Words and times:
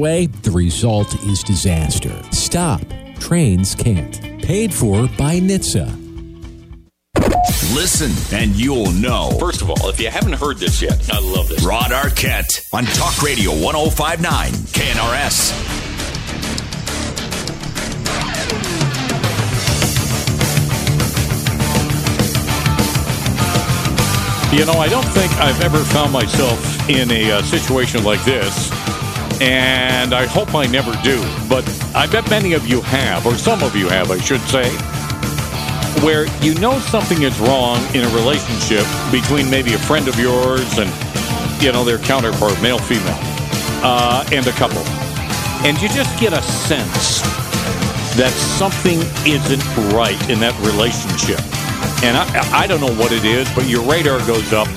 Way, 0.00 0.26
the 0.26 0.52
result 0.52 1.12
is 1.24 1.42
disaster. 1.42 2.12
Stop. 2.30 2.80
Trains 3.18 3.74
can't. 3.74 4.20
Paid 4.40 4.72
for 4.72 5.08
by 5.18 5.40
NHTSA. 5.40 6.04
Listen 7.74 8.12
and 8.38 8.54
you'll 8.54 8.92
know. 8.92 9.36
First 9.40 9.60
of 9.60 9.70
all, 9.70 9.88
if 9.88 9.98
you 9.98 10.08
haven't 10.08 10.34
heard 10.34 10.58
this 10.58 10.80
yet, 10.80 11.10
I 11.12 11.18
love 11.18 11.48
this. 11.48 11.64
Rod 11.64 11.90
Arquette 11.90 12.72
on 12.72 12.84
Talk 12.84 13.20
Radio 13.24 13.50
1059 13.50 14.52
KNRS. 14.70 15.78
You 24.56 24.64
know, 24.64 24.78
I 24.78 24.88
don't 24.88 25.04
think 25.06 25.32
I've 25.38 25.60
ever 25.60 25.78
found 25.78 26.12
myself 26.12 26.88
in 26.88 27.10
a 27.10 27.32
uh, 27.32 27.42
situation 27.42 28.02
like 28.04 28.24
this, 28.24 28.70
and 29.40 30.14
I 30.14 30.26
hope 30.26 30.54
I 30.54 30.66
never 30.66 30.92
do. 31.02 31.20
But 31.48 31.68
I 31.94 32.06
bet 32.06 32.28
many 32.30 32.52
of 32.52 32.66
you 32.66 32.80
have, 32.82 33.26
or 33.26 33.34
some 33.34 33.62
of 33.62 33.76
you 33.76 33.88
have, 33.88 34.10
I 34.10 34.18
should 34.18 34.40
say, 34.42 34.68
where 36.04 36.26
you 36.42 36.54
know 36.54 36.78
something 36.78 37.22
is 37.22 37.38
wrong 37.40 37.78
in 37.94 38.04
a 38.04 38.08
relationship 38.14 38.86
between 39.10 39.50
maybe 39.50 39.74
a 39.74 39.78
friend 39.78 40.08
of 40.08 40.18
yours 40.18 40.78
and, 40.78 40.90
you 41.62 41.72
know, 41.72 41.84
their 41.84 41.98
counterpart, 41.98 42.60
male, 42.62 42.78
female, 42.78 43.18
uh, 43.82 44.28
and 44.32 44.46
a 44.46 44.52
couple. 44.52 44.82
And 45.66 45.80
you 45.80 45.88
just 45.88 46.18
get 46.20 46.32
a 46.32 46.42
sense 46.42 47.20
that 48.16 48.32
something 48.32 48.98
isn't 49.26 49.62
right 49.94 50.18
in 50.30 50.40
that 50.40 50.54
relationship. 50.62 51.40
And 52.02 52.16
I, 52.16 52.62
I 52.62 52.66
don't 52.66 52.80
know 52.80 52.94
what 52.94 53.12
it 53.12 53.24
is, 53.24 53.48
but 53.54 53.66
your 53.68 53.82
radar 53.82 54.18
goes 54.26 54.52
up 54.52 54.68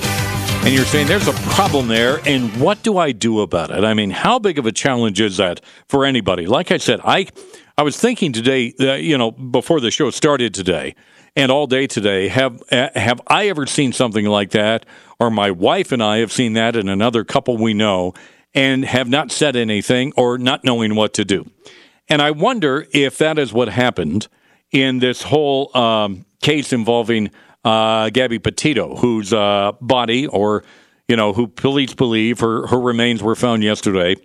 and 0.64 0.72
you're 0.72 0.84
saying 0.84 1.08
there's 1.08 1.26
a 1.26 1.32
problem 1.54 1.86
there. 1.86 2.18
And 2.24 2.58
what 2.58 2.82
do 2.82 2.96
I 2.96 3.12
do 3.12 3.40
about 3.40 3.70
it? 3.70 3.84
I 3.84 3.92
mean, 3.92 4.10
how 4.10 4.38
big 4.38 4.58
of 4.58 4.64
a 4.64 4.72
challenge 4.72 5.20
is 5.20 5.36
that 5.36 5.60
for 5.86 6.06
anybody? 6.06 6.46
Like 6.46 6.70
I 6.70 6.78
said, 6.78 6.98
I, 7.04 7.26
I 7.76 7.82
was 7.82 7.98
thinking 7.98 8.32
today, 8.32 8.72
uh, 8.80 8.94
you 8.94 9.18
know, 9.18 9.32
before 9.32 9.78
the 9.78 9.90
show 9.90 10.08
started 10.10 10.54
today 10.54 10.94
and 11.36 11.52
all 11.52 11.66
day 11.66 11.86
today, 11.86 12.28
have, 12.28 12.62
uh, 12.72 12.88
have 12.94 13.20
I 13.26 13.48
ever 13.48 13.66
seen 13.66 13.92
something 13.92 14.24
like 14.24 14.50
that? 14.52 14.86
Or 15.20 15.30
my 15.30 15.50
wife 15.50 15.92
and 15.92 16.02
I 16.02 16.18
have 16.18 16.32
seen 16.32 16.54
that 16.54 16.74
in 16.74 16.88
another 16.88 17.22
couple 17.22 17.58
we 17.58 17.74
know 17.74 18.14
and 18.54 18.86
have 18.86 19.10
not 19.10 19.30
said 19.30 19.54
anything 19.54 20.14
or 20.16 20.38
not 20.38 20.64
knowing 20.64 20.94
what 20.94 21.12
to 21.14 21.24
do. 21.24 21.50
And 22.08 22.22
I 22.22 22.30
wonder 22.30 22.86
if 22.92 23.18
that 23.18 23.38
is 23.38 23.52
what 23.52 23.68
happened 23.68 24.26
in 24.70 25.00
this 25.00 25.20
whole 25.20 25.76
um, 25.76 26.24
case 26.40 26.72
involving 26.72 27.30
uh, 27.62 28.08
Gabby 28.08 28.38
Petito, 28.38 28.96
whose 28.96 29.34
uh, 29.34 29.72
body, 29.80 30.26
or 30.26 30.64
you 31.12 31.16
know, 31.16 31.34
who 31.34 31.46
police 31.46 31.92
believe 31.92 32.40
her 32.40 32.66
her 32.68 32.80
remains 32.80 33.22
were 33.22 33.34
found 33.34 33.62
yesterday 33.62 34.16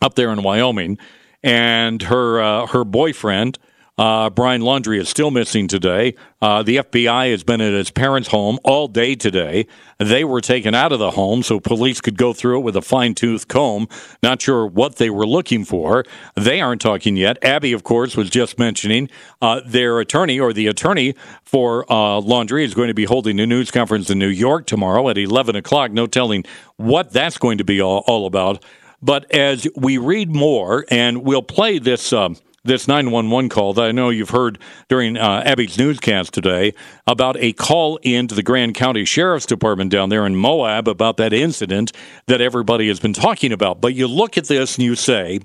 up 0.00 0.14
there 0.14 0.32
in 0.32 0.44
Wyoming, 0.44 0.96
and 1.42 2.00
her 2.02 2.40
uh, 2.40 2.66
her 2.68 2.84
boyfriend. 2.84 3.58
Uh, 3.96 4.28
Brian 4.28 4.60
Laundrie 4.60 4.98
is 4.98 5.08
still 5.08 5.30
missing 5.30 5.68
today. 5.68 6.16
Uh, 6.42 6.64
the 6.64 6.78
FBI 6.78 7.30
has 7.30 7.44
been 7.44 7.60
at 7.60 7.72
his 7.72 7.92
parents' 7.92 8.28
home 8.28 8.58
all 8.64 8.88
day 8.88 9.14
today. 9.14 9.68
They 9.98 10.24
were 10.24 10.40
taken 10.40 10.74
out 10.74 10.90
of 10.90 10.98
the 10.98 11.12
home 11.12 11.44
so 11.44 11.60
police 11.60 12.00
could 12.00 12.18
go 12.18 12.32
through 12.32 12.58
it 12.58 12.62
with 12.62 12.76
a 12.76 12.82
fine 12.82 13.14
tooth 13.14 13.46
comb. 13.46 13.86
Not 14.20 14.42
sure 14.42 14.66
what 14.66 14.96
they 14.96 15.10
were 15.10 15.26
looking 15.26 15.64
for. 15.64 16.04
They 16.34 16.60
aren't 16.60 16.80
talking 16.80 17.16
yet. 17.16 17.38
Abby, 17.40 17.72
of 17.72 17.84
course, 17.84 18.16
was 18.16 18.30
just 18.30 18.58
mentioning 18.58 19.08
uh, 19.40 19.60
their 19.64 20.00
attorney 20.00 20.40
or 20.40 20.52
the 20.52 20.66
attorney 20.66 21.14
for 21.44 21.84
uh, 21.84 22.20
Laundrie 22.20 22.64
is 22.64 22.74
going 22.74 22.88
to 22.88 22.94
be 22.94 23.04
holding 23.04 23.38
a 23.38 23.46
news 23.46 23.70
conference 23.70 24.10
in 24.10 24.18
New 24.18 24.26
York 24.26 24.66
tomorrow 24.66 25.08
at 25.08 25.18
11 25.18 25.54
o'clock. 25.54 25.92
No 25.92 26.08
telling 26.08 26.44
what 26.78 27.12
that's 27.12 27.38
going 27.38 27.58
to 27.58 27.64
be 27.64 27.80
all, 27.80 28.02
all 28.08 28.26
about. 28.26 28.60
But 29.00 29.30
as 29.32 29.68
we 29.76 29.98
read 29.98 30.34
more, 30.34 30.84
and 30.90 31.22
we'll 31.22 31.42
play 31.42 31.78
this. 31.78 32.12
Um, 32.12 32.36
this 32.64 32.88
911 32.88 33.50
call 33.50 33.74
that 33.74 33.84
I 33.84 33.92
know 33.92 34.08
you've 34.08 34.30
heard 34.30 34.58
during 34.88 35.16
uh, 35.16 35.42
Abby's 35.44 35.78
newscast 35.78 36.32
today 36.32 36.72
about 37.06 37.36
a 37.38 37.52
call 37.52 37.98
into 37.98 38.34
the 38.34 38.42
Grand 38.42 38.74
County 38.74 39.04
Sheriff's 39.04 39.46
Department 39.46 39.90
down 39.90 40.08
there 40.08 40.26
in 40.26 40.34
Moab 40.34 40.88
about 40.88 41.18
that 41.18 41.32
incident 41.32 41.92
that 42.26 42.40
everybody 42.40 42.88
has 42.88 42.98
been 42.98 43.12
talking 43.12 43.52
about. 43.52 43.80
But 43.80 43.94
you 43.94 44.08
look 44.08 44.38
at 44.38 44.46
this 44.46 44.76
and 44.76 44.84
you 44.84 44.96
say, 44.96 45.40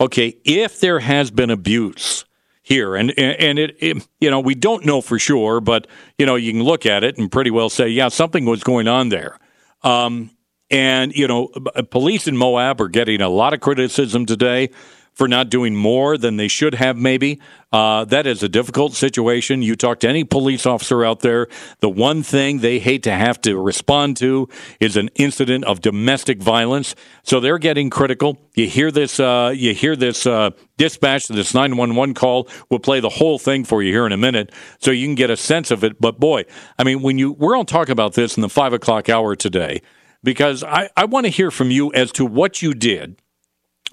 okay, 0.00 0.36
if 0.44 0.80
there 0.80 1.00
has 1.00 1.30
been 1.30 1.50
abuse 1.50 2.24
here, 2.62 2.96
and 2.96 3.10
and 3.18 3.58
it, 3.58 3.76
it 3.80 4.08
you 4.20 4.30
know 4.30 4.40
we 4.40 4.54
don't 4.54 4.86
know 4.86 5.00
for 5.00 5.18
sure, 5.18 5.60
but 5.60 5.86
you 6.16 6.24
know 6.24 6.36
you 6.36 6.52
can 6.52 6.62
look 6.62 6.86
at 6.86 7.04
it 7.04 7.18
and 7.18 7.30
pretty 7.30 7.50
well 7.50 7.68
say, 7.68 7.88
yeah, 7.88 8.08
something 8.08 8.44
was 8.46 8.62
going 8.62 8.88
on 8.88 9.10
there. 9.10 9.38
Um, 9.82 10.30
and 10.70 11.14
you 11.14 11.28
know, 11.28 11.48
police 11.90 12.26
in 12.26 12.36
Moab 12.36 12.80
are 12.80 12.88
getting 12.88 13.20
a 13.20 13.28
lot 13.28 13.52
of 13.52 13.60
criticism 13.60 14.24
today 14.24 14.70
for 15.14 15.28
not 15.28 15.50
doing 15.50 15.76
more 15.76 16.16
than 16.16 16.36
they 16.36 16.48
should 16.48 16.74
have, 16.74 16.96
maybe. 16.96 17.40
Uh, 17.72 18.04
that 18.04 18.26
is 18.26 18.42
a 18.42 18.48
difficult 18.48 18.94
situation. 18.94 19.62
You 19.62 19.76
talk 19.76 20.00
to 20.00 20.08
any 20.08 20.24
police 20.24 20.66
officer 20.66 21.04
out 21.04 21.20
there, 21.20 21.48
the 21.80 21.88
one 21.88 22.22
thing 22.22 22.58
they 22.58 22.78
hate 22.78 23.02
to 23.04 23.12
have 23.12 23.40
to 23.42 23.58
respond 23.58 24.16
to 24.18 24.48
is 24.80 24.96
an 24.96 25.08
incident 25.14 25.64
of 25.64 25.80
domestic 25.80 26.42
violence. 26.42 26.94
So 27.22 27.40
they're 27.40 27.58
getting 27.58 27.88
critical. 27.88 28.38
You 28.54 28.66
hear 28.66 28.90
this, 28.90 29.18
uh, 29.20 29.52
you 29.54 29.74
hear 29.74 29.96
this 29.96 30.26
uh, 30.26 30.50
dispatch, 30.76 31.28
this 31.28 31.54
911 31.54 32.14
call. 32.14 32.48
We'll 32.70 32.80
play 32.80 33.00
the 33.00 33.08
whole 33.08 33.38
thing 33.38 33.64
for 33.64 33.82
you 33.82 33.92
here 33.92 34.06
in 34.06 34.12
a 34.12 34.18
minute 34.18 34.52
so 34.78 34.90
you 34.90 35.06
can 35.06 35.14
get 35.14 35.30
a 35.30 35.36
sense 35.36 35.70
of 35.70 35.84
it. 35.84 36.00
But 36.00 36.20
boy, 36.20 36.44
I 36.78 36.84
mean, 36.84 37.02
when 37.02 37.18
you, 37.18 37.32
we're 37.32 37.56
all 37.56 37.64
talking 37.64 37.92
about 37.92 38.14
this 38.14 38.36
in 38.36 38.42
the 38.42 38.50
five 38.50 38.72
o'clock 38.72 39.08
hour 39.08 39.34
today 39.34 39.80
because 40.22 40.62
I, 40.62 40.90
I 40.96 41.04
want 41.04 41.26
to 41.26 41.30
hear 41.30 41.50
from 41.50 41.70
you 41.70 41.92
as 41.92 42.12
to 42.12 42.26
what 42.26 42.62
you 42.62 42.74
did 42.74 43.21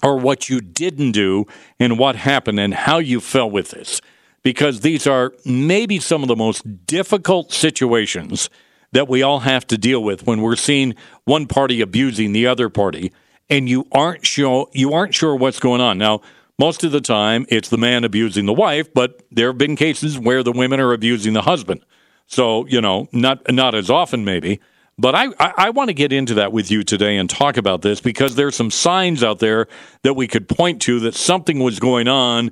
or 0.02 0.16
what 0.16 0.48
you 0.48 0.60
didn't 0.60 1.12
do 1.12 1.46
and 1.78 1.98
what 1.98 2.16
happened 2.16 2.58
and 2.60 2.74
how 2.74 2.98
you 2.98 3.20
fell 3.20 3.50
with 3.50 3.70
this. 3.70 4.00
Because 4.42 4.80
these 4.80 5.06
are 5.06 5.34
maybe 5.44 5.98
some 5.98 6.22
of 6.22 6.28
the 6.28 6.36
most 6.36 6.86
difficult 6.86 7.52
situations 7.52 8.48
that 8.92 9.08
we 9.08 9.22
all 9.22 9.40
have 9.40 9.66
to 9.68 9.78
deal 9.78 10.02
with 10.02 10.26
when 10.26 10.40
we're 10.40 10.56
seeing 10.56 10.94
one 11.24 11.46
party 11.46 11.80
abusing 11.80 12.32
the 12.32 12.46
other 12.46 12.68
party 12.68 13.12
and 13.50 13.68
you 13.68 13.86
aren't 13.92 14.24
sure 14.24 14.68
you 14.72 14.92
aren't 14.92 15.14
sure 15.14 15.34
what's 15.34 15.58
going 15.58 15.80
on. 15.80 15.98
Now, 15.98 16.22
most 16.58 16.84
of 16.84 16.92
the 16.92 17.00
time 17.00 17.44
it's 17.48 17.68
the 17.68 17.76
man 17.76 18.04
abusing 18.04 18.46
the 18.46 18.52
wife, 18.52 18.92
but 18.94 19.22
there 19.30 19.48
have 19.48 19.58
been 19.58 19.76
cases 19.76 20.18
where 20.18 20.42
the 20.42 20.52
women 20.52 20.80
are 20.80 20.92
abusing 20.92 21.32
the 21.32 21.42
husband. 21.42 21.84
So, 22.26 22.66
you 22.66 22.80
know, 22.80 23.08
not 23.12 23.52
not 23.52 23.74
as 23.74 23.90
often 23.90 24.24
maybe, 24.24 24.60
but 25.00 25.14
I, 25.14 25.28
I, 25.38 25.52
I 25.56 25.70
want 25.70 25.88
to 25.88 25.94
get 25.94 26.12
into 26.12 26.34
that 26.34 26.52
with 26.52 26.70
you 26.70 26.82
today 26.82 27.16
and 27.16 27.28
talk 27.28 27.56
about 27.56 27.80
this 27.80 28.00
because 28.00 28.34
there's 28.34 28.54
some 28.54 28.70
signs 28.70 29.24
out 29.24 29.38
there 29.38 29.66
that 30.02 30.14
we 30.14 30.28
could 30.28 30.48
point 30.48 30.82
to 30.82 31.00
that 31.00 31.14
something 31.14 31.58
was 31.58 31.80
going 31.80 32.06
on, 32.06 32.50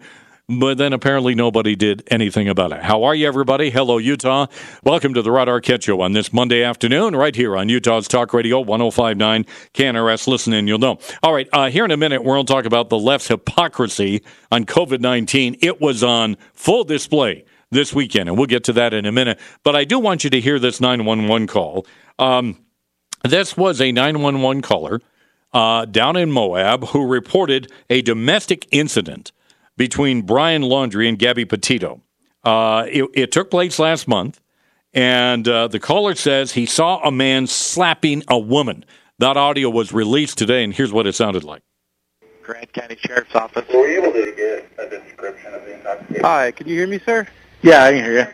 but 0.48 0.78
then 0.78 0.94
apparently 0.94 1.34
nobody 1.34 1.76
did 1.76 2.02
anything 2.10 2.48
about 2.48 2.72
it. 2.72 2.82
How 2.82 3.04
are 3.04 3.14
you, 3.14 3.28
everybody? 3.28 3.68
Hello, 3.68 3.98
Utah. 3.98 4.46
Welcome 4.82 5.12
to 5.12 5.20
the 5.20 5.30
Rod 5.30 5.48
Arquette 5.48 5.82
Show 5.82 6.00
on 6.00 6.12
this 6.12 6.32
Monday 6.32 6.62
afternoon, 6.62 7.14
right 7.14 7.36
here 7.36 7.54
on 7.54 7.68
Utah's 7.68 8.08
Talk 8.08 8.32
Radio 8.32 8.60
1059 8.60 9.44
KNRS. 9.74 10.26
Listen 10.26 10.54
and 10.54 10.66
you'll 10.66 10.78
know. 10.78 10.98
All 11.22 11.34
right, 11.34 11.48
uh, 11.52 11.68
here 11.68 11.84
in 11.84 11.90
a 11.90 11.98
minute, 11.98 12.24
we're 12.24 12.36
going 12.36 12.46
to 12.46 12.52
talk 12.52 12.64
about 12.64 12.88
the 12.88 12.98
left's 12.98 13.28
hypocrisy 13.28 14.22
on 14.50 14.64
COVID 14.64 15.00
19. 15.00 15.56
It 15.60 15.82
was 15.82 16.02
on 16.02 16.38
full 16.54 16.84
display 16.84 17.44
this 17.70 17.94
weekend, 17.94 18.28
and 18.28 18.38
we'll 18.38 18.46
get 18.46 18.64
to 18.64 18.72
that 18.74 18.94
in 18.94 19.06
a 19.06 19.12
minute. 19.12 19.38
But 19.62 19.76
I 19.76 19.84
do 19.84 19.98
want 19.98 20.24
you 20.24 20.30
to 20.30 20.40
hear 20.40 20.58
this 20.58 20.80
911 20.80 21.46
call. 21.46 21.86
Um, 22.18 22.58
this 23.24 23.56
was 23.56 23.80
a 23.80 23.92
911 23.92 24.62
caller 24.62 25.00
uh, 25.52 25.84
down 25.84 26.16
in 26.16 26.30
Moab 26.30 26.84
who 26.88 27.06
reported 27.06 27.70
a 27.90 28.02
domestic 28.02 28.66
incident 28.70 29.32
between 29.76 30.22
Brian 30.22 30.62
Laundrie 30.62 31.08
and 31.08 31.18
Gabby 31.18 31.44
Petito. 31.44 32.02
Uh, 32.44 32.86
it, 32.88 33.04
it, 33.14 33.32
took 33.32 33.50
place 33.50 33.78
last 33.78 34.08
month, 34.08 34.40
and 34.94 35.46
uh, 35.48 35.68
the 35.68 35.80
caller 35.80 36.14
says 36.14 36.52
he 36.52 36.66
saw 36.66 37.00
a 37.00 37.10
man 37.10 37.46
slapping 37.46 38.22
a 38.28 38.38
woman. 38.38 38.84
That 39.18 39.36
audio 39.36 39.68
was 39.68 39.92
released 39.92 40.38
today, 40.38 40.62
and 40.62 40.72
here's 40.72 40.92
what 40.92 41.06
it 41.06 41.14
sounded 41.14 41.44
like. 41.44 41.62
Grand 42.42 42.72
County 42.72 42.96
Sheriff's 43.04 43.34
Office. 43.34 43.66
Were 43.74 43.88
you 43.88 44.02
able 44.02 44.12
to 44.12 44.32
get 44.34 44.70
a 44.78 44.88
description 44.88 45.52
of 45.52 45.64
the 45.64 45.74
intoxication? 45.74 46.24
Hi, 46.24 46.52
can 46.52 46.68
you 46.68 46.74
hear 46.76 46.86
me, 46.86 47.00
sir? 47.04 47.26
Yeah, 47.62 47.84
I 47.84 47.92
can 47.92 48.04
hear 48.04 48.18
you. 48.20 48.26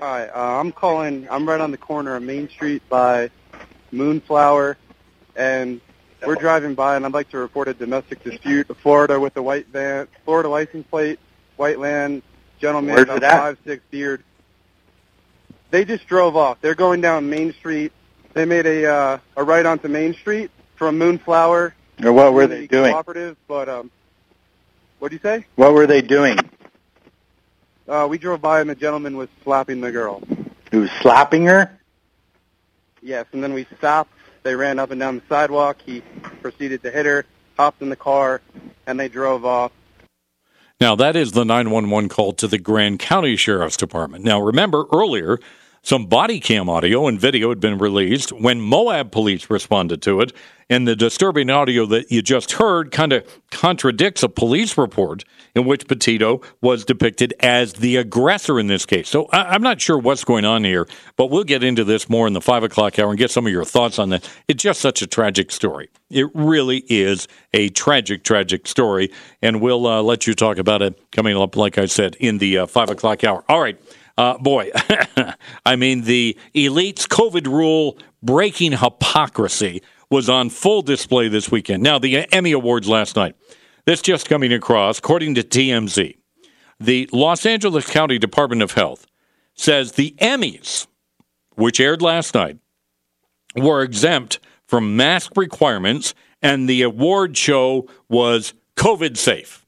Hi, 0.00 0.28
uh, 0.28 0.60
I'm 0.60 0.72
calling. 0.72 1.26
I'm 1.30 1.46
right 1.48 1.60
on 1.60 1.70
the 1.70 1.76
corner 1.76 2.14
of 2.14 2.22
Main 2.22 2.48
Street 2.48 2.82
by 2.88 3.30
Moonflower, 3.90 4.76
and 5.36 5.80
We're 6.24 6.36
driving 6.36 6.74
by, 6.74 6.96
and 6.96 7.04
I'd 7.04 7.12
like 7.12 7.30
to 7.30 7.38
report 7.38 7.68
a 7.68 7.74
domestic 7.74 8.22
dispute. 8.22 8.68
Florida 8.82 9.18
with 9.18 9.36
a 9.36 9.42
white 9.42 9.66
van, 9.68 10.08
Florida 10.24 10.48
license 10.48 10.86
plate, 10.88 11.18
white 11.56 11.78
land, 11.78 12.22
gentleman, 12.60 12.94
Where's 12.94 13.04
about 13.04 13.16
it 13.18 13.22
at? 13.24 13.38
five 13.38 13.58
six 13.64 13.82
beard. 13.90 14.22
They 15.70 15.84
just 15.84 16.06
drove 16.06 16.36
off. 16.36 16.58
They're 16.60 16.74
going 16.74 17.00
down 17.00 17.28
Main 17.28 17.52
Street. 17.52 17.92
They 18.34 18.44
made 18.44 18.66
a 18.66 18.86
uh, 18.86 19.18
a 19.36 19.44
right 19.44 19.66
onto 19.66 19.88
Main 19.88 20.14
Street 20.14 20.50
from 20.76 20.96
Moonflower. 20.96 21.74
Or 22.04 22.12
what 22.12 22.32
were 22.32 22.46
they 22.46 22.68
doing? 22.68 22.92
Cooperative, 22.92 23.36
but 23.48 23.68
um, 23.68 23.90
what 25.00 25.08
do 25.08 25.16
you 25.16 25.20
say? 25.22 25.44
What 25.56 25.74
were 25.74 25.88
they 25.88 26.02
doing? 26.02 26.38
Uh, 27.88 28.06
we 28.08 28.18
drove 28.18 28.42
by, 28.42 28.60
and 28.60 28.68
the 28.68 28.74
gentleman 28.74 29.16
was 29.16 29.28
slapping 29.42 29.80
the 29.80 29.90
girl. 29.90 30.22
He 30.70 30.76
was 30.76 30.90
slapping 31.00 31.46
her? 31.46 31.78
Yes, 33.00 33.24
and 33.32 33.42
then 33.42 33.54
we 33.54 33.66
stopped. 33.78 34.12
They 34.42 34.54
ran 34.54 34.78
up 34.78 34.90
and 34.90 35.00
down 35.00 35.16
the 35.16 35.22
sidewalk. 35.28 35.78
He 35.84 36.02
proceeded 36.42 36.82
to 36.82 36.90
hit 36.90 37.06
her, 37.06 37.24
hopped 37.56 37.80
in 37.80 37.88
the 37.88 37.96
car, 37.96 38.42
and 38.86 39.00
they 39.00 39.08
drove 39.08 39.44
off. 39.44 39.72
Now, 40.80 40.94
that 40.96 41.16
is 41.16 41.32
the 41.32 41.44
911 41.44 42.08
call 42.08 42.34
to 42.34 42.46
the 42.46 42.58
Grand 42.58 42.98
County 42.98 43.36
Sheriff's 43.36 43.76
Department. 43.76 44.24
Now, 44.24 44.40
remember 44.40 44.84
earlier, 44.92 45.38
some 45.82 46.06
body 46.06 46.40
cam 46.40 46.68
audio 46.68 47.06
and 47.06 47.20
video 47.20 47.48
had 47.48 47.60
been 47.60 47.78
released 47.78 48.30
when 48.32 48.60
Moab 48.60 49.10
police 49.12 49.48
responded 49.48 50.02
to 50.02 50.20
it, 50.20 50.32
and 50.70 50.86
the 50.86 50.94
disturbing 50.94 51.48
audio 51.48 51.86
that 51.86 52.10
you 52.12 52.20
just 52.20 52.52
heard 52.52 52.90
kind 52.90 53.12
of 53.14 53.24
contradicts 53.50 54.22
a 54.22 54.28
police 54.28 54.76
report 54.76 55.24
in 55.54 55.64
which 55.64 55.88
Petito 55.88 56.42
was 56.60 56.84
depicted 56.84 57.32
as 57.40 57.72
the 57.74 57.96
aggressor 57.96 58.60
in 58.60 58.66
this 58.66 58.84
case. 58.84 59.08
So 59.08 59.26
I- 59.32 59.54
I'm 59.54 59.62
not 59.62 59.80
sure 59.80 59.96
what's 59.98 60.24
going 60.24 60.44
on 60.44 60.64
here, 60.64 60.86
but 61.16 61.30
we'll 61.30 61.44
get 61.44 61.64
into 61.64 61.84
this 61.84 62.10
more 62.10 62.26
in 62.26 62.34
the 62.34 62.42
five 62.42 62.62
o'clock 62.64 62.98
hour 62.98 63.08
and 63.08 63.18
get 63.18 63.30
some 63.30 63.46
of 63.46 63.52
your 63.52 63.64
thoughts 63.64 63.98
on 63.98 64.10
that. 64.10 64.28
It's 64.46 64.62
just 64.62 64.80
such 64.80 65.00
a 65.00 65.06
tragic 65.06 65.50
story. 65.50 65.88
It 66.10 66.26
really 66.34 66.84
is 66.88 67.28
a 67.54 67.70
tragic, 67.70 68.24
tragic 68.24 68.66
story, 68.66 69.10
and 69.40 69.62
we'll 69.62 69.86
uh, 69.86 70.02
let 70.02 70.26
you 70.26 70.34
talk 70.34 70.58
about 70.58 70.82
it 70.82 71.00
coming 71.12 71.34
up, 71.36 71.56
like 71.56 71.78
I 71.78 71.86
said, 71.86 72.14
in 72.20 72.38
the 72.38 72.58
uh, 72.58 72.66
five 72.66 72.90
o'clock 72.90 73.24
hour. 73.24 73.42
All 73.48 73.60
right. 73.60 73.80
Uh, 74.18 74.36
boy, 74.36 74.68
I 75.64 75.76
mean, 75.76 76.02
the 76.02 76.36
elite's 76.52 77.06
COVID 77.06 77.46
rule 77.46 77.96
breaking 78.20 78.72
hypocrisy 78.72 79.80
was 80.10 80.28
on 80.28 80.50
full 80.50 80.82
display 80.82 81.28
this 81.28 81.52
weekend. 81.52 81.84
Now, 81.84 82.00
the 82.00 82.26
Emmy 82.32 82.50
Awards 82.50 82.88
last 82.88 83.14
night. 83.14 83.36
This 83.84 84.02
just 84.02 84.28
coming 84.28 84.52
across, 84.52 84.98
according 84.98 85.36
to 85.36 85.42
TMZ. 85.42 86.16
The 86.80 87.08
Los 87.12 87.46
Angeles 87.46 87.88
County 87.88 88.18
Department 88.18 88.60
of 88.60 88.72
Health 88.72 89.06
says 89.54 89.92
the 89.92 90.16
Emmys, 90.18 90.88
which 91.54 91.78
aired 91.78 92.02
last 92.02 92.34
night, 92.34 92.58
were 93.56 93.82
exempt 93.82 94.40
from 94.66 94.96
mask 94.96 95.36
requirements 95.36 96.12
and 96.42 96.68
the 96.68 96.82
award 96.82 97.36
show 97.36 97.88
was 98.08 98.52
COVID 98.76 99.16
safe. 99.16 99.64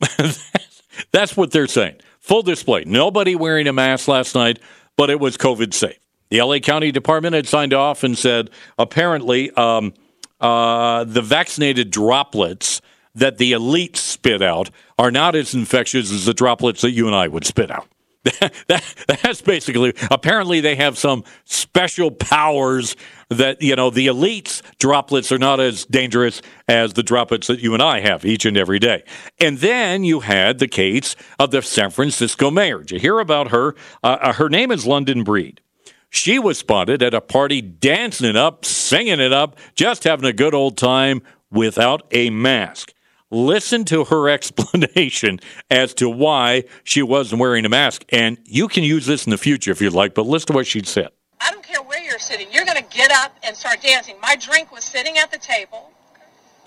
That's 1.12 1.36
what 1.36 1.52
they're 1.52 1.68
saying. 1.68 2.00
Full 2.32 2.40
display. 2.40 2.84
Nobody 2.86 3.34
wearing 3.34 3.66
a 3.66 3.74
mask 3.74 4.08
last 4.08 4.34
night, 4.34 4.58
but 4.96 5.10
it 5.10 5.20
was 5.20 5.36
COVID 5.36 5.74
safe. 5.74 5.98
The 6.30 6.40
LA 6.40 6.60
County 6.60 6.90
Department 6.90 7.34
had 7.34 7.46
signed 7.46 7.74
off 7.74 8.04
and 8.04 8.16
said 8.16 8.48
apparently 8.78 9.50
um, 9.50 9.92
uh, 10.40 11.04
the 11.04 11.20
vaccinated 11.20 11.90
droplets 11.90 12.80
that 13.14 13.36
the 13.36 13.52
elite 13.52 13.98
spit 13.98 14.40
out 14.40 14.70
are 14.98 15.10
not 15.10 15.34
as 15.34 15.52
infectious 15.52 16.10
as 16.10 16.24
the 16.24 16.32
droplets 16.32 16.80
that 16.80 16.92
you 16.92 17.06
and 17.06 17.14
I 17.14 17.28
would 17.28 17.44
spit 17.44 17.70
out. 17.70 17.86
that, 18.68 18.84
that's 19.06 19.42
basically 19.42 19.94
apparently 20.10 20.60
they 20.60 20.76
have 20.76 20.96
some 20.96 21.24
special 21.44 22.10
powers 22.10 22.94
that 23.28 23.60
you 23.60 23.74
know 23.74 23.90
the 23.90 24.06
elites 24.06 24.62
droplets 24.78 25.32
are 25.32 25.38
not 25.38 25.58
as 25.58 25.84
dangerous 25.86 26.40
as 26.68 26.92
the 26.92 27.02
droplets 27.02 27.48
that 27.48 27.60
you 27.60 27.74
and 27.74 27.82
I 27.82 28.00
have 28.00 28.24
each 28.24 28.44
and 28.44 28.56
every 28.56 28.78
day. 28.78 29.02
And 29.40 29.58
then 29.58 30.04
you 30.04 30.20
had 30.20 30.60
the 30.60 30.68
case 30.68 31.16
of 31.40 31.50
the 31.50 31.62
San 31.62 31.90
Francisco 31.90 32.50
mayor. 32.50 32.78
Did 32.78 32.92
you 32.92 33.00
hear 33.00 33.18
about 33.18 33.50
her? 33.50 33.74
Uh, 34.04 34.18
uh, 34.20 34.32
her 34.34 34.48
name 34.48 34.70
is 34.70 34.86
London 34.86 35.24
Breed. 35.24 35.60
She 36.08 36.38
was 36.38 36.58
spotted 36.58 37.02
at 37.02 37.14
a 37.14 37.20
party 37.20 37.60
dancing 37.60 38.28
it 38.28 38.36
up, 38.36 38.64
singing 38.64 39.18
it 39.18 39.32
up, 39.32 39.56
just 39.74 40.04
having 40.04 40.26
a 40.26 40.32
good 40.32 40.54
old 40.54 40.76
time 40.76 41.22
without 41.50 42.06
a 42.12 42.30
mask. 42.30 42.92
Listen 43.32 43.86
to 43.86 44.04
her 44.04 44.28
explanation 44.36 45.40
as 45.70 45.94
to 45.94 46.08
why 46.08 46.64
she 46.84 47.02
wasn't 47.02 47.40
wearing 47.40 47.64
a 47.64 47.68
mask. 47.70 48.04
And 48.10 48.36
you 48.44 48.68
can 48.68 48.84
use 48.84 49.06
this 49.06 49.26
in 49.26 49.30
the 49.30 49.38
future 49.38 49.72
if 49.72 49.80
you'd 49.80 49.94
like, 49.94 50.12
but 50.12 50.26
listen 50.26 50.48
to 50.48 50.52
what 50.52 50.66
she 50.66 50.84
said. 50.84 51.08
I 51.40 51.50
don't 51.50 51.64
care 51.64 51.80
where 51.82 52.02
you're 52.04 52.18
sitting. 52.18 52.48
You're 52.52 52.66
going 52.66 52.76
to 52.76 52.96
get 52.96 53.10
up 53.10 53.34
and 53.42 53.56
start 53.56 53.80
dancing. 53.80 54.16
My 54.20 54.36
drink 54.36 54.70
was 54.70 54.84
sitting 54.84 55.16
at 55.16 55.32
the 55.32 55.38
table. 55.38 55.90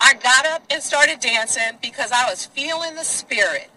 I 0.00 0.14
got 0.14 0.44
up 0.44 0.64
and 0.68 0.82
started 0.82 1.20
dancing 1.20 1.78
because 1.80 2.10
I 2.10 2.28
was 2.28 2.46
feeling 2.46 2.96
the 2.96 3.04
spirit. 3.04 3.70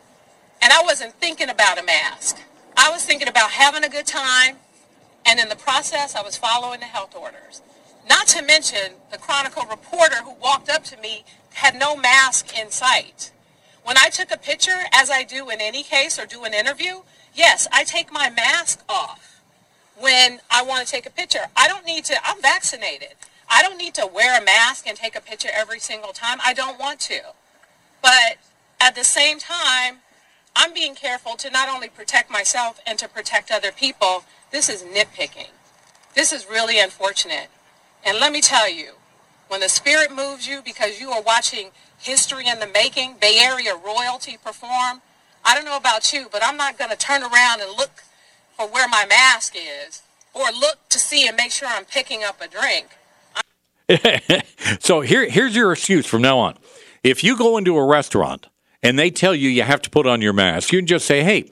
And 0.60 0.74
I 0.74 0.82
wasn't 0.82 1.14
thinking 1.14 1.50
about 1.50 1.78
a 1.78 1.84
mask. 1.84 2.38
I 2.76 2.90
was 2.90 3.06
thinking 3.06 3.28
about 3.28 3.52
having 3.52 3.84
a 3.84 3.90
good 3.90 4.08
time. 4.08 4.58
And 5.28 5.40
in 5.40 5.48
the 5.48 5.56
process, 5.56 6.16
I 6.16 6.24
was 6.24 6.38
following 6.38 6.80
the 6.80 6.88
health 6.88 7.16
orders. 7.16 7.62
Not 8.10 8.26
to 8.30 8.42
mention 8.42 8.94
the 9.12 9.20
Chronicle 9.20 9.66
reporter 9.70 10.16
who 10.24 10.34
walked 10.42 10.70
up 10.70 10.84
to 10.86 10.98
me 10.98 11.24
had 11.54 11.76
no 11.76 11.96
mask 11.96 12.58
in 12.58 12.72
sight. 12.72 13.32
When 13.84 13.98
I 13.98 14.10
took 14.10 14.32
a 14.32 14.38
picture, 14.38 14.82
as 14.92 15.10
I 15.10 15.24
do 15.24 15.50
in 15.50 15.62
any 15.62 15.84
case 15.84 16.20
or 16.20 16.26
do 16.26 16.44
an 16.44 16.54
interview, 16.54 17.02
yes, 17.34 17.68
I 17.72 17.84
take 17.84 18.12
my 18.12 18.30
mask 18.30 18.84
off 18.88 19.42
when 19.98 20.40
I 20.50 20.64
want 20.64 20.86
to 20.86 20.92
take 20.92 21.06
a 21.06 21.12
picture. 21.12 21.48
I 21.56 21.68
don't 21.68 21.86
need 21.86 22.06
to, 22.06 22.16
I'm 22.24 22.42
vaccinated. 22.42 23.16
I 23.50 23.64
don't 23.64 23.78
need 23.78 23.96
to 23.96 24.08
wear 24.08 24.40
a 24.40 24.46
mask 24.46 24.88
and 24.88 24.96
take 24.96 25.16
a 25.16 25.22
picture 25.22 25.50
every 25.52 25.80
single 25.80 26.14
time. 26.14 26.38
I 26.46 26.54
don't 26.54 26.80
want 26.80 27.00
to. 27.02 27.20
But 28.02 28.38
at 28.80 28.96
the 28.96 29.04
same 29.04 29.40
time, 29.40 29.98
I'm 30.56 30.74
being 30.74 30.96
careful 30.96 31.36
to 31.38 31.50
not 31.50 31.70
only 31.70 31.90
protect 31.90 32.30
myself 32.30 32.80
and 32.86 33.00
to 33.00 33.08
protect 33.08 33.52
other 33.52 33.72
people. 33.72 34.24
This 34.52 34.70
is 34.70 34.84
nitpicking. 34.84 35.50
This 36.16 36.32
is 36.32 36.50
really 36.50 36.80
unfortunate. 36.80 37.48
And 38.06 38.20
let 38.20 38.32
me 38.32 38.42
tell 38.42 38.70
you, 38.70 38.94
when 39.50 39.60
the 39.60 39.70
spirit 39.70 40.16
moves 40.16 40.48
you 40.48 40.62
because 40.64 41.02
you 41.02 41.12
are 41.12 41.22
watching 41.22 41.72
history 41.98 42.48
in 42.48 42.60
the 42.60 42.68
making, 42.68 43.16
Bay 43.20 43.38
Area 43.40 43.76
royalty 43.76 44.38
perform, 44.44 45.02
I 45.44 45.56
don't 45.56 45.66
know 45.66 45.78
about 45.78 46.14
you, 46.14 46.28
but 46.32 46.42
I'm 46.44 46.56
not 46.56 46.78
going 46.78 46.92
to 46.92 46.98
turn 46.98 47.24
around 47.24 47.62
and 47.62 47.76
look 47.76 48.04
for 48.56 48.68
where 48.68 48.88
my 48.88 49.06
mask 49.08 49.56
is 49.56 50.04
or 50.34 50.46
look 50.52 50.88
to 50.90 51.00
see 51.00 51.28
and 51.28 51.36
make 51.36 51.52
sure 51.52 51.68
I'm 51.68 51.86
picking 51.86 52.24
up 52.24 52.42
a 52.42 52.48
drink. 52.48 52.88
so 54.80 55.02
here, 55.02 55.28
here's 55.28 55.56
your 55.56 55.72
excuse 55.72 56.06
from 56.06 56.22
now 56.22 56.38
on. 56.38 56.58
If 57.04 57.24
you 57.24 57.36
go 57.38 57.58
into 57.58 57.76
a 57.76 57.86
restaurant 57.86 58.48
and 58.84 59.00
they 59.00 59.10
tell 59.10 59.34
you 59.34 59.50
you 59.50 59.64
have 59.64 59.82
to 59.82 59.90
put 59.90 60.06
on 60.06 60.22
your 60.22 60.34
mask, 60.34 60.72
you 60.72 60.80
can 60.80 60.88
just 60.88 61.06
say, 61.06 61.24
hey, 61.24 61.52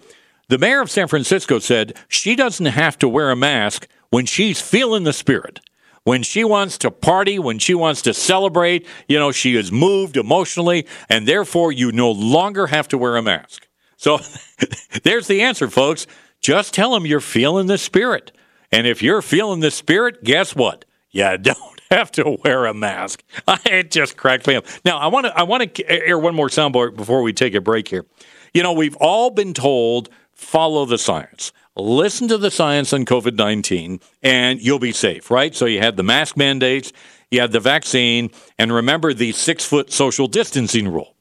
the 0.50 0.60
mayor 0.60 0.82
of 0.82 0.92
San 0.92 1.08
Francisco 1.08 1.60
said 1.60 1.94
she 2.08 2.36
doesn't 2.36 2.68
have 2.68 2.98
to 3.00 3.10
wear 3.10 3.32
a 3.32 3.36
mask 3.36 3.88
when 4.10 4.26
she's 4.26 4.62
feeling 4.62 5.04
the 5.04 5.14
spirit. 5.14 5.60
When 6.08 6.24
she 6.24 6.46
wants 6.46 6.78
to 6.78 6.90
party, 6.90 7.38
when 7.38 7.60
she 7.60 7.74
wants 7.74 8.02
to 8.04 8.14
celebrate, 8.14 8.88
you 9.10 9.20
know, 9.20 9.34
she 9.34 9.58
is 9.58 9.74
moved 9.74 10.16
emotionally, 10.16 10.88
and 11.10 11.28
therefore 11.28 11.74
you 11.74 11.92
no 11.92 12.10
longer 12.10 12.68
have 12.68 12.88
to 12.88 12.98
wear 12.98 13.18
a 13.18 13.22
mask. 13.22 13.68
So 13.98 14.20
there's 15.04 15.28
the 15.28 15.42
answer, 15.42 15.70
folks. 15.70 16.08
Just 16.40 16.74
tell 16.74 16.94
them 16.94 17.06
you're 17.06 17.20
feeling 17.20 17.68
the 17.68 17.78
spirit. 17.78 18.32
And 18.72 18.88
if 18.88 19.04
you're 19.04 19.22
feeling 19.22 19.60
the 19.60 19.70
spirit, 19.70 20.24
guess 20.24 20.56
what? 20.56 20.86
You 21.12 21.38
don't 21.42 21.82
have 21.92 22.10
to 22.14 22.38
wear 22.42 22.68
a 22.68 22.74
mask. 22.74 23.22
It 23.66 23.92
just 23.92 24.16
cracked 24.16 24.48
me 24.48 24.56
up. 24.56 24.66
Now, 24.86 25.00
I 25.00 25.08
want 25.08 25.26
to 25.26 25.38
I 25.38 25.44
want 25.44 25.76
to 25.76 25.92
air 25.92 26.18
one 26.18 26.36
more 26.36 26.48
soundboard 26.48 26.96
before 26.96 27.22
we 27.22 27.34
take 27.34 27.54
a 27.54 27.60
break 27.60 27.90
here. 27.90 28.06
You 28.54 28.64
know, 28.64 28.72
we've 28.72 28.96
all 29.02 29.30
been 29.30 29.54
told 29.54 30.08
follow 30.32 30.86
the 30.86 30.98
science. 30.98 31.52
Listen 31.80 32.28
to 32.28 32.40
the 32.40 32.50
science 32.50 32.92
on 32.92 33.06
COVID 33.06 33.36
19 33.36 34.00
and 34.24 34.60
you'll 34.60 34.80
be 34.80 34.92
safe, 34.92 35.30
right? 35.30 35.54
So 35.54 35.68
you 35.68 35.80
had 35.80 35.96
the 35.96 36.02
mask 36.02 36.36
mandates, 36.36 36.92
you 37.30 37.40
had 37.40 37.52
the 37.52 37.60
vaccine, 37.60 38.32
and 38.58 38.74
remember 38.74 39.14
the 39.14 39.32
six 39.32 39.64
foot 39.64 39.92
social 39.92 40.28
distancing 40.28 40.88
rule. 40.88 41.14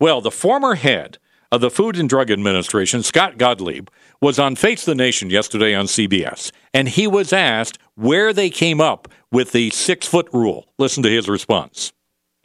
Well, 0.00 0.20
the 0.20 0.32
former 0.32 0.74
head 0.74 1.18
of 1.52 1.60
the 1.60 1.70
Food 1.70 1.96
and 1.96 2.08
Drug 2.08 2.28
Administration, 2.28 3.04
Scott 3.04 3.38
Gottlieb, 3.38 3.88
was 4.20 4.40
on 4.40 4.56
Face 4.56 4.84
the 4.84 4.96
Nation 4.96 5.30
yesterday 5.30 5.74
on 5.74 5.86
CBS, 5.86 6.50
and 6.74 6.88
he 6.88 7.06
was 7.06 7.32
asked 7.32 7.78
where 7.94 8.32
they 8.32 8.50
came 8.50 8.80
up 8.80 9.06
with 9.30 9.52
the 9.52 9.70
six 9.70 10.08
foot 10.08 10.28
rule. 10.32 10.66
Listen 10.76 11.04
to 11.04 11.10
his 11.10 11.28
response. 11.28 11.92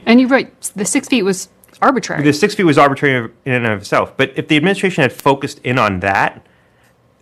And 0.05 0.19
you're 0.19 0.29
right, 0.29 0.61
the 0.75 0.85
six 0.85 1.07
feet 1.07 1.23
was 1.23 1.49
arbitrary. 1.81 2.21
The 2.21 2.33
six 2.33 2.53
feet 2.53 2.63
was 2.63 2.77
arbitrary 2.77 3.31
in 3.45 3.53
and 3.53 3.65
of 3.65 3.79
itself. 3.79 4.15
But 4.15 4.33
if 4.35 4.49
the 4.49 4.55
administration 4.55 5.01
had 5.01 5.13
focused 5.13 5.59
in 5.63 5.79
on 5.79 6.01
that, 6.01 6.45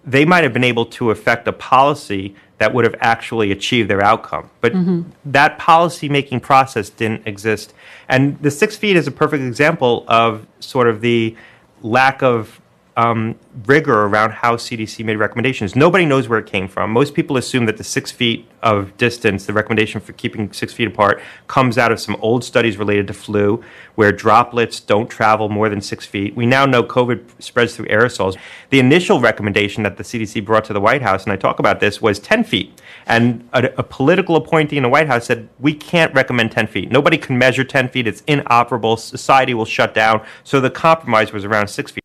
they 0.06 0.26
might 0.26 0.44
have 0.44 0.54
been 0.54 0.64
able 0.64 0.86
to 0.86 1.12
affect 1.12 1.48
a 1.48 1.54
policy 1.54 2.36
that 2.58 2.74
would 2.74 2.84
have 2.86 2.96
actually 3.00 3.52
achieved 3.52 3.90
their 3.90 4.04
outcome. 4.04 4.50
But 4.62 4.74
Mhm. 4.74 5.06
that 5.26 5.58
policy 5.58 6.08
making 6.10 6.42
process 6.42 6.90
didn't 6.90 7.24
exist. 7.26 7.74
And 8.08 8.38
the 8.42 8.52
six 8.52 8.76
feet 8.76 8.96
is 8.96 9.08
a 9.08 9.12
perfect 9.12 9.44
example 9.44 10.06
of 10.08 10.46
sort 10.60 10.88
of 10.88 11.02
the 11.02 11.36
lack 11.82 12.22
of 12.22 12.60
um, 12.96 13.36
rigor 13.66 14.04
around 14.04 14.32
how 14.32 14.56
CDC 14.56 15.04
made 15.04 15.16
recommendations. 15.16 15.76
Nobody 15.76 16.06
knows 16.06 16.28
where 16.28 16.40
it 16.40 16.46
came 16.46 16.68
from. 16.68 16.92
Most 16.92 17.14
people 17.14 17.38
assume 17.38 17.66
that 17.66 17.78
the 17.78 17.84
six 17.84 18.12
feet 18.12 18.48
of 18.62 18.96
distance, 18.98 19.46
the 19.46 19.54
recommendation 19.54 20.00
for 20.00 20.14
keeping 20.14 20.52
six 20.54 20.74
feet 20.74 20.88
apart, 20.88 21.22
comes 21.48 21.78
out 21.78 21.92
of 21.92 22.00
some 22.00 22.16
old 22.22 22.44
studies 22.44 22.78
related 22.78 23.08
to 23.08 23.14
flu, 23.14 23.64
where 23.96 24.12
droplets 24.12 24.80
don't 24.80 25.08
travel 25.08 25.50
more 25.50 25.70
than 25.70 25.82
six 25.82 26.06
feet. 26.06 26.36
We 26.36 26.46
now 26.46 26.66
know 26.66 26.84
COVID 26.84 27.42
spreads 27.42 27.76
through 27.76 27.88
aerosols. 27.88 28.38
The 28.70 28.80
initial 28.80 29.20
recommendation 29.20 29.84
that 29.84 29.98
the 29.98 30.04
CDC 30.04 30.46
brought 30.46 30.66
to 30.66 30.74
the 30.74 30.82
White 30.82 31.02
House, 31.02 31.24
and 31.24 31.34
I 31.34 31.36
talk 31.36 31.60
about 31.60 31.80
this, 31.80 32.02
was 32.02 32.20
10 32.20 32.44
feet. 32.44 32.80
And 33.06 33.48
a, 33.54 33.66
a 33.80 33.84
political 33.84 34.36
appointee 34.36 34.78
in 34.78 34.84
the 34.84 34.90
White 34.90 35.08
House 35.08 35.26
said, 35.26 35.50
We 35.60 35.74
can't 35.74 36.14
recommend 36.14 36.52
10 36.52 36.68
feet. 36.68 36.92
Nobody 36.92 37.18
can 37.18 37.38
measure 37.38 37.64
10 37.64 37.90
feet. 37.90 38.08
It's 38.08 38.22
inoperable. 38.28 38.98
Society 38.98 39.54
will 39.54 39.66
shut 39.66 39.94
down. 39.94 40.26
So 40.44 40.62
the 40.62 40.70
compromise 40.70 41.34
was 41.34 41.44
around 41.44 41.68
six 41.68 41.92
feet. 41.92 42.03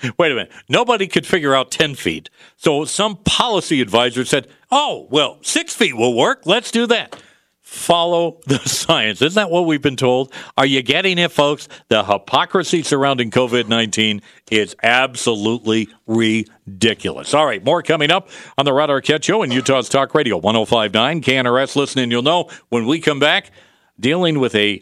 Wait 0.18 0.32
a 0.32 0.34
minute. 0.34 0.52
Nobody 0.68 1.06
could 1.06 1.26
figure 1.26 1.54
out 1.54 1.70
10 1.70 1.94
feet. 1.94 2.30
So 2.56 2.84
some 2.84 3.16
policy 3.16 3.80
advisor 3.80 4.24
said, 4.24 4.48
oh, 4.70 5.08
well, 5.10 5.38
six 5.42 5.74
feet 5.74 5.96
will 5.96 6.16
work. 6.16 6.42
Let's 6.44 6.70
do 6.70 6.86
that. 6.86 7.20
Follow 7.60 8.40
the 8.46 8.58
science. 8.66 9.20
Isn't 9.20 9.34
that 9.34 9.50
what 9.50 9.66
we've 9.66 9.82
been 9.82 9.96
told? 9.96 10.32
Are 10.56 10.64
you 10.64 10.80
getting 10.82 11.18
it, 11.18 11.30
folks? 11.30 11.68
The 11.88 12.02
hypocrisy 12.02 12.82
surrounding 12.82 13.30
COVID 13.30 13.68
19 13.68 14.22
is 14.50 14.74
absolutely 14.82 15.88
ridiculous. 16.06 17.34
All 17.34 17.44
right, 17.44 17.62
more 17.62 17.82
coming 17.82 18.10
up 18.10 18.30
on 18.56 18.64
the 18.64 18.72
Rod 18.72 18.88
Arquette 18.88 19.22
Show 19.22 19.42
and 19.42 19.52
Utah's 19.52 19.90
Talk 19.90 20.14
Radio 20.14 20.38
1059. 20.38 21.20
KNRS 21.20 21.76
listening, 21.76 22.10
you'll 22.10 22.22
know 22.22 22.48
when 22.70 22.86
we 22.86 23.00
come 23.00 23.18
back, 23.18 23.50
dealing 24.00 24.38
with 24.38 24.54
a 24.54 24.80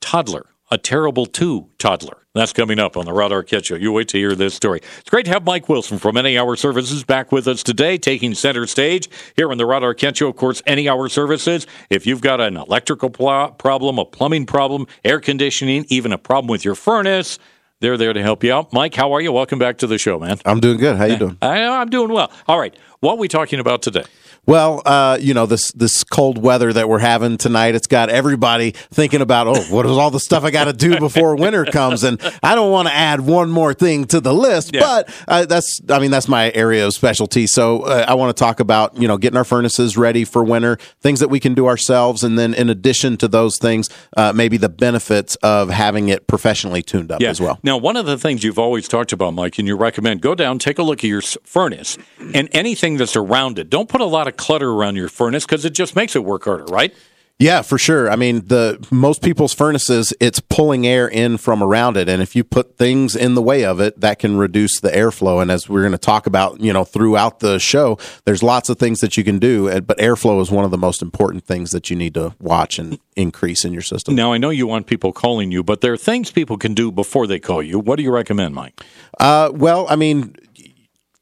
toddler, 0.00 0.46
a 0.72 0.78
terrible 0.78 1.26
two 1.26 1.68
toddler. 1.76 2.16
That's 2.34 2.54
coming 2.54 2.78
up 2.78 2.96
on 2.96 3.04
the 3.04 3.12
Rod 3.12 3.30
Arquette 3.30 3.66
Show. 3.66 3.74
You 3.74 3.92
wait 3.92 4.08
to 4.08 4.16
hear 4.16 4.34
this 4.34 4.54
story. 4.54 4.80
It's 5.00 5.10
great 5.10 5.26
to 5.26 5.30
have 5.30 5.44
Mike 5.44 5.68
Wilson 5.68 5.98
from 5.98 6.16
Any 6.16 6.38
Hour 6.38 6.56
Services 6.56 7.04
back 7.04 7.30
with 7.30 7.46
us 7.46 7.62
today, 7.62 7.98
taking 7.98 8.32
center 8.32 8.66
stage 8.66 9.10
here 9.36 9.50
on 9.50 9.58
the 9.58 9.66
Rod 9.66 9.82
Arquette 9.82 10.16
Show. 10.16 10.28
Of 10.28 10.36
course, 10.36 10.62
Any 10.66 10.88
Hour 10.88 11.10
Services. 11.10 11.66
If 11.90 12.06
you've 12.06 12.22
got 12.22 12.40
an 12.40 12.56
electrical 12.56 13.10
pl- 13.10 13.50
problem, 13.58 13.98
a 13.98 14.06
plumbing 14.06 14.46
problem, 14.46 14.86
air 15.04 15.20
conditioning, 15.20 15.84
even 15.90 16.10
a 16.10 16.16
problem 16.16 16.48
with 16.48 16.64
your 16.64 16.74
furnace, 16.74 17.38
they're 17.80 17.98
there 17.98 18.14
to 18.14 18.22
help 18.22 18.42
you 18.42 18.54
out. 18.54 18.72
Mike, 18.72 18.94
how 18.94 19.12
are 19.12 19.20
you? 19.20 19.30
Welcome 19.30 19.58
back 19.58 19.76
to 19.78 19.86
the 19.86 19.98
show, 19.98 20.18
man. 20.18 20.38
I'm 20.46 20.60
doing 20.60 20.78
good. 20.78 20.96
How 20.96 21.04
you 21.04 21.18
doing? 21.18 21.36
I, 21.42 21.66
I'm 21.66 21.90
doing 21.90 22.10
well. 22.10 22.32
All 22.48 22.58
right. 22.58 22.74
What 23.00 23.14
are 23.14 23.18
we 23.18 23.28
talking 23.28 23.60
about 23.60 23.82
today? 23.82 24.04
Well, 24.44 24.82
uh, 24.84 25.18
you 25.20 25.34
know 25.34 25.46
this 25.46 25.70
this 25.70 26.02
cold 26.02 26.36
weather 26.36 26.72
that 26.72 26.88
we're 26.88 26.98
having 26.98 27.36
tonight. 27.38 27.76
It's 27.76 27.86
got 27.86 28.10
everybody 28.10 28.72
thinking 28.72 29.20
about, 29.20 29.46
oh, 29.46 29.62
what 29.70 29.86
is 29.86 29.92
all 29.92 30.10
the 30.10 30.18
stuff 30.18 30.42
I 30.42 30.50
got 30.50 30.64
to 30.64 30.72
do 30.72 30.98
before 30.98 31.36
winter 31.36 31.64
comes? 31.64 32.02
And 32.02 32.20
I 32.42 32.56
don't 32.56 32.72
want 32.72 32.88
to 32.88 32.94
add 32.94 33.20
one 33.20 33.50
more 33.52 33.72
thing 33.72 34.04
to 34.06 34.20
the 34.20 34.34
list, 34.34 34.74
Yeah. 34.74 34.80
but 34.80 35.14
uh, 35.28 35.44
that's 35.46 35.80
I 35.88 36.00
mean 36.00 36.10
that's 36.10 36.26
my 36.26 36.50
area 36.56 36.84
of 36.84 36.92
specialty. 36.92 37.46
So 37.46 37.82
uh, 37.82 38.04
I 38.08 38.14
want 38.14 38.36
to 38.36 38.40
talk 38.40 38.58
about 38.58 38.96
you 39.00 39.06
know 39.06 39.16
getting 39.16 39.36
our 39.36 39.44
furnaces 39.44 39.96
ready 39.96 40.24
for 40.24 40.42
winter, 40.42 40.76
things 41.00 41.20
that 41.20 41.28
we 41.28 41.38
can 41.38 41.54
do 41.54 41.68
ourselves, 41.68 42.24
and 42.24 42.36
then 42.36 42.52
in 42.52 42.68
addition 42.68 43.16
to 43.18 43.28
those 43.28 43.58
things, 43.58 43.90
uh, 44.16 44.32
maybe 44.34 44.56
the 44.56 44.68
benefits 44.68 45.36
of 45.36 45.70
having 45.70 46.08
it 46.08 46.26
professionally 46.26 46.82
tuned 46.82 47.12
up 47.12 47.22
as 47.22 47.40
well. 47.40 47.60
Now, 47.62 47.76
one 47.76 47.96
of 47.96 48.06
the 48.06 48.18
things 48.18 48.42
you've 48.42 48.58
always 48.58 48.88
talked 48.88 49.12
about, 49.12 49.34
Mike, 49.34 49.60
and 49.60 49.68
you 49.68 49.76
recommend 49.76 50.20
go 50.20 50.34
down, 50.34 50.58
take 50.58 50.80
a 50.80 50.82
look 50.82 51.04
at 51.04 51.08
your 51.08 51.22
furnace 51.44 51.96
and 52.34 52.48
anything 52.50 52.96
that's 52.96 53.14
around 53.14 53.60
it. 53.60 53.70
Don't 53.70 53.88
put 53.88 54.00
a 54.00 54.04
lot 54.04 54.26
of 54.26 54.31
clutter 54.36 54.70
around 54.70 54.96
your 54.96 55.08
furnace 55.08 55.44
because 55.44 55.64
it 55.64 55.70
just 55.70 55.94
makes 55.96 56.16
it 56.16 56.24
work 56.24 56.44
harder, 56.44 56.64
right? 56.64 56.94
Yeah, 57.38 57.62
for 57.62 57.76
sure. 57.76 58.08
I 58.08 58.14
mean, 58.14 58.46
the 58.46 58.86
most 58.92 59.20
people's 59.20 59.52
furnaces, 59.52 60.14
it's 60.20 60.38
pulling 60.38 60.86
air 60.86 61.08
in 61.08 61.38
from 61.38 61.60
around 61.60 61.96
it, 61.96 62.08
and 62.08 62.22
if 62.22 62.36
you 62.36 62.44
put 62.44 62.78
things 62.78 63.16
in 63.16 63.34
the 63.34 63.42
way 63.42 63.64
of 63.64 63.80
it, 63.80 64.00
that 64.00 64.20
can 64.20 64.36
reduce 64.36 64.78
the 64.78 64.90
airflow. 64.90 65.42
And 65.42 65.50
as 65.50 65.68
we're 65.68 65.80
going 65.80 65.90
to 65.90 65.98
talk 65.98 66.28
about, 66.28 66.60
you 66.60 66.72
know, 66.72 66.84
throughout 66.84 67.40
the 67.40 67.58
show, 67.58 67.98
there's 68.26 68.44
lots 68.44 68.68
of 68.68 68.78
things 68.78 69.00
that 69.00 69.16
you 69.16 69.24
can 69.24 69.40
do, 69.40 69.80
but 69.80 69.98
airflow 69.98 70.40
is 70.40 70.52
one 70.52 70.64
of 70.64 70.70
the 70.70 70.78
most 70.78 71.02
important 71.02 71.44
things 71.44 71.72
that 71.72 71.90
you 71.90 71.96
need 71.96 72.14
to 72.14 72.32
watch 72.38 72.78
and 72.78 73.00
increase 73.16 73.64
in 73.64 73.72
your 73.72 73.82
system. 73.82 74.14
Now, 74.14 74.32
I 74.32 74.38
know 74.38 74.50
you 74.50 74.68
want 74.68 74.86
people 74.86 75.12
calling 75.12 75.50
you, 75.50 75.64
but 75.64 75.80
there 75.80 75.92
are 75.92 75.96
things 75.96 76.30
people 76.30 76.56
can 76.56 76.74
do 76.74 76.92
before 76.92 77.26
they 77.26 77.40
call 77.40 77.60
you. 77.60 77.80
What 77.80 77.96
do 77.96 78.04
you 78.04 78.12
recommend, 78.12 78.54
Mike? 78.54 78.80
Uh, 79.18 79.50
well, 79.52 79.86
I 79.88 79.96
mean, 79.96 80.36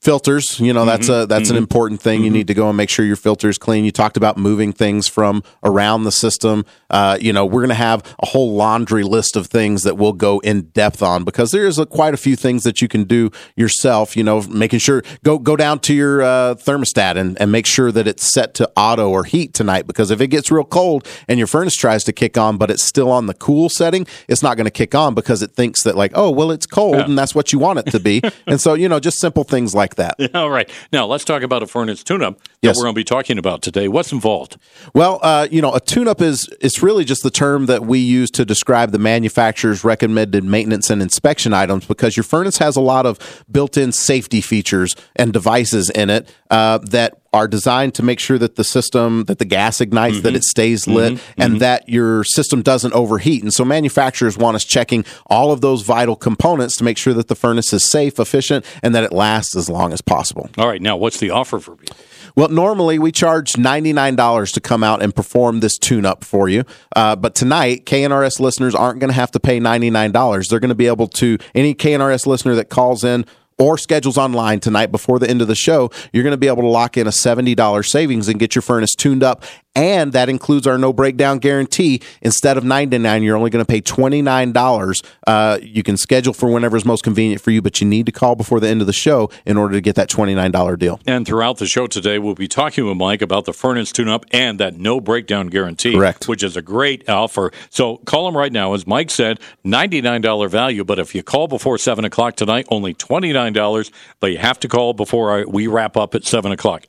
filters. 0.00 0.58
You 0.58 0.72
know, 0.72 0.84
that's 0.84 1.08
a 1.08 1.26
that's 1.26 1.50
an 1.50 1.56
important 1.56 2.00
thing. 2.00 2.24
You 2.24 2.30
need 2.30 2.46
to 2.46 2.54
go 2.54 2.68
and 2.68 2.76
make 2.76 2.88
sure 2.88 3.04
your 3.04 3.16
filter 3.16 3.48
is 3.48 3.58
clean. 3.58 3.84
You 3.84 3.92
talked 3.92 4.16
about 4.16 4.36
moving 4.36 4.72
things 4.72 5.06
from 5.08 5.42
around 5.62 6.04
the 6.04 6.12
system. 6.12 6.64
Uh, 6.88 7.18
you 7.20 7.32
know, 7.32 7.44
we're 7.44 7.60
going 7.60 7.68
to 7.68 7.74
have 7.74 8.02
a 8.22 8.26
whole 8.26 8.54
laundry 8.54 9.02
list 9.02 9.36
of 9.36 9.46
things 9.46 9.82
that 9.82 9.96
we'll 9.96 10.12
go 10.12 10.38
in 10.40 10.62
depth 10.70 11.02
on 11.02 11.24
because 11.24 11.50
there 11.50 11.66
is 11.66 11.78
a, 11.78 11.86
quite 11.86 12.14
a 12.14 12.16
few 12.16 12.34
things 12.36 12.62
that 12.64 12.80
you 12.80 12.88
can 12.88 13.04
do 13.04 13.30
yourself. 13.56 14.16
You 14.16 14.24
know, 14.24 14.42
making 14.42 14.78
sure 14.80 15.02
go 15.22 15.38
go 15.38 15.56
down 15.56 15.78
to 15.80 15.94
your 15.94 16.22
uh, 16.22 16.54
thermostat 16.54 17.16
and, 17.16 17.40
and 17.40 17.52
make 17.52 17.66
sure 17.66 17.92
that 17.92 18.06
it's 18.08 18.32
set 18.32 18.54
to 18.54 18.70
auto 18.76 19.10
or 19.10 19.24
heat 19.24 19.54
tonight 19.54 19.86
because 19.86 20.10
if 20.10 20.20
it 20.20 20.28
gets 20.28 20.50
real 20.50 20.64
cold 20.64 21.06
and 21.28 21.38
your 21.38 21.46
furnace 21.46 21.74
tries 21.76 22.04
to 22.04 22.12
kick 22.12 22.38
on 22.38 22.56
but 22.56 22.70
it's 22.70 22.82
still 22.84 23.10
on 23.10 23.26
the 23.26 23.34
cool 23.34 23.68
setting, 23.68 24.06
it's 24.28 24.42
not 24.42 24.56
going 24.56 24.64
to 24.64 24.70
kick 24.70 24.94
on 24.94 25.14
because 25.14 25.42
it 25.42 25.52
thinks 25.52 25.82
that 25.82 25.96
like, 25.96 26.12
oh 26.14 26.30
well, 26.30 26.50
it's 26.50 26.66
cold 26.66 26.96
Yeah. 26.96 27.04
and 27.04 27.18
that's 27.18 27.34
what 27.34 27.52
you 27.52 27.58
want 27.58 27.78
it 27.78 27.86
to 27.92 28.00
be. 28.00 28.22
and 28.46 28.60
so 28.60 28.74
you 28.74 28.88
know, 28.88 28.98
just 28.98 29.18
simple 29.20 29.44
things 29.44 29.74
like 29.74 29.89
that. 29.96 30.16
All 30.34 30.50
right. 30.50 30.70
Now, 30.92 31.06
let's 31.06 31.24
talk 31.24 31.42
about 31.42 31.62
a 31.62 31.66
furnace 31.66 32.02
tune-up 32.02 32.40
Yes. 32.62 32.76
we're 32.76 32.82
going 32.82 32.94
to 32.94 32.98
be 32.98 33.04
talking 33.04 33.38
about 33.38 33.62
today. 33.62 33.88
What's 33.88 34.12
involved? 34.12 34.58
Well, 34.94 35.18
uh, 35.22 35.48
you 35.50 35.62
know, 35.62 35.72
a 35.72 35.80
tune-up 35.80 36.20
is 36.20 36.46
it's 36.60 36.82
really 36.82 37.06
just 37.06 37.22
the 37.22 37.30
term 37.30 37.64
that 37.66 37.86
we 37.86 37.98
use 38.00 38.30
to 38.32 38.44
describe 38.44 38.90
the 38.90 38.98
manufacturer's 38.98 39.82
recommended 39.82 40.44
maintenance 40.44 40.90
and 40.90 41.00
inspection 41.00 41.54
items 41.54 41.86
because 41.86 42.18
your 42.18 42.24
furnace 42.24 42.58
has 42.58 42.76
a 42.76 42.82
lot 42.82 43.06
of 43.06 43.44
built-in 43.50 43.92
safety 43.92 44.42
features 44.42 44.94
and 45.16 45.32
devices 45.32 45.88
in 45.88 46.10
it 46.10 46.30
uh, 46.50 46.76
that 46.78 47.18
are 47.32 47.48
designed 47.48 47.94
to 47.94 48.02
make 48.02 48.20
sure 48.20 48.36
that 48.36 48.56
the 48.56 48.64
system 48.64 49.24
that 49.24 49.38
the 49.38 49.44
gas 49.44 49.80
ignites 49.80 50.20
that 50.22 50.34
it 50.34 50.42
stays 50.42 50.88
lit 50.88 51.20
and 51.38 51.60
that 51.60 51.88
your 51.88 52.24
system 52.24 52.60
doesn't 52.60 52.92
overheat 52.92 53.40
and 53.40 53.52
so 53.52 53.64
manufacturers 53.64 54.36
want 54.36 54.56
us 54.56 54.64
checking 54.64 55.04
all 55.26 55.52
of 55.52 55.60
those 55.60 55.82
vital 55.82 56.16
components 56.16 56.76
to 56.76 56.82
make 56.82 56.98
sure 56.98 57.14
that 57.14 57.28
the 57.28 57.36
furnace 57.36 57.72
is 57.72 57.88
safe 57.88 58.18
efficient 58.18 58.66
and 58.82 58.96
that 58.96 59.04
it 59.04 59.12
lasts 59.12 59.54
as 59.54 59.70
long 59.70 59.92
as 59.92 60.00
possible 60.00 60.50
All 60.58 60.66
right. 60.66 60.82
Now, 60.82 60.96
what's 60.96 61.20
the 61.20 61.30
offer 61.30 61.60
for 61.60 61.76
people? 61.76 61.96
Well, 62.40 62.48
normally 62.48 62.98
we 62.98 63.12
charge 63.12 63.52
$99 63.52 64.54
to 64.54 64.60
come 64.62 64.82
out 64.82 65.02
and 65.02 65.14
perform 65.14 65.60
this 65.60 65.76
tune 65.76 66.06
up 66.06 66.24
for 66.24 66.48
you. 66.48 66.64
Uh, 66.96 67.14
but 67.14 67.34
tonight, 67.34 67.84
KNRS 67.84 68.40
listeners 68.40 68.74
aren't 68.74 68.98
going 68.98 69.10
to 69.10 69.14
have 69.14 69.30
to 69.32 69.40
pay 69.40 69.60
$99. 69.60 70.48
They're 70.48 70.58
going 70.58 70.70
to 70.70 70.74
be 70.74 70.86
able 70.86 71.06
to, 71.08 71.36
any 71.54 71.74
KNRS 71.74 72.26
listener 72.26 72.54
that 72.54 72.70
calls 72.70 73.04
in 73.04 73.26
or 73.58 73.76
schedules 73.76 74.16
online 74.16 74.58
tonight 74.58 74.90
before 74.90 75.18
the 75.18 75.28
end 75.28 75.42
of 75.42 75.48
the 75.48 75.54
show, 75.54 75.90
you're 76.14 76.22
going 76.22 76.30
to 76.30 76.38
be 76.38 76.46
able 76.46 76.62
to 76.62 76.68
lock 76.68 76.96
in 76.96 77.06
a 77.06 77.10
$70 77.10 77.86
savings 77.86 78.26
and 78.26 78.40
get 78.40 78.54
your 78.54 78.62
furnace 78.62 78.94
tuned 78.96 79.22
up. 79.22 79.44
And 79.74 80.12
that 80.14 80.28
includes 80.28 80.66
our 80.66 80.78
no 80.78 80.92
breakdown 80.92 81.38
guarantee. 81.38 82.02
Instead 82.22 82.58
of 82.58 82.64
99, 82.64 83.22
you're 83.22 83.36
only 83.36 83.50
going 83.50 83.64
to 83.64 83.68
pay 83.68 83.80
$29. 83.80 85.04
Uh, 85.26 85.58
you 85.62 85.82
can 85.82 85.96
schedule 85.96 86.32
for 86.32 86.50
whenever 86.52 86.76
is 86.76 86.84
most 86.84 87.04
convenient 87.04 87.40
for 87.40 87.52
you, 87.52 87.62
but 87.62 87.80
you 87.80 87.86
need 87.86 88.06
to 88.06 88.12
call 88.12 88.34
before 88.34 88.58
the 88.58 88.68
end 88.68 88.80
of 88.80 88.88
the 88.88 88.92
show 88.92 89.30
in 89.46 89.56
order 89.56 89.74
to 89.74 89.80
get 89.80 89.94
that 89.94 90.08
$29 90.10 90.78
deal. 90.78 90.98
And 91.06 91.24
throughout 91.24 91.58
the 91.58 91.66
show 91.66 91.86
today, 91.86 92.18
we'll 92.18 92.34
be 92.34 92.48
talking 92.48 92.84
with 92.84 92.96
Mike 92.96 93.22
about 93.22 93.44
the 93.44 93.52
furnace 93.52 93.92
tune-up 93.92 94.24
and 94.32 94.58
that 94.58 94.76
no 94.76 95.00
breakdown 95.00 95.46
guarantee, 95.46 95.94
Correct. 95.94 96.26
which 96.26 96.42
is 96.42 96.56
a 96.56 96.62
great 96.62 97.08
offer. 97.08 97.52
So 97.70 97.98
call 97.98 98.26
him 98.26 98.36
right 98.36 98.52
now. 98.52 98.74
As 98.74 98.86
Mike 98.86 99.10
said, 99.10 99.38
$99 99.64 100.50
value, 100.50 100.82
but 100.82 100.98
if 100.98 101.14
you 101.14 101.22
call 101.22 101.46
before 101.46 101.78
7 101.78 102.04
o'clock 102.04 102.34
tonight, 102.34 102.66
only 102.70 102.92
$29, 102.92 103.92
but 104.18 104.32
you 104.32 104.38
have 104.38 104.58
to 104.60 104.68
call 104.68 104.94
before 104.94 105.30
I, 105.38 105.44
we 105.44 105.68
wrap 105.68 105.96
up 105.96 106.14
at 106.16 106.24
7 106.24 106.50
o'clock. 106.50 106.84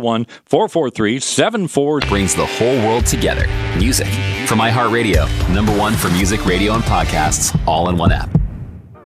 801-443-7400, 0.00 0.26
801-443-7400. 0.48 2.08
brings 2.08 2.34
the 2.34 2.46
whole 2.46 2.76
world 2.86 3.06
together. 3.06 3.46
Music 3.78 4.08
from 4.46 4.60
iHeartRadio, 4.60 5.26
number 5.54 5.76
one 5.76 5.94
for 5.94 6.08
music, 6.10 6.44
radio, 6.46 6.74
and 6.74 6.84
podcasts, 6.84 7.58
all 7.66 7.88
in 7.88 7.96
one 7.96 8.12
app. 8.12 8.30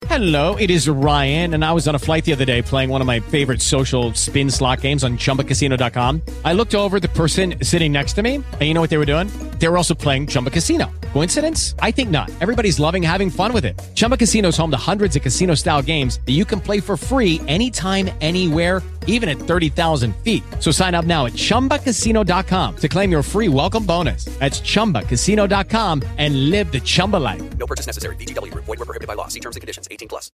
Hello, 0.07 0.57
it 0.57 0.71
is 0.73 0.89
Ryan, 0.89 1.55
and 1.55 1.65
I 1.65 1.73
was 1.73 1.87
on 1.87 1.95
a 1.95 1.99
flight 1.99 2.25
the 2.25 2.33
other 2.33 2.45
day 2.45 2.63
playing 2.63 2.91
one 2.91 3.01
of 3.01 3.07
my 3.07 3.21
favorite 3.21 3.63
social 3.63 4.13
spin 4.15 4.51
slot 4.51 4.81
games 4.81 5.05
on 5.05 5.17
chumbacasino.com. 5.19 6.23
I 6.45 6.53
looked 6.53 6.75
over 6.75 6.97
at 6.97 7.03
the 7.03 7.09
person 7.11 7.63
sitting 7.63 7.93
next 7.93 8.15
to 8.15 8.23
me, 8.23 8.35
and 8.35 8.61
you 8.61 8.75
know 8.75 8.81
what 8.81 8.91
they 8.91 8.99
were 8.99 9.07
doing? 9.07 9.29
They 9.61 9.69
were 9.69 9.77
also 9.77 9.95
playing 9.95 10.27
Chumba 10.27 10.51
Casino. 10.51 10.91
Coincidence? 11.13 11.77
I 11.79 11.93
think 11.93 12.11
not. 12.11 12.29
Everybody's 12.41 12.81
loving 12.81 13.05
having 13.05 13.31
fun 13.31 13.53
with 13.53 13.65
it. 13.65 13.81
Chumba 13.95 14.17
Casino 14.17 14.49
is 14.49 14.57
home 14.57 14.73
to 14.73 14.77
hundreds 14.77 15.15
of 15.15 15.23
casino 15.23 15.55
style 15.55 15.81
games 15.81 16.19
that 16.27 16.33
you 16.33 16.45
can 16.45 16.61
play 16.61 16.81
for 16.81 16.97
free 16.97 17.41
anytime, 17.47 18.11
anywhere, 18.21 18.83
even 19.07 19.29
at 19.29 19.37
30,000 19.37 20.17
feet. 20.25 20.43
So 20.59 20.73
sign 20.73 20.97
up 20.97 21.05
now 21.05 21.27
at 21.27 21.35
chumbacasino.com 21.35 22.77
to 22.77 22.89
claim 22.89 23.13
your 23.13 23.23
free 23.23 23.49
welcome 23.49 23.87
bonus. 23.87 24.25
That's 24.41 24.61
chumbacasino.com 24.61 26.03
and 26.19 26.51
live 26.51 26.73
the 26.73 26.81
Chumba 26.81 27.19
life. 27.19 27.43
No 27.59 27.67
purchase 27.67 27.87
necessary. 27.87 28.17
VGW 28.17 28.51
Group. 28.51 28.65
Void 28.65 28.79
were 28.79 28.87
prohibited 28.87 29.07
by 29.07 29.15
law. 29.15 29.29
See 29.29 29.41
terms 29.41 29.57
and 29.57 29.61
conditions. 29.61 29.87
18 29.91 30.09
plus. 30.09 30.33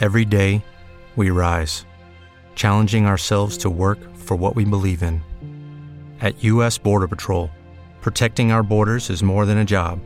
Every 0.00 0.24
day, 0.24 0.64
we 1.16 1.30
rise, 1.30 1.84
challenging 2.54 3.06
ourselves 3.06 3.56
to 3.58 3.70
work 3.70 3.98
for 4.16 4.36
what 4.36 4.56
we 4.56 4.64
believe 4.64 5.02
in. 5.02 5.22
At 6.20 6.42
U.S. 6.44 6.78
Border 6.78 7.08
Patrol, 7.08 7.50
protecting 8.00 8.50
our 8.52 8.62
borders 8.62 9.10
is 9.10 9.22
more 9.22 9.46
than 9.46 9.58
a 9.58 9.64
job, 9.64 10.00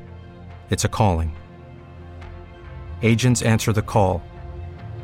it's 0.71 0.85
a 0.85 0.89
calling. 0.89 1.35
agents 3.03 3.43
answer 3.43 3.73
the 3.73 3.83
call, 3.83 4.23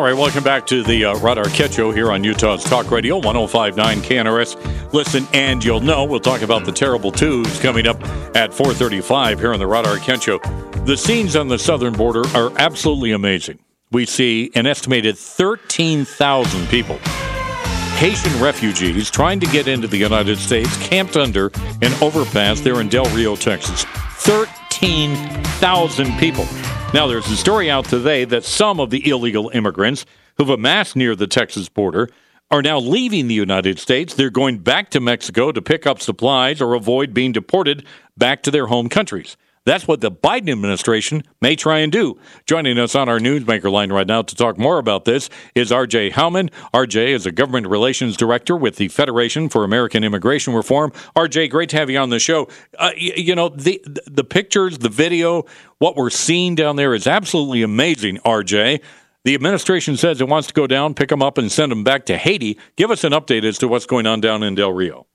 All 0.00 0.06
right, 0.06 0.16
welcome 0.16 0.42
back 0.42 0.66
to 0.68 0.82
the 0.82 1.04
uh, 1.04 1.18
Rod 1.18 1.46
Show 1.52 1.92
here 1.92 2.10
on 2.10 2.24
Utah's 2.24 2.64
Talk 2.64 2.90
Radio 2.90 3.18
1059 3.18 3.98
KNRS. 3.98 4.92
Listen, 4.94 5.26
and 5.34 5.62
you'll 5.62 5.82
know 5.82 6.04
we'll 6.04 6.20
talk 6.20 6.40
about 6.40 6.64
the 6.64 6.72
terrible 6.72 7.12
twos 7.12 7.60
coming 7.60 7.86
up 7.86 8.02
at 8.34 8.54
435 8.54 9.38
here 9.38 9.52
on 9.52 9.58
the 9.58 9.66
Rod 9.66 9.84
Arquette 9.84 10.22
Show. 10.22 10.38
The 10.86 10.96
scenes 10.96 11.36
on 11.36 11.48
the 11.48 11.58
southern 11.58 11.92
border 11.92 12.22
are 12.34 12.50
absolutely 12.58 13.12
amazing. 13.12 13.58
We 13.90 14.06
see 14.06 14.50
an 14.54 14.66
estimated 14.66 15.18
13,000 15.18 16.66
people, 16.68 16.96
Haitian 17.98 18.40
refugees 18.40 19.10
trying 19.10 19.38
to 19.40 19.46
get 19.48 19.68
into 19.68 19.86
the 19.86 19.98
United 19.98 20.38
States, 20.38 20.74
camped 20.78 21.18
under 21.18 21.48
an 21.82 21.92
overpass 22.02 22.62
there 22.62 22.80
in 22.80 22.88
Del 22.88 23.04
Rio, 23.14 23.36
Texas. 23.36 23.84
13,000 24.14 26.18
people. 26.18 26.46
Now, 26.92 27.06
there's 27.06 27.30
a 27.30 27.36
story 27.36 27.70
out 27.70 27.84
today 27.84 28.24
that 28.24 28.42
some 28.42 28.80
of 28.80 28.90
the 28.90 29.08
illegal 29.08 29.48
immigrants 29.54 30.04
who've 30.36 30.50
amassed 30.50 30.96
near 30.96 31.14
the 31.14 31.28
Texas 31.28 31.68
border 31.68 32.08
are 32.50 32.62
now 32.62 32.80
leaving 32.80 33.28
the 33.28 33.34
United 33.34 33.78
States. 33.78 34.12
They're 34.12 34.28
going 34.28 34.58
back 34.58 34.90
to 34.90 35.00
Mexico 35.00 35.52
to 35.52 35.62
pick 35.62 35.86
up 35.86 36.00
supplies 36.00 36.60
or 36.60 36.74
avoid 36.74 37.14
being 37.14 37.30
deported 37.30 37.86
back 38.18 38.42
to 38.42 38.50
their 38.50 38.66
home 38.66 38.88
countries. 38.88 39.36
That's 39.66 39.86
what 39.86 40.00
the 40.00 40.10
Biden 40.10 40.50
administration 40.50 41.22
may 41.42 41.54
try 41.54 41.80
and 41.80 41.92
do. 41.92 42.18
Joining 42.46 42.78
us 42.78 42.94
on 42.94 43.10
our 43.10 43.18
newsmaker 43.18 43.70
line 43.70 43.92
right 43.92 44.06
now 44.06 44.22
to 44.22 44.34
talk 44.34 44.58
more 44.58 44.78
about 44.78 45.04
this 45.04 45.28
is 45.54 45.70
RJ 45.70 46.12
Hauman. 46.12 46.50
RJ 46.72 47.08
is 47.08 47.26
a 47.26 47.32
government 47.32 47.66
relations 47.66 48.16
director 48.16 48.56
with 48.56 48.76
the 48.76 48.88
Federation 48.88 49.50
for 49.50 49.62
American 49.62 50.02
Immigration 50.02 50.54
Reform. 50.54 50.92
RJ, 51.14 51.50
great 51.50 51.68
to 51.70 51.76
have 51.76 51.90
you 51.90 51.98
on 51.98 52.08
the 52.08 52.18
show. 52.18 52.48
Uh, 52.78 52.92
you, 52.96 53.12
you 53.16 53.34
know, 53.34 53.50
the 53.50 53.84
the 54.06 54.24
pictures, 54.24 54.78
the 54.78 54.88
video, 54.88 55.44
what 55.78 55.94
we're 55.94 56.08
seeing 56.08 56.54
down 56.54 56.76
there 56.76 56.94
is 56.94 57.06
absolutely 57.06 57.62
amazing, 57.62 58.16
RJ. 58.18 58.80
The 59.24 59.34
administration 59.34 59.98
says 59.98 60.22
it 60.22 60.28
wants 60.28 60.48
to 60.48 60.54
go 60.54 60.66
down, 60.66 60.94
pick 60.94 61.10
them 61.10 61.22
up, 61.22 61.36
and 61.36 61.52
send 61.52 61.70
them 61.70 61.84
back 61.84 62.06
to 62.06 62.16
Haiti. 62.16 62.58
Give 62.76 62.90
us 62.90 63.04
an 63.04 63.12
update 63.12 63.44
as 63.44 63.58
to 63.58 63.68
what's 63.68 63.84
going 63.84 64.06
on 64.06 64.22
down 64.22 64.42
in 64.42 64.54
Del 64.54 64.72
Rio. 64.72 65.06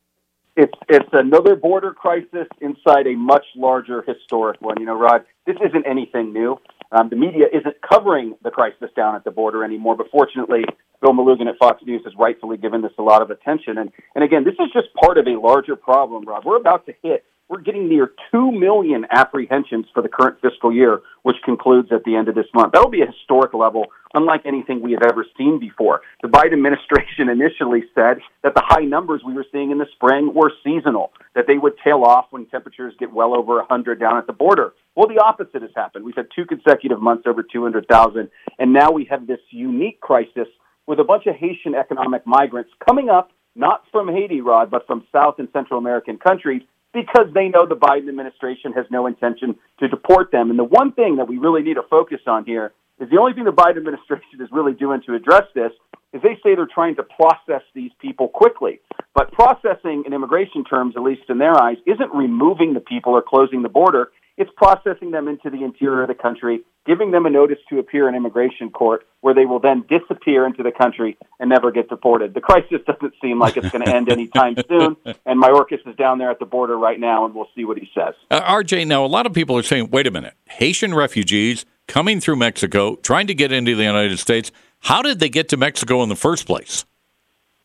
It's 0.56 0.74
it's 0.88 1.10
another 1.12 1.56
border 1.56 1.94
crisis 1.94 2.48
inside 2.62 3.08
a 3.08 3.16
much 3.16 3.46
larger 3.56 4.02
historic 4.02 4.62
one. 4.62 4.78
You 4.80 4.86
know, 4.86 4.98
Rod, 4.98 5.26
this 5.46 5.58
isn't 5.58 5.86
anything 5.86 6.32
new. 6.32 6.58
Um, 6.92 7.10
the 7.10 7.18
media 7.18 7.48
isn't 7.52 7.76
covering 7.82 8.36
the 8.42 8.52
crisis 8.52 8.90
down 8.96 9.16
at 9.16 9.26
the 9.26 9.32
border 9.32 9.66
anymore, 9.66 9.98
but 9.98 10.08
fortunately, 10.12 10.64
Bill 11.02 11.12
Malugin 11.12 11.48
at 11.48 11.58
Fox 11.58 11.84
News 11.86 12.04
has 12.06 12.14
rightfully 12.18 12.56
given 12.56 12.82
this 12.82 12.94
a 12.98 13.02
lot 13.02 13.22
of 13.22 13.32
attention. 13.32 13.78
And 13.78 13.92
and 14.16 14.24
again, 14.24 14.46
this 14.46 14.54
is 14.54 14.72
just 14.72 14.94
part 14.94 15.18
of 15.18 15.28
a 15.28 15.38
larger 15.38 15.76
problem, 15.76 16.24
Rod. 16.24 16.46
We're 16.46 16.58
about 16.58 16.86
to 16.86 16.94
hit 17.04 17.26
we're 17.48 17.62
getting 17.62 17.88
near 17.88 18.12
2 18.32 18.52
million 18.52 19.06
apprehensions 19.12 19.86
for 19.94 20.02
the 20.02 20.10
current 20.10 20.38
fiscal 20.42 20.74
year, 20.74 21.02
which 21.22 21.36
concludes 21.44 21.90
at 21.92 22.04
the 22.04 22.16
end 22.16 22.28
of 22.28 22.36
this 22.36 22.48
month. 22.56 22.74
That'll 22.74 22.90
be 22.90 23.02
a 23.02 23.12
historic 23.12 23.54
level, 23.54 23.86
unlike 24.16 24.42
anything 24.46 24.82
we 24.82 24.94
have 24.94 25.04
ever 25.04 25.26
seen 25.38 25.60
before. 25.60 26.02
The 26.24 26.28
Biden 26.28 26.54
administration 26.54 27.30
initially 27.30 27.84
said 27.94 28.18
that 28.44 28.56
the 28.56 28.64
high 28.66 28.86
numbers 28.86 29.22
we 29.26 29.34
were 29.34 29.46
seeing 29.52 29.70
in 29.70 29.78
the 29.78 29.86
spring 29.94 30.34
were 30.34 30.52
seasonal, 30.64 31.12
that 31.36 31.46
they 31.48 31.58
would 31.58 31.74
tail 31.84 32.04
off 32.04 32.26
when 32.32 32.48
temperatures 32.48 32.96
get 33.00 33.14
well 33.14 33.36
over 33.36 33.58
100 33.58 34.00
down 34.00 34.18
at 34.18 34.26
the 34.26 34.34
border. 34.34 34.74
Well, 34.96 35.08
the 35.08 35.22
opposite 35.22 35.62
has 35.62 35.72
happened. 35.76 36.04
We've 36.04 36.16
had 36.16 36.30
two 36.36 36.46
consecutive 36.46 37.02
months 37.02 37.26
over 37.28 37.44
200,000, 37.44 38.30
and 38.58 38.74
now 38.74 38.92
we 38.92 39.06
have 39.12 39.28
this 39.28 39.42
unique 39.52 40.00
crisis 40.02 40.48
with 40.88 41.00
a 41.00 41.04
bunch 41.04 41.28
of 41.28 41.36
Haitian 41.36 41.76
economic 41.76 42.26
migrants 42.26 42.72
coming 42.88 43.10
up, 43.10 43.32
not 43.56 43.84
from 43.92 44.08
Haiti, 44.08 44.42
Rod, 44.42 44.72
but 44.72 44.88
from 44.88 45.06
South 45.12 45.36
and 45.38 45.48
Central 45.54 45.80
American 45.80 46.18
countries 46.18 46.62
because 46.96 47.28
they 47.34 47.50
know 47.50 47.68
the 47.68 47.76
Biden 47.76 48.08
administration 48.08 48.72
has 48.72 48.86
no 48.90 49.06
intention 49.06 49.56
to 49.80 49.90
deport 49.90 50.32
them. 50.32 50.50
And 50.50 50.58
the 50.58 50.64
one 50.64 50.94
thing 50.94 51.18
that 51.18 51.28
we 51.28 51.38
really 51.38 51.62
need 51.62 51.76
to 51.76 51.84
focus 51.90 52.22
on 52.26 52.46
here 52.46 52.72
is 53.00 53.10
the 53.10 53.20
only 53.20 53.34
thing 53.34 53.44
the 53.44 53.52
Biden 53.52 53.78
administration 53.78 54.40
is 54.40 54.48
really 54.52 54.72
doing 54.72 55.02
to 55.06 55.14
address 55.14 55.44
this 55.54 55.74
is 56.14 56.22
they 56.22 56.40
say 56.42 56.56
they're 56.56 56.72
trying 56.74 56.96
to 56.96 57.04
process 57.04 57.62
these 57.74 57.92
people 58.00 58.30
quickly. 58.30 58.80
But 59.14 59.34
processing 59.34 60.04
in 60.08 60.14
immigration 60.14 60.64
terms, 60.64 60.96
at 60.96 61.04
least 61.04 61.24
in 61.28 61.38
their 61.38 61.62
eyes, 61.62 61.76
isn't 61.86 62.14
removing 62.14 62.74
the 62.74 62.80
people 62.80 63.12
or 63.12 63.22
closing 63.22 63.62
the 63.62 63.70
border. 63.70 64.12
It's 64.38 64.52
processing 64.58 65.12
them 65.12 65.28
into 65.28 65.50
the 65.50 65.64
interior 65.64 66.02
of 66.02 66.10
the 66.10 66.16
country, 66.16 66.62
giving 66.86 67.12
them 67.12 67.26
a 67.26 67.30
notice 67.30 67.60
to 67.70 67.80
appear 67.80 68.10
in 68.10 68.16
immigration 68.16 68.70
court, 68.70 69.08
where 69.22 69.34
they 69.34 69.46
will 69.46 69.60
then 69.60 69.86
disappear 69.88 70.46
into 70.46 70.62
the 70.62 70.72
country 70.72 71.18
and 71.40 71.50
never 71.50 71.72
get 71.72 71.88
deported. 71.88 72.34
The 72.34 72.42
crisis 72.42 72.80
doesn't 72.86 73.14
seem 73.22 73.40
like 73.40 73.56
it's 73.56 73.70
going 73.70 73.86
to 73.86 73.96
end 73.96 74.12
anytime 74.12 74.56
soon, 74.70 74.98
and 75.26 75.42
Mayorkas 75.42 75.88
is 75.88 75.96
down 75.96 76.18
there 76.18 76.30
at 76.32 76.40
the 76.40 76.46
border 76.46 76.78
right 76.78 77.00
now, 77.00 77.26
and 77.26 77.34
we'll 77.34 77.50
see 77.56 77.64
what 77.64 77.78
he 77.78 77.90
says. 77.96 78.14
Uh, 78.30 78.42
RJ, 78.42 78.88
now 78.88 79.06
a 79.06 79.08
lot 79.08 79.26
of 79.26 79.32
people 79.32 79.58
are 79.58 79.64
saying, 79.64 79.90
wait 79.90 80.06
a 80.06 80.12
minute, 80.12 80.34
Haitian 80.48 80.94
refugees 80.94 81.66
coming 81.88 82.20
through 82.20 82.36
Mexico, 82.36 82.98
trying 82.98 83.28
to 83.28 83.34
get 83.34 83.54
into 83.54 83.76
the 83.76 83.84
United 83.84 84.20
States. 84.20 84.52
How 84.80 85.02
did 85.02 85.20
they 85.20 85.30
get 85.30 85.50
to 85.50 85.58
Mexico 85.58 86.04
in 86.04 86.10
the 86.10 86.16
first 86.16 86.46
place? 86.46 86.84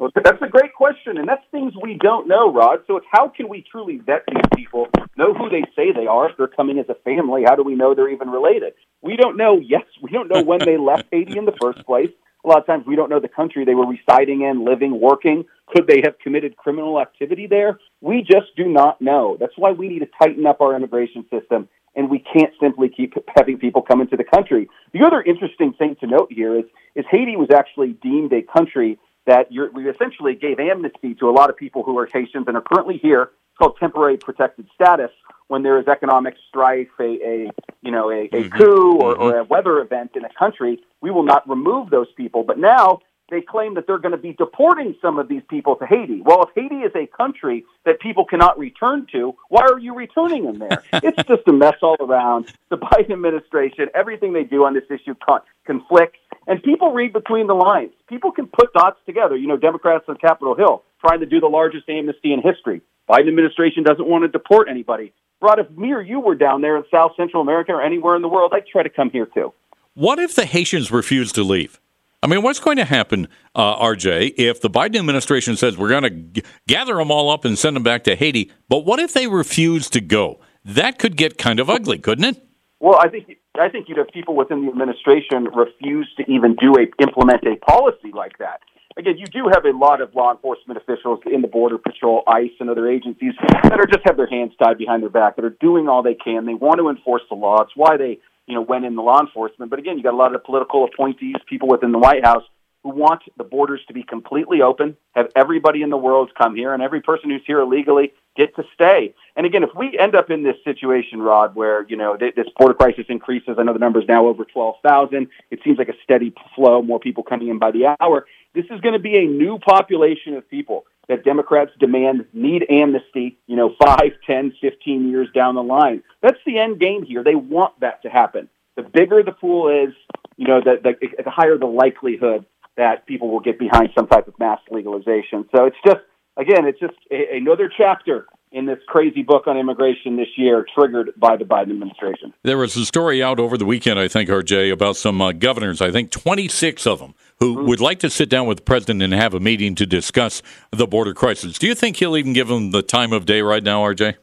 That's 0.01 0.41
a 0.41 0.49
great 0.49 0.73
question, 0.75 1.19
and 1.19 1.29
that's 1.29 1.43
things 1.51 1.75
we 1.81 1.95
don't 1.95 2.27
know, 2.27 2.51
Rod. 2.53 2.81
So 2.87 2.97
it's 2.97 3.07
how 3.11 3.29
can 3.29 3.49
we 3.49 3.65
truly 3.71 3.99
vet 3.99 4.25
these 4.27 4.43
people, 4.57 4.89
know 5.17 5.35
who 5.35 5.51
they 5.51 5.63
say 5.77 5.93
they 5.93 6.07
are, 6.07 6.31
if 6.31 6.37
they're 6.39 6.49
coming 6.49 6.79
as 6.79 6.87
a 6.89 6.95
family? 6.95 7.43
How 7.47 7.55
do 7.55 7.63
we 7.63 7.75
know 7.75 7.95
they're 7.95 8.09
even 8.09 8.31
related? 8.31 8.73
We 9.03 9.17
don't 9.17 9.37
know. 9.37 9.59
Yes, 9.59 9.85
we 10.03 10.11
don't 10.11 10.31
know 10.33 10.43
when 10.43 10.61
they 10.61 10.79
left 10.79 11.05
Haiti 11.11 11.37
in 11.37 11.45
the 11.45 11.57
first 11.61 11.85
place. 11.85 12.11
A 12.43 12.49
lot 12.49 12.59
of 12.59 12.67
times 12.67 12.85
we 12.87 12.97
don't 12.97 13.11
know 13.11 13.21
the 13.21 13.29
country 13.29 13.67
they 13.67 13.75
were 13.75 13.87
residing 13.87 14.41
in, 14.41 14.65
living, 14.65 14.99
working. 14.99 15.45
Could 15.75 15.87
they 15.87 16.01
have 16.03 16.19
committed 16.21 16.57
criminal 16.57 16.99
activity 16.99 17.47
there? 17.47 17.79
We 18.01 18.23
just 18.23 18.57
do 18.57 18.67
not 18.67 19.03
know. 19.03 19.37
That's 19.39 19.53
why 19.57 19.73
we 19.73 19.89
need 19.89 19.99
to 19.99 20.09
tighten 20.23 20.47
up 20.47 20.63
our 20.63 20.75
immigration 20.75 21.27
system, 21.31 21.69
and 21.95 22.09
we 22.09 22.21
can't 22.21 22.53
simply 22.59 22.89
keep 22.89 23.13
having 23.37 23.59
people 23.59 23.83
come 23.83 24.01
into 24.01 24.17
the 24.17 24.25
country. 24.25 24.71
The 24.95 25.05
other 25.05 25.21
interesting 25.21 25.75
thing 25.75 25.97
to 26.01 26.07
note 26.07 26.29
here 26.31 26.59
is, 26.59 26.65
is 26.95 27.05
Haiti 27.11 27.37
was 27.37 27.51
actually 27.55 27.93
deemed 28.03 28.33
a 28.33 28.41
country 28.41 28.99
that 29.27 29.53
you're, 29.53 29.71
we 29.71 29.89
essentially 29.89 30.35
gave 30.35 30.59
amnesty 30.59 31.15
to 31.15 31.29
a 31.29 31.33
lot 31.33 31.51
of 31.51 31.57
people 31.57 31.83
who 31.83 31.97
are 31.99 32.07
Haitians 32.07 32.45
and 32.47 32.57
are 32.57 32.63
currently 32.63 32.99
here. 32.99 33.23
It's 33.23 33.59
called 33.59 33.77
temporary 33.79 34.17
protected 34.17 34.67
status. 34.75 35.11
When 35.49 35.63
there 35.65 35.81
is 35.81 35.89
economic 35.89 36.37
strife, 36.49 36.89
a, 37.01 37.03
a 37.03 37.51
you 37.83 37.91
know 37.91 38.11
a, 38.11 38.23
a 38.23 38.29
mm-hmm. 38.29 38.57
coup 38.57 38.99
or, 38.99 39.15
mm-hmm. 39.15 39.23
or 39.23 39.39
a 39.39 39.45
weather 39.45 39.81
event 39.81 40.13
in 40.15 40.25
a 40.25 40.33
country, 40.39 40.79
we 41.01 41.11
will 41.11 41.25
not 41.25 41.49
remove 41.49 41.91
those 41.91 42.07
people. 42.17 42.45
But 42.45 42.59
now 42.59 43.01
they 43.31 43.41
claim 43.41 43.75
that 43.75 43.87
they're 43.87 43.99
going 43.99 44.13
to 44.13 44.19
be 44.19 44.33
deporting 44.33 44.95
some 45.01 45.19
of 45.19 45.29
these 45.29 45.43
people 45.49 45.77
to 45.77 45.87
Haiti. 45.87 46.21
Well, 46.23 46.43
if 46.43 46.51
Haiti 46.55 46.83
is 46.83 46.93
a 46.95 47.07
country 47.07 47.65
that 47.85 48.01
people 48.01 48.25
cannot 48.25 48.59
return 48.59 49.07
to, 49.13 49.35
why 49.49 49.63
are 49.63 49.79
you 49.79 49.95
returning 49.95 50.45
them 50.45 50.59
there? 50.59 50.83
it's 50.93 51.29
just 51.29 51.43
a 51.47 51.53
mess 51.53 51.77
all 51.83 51.97
around. 52.01 52.53
The 52.69 52.77
Biden 52.77 53.13
administration, 53.13 53.89
everything 53.95 54.33
they 54.33 54.45
do 54.45 54.65
on 54.65 54.75
this 54.75 54.85
issue 54.91 55.15
con- 55.25 55.43
conflicts, 55.65 56.19
and 56.47 56.63
people 56.63 56.93
read 56.93 57.13
between 57.13 57.47
the 57.47 57.55
lines. 57.55 57.93
People 58.09 58.33
can 58.33 58.47
put 58.47 58.73
dots 58.73 58.99
together. 59.07 59.37
You 59.37 59.49
know, 59.49 59.57
Democrats 59.57 60.05
on 60.09 60.17
Capitol 60.17 60.55
Hill 60.55 60.83
trying 61.01 61.21
to 61.21 61.27
do 61.27 61.41
the 61.41 61.47
largest 61.47 61.89
amnesty 61.89 62.33
in 62.33 62.43
history. 62.43 62.83
Biden 63.09 63.29
administration 63.29 63.83
doesn't 63.83 64.07
want 64.07 64.23
to 64.23 64.29
deport 64.29 64.69
anybody. 64.69 65.13
Rod, 65.41 65.59
if 65.59 65.71
me 65.71 65.93
or 65.93 66.03
you 66.03 66.21
were 66.21 66.35
down 66.35 66.61
there 66.61 66.77
in 66.77 66.85
South 66.91 67.13
Central 67.17 67.43
America 67.43 67.73
or 67.73 67.83
anywhere 67.83 68.15
in 68.15 68.23
the 68.23 68.29
world, 68.29 68.53
I'd 68.55 68.67
try 68.67 68.83
to 68.83 68.91
come 68.91 69.11
here 69.11 69.27
too. 69.27 69.53
What 69.95 70.19
if 70.19 70.35
the 70.35 70.45
Haitians 70.45 70.91
refuse 70.91 71.33
to 71.33 71.43
leave? 71.43 71.81
I 72.23 72.27
mean, 72.27 72.43
what's 72.43 72.61
going 72.61 72.77
to 72.77 72.85
happen, 72.85 73.29
uh, 73.55 73.83
RJ, 73.83 74.35
if 74.37 74.61
the 74.61 74.69
Biden 74.69 74.97
administration 74.97 75.57
says 75.57 75.79
we're 75.79 75.89
going 75.89 76.03
to 76.03 76.11
g- 76.11 76.43
gather 76.69 76.97
them 76.97 77.11
all 77.11 77.31
up 77.31 77.47
and 77.47 77.59
send 77.59 77.75
them 77.77 77.83
back 77.83 78.05
to 78.05 78.15
Haiti? 78.15 78.53
But 78.69 78.85
what 78.85 79.01
if 79.01 79.15
they 79.15 79.27
refuse 79.27 79.89
to 79.91 80.03
go? 80.03 80.39
That 80.63 80.99
could 80.99 81.17
get 81.17 81.39
kind 81.39 81.59
of 81.59 81.71
ugly, 81.71 81.99
couldn't 81.99 82.25
it? 82.25 82.47
Well, 82.79 82.99
I 83.01 83.09
think 83.09 83.39
I 83.59 83.69
think 83.69 83.89
you'd 83.89 83.99
have 83.99 84.09
people 84.09 84.37
within 84.37 84.65
the 84.65 84.71
administration 84.71 85.45
refuse 85.45 86.09
to 86.17 86.23
even 86.31 86.55
do 86.55 86.75
a 86.79 86.87
implement 87.03 87.45
a 87.45 87.57
policy 87.57 88.11
like 88.13 88.39
that. 88.39 88.61
Again, 88.97 89.19
you 89.19 89.27
do 89.27 89.51
have 89.53 89.65
a 89.65 89.77
lot 89.77 90.01
of 90.01 90.15
law 90.15 90.33
enforcement 90.33 90.77
officials 90.77 91.21
in 91.27 91.43
the 91.43 91.49
Border 91.49 91.79
Patrol, 91.79 92.23
ICE, 92.27 92.51
and 92.59 92.69
other 92.69 92.89
agencies 92.89 93.33
that 93.65 93.79
are 93.79 93.87
just 93.87 94.05
have 94.05 94.17
their 94.17 94.27
hands 94.27 94.53
tied 94.63 94.79
behind 94.79 95.03
their 95.03 95.11
back, 95.11 95.37
that 95.37 95.45
are 95.45 95.57
doing 95.61 95.89
all 95.89 96.03
they 96.03 96.15
can. 96.15 96.45
They 96.45 96.55
want 96.55 96.79
to 96.79 96.89
enforce 96.89 97.23
the 97.29 97.37
law. 97.37 97.63
It's 97.63 97.73
why 97.77 97.97
they 97.97 98.19
you 98.51 98.57
know, 98.57 98.63
went 98.63 98.85
in 98.85 98.97
the 98.97 99.03
law 99.03 99.21
enforcement. 99.21 99.71
But 99.71 99.79
again, 99.79 99.97
you 99.97 100.03
got 100.03 100.13
a 100.13 100.17
lot 100.17 100.35
of 100.35 100.43
political 100.43 100.85
appointees, 100.85 101.37
people 101.49 101.69
within 101.69 101.93
the 101.93 101.99
White 101.99 102.25
House 102.25 102.43
who 102.83 102.91
want 102.91 103.23
the 103.37 103.45
borders 103.45 103.81
to 103.87 103.95
be 103.95 104.03
completely 104.03 104.61
open, 104.63 104.97
have 105.13 105.29
everybody 105.37 105.83
in 105.83 105.91
the 105.91 105.97
world 105.97 106.31
come 106.37 106.57
here, 106.57 106.75
and 106.75 106.83
every 106.83 107.01
person 107.01 107.31
who's 107.31 107.43
here 107.47 107.61
illegally 107.61 108.13
get 108.37 108.55
to 108.57 108.65
stay. 108.75 109.15
And 109.37 109.47
again, 109.47 109.63
if 109.63 109.71
we 109.77 109.99
end 109.99 110.15
up 110.15 110.31
in 110.31 110.43
this 110.43 110.57
situation, 110.65 111.21
Rod, 111.21 111.55
where 111.55 111.87
you 111.89 111.97
know 111.97 112.17
th- 112.17 112.35
this 112.35 112.47
border 112.57 112.75
crisis 112.75 113.07
increases, 113.09 113.57
I 113.59 113.63
know 113.63 113.73
the 113.73 113.79
number 113.79 114.01
is 114.01 114.09
now 114.09 114.27
over 114.27 114.45
twelve 114.45 114.77
thousand. 114.83 115.29
It 115.51 115.61
seems 115.65 115.79
like 115.79 115.89
a 115.89 115.95
steady 116.03 116.35
flow, 116.55 116.83
more 116.83 117.01
people 117.01 117.23
coming 117.23 117.49
in 117.49 117.59
by 117.59 117.71
the 117.71 117.97
hour. 118.01 118.27
This 118.55 118.67
is 118.71 118.81
going 118.81 118.95
to 118.95 118.99
be 119.01 119.17
a 119.17 119.27
new 119.27 119.59
population 119.59 120.35
of 120.35 120.49
people 120.49 120.85
that 121.09 121.25
Democrats 121.25 121.73
demand 121.79 122.27
need 122.33 122.67
amnesty. 122.71 123.39
You 123.47 123.57
know, 123.57 123.75
five, 123.85 124.13
ten, 124.27 124.53
fifteen 124.61 125.09
years 125.09 125.29
down 125.35 125.55
the 125.55 125.63
line. 125.63 126.03
That's 126.23 126.39
the 126.47 126.59
end 126.59 126.81
game 126.81 127.05
here. 127.05 127.25
They 127.25 127.35
want 127.35 127.79
that 127.81 128.03
to 128.03 128.09
happen. 128.09 128.49
The 128.77 128.83
bigger 128.83 129.23
the 129.23 129.33
pool 129.33 129.69
is, 129.69 129.93
you 130.37 130.47
know, 130.47 130.61
the, 130.61 130.79
the, 130.83 131.23
the 131.25 131.31
higher 131.31 131.59
the 131.59 131.67
likelihood 131.67 132.47
that 132.77 133.05
people 133.07 133.29
will 133.29 133.41
get 133.41 133.59
behind 133.59 133.91
some 133.95 134.07
type 134.07 134.27
of 134.29 134.39
mass 134.39 134.61
legalization. 134.71 135.47
So 135.55 135.65
it's 135.65 135.77
just, 135.85 136.01
again, 136.37 136.67
it's 136.67 136.81
just 136.81 136.95
a, 137.11 137.37
another 137.37 137.71
chapter 137.75 138.27
in 138.53 138.67
this 138.67 138.79
crazy 138.89 139.23
book 139.23 139.47
on 139.47 139.57
immigration 139.57 140.17
this 140.17 140.29
year, 140.37 140.67
triggered 140.75 141.13
by 141.17 141.37
the 141.37 141.45
Biden 141.45 141.71
administration. 141.71 142.35
There 142.43 142.59
was 142.59 142.77
a 142.77 142.85
story 142.85 143.23
out 143.23 143.39
over 143.39 143.57
the 143.57 143.65
weekend, 143.65 144.01
I 144.01 144.09
think, 144.09 144.29
RJ, 144.29 144.73
about 144.73 144.97
some 144.97 145.21
uh, 145.23 145.33
governors, 145.33 145.81
I 145.81 145.93
think 145.93 146.11
26 146.11 146.87
of 146.87 146.99
them, 146.99 147.15
who 147.39 147.57
mm-hmm. 147.57 147.69
would 147.69 147.81
like 147.81 148.01
to 148.01 148.11
sit 148.11 148.29
down 148.29 148.47
with 148.47 148.59
the 148.59 148.65
president 148.65 149.03
and 149.03 149.13
have 149.13 149.35
a 149.35 149.41
meeting 149.41 149.77
to 149.77 149.87
discuss 149.87 150.43
the 150.73 150.87
border 150.87 151.15
crisis. 151.15 151.59
Do 151.59 151.69
you 151.69 151.77
think 151.77 151.97
he'll 151.97 152.17
even 152.17 152.33
give 152.33 152.49
them 152.49 152.73
the 152.73 152.83
time 152.83 153.13
of 153.13 153.25
day 153.25 153.41
right 153.41 153.63
now, 153.63 153.83
RJ? 153.83 154.17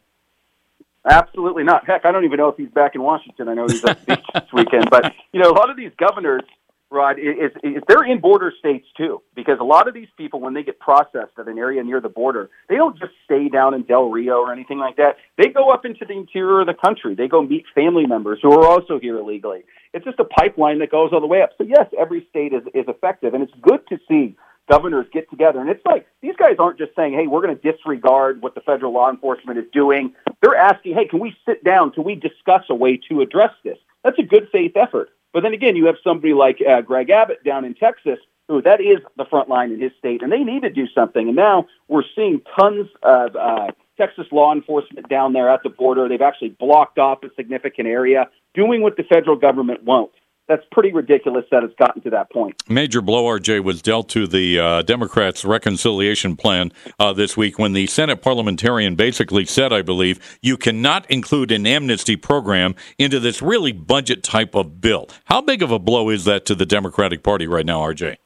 Absolutely 1.09 1.63
not. 1.63 1.87
Heck, 1.87 2.05
I 2.05 2.11
don't 2.11 2.25
even 2.25 2.37
know 2.37 2.49
if 2.49 2.57
he's 2.57 2.69
back 2.69 2.95
in 2.95 3.01
Washington. 3.01 3.47
I 3.47 3.53
know 3.53 3.65
he's 3.65 3.83
at 3.85 4.05
the 4.05 4.15
beach 4.15 4.25
this 4.33 4.51
weekend, 4.51 4.89
but 4.89 5.13
you 5.31 5.39
know, 5.41 5.49
a 5.49 5.55
lot 5.55 5.69
of 5.69 5.77
these 5.77 5.91
governors, 5.97 6.43
Rod, 6.89 7.19
is, 7.19 7.51
is 7.63 7.83
they're 7.87 8.05
in 8.05 8.21
border 8.21 8.53
states 8.57 8.87
too, 8.95 9.21
because 9.35 9.57
a 9.59 9.63
lot 9.63 9.89
of 9.89 9.93
these 9.93 10.07
people, 10.17 10.39
when 10.39 10.53
they 10.53 10.63
get 10.63 10.79
processed 10.79 11.37
at 11.37 11.47
an 11.47 11.57
area 11.57 11.83
near 11.83 11.99
the 11.99 12.09
border, 12.09 12.49
they 12.69 12.75
don't 12.75 12.97
just 12.97 13.11
stay 13.25 13.49
down 13.49 13.73
in 13.73 13.83
Del 13.83 14.09
Rio 14.09 14.37
or 14.37 14.53
anything 14.53 14.77
like 14.79 14.95
that. 14.95 15.17
They 15.37 15.49
go 15.49 15.69
up 15.69 15.85
into 15.85 16.05
the 16.05 16.13
interior 16.13 16.61
of 16.61 16.67
the 16.67 16.73
country. 16.73 17.13
They 17.13 17.27
go 17.27 17.41
meet 17.41 17.65
family 17.75 18.05
members 18.05 18.39
who 18.41 18.53
are 18.53 18.65
also 18.65 18.99
here 18.99 19.17
illegally. 19.17 19.65
It's 19.93 20.05
just 20.05 20.19
a 20.19 20.23
pipeline 20.23 20.79
that 20.79 20.89
goes 20.89 21.11
all 21.11 21.19
the 21.19 21.27
way 21.27 21.41
up. 21.41 21.49
So 21.57 21.65
yes, 21.65 21.87
every 21.99 22.25
state 22.29 22.53
is, 22.53 22.63
is 22.73 22.85
effective, 22.87 23.33
and 23.33 23.43
it's 23.43 23.53
good 23.61 23.81
to 23.89 23.97
see 24.07 24.37
governors 24.69 25.07
get 25.11 25.29
together. 25.29 25.59
And 25.59 25.69
it's 25.69 25.85
like 25.85 26.07
these 26.21 26.35
guys 26.37 26.55
aren't 26.59 26.77
just 26.77 26.95
saying, 26.95 27.13
hey, 27.13 27.27
we're 27.27 27.41
going 27.41 27.57
to 27.57 27.71
disregard 27.71 28.41
what 28.41 28.55
the 28.55 28.61
federal 28.61 28.93
law 28.93 29.09
enforcement 29.09 29.57
is 29.59 29.65
doing. 29.73 30.13
They're 30.41 30.55
asking, 30.55 30.93
hey, 30.93 31.07
can 31.07 31.19
we 31.19 31.35
sit 31.45 31.63
down? 31.63 31.91
Can 31.91 32.03
we 32.03 32.15
discuss 32.15 32.63
a 32.69 32.75
way 32.75 32.99
to 33.09 33.21
address 33.21 33.51
this? 33.63 33.77
That's 34.03 34.19
a 34.19 34.23
good 34.23 34.47
faith 34.51 34.73
effort. 34.75 35.09
But 35.37 35.43
then 35.43 35.53
again, 35.53 35.75
you 35.75 35.85
have 35.85 35.97
somebody 36.03 36.33
like 36.33 36.57
uh, 36.67 36.81
Greg 36.81 37.11
Abbott 37.11 37.43
down 37.43 37.63
in 37.63 37.75
Texas, 37.75 38.17
who 38.47 38.59
that 38.63 38.81
is 38.81 38.97
the 39.17 39.25
front 39.25 39.49
line 39.49 39.71
in 39.71 39.79
his 39.79 39.91
state, 39.99 40.23
and 40.23 40.31
they 40.31 40.43
need 40.43 40.63
to 40.63 40.71
do 40.71 40.87
something. 40.95 41.27
And 41.27 41.35
now 41.35 41.67
we're 41.87 42.01
seeing 42.15 42.41
tons 42.59 42.87
of 43.03 43.35
uh, 43.35 43.67
Texas 43.99 44.25
law 44.31 44.51
enforcement 44.51 45.07
down 45.09 45.33
there 45.33 45.47
at 45.47 45.61
the 45.61 45.69
border. 45.69 46.09
They've 46.09 46.23
actually 46.23 46.55
blocked 46.59 46.97
off 46.97 47.21
a 47.21 47.27
significant 47.35 47.87
area, 47.87 48.29
doing 48.55 48.81
what 48.81 48.97
the 48.97 49.03
federal 49.03 49.35
government 49.35 49.83
won't 49.83 50.09
that's 50.47 50.63
pretty 50.71 50.93
ridiculous 50.93 51.45
that 51.51 51.63
it's 51.63 51.75
gotten 51.75 52.01
to 52.03 52.09
that 52.11 52.31
point. 52.31 52.61
Major 52.69 53.01
blow, 53.01 53.25
RJ, 53.25 53.63
was 53.63 53.81
dealt 53.81 54.09
to 54.09 54.27
the 54.27 54.59
uh, 54.59 54.81
Democrats' 54.81 55.43
reconciliation 55.45 56.35
plan 56.35 56.71
uh, 56.99 57.13
this 57.13 57.35
week 57.35 57.59
when 57.59 57.73
the 57.73 57.87
Senate 57.87 58.21
parliamentarian 58.21 58.95
basically 58.95 59.45
said, 59.45 59.73
I 59.73 59.81
believe, 59.81 60.39
you 60.41 60.57
cannot 60.57 61.09
include 61.11 61.51
an 61.51 61.67
amnesty 61.67 62.15
program 62.15 62.75
into 62.97 63.19
this 63.19 63.41
really 63.41 63.71
budget 63.71 64.23
type 64.23 64.55
of 64.55 64.81
bill. 64.81 65.09
How 65.25 65.41
big 65.41 65.61
of 65.61 65.71
a 65.71 65.79
blow 65.79 66.09
is 66.09 66.25
that 66.25 66.45
to 66.45 66.55
the 66.55 66.65
Democratic 66.65 67.23
Party 67.23 67.47
right 67.47 67.65
now, 67.65 67.81
RJ? 67.81 68.17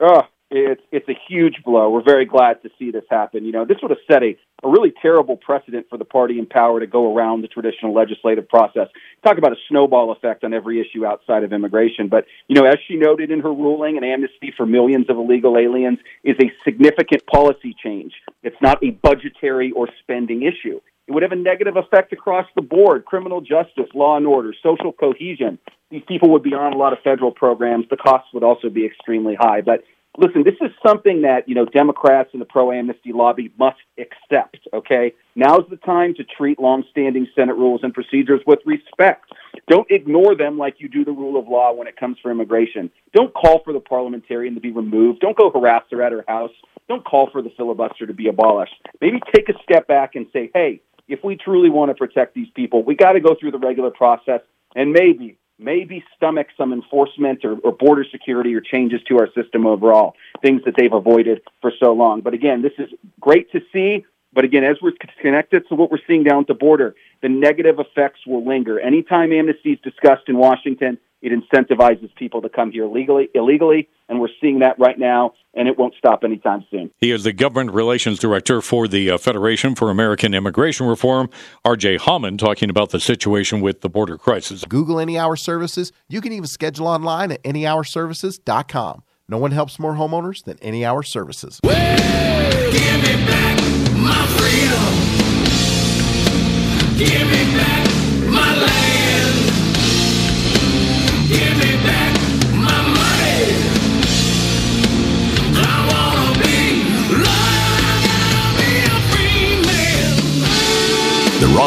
Oh, 0.00 0.22
it's 0.50 0.82
it's 0.92 1.08
a 1.08 1.18
huge 1.28 1.62
blow. 1.64 1.90
We're 1.90 2.02
very 2.02 2.26
glad 2.26 2.62
to 2.62 2.70
see 2.78 2.90
this 2.90 3.04
happen. 3.10 3.44
You 3.44 3.52
know, 3.52 3.64
this 3.64 3.78
would 3.82 3.90
have 3.90 3.98
set 4.10 4.22
a, 4.22 4.36
a 4.64 4.68
really 4.68 4.92
terrible 5.02 5.36
precedent 5.36 5.86
for 5.90 5.98
the 5.98 6.04
party 6.04 6.38
in 6.38 6.46
power 6.46 6.80
to 6.80 6.86
go 6.86 7.14
around 7.14 7.42
the 7.42 7.48
traditional 7.48 7.94
legislative 7.94 8.48
process. 8.48 8.88
Talk 9.22 9.38
about 9.38 9.52
a 9.52 9.56
snowball 9.68 10.10
effect 10.12 10.42
on 10.42 10.54
every 10.54 10.80
issue 10.80 11.04
outside 11.04 11.44
of 11.44 11.52
immigration. 11.52 12.08
But 12.08 12.24
you 12.48 12.54
know, 12.54 12.64
as 12.64 12.78
she 12.88 12.96
noted 12.96 13.30
in 13.30 13.40
her 13.40 13.52
ruling, 13.52 13.98
an 13.98 14.04
amnesty 14.04 14.52
for 14.56 14.66
millions 14.66 15.06
of 15.10 15.16
illegal 15.16 15.58
aliens 15.58 15.98
is 16.24 16.36
a 16.42 16.50
significant 16.64 17.26
policy 17.26 17.76
change. 17.82 18.12
It's 18.42 18.56
not 18.62 18.82
a 18.82 18.90
budgetary 18.90 19.70
or 19.72 19.88
spending 20.02 20.42
issue. 20.42 20.80
It 21.06 21.12
would 21.12 21.22
have 21.22 21.32
a 21.32 21.36
negative 21.36 21.76
effect 21.76 22.14
across 22.14 22.46
the 22.56 22.62
board 22.62 23.04
criminal 23.04 23.42
justice, 23.42 23.90
law 23.94 24.16
and 24.16 24.26
order, 24.26 24.54
social 24.62 24.92
cohesion. 24.92 25.58
These 25.90 26.02
people 26.08 26.30
would 26.30 26.42
be 26.42 26.54
on 26.54 26.72
a 26.72 26.76
lot 26.78 26.94
of 26.94 27.00
federal 27.04 27.30
programs. 27.30 27.84
The 27.90 27.98
costs 27.98 28.28
would 28.32 28.42
also 28.42 28.70
be 28.70 28.86
extremely 28.86 29.36
high. 29.38 29.60
But 29.60 29.84
listen, 30.18 30.44
this 30.44 30.54
is 30.60 30.70
something 30.86 31.22
that, 31.22 31.48
you 31.48 31.54
know, 31.54 31.64
Democrats 31.64 32.30
and 32.32 32.40
the 32.40 32.46
pro 32.46 32.72
amnesty 32.72 33.12
lobby 33.12 33.52
must 33.58 33.78
accept, 33.98 34.58
okay? 34.72 35.14
Now's 35.34 35.64
the 35.70 35.76
time 35.76 36.14
to 36.14 36.24
treat 36.24 36.58
longstanding 36.58 37.26
Senate 37.34 37.56
rules 37.56 37.80
and 37.82 37.92
procedures 37.92 38.40
with 38.46 38.60
respect. 38.64 39.32
Don't 39.68 39.90
ignore 39.90 40.34
them 40.34 40.58
like 40.58 40.76
you 40.78 40.88
do 40.88 41.04
the 41.04 41.12
rule 41.12 41.38
of 41.38 41.48
law 41.48 41.72
when 41.72 41.86
it 41.86 41.96
comes 41.96 42.18
for 42.22 42.30
immigration. 42.30 42.90
Don't 43.12 43.32
call 43.34 43.62
for 43.64 43.72
the 43.72 43.80
parliamentarian 43.80 44.54
to 44.54 44.60
be 44.60 44.70
removed. 44.70 45.20
Don't 45.20 45.36
go 45.36 45.50
harass 45.50 45.84
her 45.90 46.02
at 46.02 46.12
her 46.12 46.24
house. 46.28 46.52
Don't 46.88 47.04
call 47.04 47.30
for 47.30 47.40
the 47.40 47.50
filibuster 47.56 48.06
to 48.06 48.12
be 48.12 48.28
abolished. 48.28 48.74
Maybe 49.00 49.20
take 49.34 49.48
a 49.48 49.54
step 49.62 49.86
back 49.88 50.14
and 50.14 50.26
say, 50.32 50.50
hey, 50.52 50.80
if 51.08 51.20
we 51.24 51.36
truly 51.36 51.70
want 51.70 51.90
to 51.90 51.94
protect 51.94 52.34
these 52.34 52.48
people, 52.54 52.82
we 52.82 52.94
got 52.94 53.12
to 53.12 53.20
go 53.20 53.34
through 53.38 53.52
the 53.52 53.58
regular 53.58 53.90
process 53.90 54.40
and 54.74 54.92
maybe 54.92 55.38
maybe 55.58 56.04
stomach 56.16 56.48
some 56.56 56.72
enforcement 56.72 57.44
or, 57.44 57.56
or, 57.58 57.72
border 57.72 58.04
security 58.10 58.54
or 58.54 58.60
changes 58.60 59.00
to 59.08 59.18
our 59.18 59.28
system 59.34 59.66
overall, 59.66 60.14
things 60.42 60.62
that 60.64 60.74
they've 60.76 60.92
avoided 60.92 61.40
for 61.60 61.72
so 61.78 61.92
long. 61.92 62.20
But 62.20 62.34
again, 62.34 62.62
this 62.62 62.72
is 62.78 62.90
great 63.20 63.50
to 63.52 63.60
see. 63.72 64.04
But 64.32 64.44
again, 64.44 64.64
as 64.64 64.76
we're 64.82 64.92
connected 65.20 65.68
to 65.68 65.76
what 65.76 65.92
we're 65.92 65.98
seeing 66.08 66.24
down 66.24 66.40
at 66.40 66.46
the 66.48 66.54
border, 66.54 66.96
the 67.22 67.28
negative 67.28 67.78
effects 67.78 68.20
will 68.26 68.44
linger. 68.44 68.80
Anytime 68.80 69.32
amnesty 69.32 69.72
is 69.72 69.78
discussed 69.80 70.28
in 70.28 70.36
Washington, 70.36 70.98
it 71.24 71.32
incentivizes 71.32 72.14
people 72.14 72.42
to 72.42 72.50
come 72.50 72.70
here 72.70 72.86
legally, 72.86 73.30
illegally, 73.34 73.88
and 74.10 74.20
we're 74.20 74.28
seeing 74.40 74.58
that 74.58 74.78
right 74.78 74.98
now, 74.98 75.32
and 75.54 75.66
it 75.66 75.78
won't 75.78 75.94
stop 75.96 76.22
anytime 76.22 76.66
soon. 76.70 76.90
He 76.98 77.10
is 77.10 77.24
the 77.24 77.32
government 77.32 77.72
relations 77.72 78.18
director 78.18 78.60
for 78.60 78.86
the 78.86 79.10
uh, 79.10 79.18
Federation 79.18 79.74
for 79.74 79.90
American 79.90 80.34
Immigration 80.34 80.86
Reform, 80.86 81.30
R.J. 81.64 81.98
Hammond, 81.98 82.40
talking 82.40 82.68
about 82.68 82.90
the 82.90 83.00
situation 83.00 83.62
with 83.62 83.80
the 83.80 83.88
border 83.88 84.18
crisis. 84.18 84.64
Google 84.68 85.00
Any 85.00 85.18
Hour 85.18 85.36
Services. 85.36 85.92
You 86.08 86.20
can 86.20 86.32
even 86.32 86.46
schedule 86.46 86.86
online 86.86 87.32
at 87.32 87.42
anyhourservices.com. 87.42 89.02
No 89.26 89.38
one 89.38 89.52
helps 89.52 89.78
more 89.78 89.94
homeowners 89.94 90.44
than 90.44 90.58
Any 90.60 90.84
Hour 90.84 91.02
Services. 91.02 91.58
Well, 91.64 91.94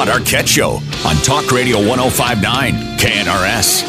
Rod 0.08 0.22
Arquette 0.22 0.48
Show 0.48 0.80
on 1.06 1.16
Talk 1.18 1.52
Radio 1.52 1.78
1059 1.86 2.98
KNRS. 2.98 3.84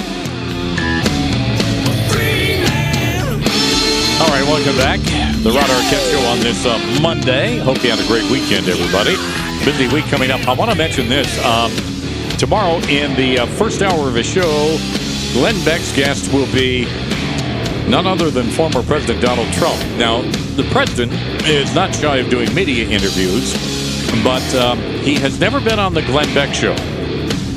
All 4.21 4.29
right, 4.29 4.43
welcome 4.43 4.77
back. 4.77 4.99
The 5.45 5.51
Rod 5.51 5.69
Arquette 5.71 6.11
Show 6.11 6.21
on 6.27 6.41
this 6.41 6.67
uh, 6.67 7.01
Monday. 7.01 7.59
Hope 7.59 7.85
you 7.85 7.91
had 7.91 8.01
a 8.01 8.07
great 8.09 8.29
weekend, 8.33 8.69
everybody. 8.69 9.15
Busy 9.65 9.87
week 9.95 10.07
coming 10.07 10.33
up. 10.33 10.47
I 10.49 10.55
want 10.55 10.73
to 10.73 10.77
mention 10.77 11.09
this. 11.09 11.29
Um, 11.45 11.71
tomorrow, 12.37 12.79
in 12.89 13.15
the 13.15 13.41
uh, 13.41 13.47
first 13.47 13.81
hour 13.83 14.09
of 14.09 14.15
the 14.15 14.25
show, 14.25 14.77
Glenn 15.35 15.63
Beck's 15.65 15.95
guest 15.95 16.33
will 16.33 16.53
be 16.53 16.85
none 17.89 18.09
other 18.09 18.31
than 18.31 18.49
former 18.49 18.83
President 18.83 19.23
Donald 19.23 19.53
Trump. 19.53 19.79
Now, 19.97 20.23
the 20.57 20.67
president 20.73 21.13
is 21.47 21.73
not 21.77 21.95
shy 21.95 22.17
of 22.17 22.29
doing 22.29 22.53
media 22.57 22.89
interviews, 22.89 23.53
but 24.25 24.43
um, 24.57 24.98
he 25.09 25.15
has 25.15 25.41
never 25.41 25.59
been 25.59 25.79
on 25.79 25.95
the 25.95 26.03
Glenn 26.03 26.33
Beck 26.35 26.55
show. 26.55 26.77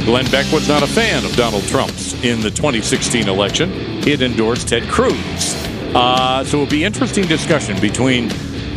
Glenn 0.06 0.24
Beck 0.32 0.50
was 0.54 0.70
not 0.70 0.84
a 0.84 0.88
fan 0.88 1.26
of 1.26 1.36
Donald 1.36 1.64
Trump's 1.64 2.14
in 2.24 2.40
the 2.40 2.50
2016 2.50 3.28
election. 3.28 3.70
He 4.02 4.12
had 4.12 4.22
endorsed 4.22 4.70
Ted 4.70 4.84
Cruz. 4.84 5.54
Uh, 5.94 6.46
so 6.46 6.62
it'll 6.62 6.72
be 6.72 6.86
interesting 6.86 7.28
discussion 7.28 7.78
between 7.82 8.30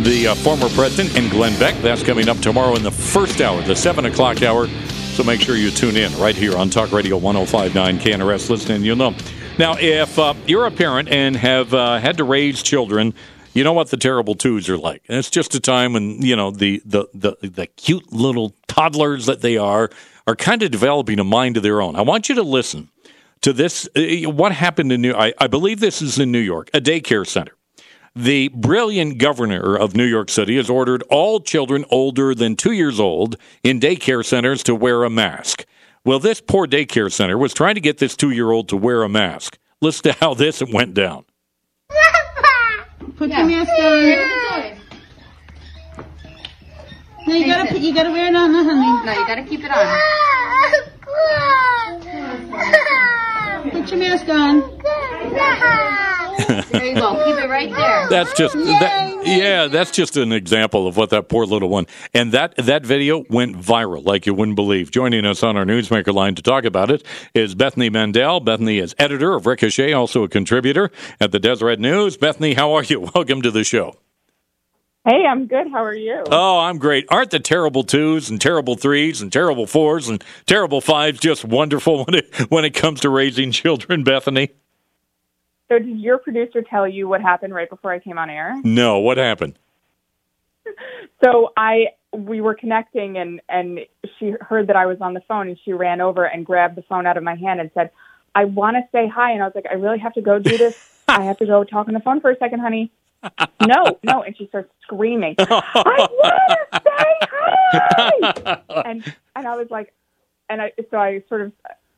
the 0.02 0.26
uh, 0.26 0.34
former 0.34 0.68
president 0.70 1.16
and 1.16 1.30
Glenn 1.30 1.56
Beck. 1.60 1.80
That's 1.82 2.02
coming 2.02 2.28
up 2.28 2.38
tomorrow 2.38 2.74
in 2.74 2.82
the 2.82 2.90
first 2.90 3.40
hour, 3.40 3.62
the 3.62 3.76
7 3.76 4.06
o'clock 4.06 4.42
hour. 4.42 4.66
So 4.66 5.22
make 5.22 5.40
sure 5.40 5.54
you 5.54 5.70
tune 5.70 5.96
in 5.96 6.12
right 6.18 6.34
here 6.34 6.56
on 6.56 6.68
Talk 6.68 6.90
Radio 6.90 7.16
1059 7.16 8.00
KNRS. 8.00 8.50
Listen 8.50 8.72
and 8.72 8.84
you'll 8.84 8.96
know. 8.96 9.14
Now, 9.56 9.76
if 9.78 10.18
uh, 10.18 10.34
you're 10.48 10.66
a 10.66 10.72
parent 10.72 11.08
and 11.10 11.36
have 11.36 11.72
uh, 11.72 12.00
had 12.00 12.16
to 12.16 12.24
raise 12.24 12.60
children, 12.60 13.14
you 13.54 13.64
know 13.64 13.72
what 13.72 13.90
the 13.90 13.96
terrible 13.96 14.34
twos 14.34 14.68
are 14.68 14.76
like. 14.76 15.02
And 15.08 15.16
it's 15.16 15.30
just 15.30 15.54
a 15.54 15.60
time 15.60 15.94
when, 15.94 16.20
you 16.20 16.36
know, 16.36 16.50
the, 16.50 16.82
the, 16.84 17.06
the, 17.14 17.36
the 17.40 17.66
cute 17.66 18.12
little 18.12 18.54
toddlers 18.68 19.26
that 19.26 19.40
they 19.40 19.56
are 19.56 19.88
are 20.26 20.36
kind 20.36 20.62
of 20.62 20.70
developing 20.70 21.18
a 21.18 21.24
mind 21.24 21.56
of 21.56 21.62
their 21.62 21.80
own. 21.80 21.96
I 21.96 22.02
want 22.02 22.28
you 22.28 22.34
to 22.34 22.42
listen 22.42 22.90
to 23.42 23.52
this. 23.52 23.88
Uh, 23.96 24.30
what 24.30 24.52
happened 24.52 24.90
in 24.92 25.02
New 25.02 25.14
I, 25.14 25.32
I 25.38 25.46
believe 25.46 25.80
this 25.80 26.02
is 26.02 26.18
in 26.18 26.32
New 26.32 26.40
York, 26.40 26.68
a 26.74 26.80
daycare 26.80 27.26
center. 27.26 27.52
The 28.16 28.48
brilliant 28.48 29.18
governor 29.18 29.76
of 29.76 29.96
New 29.96 30.04
York 30.04 30.30
City 30.30 30.56
has 30.56 30.70
ordered 30.70 31.02
all 31.10 31.40
children 31.40 31.84
older 31.90 32.34
than 32.34 32.54
two 32.54 32.72
years 32.72 33.00
old 33.00 33.36
in 33.62 33.80
daycare 33.80 34.24
centers 34.24 34.62
to 34.64 34.74
wear 34.74 35.02
a 35.02 35.10
mask. 35.10 35.64
Well, 36.04 36.20
this 36.20 36.40
poor 36.40 36.66
daycare 36.66 37.10
center 37.10 37.36
was 37.36 37.52
trying 37.54 37.74
to 37.74 37.80
get 37.80 37.98
this 37.98 38.16
two 38.16 38.30
year 38.30 38.50
old 38.50 38.68
to 38.68 38.76
wear 38.76 39.02
a 39.02 39.08
mask. 39.08 39.58
Listen 39.80 40.12
to 40.12 40.18
how 40.20 40.34
this 40.34 40.62
went 40.62 40.94
down. 40.94 41.24
Put 43.16 43.30
your 43.30 43.44
mask 43.44 43.70
on. 43.70 44.80
No, 47.26 47.34
you 47.34 47.46
gotta 47.46 47.72
put, 47.72 47.80
you 47.80 47.94
gotta 47.94 48.10
wear 48.10 48.26
it 48.26 48.34
on, 48.34 48.52
huh, 48.52 48.64
honey. 48.64 49.06
No, 49.06 49.12
you 49.12 49.26
gotta 49.26 49.44
keep 49.44 49.60
it 49.64 49.70
on. 49.70 50.00
Put 53.70 53.90
your 53.90 53.98
mask 53.98 54.28
on. 54.28 54.60
there 56.70 56.84
you 56.84 56.94
go. 56.94 57.24
Keep 57.24 57.44
it 57.44 57.48
right 57.48 57.74
there. 57.74 58.08
That's 58.10 58.34
just 58.34 58.54
that, 58.54 59.22
yeah, 59.24 59.68
that's 59.68 59.90
just 59.90 60.18
an 60.18 60.32
example 60.32 60.86
of 60.86 60.98
what 60.98 61.10
that 61.10 61.28
poor 61.28 61.46
little 61.46 61.70
one. 61.70 61.86
And 62.12 62.32
that 62.32 62.56
that 62.56 62.84
video 62.84 63.24
went 63.30 63.56
viral 63.56 64.04
like 64.04 64.26
you 64.26 64.34
wouldn't 64.34 64.56
believe. 64.56 64.90
Joining 64.90 65.24
us 65.24 65.42
on 65.42 65.56
our 65.56 65.64
newsmaker 65.64 66.12
line 66.12 66.34
to 66.34 66.42
talk 66.42 66.64
about 66.64 66.90
it 66.90 67.04
is 67.32 67.54
Bethany 67.54 67.88
Mandel. 67.88 68.40
Bethany 68.40 68.78
is 68.78 68.94
editor 68.98 69.34
of 69.34 69.46
Ricochet, 69.46 69.92
also 69.92 70.24
a 70.24 70.28
contributor 70.28 70.90
at 71.18 71.32
the 71.32 71.40
Deseret 71.40 71.78
News. 71.80 72.18
Bethany, 72.18 72.54
how 72.54 72.74
are 72.74 72.84
you? 72.84 73.00
Welcome 73.14 73.40
to 73.42 73.50
the 73.50 73.64
show. 73.64 73.96
Hey, 75.06 75.26
I'm 75.26 75.46
good. 75.46 75.70
How 75.70 75.84
are 75.84 75.94
you? 75.94 76.24
Oh, 76.30 76.60
I'm 76.60 76.78
great. 76.78 77.04
Aren't 77.10 77.30
the 77.30 77.38
terrible 77.38 77.84
twos 77.84 78.30
and 78.30 78.40
terrible 78.40 78.74
threes 78.74 79.20
and 79.20 79.30
terrible 79.30 79.66
fours 79.66 80.08
and 80.08 80.24
terrible 80.46 80.80
fives 80.80 81.20
just 81.20 81.44
wonderful 81.44 82.04
when 82.06 82.14
it 82.14 82.34
when 82.50 82.64
it 82.64 82.70
comes 82.70 83.00
to 83.00 83.10
raising 83.10 83.52
children, 83.52 84.02
Bethany? 84.02 84.50
So, 85.68 85.78
did 85.78 85.98
your 85.98 86.16
producer 86.18 86.62
tell 86.62 86.88
you 86.88 87.06
what 87.06 87.20
happened 87.20 87.54
right 87.54 87.68
before 87.68 87.92
I 87.92 87.98
came 87.98 88.16
on 88.16 88.30
air? 88.30 88.58
No, 88.64 88.98
what 88.98 89.18
happened? 89.18 89.58
So 91.22 91.52
I 91.56 91.86
we 92.12 92.40
were 92.40 92.54
connecting 92.54 93.16
and 93.16 93.40
and 93.48 93.80
she 94.18 94.34
heard 94.40 94.66
that 94.66 94.76
I 94.76 94.84
was 94.86 95.00
on 95.00 95.14
the 95.14 95.22
phone 95.22 95.48
and 95.48 95.58
she 95.64 95.72
ran 95.72 96.00
over 96.00 96.24
and 96.24 96.44
grabbed 96.44 96.76
the 96.76 96.82
phone 96.82 97.06
out 97.06 97.16
of 97.16 97.22
my 97.22 97.34
hand 97.34 97.60
and 97.60 97.70
said, 97.72 97.90
"I 98.34 98.44
want 98.44 98.76
to 98.76 98.82
say 98.92 99.08
hi." 99.08 99.32
And 99.32 99.42
I 99.42 99.46
was 99.46 99.54
like, 99.54 99.66
"I 99.70 99.74
really 99.74 99.98
have 100.00 100.12
to 100.14 100.20
go 100.20 100.38
do 100.38 100.58
this. 100.58 101.02
I 101.08 101.22
have 101.22 101.38
to 101.38 101.46
go 101.46 101.64
talk 101.64 101.88
on 101.88 101.94
the 101.94 102.00
phone 102.00 102.20
for 102.20 102.30
a 102.30 102.36
second, 102.36 102.60
honey." 102.60 102.90
No, 103.66 103.98
no, 104.02 104.22
and 104.22 104.36
she 104.36 104.46
starts 104.48 104.70
screaming. 104.82 105.34
I 105.38 106.08
want 106.10 106.68
to 106.72 106.80
say 106.84 107.14
hi, 107.30 108.62
and 108.84 109.14
and 109.36 109.46
I 109.46 109.56
was 109.56 109.68
like, 109.70 109.92
and 110.48 110.60
I 110.60 110.72
so 110.90 110.98
I 110.98 111.22
sort 111.28 111.42
of 111.42 111.52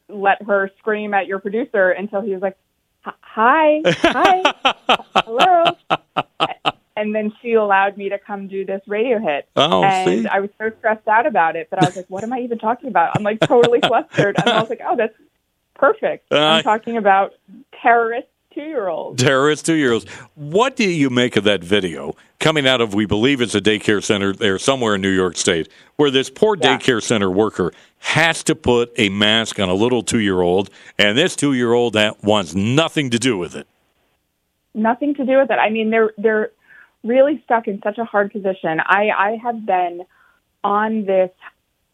let 0.08 0.42
her 0.42 0.70
scream 0.78 1.14
at 1.14 1.26
your 1.26 1.38
producer 1.38 1.90
until 1.90 2.20
he 2.20 2.32
was 2.32 2.42
like, 2.42 2.56
"Hi, 3.04 3.82
hi, 3.84 4.54
hello." 5.16 5.76
And 6.98 7.14
then 7.14 7.32
she 7.42 7.52
allowed 7.52 7.98
me 7.98 8.08
to 8.08 8.18
come 8.18 8.48
do 8.48 8.64
this 8.64 8.80
radio 8.86 9.18
hit. 9.18 9.46
Oh, 9.54 9.84
and 9.84 10.22
see? 10.22 10.28
I 10.28 10.40
was 10.40 10.50
so 10.58 10.70
stressed 10.78 11.06
out 11.06 11.26
about 11.26 11.54
it 11.54 11.68
that 11.70 11.82
I 11.82 11.86
was 11.86 11.96
like, 11.96 12.06
"What 12.08 12.24
am 12.24 12.32
I 12.32 12.40
even 12.40 12.58
talking 12.58 12.88
about?" 12.88 13.16
I'm 13.16 13.22
like 13.22 13.40
totally 13.40 13.80
flustered, 13.80 14.36
and 14.38 14.48
I 14.48 14.60
was 14.60 14.70
like, 14.70 14.80
"Oh, 14.84 14.96
that's 14.96 15.14
perfect." 15.74 16.32
Uh, 16.32 16.38
I'm 16.38 16.62
talking 16.62 16.96
about 16.96 17.34
terrorist 18.56 18.64
two-year-olds. 18.64 19.22
Terrorist 19.22 19.66
two 19.66 19.74
year 19.74 19.92
olds. 19.92 20.06
What 20.34 20.76
do 20.76 20.88
you 20.88 21.10
make 21.10 21.36
of 21.36 21.44
that 21.44 21.62
video 21.62 22.16
coming 22.40 22.66
out 22.66 22.80
of, 22.80 22.94
we 22.94 23.06
believe 23.06 23.40
it's 23.40 23.54
a 23.54 23.60
daycare 23.60 24.02
center 24.02 24.32
there 24.32 24.58
somewhere 24.58 24.94
in 24.94 25.00
New 25.00 25.10
York 25.10 25.36
State, 25.36 25.68
where 25.96 26.10
this 26.10 26.30
poor 26.30 26.56
daycare 26.56 27.02
center 27.02 27.30
worker 27.30 27.72
has 27.98 28.42
to 28.44 28.54
put 28.54 28.92
a 28.96 29.08
mask 29.08 29.60
on 29.60 29.68
a 29.68 29.74
little 29.74 30.02
two 30.02 30.20
year 30.20 30.40
old, 30.40 30.70
and 30.98 31.16
this 31.16 31.36
two 31.36 31.52
year 31.52 31.72
old 31.72 31.92
that 31.94 32.24
wants 32.24 32.54
nothing 32.54 33.10
to 33.10 33.18
do 33.18 33.36
with 33.38 33.54
it? 33.54 33.66
nothing 34.76 35.14
to 35.14 35.24
do 35.24 35.38
with 35.38 35.50
it. 35.50 35.58
I 35.58 35.70
mean, 35.70 35.90
they're 35.90 36.12
they're 36.18 36.50
really 37.02 37.40
stuck 37.44 37.66
in 37.66 37.80
such 37.82 37.98
a 37.98 38.04
hard 38.04 38.30
position. 38.30 38.78
I 38.84 39.08
I 39.08 39.38
have 39.42 39.64
been 39.64 40.02
on 40.62 41.06
this 41.06 41.30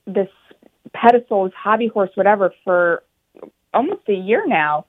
this 0.06 0.28
pedestal, 0.92 1.44
this 1.44 1.54
hobby 1.54 1.86
horse, 1.86 2.10
whatever, 2.14 2.52
for 2.64 3.02
almost 3.72 4.08
a 4.08 4.14
year 4.14 4.46
now, 4.46 4.84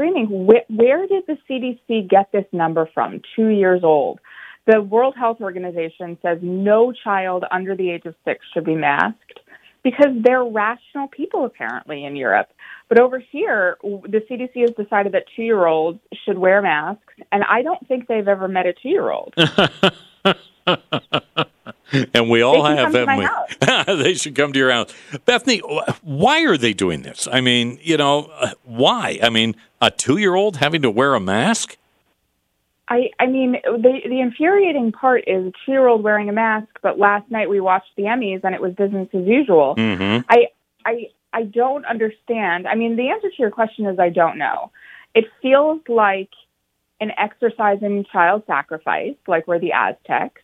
screaming, 0.00 0.46
where, 0.46 0.64
where 0.68 1.06
did 1.06 1.24
the 1.26 1.36
CDC 1.48 2.08
get 2.08 2.32
this 2.32 2.46
number 2.52 2.88
from? 2.94 3.20
Two 3.36 3.48
years 3.48 3.82
old. 3.84 4.18
The 4.66 4.80
World 4.80 5.14
Health 5.18 5.38
Organization 5.40 6.16
says 6.22 6.38
no 6.40 6.92
child 6.92 7.44
under 7.50 7.76
the 7.76 7.90
age 7.90 8.06
of 8.06 8.14
six 8.24 8.44
should 8.54 8.64
be 8.64 8.74
masked 8.74 9.40
because 9.82 10.10
they're 10.22 10.44
rational 10.44 11.08
people 11.08 11.44
apparently 11.44 12.04
in 12.04 12.16
Europe. 12.16 12.48
But 12.88 12.98
over 12.98 13.18
here, 13.18 13.76
the 13.82 14.22
CDC 14.30 14.60
has 14.60 14.70
decided 14.70 15.12
that 15.12 15.24
two 15.36 15.42
year 15.42 15.66
olds 15.66 16.00
should 16.24 16.38
wear 16.38 16.62
masks, 16.62 17.14
and 17.32 17.42
I 17.44 17.62
don't 17.62 17.86
think 17.86 18.06
they've 18.06 18.26
ever 18.26 18.48
met 18.48 18.66
a 18.66 18.72
two 18.72 18.88
year 18.88 19.10
old. 19.10 19.34
And 22.14 22.30
we 22.30 22.42
all 22.42 22.64
have, 22.64 22.94
haven't 22.94 23.18
we? 23.18 23.94
they 24.02 24.14
should 24.14 24.34
come 24.34 24.52
to 24.52 24.58
your 24.58 24.70
house. 24.70 24.94
Bethany, 25.24 25.58
why 26.02 26.44
are 26.44 26.56
they 26.56 26.72
doing 26.72 27.02
this? 27.02 27.26
I 27.30 27.40
mean, 27.40 27.78
you 27.82 27.96
know, 27.96 28.30
uh, 28.34 28.52
why? 28.64 29.18
I 29.22 29.30
mean, 29.30 29.56
a 29.80 29.90
two 29.90 30.18
year 30.18 30.34
old 30.34 30.58
having 30.58 30.82
to 30.82 30.90
wear 30.90 31.14
a 31.14 31.20
mask? 31.20 31.76
I, 32.88 33.10
I 33.20 33.26
mean, 33.26 33.52
the 33.62 34.00
the 34.04 34.20
infuriating 34.20 34.92
part 34.92 35.24
is 35.26 35.46
a 35.46 35.52
two 35.64 35.72
year 35.72 35.86
old 35.86 36.02
wearing 36.02 36.28
a 36.28 36.32
mask. 36.32 36.68
But 36.82 36.98
last 36.98 37.30
night 37.30 37.48
we 37.48 37.60
watched 37.60 37.90
the 37.96 38.04
Emmys, 38.04 38.42
and 38.42 38.54
it 38.54 38.60
was 38.60 38.74
business 38.74 39.08
as 39.14 39.26
usual. 39.26 39.76
Mm-hmm. 39.76 40.26
I 40.28 40.48
I 40.84 41.10
I 41.32 41.42
don't 41.44 41.84
understand. 41.86 42.66
I 42.66 42.74
mean, 42.74 42.96
the 42.96 43.10
answer 43.10 43.28
to 43.28 43.36
your 43.38 43.50
question 43.50 43.86
is 43.86 43.98
I 43.98 44.10
don't 44.10 44.38
know. 44.38 44.72
It 45.14 45.26
feels 45.40 45.80
like 45.88 46.30
an 47.00 47.12
exercise 47.16 47.78
in 47.82 48.04
child 48.12 48.42
sacrifice, 48.46 49.14
like 49.26 49.46
we're 49.46 49.58
the 49.58 49.72
Aztecs. 49.72 50.42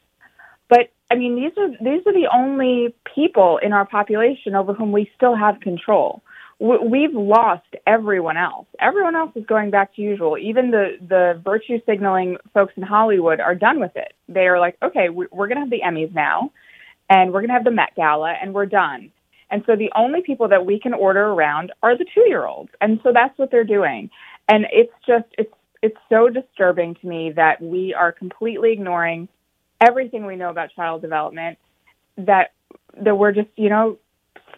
But 0.68 0.90
I 1.10 1.14
mean, 1.14 1.36
these 1.36 1.52
are 1.56 1.68
these 1.68 2.06
are 2.06 2.12
the 2.12 2.28
only 2.32 2.94
people 3.14 3.58
in 3.62 3.72
our 3.72 3.86
population 3.86 4.54
over 4.54 4.74
whom 4.74 4.92
we 4.92 5.10
still 5.16 5.36
have 5.36 5.60
control. 5.60 6.22
We've 6.58 7.12
lost 7.12 7.66
everyone 7.86 8.38
else. 8.38 8.66
Everyone 8.80 9.14
else 9.14 9.32
is 9.36 9.44
going 9.44 9.70
back 9.70 9.94
to 9.94 10.02
usual. 10.02 10.38
Even 10.38 10.70
the 10.70 10.96
the 11.06 11.40
virtue 11.44 11.78
signaling 11.86 12.38
folks 12.54 12.72
in 12.76 12.82
Hollywood 12.82 13.40
are 13.40 13.54
done 13.54 13.78
with 13.78 13.94
it. 13.94 14.14
They 14.28 14.46
are 14.46 14.58
like, 14.58 14.76
okay, 14.82 15.10
we're 15.10 15.26
going 15.48 15.56
to 15.56 15.60
have 15.60 15.70
the 15.70 15.82
Emmys 15.86 16.14
now, 16.14 16.50
and 17.10 17.32
we're 17.32 17.40
going 17.40 17.48
to 17.48 17.54
have 17.54 17.64
the 17.64 17.70
Met 17.70 17.94
Gala, 17.94 18.32
and 18.40 18.54
we're 18.54 18.66
done. 18.66 19.12
And 19.50 19.62
so 19.66 19.76
the 19.76 19.92
only 19.94 20.22
people 20.22 20.48
that 20.48 20.66
we 20.66 20.80
can 20.80 20.94
order 20.94 21.24
around 21.24 21.72
are 21.82 21.96
the 21.96 22.06
two 22.14 22.24
year 22.26 22.46
olds, 22.46 22.70
and 22.80 23.00
so 23.02 23.12
that's 23.12 23.38
what 23.38 23.50
they're 23.50 23.62
doing. 23.62 24.10
And 24.48 24.66
it's 24.72 24.92
just 25.06 25.26
it's 25.38 25.52
it's 25.82 25.98
so 26.08 26.28
disturbing 26.28 26.96
to 26.96 27.06
me 27.06 27.32
that 27.36 27.60
we 27.60 27.94
are 27.94 28.12
completely 28.12 28.72
ignoring 28.72 29.28
everything 29.80 30.26
we 30.26 30.36
know 30.36 30.50
about 30.50 30.70
child 30.74 31.02
development. 31.02 31.58
That 32.18 32.52
that 33.02 33.16
we're 33.16 33.32
just 33.32 33.48
you 33.56 33.68
know 33.68 33.98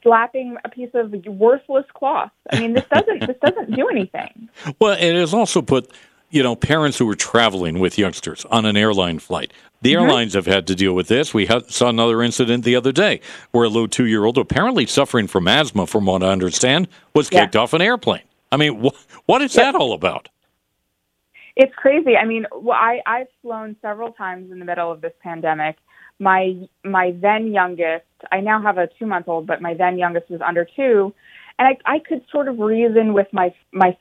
slapping 0.02 0.56
a 0.64 0.68
piece 0.68 0.90
of 0.94 1.12
worthless 1.26 1.84
cloth. 1.94 2.30
I 2.50 2.60
mean, 2.60 2.72
this 2.74 2.84
doesn't 2.92 3.26
this 3.26 3.36
doesn't 3.44 3.74
do 3.74 3.88
anything. 3.88 4.48
Well, 4.80 4.92
it 4.98 5.14
has 5.14 5.34
also 5.34 5.62
put, 5.62 5.90
you 6.30 6.42
know, 6.42 6.54
parents 6.54 6.98
who 6.98 7.08
are 7.10 7.14
traveling 7.16 7.78
with 7.80 7.98
youngsters 7.98 8.44
on 8.46 8.64
an 8.66 8.76
airline 8.76 9.18
flight. 9.18 9.52
The 9.82 9.92
Mm-hmm. 9.94 10.02
airlines 10.04 10.34
have 10.34 10.46
had 10.46 10.66
to 10.68 10.74
deal 10.74 10.92
with 10.92 11.06
this. 11.08 11.32
We 11.32 11.46
had, 11.46 11.70
saw 11.70 11.88
another 11.88 12.22
incident 12.22 12.64
the 12.64 12.74
other 12.76 12.90
day 12.92 13.20
where 13.52 13.64
a 13.64 13.68
little 13.68 13.88
two 13.88 14.06
year 14.06 14.24
old, 14.24 14.36
apparently 14.38 14.86
suffering 14.86 15.26
from 15.26 15.46
asthma, 15.48 15.86
from 15.86 16.06
what 16.06 16.22
I 16.22 16.28
understand, 16.28 16.88
was 17.14 17.28
Yeah. 17.32 17.42
kicked 17.42 17.56
off 17.56 17.72
an 17.72 17.80
airplane. 17.82 18.22
I 18.52 18.56
mean, 18.56 18.82
wh- 18.84 19.28
what 19.28 19.40
is 19.42 19.52
that 19.54 19.74
all 19.74 19.92
about? 19.92 20.28
It's 21.58 21.74
crazy. 21.74 22.16
I 22.16 22.24
mean, 22.24 22.46
well, 22.52 22.78
I 22.78 23.00
I've 23.04 23.26
flown 23.42 23.74
several 23.82 24.12
times 24.12 24.52
in 24.52 24.60
the 24.60 24.64
middle 24.64 24.92
of 24.92 25.00
this 25.00 25.12
pandemic. 25.20 25.76
My 26.20 26.54
my 26.84 27.12
then 27.20 27.52
youngest, 27.52 28.06
I 28.30 28.40
now 28.40 28.62
have 28.62 28.78
a 28.78 28.88
two 28.98 29.06
month 29.06 29.26
old, 29.26 29.48
but 29.48 29.60
my 29.60 29.74
then 29.74 29.98
youngest 29.98 30.30
was 30.30 30.40
under 30.40 30.64
two, 30.64 31.12
and 31.58 31.68
I 31.68 31.96
I 31.96 31.98
could 31.98 32.22
sort 32.30 32.46
of 32.46 32.60
reason 32.60 33.12
with 33.12 33.26
my 33.32 33.52
my 33.72 33.96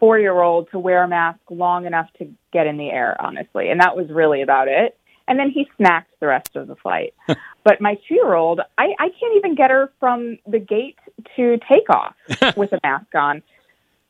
four 0.00 0.18
year 0.18 0.40
old 0.40 0.70
to 0.70 0.78
wear 0.78 1.04
a 1.04 1.08
mask 1.08 1.40
long 1.50 1.84
enough 1.84 2.08
to 2.18 2.32
get 2.50 2.66
in 2.66 2.78
the 2.78 2.88
air, 2.88 3.14
honestly, 3.20 3.68
and 3.68 3.80
that 3.80 3.94
was 3.94 4.08
really 4.08 4.40
about 4.40 4.68
it. 4.68 4.96
And 5.28 5.38
then 5.38 5.50
he 5.50 5.68
snacked 5.78 6.06
the 6.18 6.28
rest 6.28 6.56
of 6.56 6.66
the 6.66 6.76
flight. 6.76 7.14
but 7.62 7.78
my 7.78 7.96
two 8.08 8.14
year 8.14 8.32
old, 8.32 8.60
I 8.78 8.94
I 8.98 9.08
can't 9.20 9.36
even 9.36 9.54
get 9.54 9.70
her 9.70 9.92
from 10.00 10.38
the 10.46 10.58
gate 10.58 10.98
to 11.36 11.58
take 11.70 11.90
off 11.90 12.14
with 12.56 12.72
a 12.72 12.80
mask 12.82 13.14
on 13.14 13.42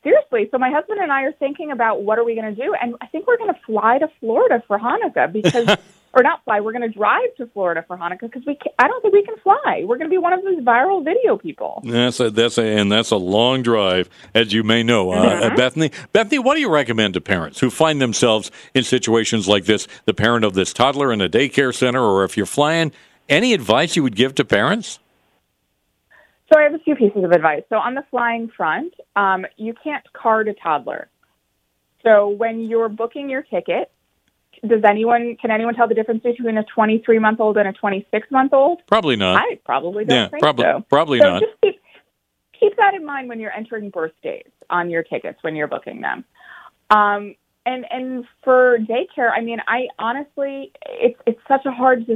seriously 0.03 0.49
so 0.51 0.59
my 0.59 0.71
husband 0.71 1.01
and 1.01 1.13
i 1.13 1.23
are 1.23 1.33
thinking 1.33 1.71
about 1.71 2.03
what 2.03 2.19
are 2.19 2.25
we 2.25 2.35
going 2.35 2.55
to 2.55 2.61
do 2.63 2.75
and 2.81 2.95
i 3.01 3.07
think 3.07 3.27
we're 3.27 3.39
going 3.39 3.53
to 3.53 3.61
fly 3.67 3.99
to 3.99 4.09
florida 4.21 4.63
for 4.67 4.79
hanukkah 4.79 5.33
because 5.33 5.77
or 6.15 6.23
not 6.23 6.45
fly 6.45 6.61
we're 6.61 6.73
going 6.73 6.83
to 6.83 6.89
drive 6.97 7.35
to 7.37 7.47
florida 7.49 7.85
for 7.87 7.97
hanukkah 7.97 8.21
because 8.23 8.43
we 8.47 8.55
can, 8.55 8.73
i 8.79 8.87
don't 8.89 9.01
think 9.03 9.15
we 9.15 9.23
can 9.25 9.37
fly 9.39 9.83
we're 9.85 9.97
going 9.97 10.09
to 10.09 10.15
be 10.15 10.19
one 10.19 10.33
of 10.33 10.43
those 10.43 10.59
viral 10.61 11.05
video 11.05 11.37
people 11.37 11.81
That's 11.85 12.21
a, 12.21 12.31
that's 12.31 12.59
a, 12.59 12.63
and 12.63 12.91
that's 12.91 13.11
a 13.11 13.17
long 13.17 13.63
drive, 13.63 14.09
as 14.35 14.53
you 14.53 14.63
may 14.63 14.83
know. 14.83 15.11
Uh, 15.11 15.51
Mhm. 15.51 15.57
Bethany, 15.57 15.91
Bethany, 16.13 16.39
what 16.39 16.55
do 16.55 16.61
you 16.61 16.71
recommend 16.71 17.15
to 17.15 17.21
parents 17.21 17.61
who 17.61 17.71
find 17.71 18.01
themselves 18.01 18.51
in 18.75 18.83
situations 18.85 19.49
like 19.49 19.65
this? 19.65 19.89
The 20.05 20.15
parent 20.15 20.45
of 20.45 20.55
this 20.55 20.73
toddler 20.73 21.13
in 21.13 21.21
a 21.21 21.29
daycare 21.29 21.75
center, 21.75 22.01
or 22.03 22.25
if 22.25 22.37
you're 22.37 22.47
flying, 22.47 22.93
any 23.29 23.53
advice 23.55 23.97
you 23.97 24.03
would 24.03 24.17
give 24.17 24.35
to 24.37 24.45
parents? 24.45 24.99
So 26.53 26.59
i 26.59 26.63
have 26.63 26.75
a 26.75 26.79
few 26.81 26.95
pieces 26.95 27.25
of 27.25 27.33
advice 27.33 27.63
so 27.69 27.77
on 27.77 27.95
the 27.95 28.05
flying 28.11 28.49
front 28.57 28.95
um, 29.17 29.47
you 29.57 29.75
can't 29.83 30.05
card 30.13 30.49
a 30.49 30.55
toddler 30.55 31.09
so 32.03 32.29
when 32.29 32.61
you're 32.61 32.89
booking 32.89 33.31
your 33.31 33.43
ticket 33.43 33.91
does 34.67 34.83
anyone 34.85 35.37
can 35.41 35.51
anyone 35.51 35.75
tell 35.75 35.89
the 35.89 35.95
difference 35.95 36.23
between 36.23 36.57
a 36.57 36.65
23 36.65 37.19
month 37.19 37.41
old 37.41 37.57
and 37.57 37.69
a 37.69 37.73
26 37.73 38.31
month 38.31 38.53
old? 38.53 38.83
Probably 38.87 39.17
not. 39.17 39.37
I 39.37 39.59
probably 39.65 40.05
don't 40.05 40.17
yeah, 40.17 40.29
think 40.29 40.43
probably 40.43 40.65
so. 40.65 40.85
probably 40.89 41.19
so 41.19 41.29
not. 41.29 41.43
Just 41.43 41.61
keep, 41.63 41.81
keep 42.59 42.77
that 42.77 42.95
in 42.95 43.05
mind 43.05 43.29
when 43.29 43.41
you're 43.41 43.53
entering 43.53 43.91
birthdays 43.91 44.51
on 44.71 44.89
your 44.89 45.03
tickets 45.03 45.39
when 45.43 45.57
you're 45.57 45.67
booking 45.67 46.01
them. 46.01 46.25
Um, 46.91 47.35
and 47.67 47.87
and 47.91 48.25
for 48.45 48.79
daycare, 48.79 49.31
I 49.37 49.41
mean, 49.41 49.59
I 49.67 49.89
honestly, 49.99 50.73
it's 50.87 51.19
it's 51.27 51.41
such 51.49 51.65
a 51.67 51.73
hard 51.73 52.07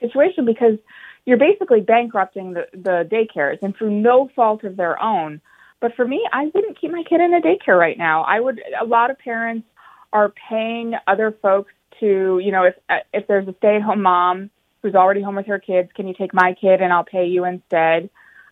situation 0.00 0.44
because 0.44 0.78
you're 1.28 1.36
basically 1.36 1.82
bankrupting 1.82 2.54
the 2.54 2.64
the 2.72 3.06
daycares, 3.12 3.58
and 3.60 3.76
through 3.76 3.90
no 3.90 4.30
fault 4.34 4.64
of 4.64 4.78
their 4.78 5.00
own. 5.02 5.42
But 5.78 5.94
for 5.94 6.08
me, 6.08 6.26
I 6.32 6.46
wouldn't 6.54 6.80
keep 6.80 6.90
my 6.90 7.02
kid 7.06 7.20
in 7.20 7.34
a 7.34 7.40
daycare 7.42 7.78
right 7.78 7.98
now. 7.98 8.22
I 8.22 8.40
would. 8.40 8.62
A 8.80 8.86
lot 8.86 9.10
of 9.10 9.18
parents 9.18 9.68
are 10.10 10.32
paying 10.48 10.94
other 11.06 11.36
folks 11.42 11.70
to, 12.00 12.40
you 12.42 12.50
know, 12.50 12.64
if 12.64 12.76
if 13.12 13.26
there's 13.26 13.46
a 13.46 13.54
stay-at-home 13.58 14.00
mom 14.00 14.48
who's 14.80 14.94
already 14.94 15.20
home 15.20 15.36
with 15.36 15.48
her 15.48 15.58
kids, 15.58 15.90
can 15.94 16.08
you 16.08 16.14
take 16.14 16.32
my 16.32 16.54
kid 16.58 16.80
and 16.80 16.94
I'll 16.94 17.04
pay 17.04 17.26
you 17.26 17.44
instead? 17.44 18.08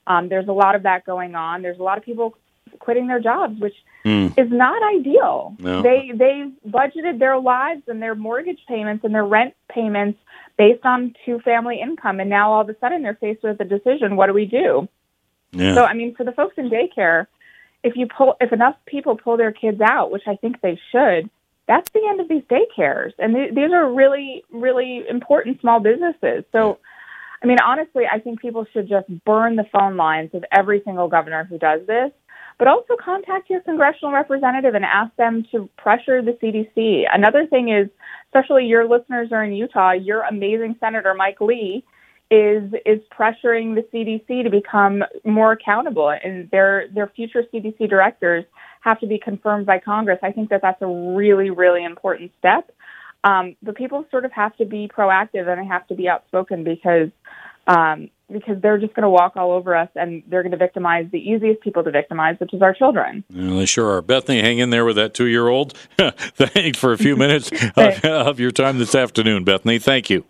Um, 0.06 0.28
there's 0.28 0.48
a 0.48 0.52
lot 0.52 0.74
of 0.74 0.82
that 0.82 1.06
going 1.06 1.34
on. 1.34 1.62
There's 1.62 1.78
a 1.78 1.82
lot 1.82 1.96
of 1.96 2.04
people 2.04 2.36
quitting 2.78 3.06
their 3.06 3.20
jobs, 3.20 3.58
which 3.60 3.74
Hmm. 4.04 4.28
is 4.36 4.50
not 4.50 4.80
ideal. 4.94 5.56
No. 5.58 5.82
They 5.82 6.12
they 6.14 6.50
budgeted 6.68 7.18
their 7.18 7.38
lives 7.38 7.82
and 7.88 8.00
their 8.00 8.14
mortgage 8.14 8.60
payments 8.68 9.04
and 9.04 9.12
their 9.14 9.24
rent 9.24 9.54
payments 9.68 10.18
based 10.56 10.84
on 10.84 11.14
two 11.24 11.40
family 11.40 11.80
income, 11.80 12.20
and 12.20 12.30
now 12.30 12.52
all 12.52 12.60
of 12.60 12.68
a 12.68 12.76
sudden 12.78 13.02
they're 13.02 13.14
faced 13.20 13.42
with 13.42 13.60
a 13.60 13.64
decision: 13.64 14.14
what 14.16 14.26
do 14.26 14.32
we 14.32 14.46
do? 14.46 14.88
Yeah. 15.52 15.74
So, 15.74 15.84
I 15.84 15.94
mean, 15.94 16.14
for 16.14 16.24
the 16.24 16.32
folks 16.32 16.56
in 16.58 16.70
daycare, 16.70 17.26
if 17.82 17.96
you 17.96 18.06
pull, 18.06 18.36
if 18.40 18.52
enough 18.52 18.76
people 18.86 19.16
pull 19.16 19.36
their 19.36 19.52
kids 19.52 19.80
out, 19.80 20.10
which 20.10 20.24
I 20.26 20.36
think 20.36 20.60
they 20.60 20.78
should, 20.92 21.28
that's 21.66 21.90
the 21.90 22.06
end 22.08 22.20
of 22.20 22.28
these 22.28 22.42
daycares, 22.44 23.12
and 23.18 23.34
th- 23.34 23.54
these 23.54 23.72
are 23.72 23.92
really, 23.92 24.44
really 24.52 25.04
important 25.08 25.60
small 25.60 25.80
businesses. 25.80 26.44
So, 26.52 26.78
I 27.42 27.46
mean, 27.46 27.58
honestly, 27.64 28.04
I 28.10 28.18
think 28.20 28.40
people 28.40 28.66
should 28.72 28.88
just 28.88 29.08
burn 29.24 29.56
the 29.56 29.64
phone 29.72 29.96
lines 29.96 30.30
of 30.34 30.44
every 30.52 30.80
single 30.84 31.08
governor 31.08 31.44
who 31.44 31.58
does 31.58 31.86
this, 31.86 32.12
but 32.58 32.68
also 32.68 32.94
contact 33.02 33.50
your 33.50 33.60
congressional 33.60 34.12
representative 34.12 34.74
and 34.74 34.84
ask 34.84 35.14
them 35.16 35.44
to 35.52 35.68
pressure 35.76 36.22
the 36.22 36.32
CDC. 36.32 37.04
Another 37.12 37.46
thing 37.46 37.68
is, 37.68 37.88
especially 38.28 38.66
your 38.66 38.88
listeners 38.88 39.28
are 39.32 39.44
in 39.44 39.52
Utah, 39.52 39.92
your 39.92 40.22
amazing 40.22 40.76
Senator 40.80 41.14
Mike 41.14 41.40
Lee 41.40 41.84
is 42.30 42.72
is 42.84 43.00
pressuring 43.16 43.76
the 43.76 43.86
CDC 43.92 44.42
to 44.42 44.50
become 44.50 45.04
more 45.24 45.52
accountable, 45.52 46.08
and 46.10 46.50
their 46.50 46.88
their 46.92 47.06
future 47.14 47.44
CDC 47.52 47.88
directors 47.88 48.44
have 48.80 48.98
to 49.00 49.06
be 49.06 49.18
confirmed 49.18 49.66
by 49.66 49.78
Congress. 49.78 50.18
I 50.22 50.32
think 50.32 50.50
that 50.50 50.62
that's 50.62 50.82
a 50.82 50.86
really 50.86 51.50
really 51.50 51.84
important 51.84 52.32
step. 52.38 52.70
Um, 53.22 53.56
but 53.62 53.76
people 53.76 54.04
sort 54.10 54.24
of 54.24 54.32
have 54.32 54.56
to 54.56 54.64
be 54.64 54.88
proactive 54.88 55.48
and 55.48 55.60
they 55.60 55.66
have 55.66 55.86
to 55.88 55.94
be 55.94 56.08
outspoken 56.08 56.62
because 56.62 57.10
um, 57.66 58.08
because 58.32 58.60
they're 58.60 58.78
just 58.78 58.94
going 58.94 59.04
to 59.04 59.10
walk 59.10 59.36
all 59.36 59.52
over 59.52 59.76
us 59.76 59.88
and 59.94 60.22
they're 60.28 60.42
going 60.42 60.52
to 60.52 60.58
victimize 60.58 61.06
the 61.12 61.18
easiest 61.18 61.60
people 61.60 61.84
to 61.84 61.90
victimize, 61.90 62.36
which 62.40 62.52
is 62.52 62.62
our 62.62 62.74
children. 62.74 63.24
Well, 63.32 63.58
they 63.58 63.66
sure 63.66 63.90
are. 63.90 64.02
Bethany, 64.02 64.40
hang 64.40 64.58
in 64.58 64.70
there 64.70 64.84
with 64.84 64.96
that 64.96 65.14
two 65.14 65.26
year 65.26 65.48
old. 65.48 65.76
Thanks 65.98 66.78
for 66.78 66.92
a 66.92 66.98
few 66.98 67.16
minutes 67.16 67.50
of, 67.76 68.04
of 68.04 68.40
your 68.40 68.50
time 68.50 68.78
this 68.78 68.94
afternoon, 68.94 69.44
Bethany. 69.44 69.78
Thank 69.78 70.10
you. 70.10 70.24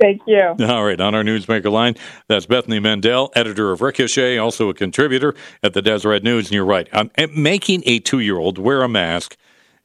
Thank 0.00 0.22
you. 0.26 0.40
All 0.66 0.84
right, 0.84 1.00
on 1.00 1.14
our 1.14 1.22
newsmaker 1.22 1.70
line, 1.70 1.94
that's 2.26 2.44
Bethany 2.44 2.80
Mandel, 2.80 3.30
editor 3.36 3.70
of 3.70 3.80
Ricochet, 3.80 4.36
also 4.36 4.68
a 4.68 4.74
contributor 4.74 5.32
at 5.62 5.74
the 5.74 5.82
Deseret 5.82 6.24
News. 6.24 6.46
And 6.46 6.54
you're 6.54 6.64
right, 6.64 6.88
and 6.92 7.36
making 7.36 7.84
a 7.86 8.00
two 8.00 8.18
year 8.18 8.36
old 8.36 8.58
wear 8.58 8.82
a 8.82 8.88
mask, 8.88 9.36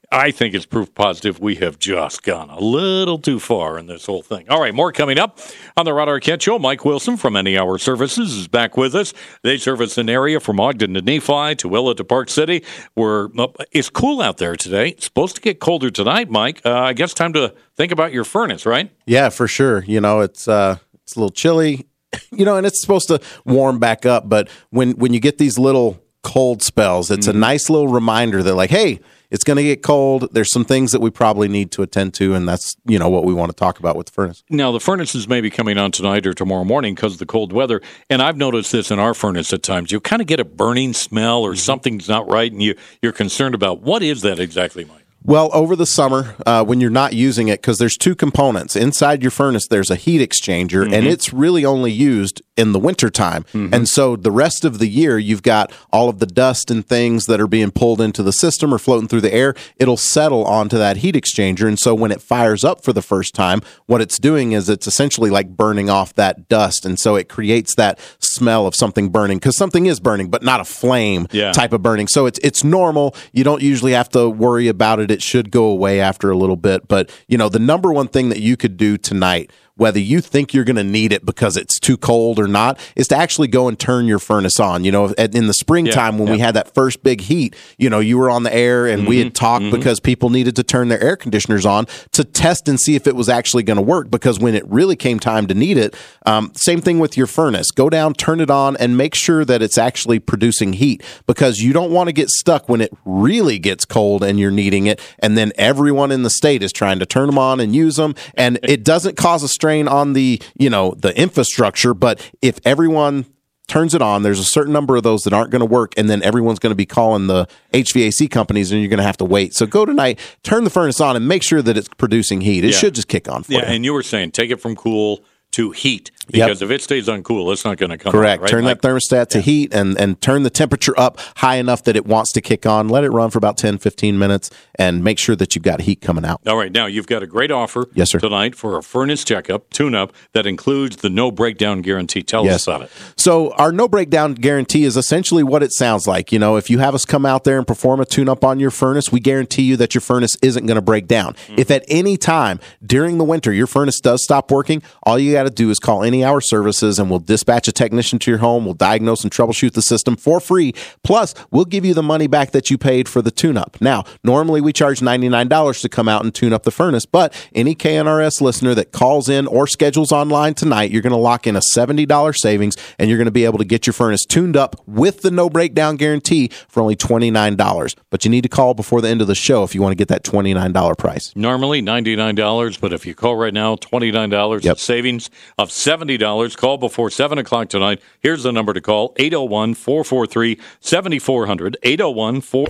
I 0.09 0.31
think 0.31 0.55
it's 0.55 0.65
proof 0.65 0.93
positive 0.93 1.41
we 1.41 1.55
have 1.55 1.77
just 1.79 2.23
gone 2.23 2.49
a 2.49 2.59
little 2.59 3.19
too 3.19 3.41
far 3.41 3.77
in 3.77 3.87
this 3.87 4.05
whole 4.05 4.21
thing. 4.21 4.49
All 4.49 4.61
right, 4.61 4.73
more 4.73 4.93
coming 4.93 5.19
up 5.19 5.37
on 5.75 5.83
the 5.83 5.93
Rod 5.93 6.07
Arquette 6.07 6.41
Show. 6.41 6.57
Mike 6.57 6.85
Wilson 6.85 7.17
from 7.17 7.35
Any 7.35 7.57
Hour 7.57 7.77
Services 7.77 8.33
is 8.33 8.47
back 8.47 8.77
with 8.77 8.95
us. 8.95 9.13
They 9.43 9.57
service 9.57 9.97
an 9.97 10.09
area 10.09 10.39
from 10.39 10.61
Ogden 10.61 10.93
to 10.93 11.01
Nephi 11.01 11.55
to 11.55 11.67
Tooele 11.69 11.95
to 11.97 12.05
Park 12.05 12.29
City. 12.29 12.63
Where 12.93 13.27
it's 13.73 13.89
cool 13.89 14.21
out 14.21 14.37
there 14.37 14.55
today. 14.55 14.89
It's 14.89 15.03
supposed 15.03 15.35
to 15.35 15.41
get 15.41 15.59
colder 15.59 15.89
tonight, 15.89 16.29
Mike. 16.29 16.61
Uh, 16.65 16.73
I 16.73 16.93
guess 16.93 17.13
time 17.13 17.33
to 17.33 17.53
think 17.75 17.91
about 17.91 18.13
your 18.13 18.23
furnace, 18.23 18.65
right? 18.65 18.89
Yeah, 19.05 19.27
for 19.27 19.47
sure. 19.47 19.83
You 19.83 19.99
know, 19.99 20.21
it's 20.21 20.47
uh 20.47 20.77
it's 21.03 21.17
a 21.17 21.19
little 21.19 21.31
chilly, 21.33 21.85
you 22.31 22.45
know, 22.45 22.55
and 22.55 22.65
it's 22.65 22.79
supposed 22.79 23.09
to 23.09 23.19
warm 23.45 23.77
back 23.77 24.05
up, 24.05 24.29
but 24.29 24.47
when 24.69 24.91
when 24.91 25.13
you 25.13 25.19
get 25.19 25.37
these 25.37 25.59
little 25.59 26.01
cold 26.23 26.63
spells, 26.63 27.11
it's 27.11 27.27
a 27.27 27.33
nice 27.33 27.69
little 27.69 27.89
reminder 27.89 28.41
that 28.41 28.55
like, 28.55 28.69
hey, 28.69 29.01
it's 29.29 29.43
going 29.43 29.57
to 29.57 29.63
get 29.63 29.83
cold. 29.83 30.29
There's 30.31 30.51
some 30.51 30.65
things 30.65 30.91
that 30.91 31.01
we 31.01 31.09
probably 31.09 31.47
need 31.47 31.71
to 31.71 31.81
attend 31.81 32.13
to 32.15 32.33
and 32.33 32.47
that's, 32.47 32.75
you 32.85 32.99
know, 32.99 33.09
what 33.09 33.25
we 33.25 33.33
want 33.33 33.51
to 33.51 33.55
talk 33.55 33.79
about 33.79 33.95
with 33.95 34.07
the 34.07 34.13
furnace. 34.13 34.43
Now, 34.49 34.71
the 34.71 34.79
furnaces 34.79 35.27
may 35.27 35.41
be 35.41 35.49
coming 35.49 35.77
on 35.77 35.91
tonight 35.91 36.25
or 36.25 36.33
tomorrow 36.33 36.63
morning 36.63 36.95
because 36.95 37.13
of 37.13 37.19
the 37.19 37.25
cold 37.25 37.51
weather. 37.51 37.81
And 38.09 38.21
I've 38.21 38.37
noticed 38.37 38.71
this 38.71 38.91
in 38.91 38.99
our 38.99 39.13
furnace 39.13 39.51
at 39.53 39.63
times. 39.63 39.91
You 39.91 39.99
kind 39.99 40.21
of 40.21 40.27
get 40.27 40.39
a 40.39 40.45
burning 40.45 40.93
smell 40.93 41.41
or 41.41 41.51
mm-hmm. 41.51 41.57
something's 41.57 42.07
not 42.07 42.29
right, 42.29 42.51
and 42.51 42.61
you, 42.61 42.75
you're 43.01 43.11
concerned 43.11 43.55
about 43.55 43.81
what 43.81 44.03
is 44.03 44.21
that 44.21 44.39
exactly, 44.39 44.85
Mike? 44.85 45.06
Well, 45.23 45.49
over 45.51 45.75
the 45.75 45.85
summer, 45.85 46.35
uh, 46.45 46.63
when 46.63 46.79
you're 46.79 46.89
not 46.89 47.11
using 47.11 47.49
it, 47.49 47.59
because 47.61 47.79
there's 47.79 47.97
two 47.97 48.15
components. 48.15 48.77
Inside 48.77 49.21
your 49.21 49.31
furnace, 49.31 49.67
there's 49.67 49.89
a 49.89 49.95
heat 49.97 50.21
exchanger, 50.21 50.83
and 50.85 51.05
it's 51.05 51.33
really 51.33 51.65
only 51.65 51.91
used 51.91 52.41
in 52.55 52.71
the 52.71 52.79
wintertime. 52.79 53.43
And 53.53 53.89
so 53.89 54.15
the 54.15 54.31
rest 54.31 54.63
of 54.63 54.79
the 54.79 54.87
year, 54.87 55.17
you've 55.19 55.43
got 55.43 55.71
all 55.91 56.07
of 56.07 56.19
the 56.19 56.25
dust 56.25 56.71
and 56.71 56.85
things 56.87 57.25
that 57.25 57.41
are 57.41 57.47
being 57.47 57.71
pulled 57.71 57.99
into 57.99 58.23
the 58.23 58.31
system 58.31 58.73
or 58.73 58.77
floating 58.79 59.07
through 59.09 59.21
the 59.21 59.33
air. 59.33 59.53
It'll 59.77 59.97
settle 59.97 60.45
onto 60.45 60.77
that 60.77 60.97
heat 60.97 61.13
exchanger. 61.15 61.67
And 61.67 61.77
so 61.77 61.93
when 61.93 62.11
it 62.11 62.21
fires 62.21 62.63
up 62.63 62.83
for 62.83 62.93
the 62.93 63.01
first 63.01 63.35
time, 63.35 63.61
what 63.85 64.01
it's 64.01 64.17
doing 64.17 64.53
is 64.53 64.69
it's 64.69 64.87
essentially 64.87 65.29
like 65.29 65.49
burning 65.57 65.89
off 65.89 66.13
that 66.13 66.47
dust. 66.47 66.85
And 66.85 66.97
so 66.97 67.15
it 67.15 67.27
creates 67.27 67.75
that 67.75 67.99
smell 68.19 68.65
of 68.65 68.75
something 68.75 69.09
burning 69.09 69.37
because 69.39 69.57
something 69.57 69.87
is 69.87 69.99
burning, 69.99 70.29
but 70.29 70.41
not 70.41 70.61
a 70.61 70.65
flame 70.65 71.27
Yeah. 71.31 71.51
type 71.51 71.73
of 71.73 71.81
burning. 71.83 72.07
So 72.07 72.25
it's 72.27 72.39
it's 72.39 72.63
normal. 72.63 73.13
You 73.33 73.43
don't 73.43 73.61
usually 73.61 73.91
have 73.91 74.09
to 74.09 74.29
worry 74.29 74.67
about 74.67 74.99
it. 74.99 75.06
It 75.11 75.21
should 75.21 75.51
go 75.51 75.65
away 75.65 75.99
after 75.99 76.29
a 76.29 76.37
little 76.37 76.55
bit. 76.55 76.87
But 76.87 77.11
you 77.27 77.37
know, 77.37 77.49
the 77.49 77.59
number 77.59 77.91
one 77.91 78.07
thing 78.07 78.29
that 78.29 78.39
you 78.39 78.57
could 78.57 78.77
do 78.77 78.97
tonight, 78.97 79.51
whether 79.77 79.99
you 79.99 80.21
think 80.21 80.53
you're 80.53 80.63
going 80.63 80.75
to 80.75 80.83
need 80.83 81.13
it 81.13 81.25
because 81.25 81.55
it's 81.55 81.79
too 81.79 81.97
cold 81.97 82.39
or 82.39 82.47
not, 82.47 82.79
is 82.95 83.07
to 83.07 83.15
actually 83.15 83.47
go 83.47 83.67
and 83.67 83.79
turn 83.79 84.05
your 84.05 84.19
furnace 84.19 84.59
on. 84.59 84.83
You 84.83 84.91
know, 84.91 85.07
in 85.13 85.47
the 85.47 85.53
springtime 85.53 86.17
when 86.17 86.29
we 86.31 86.39
had 86.39 86.55
that 86.55 86.73
first 86.73 87.03
big 87.03 87.21
heat, 87.21 87.55
you 87.77 87.89
know, 87.89 87.99
you 87.99 88.17
were 88.17 88.29
on 88.29 88.43
the 88.43 88.53
air 88.53 88.87
and 88.87 89.07
we 89.07 89.19
had 89.19 89.33
talked 89.33 89.71
because 89.71 89.99
people 89.99 90.29
needed 90.29 90.55
to 90.57 90.63
turn 90.63 90.89
their 90.89 91.01
air 91.01 91.15
conditioners 91.15 91.65
on 91.65 91.85
to 92.11 92.23
test 92.23 92.67
and 92.67 92.79
see 92.79 92.95
if 92.95 93.07
it 93.07 93.15
was 93.15 93.29
actually 93.29 93.63
going 93.63 93.77
to 93.77 93.83
work. 93.83 94.09
Because 94.09 94.39
when 94.39 94.55
it 94.55 94.67
really 94.67 94.95
came 94.95 95.19
time 95.19 95.47
to 95.47 95.53
need 95.53 95.77
it, 95.77 95.95
um, 96.25 96.51
same 96.55 96.81
thing 96.81 96.99
with 96.99 97.15
your 97.15 97.27
furnace. 97.27 97.71
Go 97.71 97.89
down, 97.89 98.13
turn 98.13 98.41
it 98.41 98.49
on, 98.49 98.75
and 98.77 98.97
make 98.97 99.15
sure 99.15 99.45
that 99.45 99.61
it's 99.61 99.77
actually 99.77 100.19
producing 100.19 100.73
heat 100.73 101.03
because 101.27 101.59
you 101.59 101.73
don't 101.73 101.91
want 101.91 102.07
to 102.07 102.13
get 102.13 102.29
stuck 102.29 102.67
when 102.67 102.81
it 102.81 102.91
really 103.05 103.59
gets 103.59 103.85
cold 103.85 104.23
and 104.23 104.39
you're 104.39 104.51
needing 104.51 104.87
it, 104.87 104.99
and 105.19 105.37
then 105.37 105.51
everyone 105.55 106.11
in 106.11 106.23
the 106.23 106.29
state 106.29 106.63
is 106.63 106.71
trying 106.71 106.99
to 106.99 107.05
turn 107.05 107.27
them 107.27 107.37
on 107.37 107.59
and 107.59 107.75
use 107.75 107.95
them, 107.95 108.15
and 108.33 108.59
it 108.63 108.83
doesn't 108.83 109.15
cause 109.17 109.43
a 109.43 109.47
strain 109.67 109.87
on 109.87 110.13
the 110.13 110.41
you 110.57 110.69
know 110.69 110.93
the 110.97 111.17
infrastructure. 111.19 111.93
But 111.93 112.29
if 112.41 112.59
everyone 112.65 113.25
turns 113.69 113.93
it 113.93 114.01
on. 114.01 114.23
There's 114.23 114.39
a 114.39 114.45
certain 114.45 114.71
number 114.71 114.95
of 114.95 115.03
those 115.03 115.23
that 115.23 115.33
aren't 115.33 115.51
going 115.51 115.59
to 115.59 115.65
work, 115.65 115.91
and 115.97 116.09
then 116.09 116.23
everyone's 116.23 116.57
going 116.57 116.71
to 116.71 116.75
be 116.75 116.85
calling 116.85 117.27
the 117.27 117.47
HVAC 117.73 118.31
companies, 118.31 118.71
and 118.71 118.79
you're 118.79 118.87
going 118.87 118.95
to 118.99 119.03
have 119.03 119.17
to 119.17 119.25
wait. 119.25 119.53
So 119.55 119.65
go 119.65 119.83
tonight, 119.85 120.19
turn 120.41 120.63
the 120.63 120.69
furnace 120.69 121.01
on, 121.01 121.17
and 121.17 121.27
make 121.27 121.43
sure 121.43 121.61
that 121.61 121.75
it's 121.75 121.89
producing 121.97 122.39
heat. 122.39 122.63
It 122.63 122.71
Yeah. 122.71 122.77
should 122.77 122.95
just 122.95 123.09
kick 123.09 123.29
on 123.29 123.43
for 123.43 123.51
Yeah, 123.51 123.67
you. 123.67 123.75
and 123.75 123.83
you 123.83 123.91
were 123.91 124.03
saying 124.03 124.31
take 124.31 124.51
it 124.51 124.61
from 124.61 124.77
cool 124.77 125.19
to 125.51 125.71
heat 125.71 126.11
because 126.27 126.61
if 126.61 126.71
it 126.71 126.81
stays 126.81 127.07
uncool, 127.07 127.51
it's 127.51 127.65
not 127.65 127.77
going 127.77 127.89
to 127.89 127.97
come 127.97 128.11
Correct. 128.11 128.39
on, 128.39 128.43
right? 128.43 128.51
Turn 128.51 128.63
Mike? 128.63 128.81
that 128.81 128.87
thermostat 128.87 129.27
to 129.29 129.41
heat 129.41 129.73
and, 129.73 129.99
and 129.99 130.19
turn 130.21 130.43
the 130.43 130.49
temperature 130.49 130.97
up 130.99 131.19
high 131.37 131.55
enough 131.55 131.83
that 131.83 131.95
it 131.95 132.05
wants 132.05 132.31
to 132.33 132.41
kick 132.41 132.65
on. 132.65 132.89
Let 132.89 133.03
it 133.03 133.09
run 133.09 133.29
for 133.29 133.37
about 133.37 133.57
10, 133.57 133.77
15 133.77 134.17
minutes 134.19 134.49
and 134.75 135.03
make 135.03 135.19
sure 135.19 135.35
that 135.35 135.55
you've 135.55 135.63
got 135.63 135.81
heat 135.81 136.01
coming 136.01 136.25
out. 136.25 136.41
All 136.47 136.57
right, 136.57 136.71
now 136.71 136.85
you've 136.85 137.07
got 137.07 137.23
a 137.23 137.27
great 137.27 137.51
offer 137.51 137.87
Yes, 137.93 138.11
sir. 138.11 138.19
tonight 138.19 138.55
for 138.55 138.77
a 138.77 138.83
furnace 138.83 139.23
checkup, 139.23 139.69
tune 139.71 139.95
up 139.95 140.13
that 140.33 140.45
includes 140.45 140.97
the 140.97 141.09
no 141.09 141.31
breakdown 141.31 141.81
guarantee. 141.81 142.23
Tell 142.23 142.47
us 142.47 142.67
about 142.67 142.83
it. 142.83 142.91
So 143.15 143.51
our 143.53 143.71
no 143.71 143.87
breakdown 143.87 144.33
guarantee 144.33 144.83
is 144.83 144.97
essentially 144.97 145.43
what 145.43 145.63
it 145.63 145.73
sounds 145.73 146.07
like. 146.07 146.31
You 146.31 146.39
know, 146.39 146.55
if 146.57 146.69
you 146.69 146.79
have 146.79 146.95
us 146.95 147.05
come 147.05 147.25
out 147.25 147.43
there 147.43 147.57
and 147.57 147.65
perform 147.65 147.99
a 147.99 148.05
tune 148.05 148.29
up 148.29 148.43
on 148.43 148.59
your 148.59 148.71
furnace, 148.71 149.11
we 149.11 149.19
guarantee 149.19 149.63
you 149.63 149.77
that 149.77 149.93
your 149.95 150.01
furnace 150.01 150.35
isn't 150.41 150.65
going 150.65 150.75
to 150.75 150.81
break 150.81 151.07
down. 151.07 151.33
Mm-hmm. 151.33 151.59
If 151.59 151.71
at 151.71 151.83
any 151.87 152.17
time 152.17 152.59
during 152.85 153.17
the 153.17 153.23
winter 153.23 153.51
your 153.51 153.67
furnace 153.67 153.99
does 153.99 154.23
stop 154.23 154.51
working, 154.51 154.81
all 155.03 155.17
you 155.17 155.33
got 155.33 155.43
to 155.43 155.49
do 155.49 155.69
is 155.69 155.79
call 155.79 156.03
any 156.03 156.16
any 156.17 156.25
hour 156.25 156.41
services 156.41 156.97
and 156.97 157.09
we'll 157.09 157.19
dispatch 157.19 157.67
a 157.67 157.71
technician 157.71 158.17
to 158.19 158.31
your 158.31 158.39
home. 158.39 158.65
We'll 158.65 158.73
diagnose 158.73 159.23
and 159.23 159.31
troubleshoot 159.31 159.73
the 159.73 159.81
system 159.83 160.15
for 160.15 160.39
free. 160.39 160.73
Plus, 161.03 161.35
we'll 161.51 161.65
give 161.65 161.85
you 161.85 161.93
the 161.93 162.01
money 162.03 162.25
back 162.27 162.51
that 162.51 162.71
you 162.71 162.77
paid 162.77 163.07
for 163.07 163.21
the 163.21 163.29
tune 163.29 163.55
up. 163.57 163.77
Now, 163.79 164.03
normally 164.23 164.59
we 164.61 164.73
charge 164.73 164.99
$99 164.99 165.81
to 165.81 165.89
come 165.89 166.09
out 166.09 166.23
and 166.23 166.33
tune 166.33 166.53
up 166.53 166.63
the 166.63 166.71
furnace, 166.71 167.05
but 167.05 167.33
any 167.53 167.75
KNRS 167.75 168.41
listener 168.41 168.73
that 168.75 168.91
calls 168.91 169.29
in 169.29 169.45
or 169.47 169.67
schedules 169.67 170.11
online 170.11 170.55
tonight, 170.55 170.89
you're 170.89 171.01
going 171.03 171.11
to 171.11 171.17
lock 171.17 171.45
in 171.45 171.55
a 171.55 171.59
$70 171.59 172.35
savings 172.35 172.75
and 172.97 173.09
you're 173.09 173.17
going 173.17 173.25
to 173.25 173.31
be 173.31 173.45
able 173.45 173.59
to 173.59 173.65
get 173.65 173.85
your 173.85 173.93
furnace 173.93 174.25
tuned 174.25 174.57
up 174.57 174.75
with 174.87 175.21
the 175.21 175.29
no 175.31 175.49
breakdown 175.49 175.97
guarantee 175.97 176.49
for 176.67 176.81
only 176.81 176.95
$29. 176.95 177.95
But 178.09 178.25
you 178.25 178.31
need 178.31 178.41
to 178.41 178.49
call 178.49 178.73
before 178.73 179.01
the 179.01 179.09
end 179.09 179.21
of 179.21 179.27
the 179.27 179.35
show 179.35 179.63
if 179.63 179.75
you 179.75 179.81
want 179.81 179.91
to 179.91 179.95
get 179.95 180.07
that 180.07 180.23
$29 180.23 180.97
price. 180.97 181.31
Normally 181.35 181.81
$99, 181.81 182.79
but 182.81 182.91
if 182.93 183.05
you 183.05 183.13
call 183.13 183.35
right 183.35 183.53
now, 183.53 183.75
$29 183.75 184.63
Yep. 184.63 184.79
savings 184.79 185.29
of 185.59 185.69
$70. 185.69 186.06
Call 186.55 186.77
before 186.77 187.09
7 187.09 187.37
o'clock 187.37 187.69
tonight. 187.69 188.01
Here's 188.19 188.43
the 188.43 188.51
number 188.51 188.73
to 188.73 188.81
call 188.81 189.13
801 189.17 189.73
443 189.73 190.59
7400. 190.79 191.77
801 191.83 192.41
4. 192.41 192.67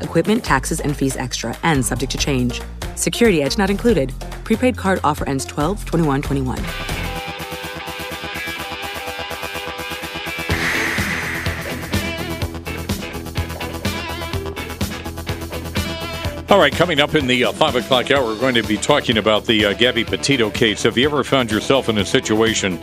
Equipment, 0.00 0.44
taxes, 0.44 0.80
and 0.80 0.96
fees 0.96 1.16
extra 1.16 1.56
and 1.62 1.84
subject 1.84 2.12
to 2.12 2.18
change. 2.18 2.62
Security 2.96 3.42
Edge 3.42 3.58
not 3.58 3.70
included. 3.70 4.12
Prepaid 4.44 4.76
card 4.76 5.00
offer 5.04 5.28
ends 5.28 5.44
12 5.44 5.84
21 5.84 6.22
21. 6.22 7.17
All 16.50 16.58
right, 16.58 16.72
coming 16.72 16.98
up 16.98 17.14
in 17.14 17.26
the 17.26 17.44
uh, 17.44 17.52
5 17.52 17.76
o'clock 17.76 18.10
hour, 18.10 18.24
we're 18.24 18.40
going 18.40 18.54
to 18.54 18.62
be 18.62 18.78
talking 18.78 19.18
about 19.18 19.44
the 19.44 19.66
uh, 19.66 19.72
Gabby 19.74 20.02
Petito 20.02 20.48
case. 20.48 20.82
Have 20.84 20.96
you 20.96 21.06
ever 21.06 21.22
found 21.22 21.50
yourself 21.50 21.90
in 21.90 21.98
a 21.98 22.06
situation 22.06 22.80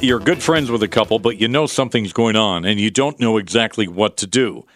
you're 0.00 0.18
good 0.18 0.42
friends 0.42 0.70
with 0.70 0.82
a 0.82 0.88
couple, 0.88 1.18
but 1.18 1.38
you 1.40 1.48
know 1.48 1.66
something's 1.66 2.12
going 2.12 2.36
on 2.36 2.64
and 2.64 2.78
you 2.78 2.90
don't 2.90 3.18
know 3.18 3.38
exactly 3.38 3.88
what 3.88 4.16
to 4.18 4.26
do? 4.26 4.66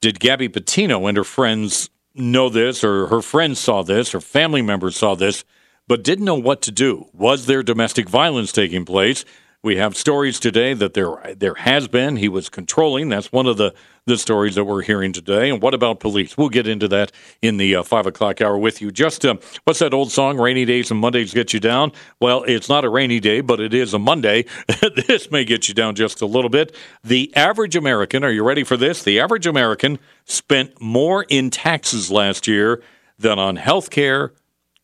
Did 0.00 0.20
Gabby 0.20 0.48
Petito 0.48 1.06
and 1.06 1.16
her 1.16 1.24
friends 1.24 1.90
know 2.14 2.48
this, 2.48 2.84
or 2.84 3.06
her 3.08 3.22
friends 3.22 3.58
saw 3.58 3.82
this, 3.82 4.14
or 4.14 4.20
family 4.20 4.62
members 4.62 4.96
saw 4.96 5.14
this, 5.14 5.44
but 5.88 6.04
didn't 6.04 6.26
know 6.26 6.34
what 6.34 6.62
to 6.62 6.70
do? 6.70 7.06
Was 7.12 7.46
there 7.46 7.62
domestic 7.62 8.08
violence 8.08 8.52
taking 8.52 8.84
place? 8.84 9.24
We 9.60 9.74
have 9.76 9.96
stories 9.96 10.38
today 10.38 10.72
that 10.74 10.94
there 10.94 11.34
there 11.36 11.56
has 11.56 11.88
been. 11.88 12.14
He 12.16 12.28
was 12.28 12.48
controlling. 12.48 13.08
That's 13.08 13.32
one 13.32 13.46
of 13.46 13.56
the, 13.56 13.74
the 14.06 14.16
stories 14.16 14.54
that 14.54 14.62
we're 14.62 14.82
hearing 14.82 15.12
today. 15.12 15.50
And 15.50 15.60
what 15.60 15.74
about 15.74 15.98
police? 15.98 16.38
We'll 16.38 16.48
get 16.48 16.68
into 16.68 16.86
that 16.86 17.10
in 17.42 17.56
the 17.56 17.74
uh, 17.74 17.82
five 17.82 18.06
o'clock 18.06 18.40
hour 18.40 18.56
with 18.56 18.80
you. 18.80 18.92
Just 18.92 19.26
uh, 19.26 19.34
what's 19.64 19.80
that 19.80 19.92
old 19.92 20.12
song? 20.12 20.38
Rainy 20.38 20.64
days 20.64 20.92
and 20.92 21.00
Mondays 21.00 21.34
get 21.34 21.52
you 21.52 21.58
down. 21.58 21.90
Well, 22.20 22.44
it's 22.44 22.68
not 22.68 22.84
a 22.84 22.88
rainy 22.88 23.18
day, 23.18 23.40
but 23.40 23.58
it 23.58 23.74
is 23.74 23.92
a 23.94 23.98
Monday. 23.98 24.44
this 25.08 25.28
may 25.32 25.44
get 25.44 25.66
you 25.66 25.74
down 25.74 25.96
just 25.96 26.22
a 26.22 26.26
little 26.26 26.50
bit. 26.50 26.72
The 27.02 27.34
average 27.34 27.74
American. 27.74 28.22
Are 28.22 28.30
you 28.30 28.44
ready 28.44 28.62
for 28.62 28.76
this? 28.76 29.02
The 29.02 29.18
average 29.18 29.46
American 29.46 29.98
spent 30.24 30.80
more 30.80 31.24
in 31.28 31.50
taxes 31.50 32.12
last 32.12 32.46
year 32.46 32.80
than 33.18 33.40
on 33.40 33.56
health 33.56 33.90
care, 33.90 34.34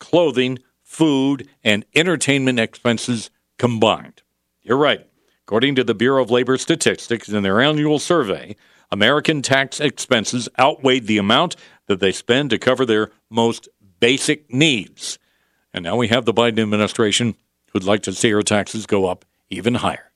clothing, 0.00 0.58
food, 0.82 1.48
and 1.62 1.84
entertainment 1.94 2.58
expenses 2.58 3.30
combined. 3.56 4.13
You're 4.64 4.78
right. 4.78 5.06
According 5.46 5.74
to 5.74 5.84
the 5.84 5.94
Bureau 5.94 6.22
of 6.22 6.30
Labor 6.30 6.56
Statistics 6.56 7.28
in 7.28 7.42
their 7.42 7.60
annual 7.60 7.98
survey, 7.98 8.56
American 8.90 9.42
tax 9.42 9.78
expenses 9.78 10.48
outweighed 10.58 11.06
the 11.06 11.18
amount 11.18 11.54
that 11.86 12.00
they 12.00 12.12
spend 12.12 12.48
to 12.50 12.58
cover 12.58 12.86
their 12.86 13.10
most 13.28 13.68
basic 14.00 14.52
needs. 14.52 15.18
And 15.74 15.84
now 15.84 15.96
we 15.96 16.08
have 16.08 16.24
the 16.24 16.32
Biden 16.32 16.60
administration 16.60 17.34
who'd 17.72 17.84
like 17.84 18.02
to 18.04 18.12
see 18.14 18.32
our 18.32 18.42
taxes 18.42 18.86
go 18.86 19.06
up 19.06 19.26
even 19.50 19.74
higher. 19.74 20.12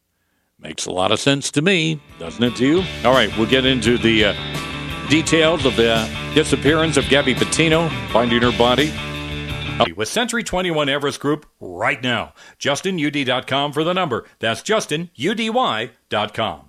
Makes 0.58 0.86
a 0.86 0.92
lot 0.92 1.12
of 1.12 1.20
sense 1.20 1.50
to 1.52 1.62
me, 1.62 2.00
doesn't 2.18 2.42
it 2.42 2.56
to 2.56 2.66
you? 2.66 2.84
All 3.04 3.12
right, 3.12 3.30
we'll 3.36 3.50
get 3.50 3.66
into 3.66 3.98
the 3.98 4.24
uh, 4.26 5.08
details 5.08 5.66
of 5.66 5.76
the 5.76 6.08
disappearance 6.34 6.96
of 6.96 7.06
Gabby 7.08 7.34
Petito, 7.34 7.88
finding 8.12 8.40
her 8.42 8.56
body. 8.56 8.92
With 9.96 10.08
Century 10.08 10.42
21 10.42 10.88
Everest 10.88 11.20
Group 11.20 11.46
right 11.60 12.02
now. 12.02 12.34
JustinUDY.com 12.58 13.72
for 13.72 13.84
the 13.84 13.94
number. 13.94 14.24
That's 14.38 14.62
JustinUDY.com. 14.62 16.64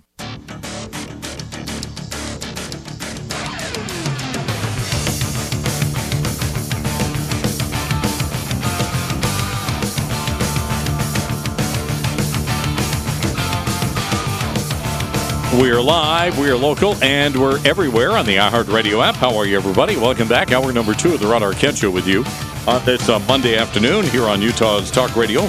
We 15.60 15.70
are 15.70 15.82
live, 15.82 16.38
we 16.38 16.48
are 16.48 16.56
local, 16.56 16.94
and 17.02 17.36
we're 17.36 17.58
everywhere 17.66 18.12
on 18.12 18.24
the 18.24 18.36
iHeartRadio 18.36 19.04
app. 19.04 19.16
How 19.16 19.36
are 19.36 19.44
you, 19.44 19.56
everybody? 19.56 19.96
Welcome 19.96 20.28
back. 20.28 20.52
Hour 20.52 20.72
number 20.72 20.94
two 20.94 21.12
of 21.12 21.20
the 21.20 21.26
Rod 21.26 21.42
Arquette 21.42 21.76
Show 21.76 21.90
with 21.90 22.06
you 22.06 22.24
on 22.66 22.84
this 22.84 23.08
uh, 23.08 23.18
Monday 23.20 23.56
afternoon 23.56 24.04
here 24.04 24.24
on 24.24 24.42
Utah's 24.42 24.90
Talk 24.90 25.16
Radio, 25.16 25.42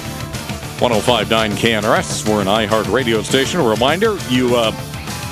1059 0.80 1.52
KNRS. 1.52 2.28
We're 2.28 2.40
an 2.40 2.46
iHeart 2.46 2.92
radio 2.92 3.22
station. 3.22 3.60
A 3.60 3.68
reminder, 3.68 4.16
you 4.28 4.56
uh, 4.56 4.72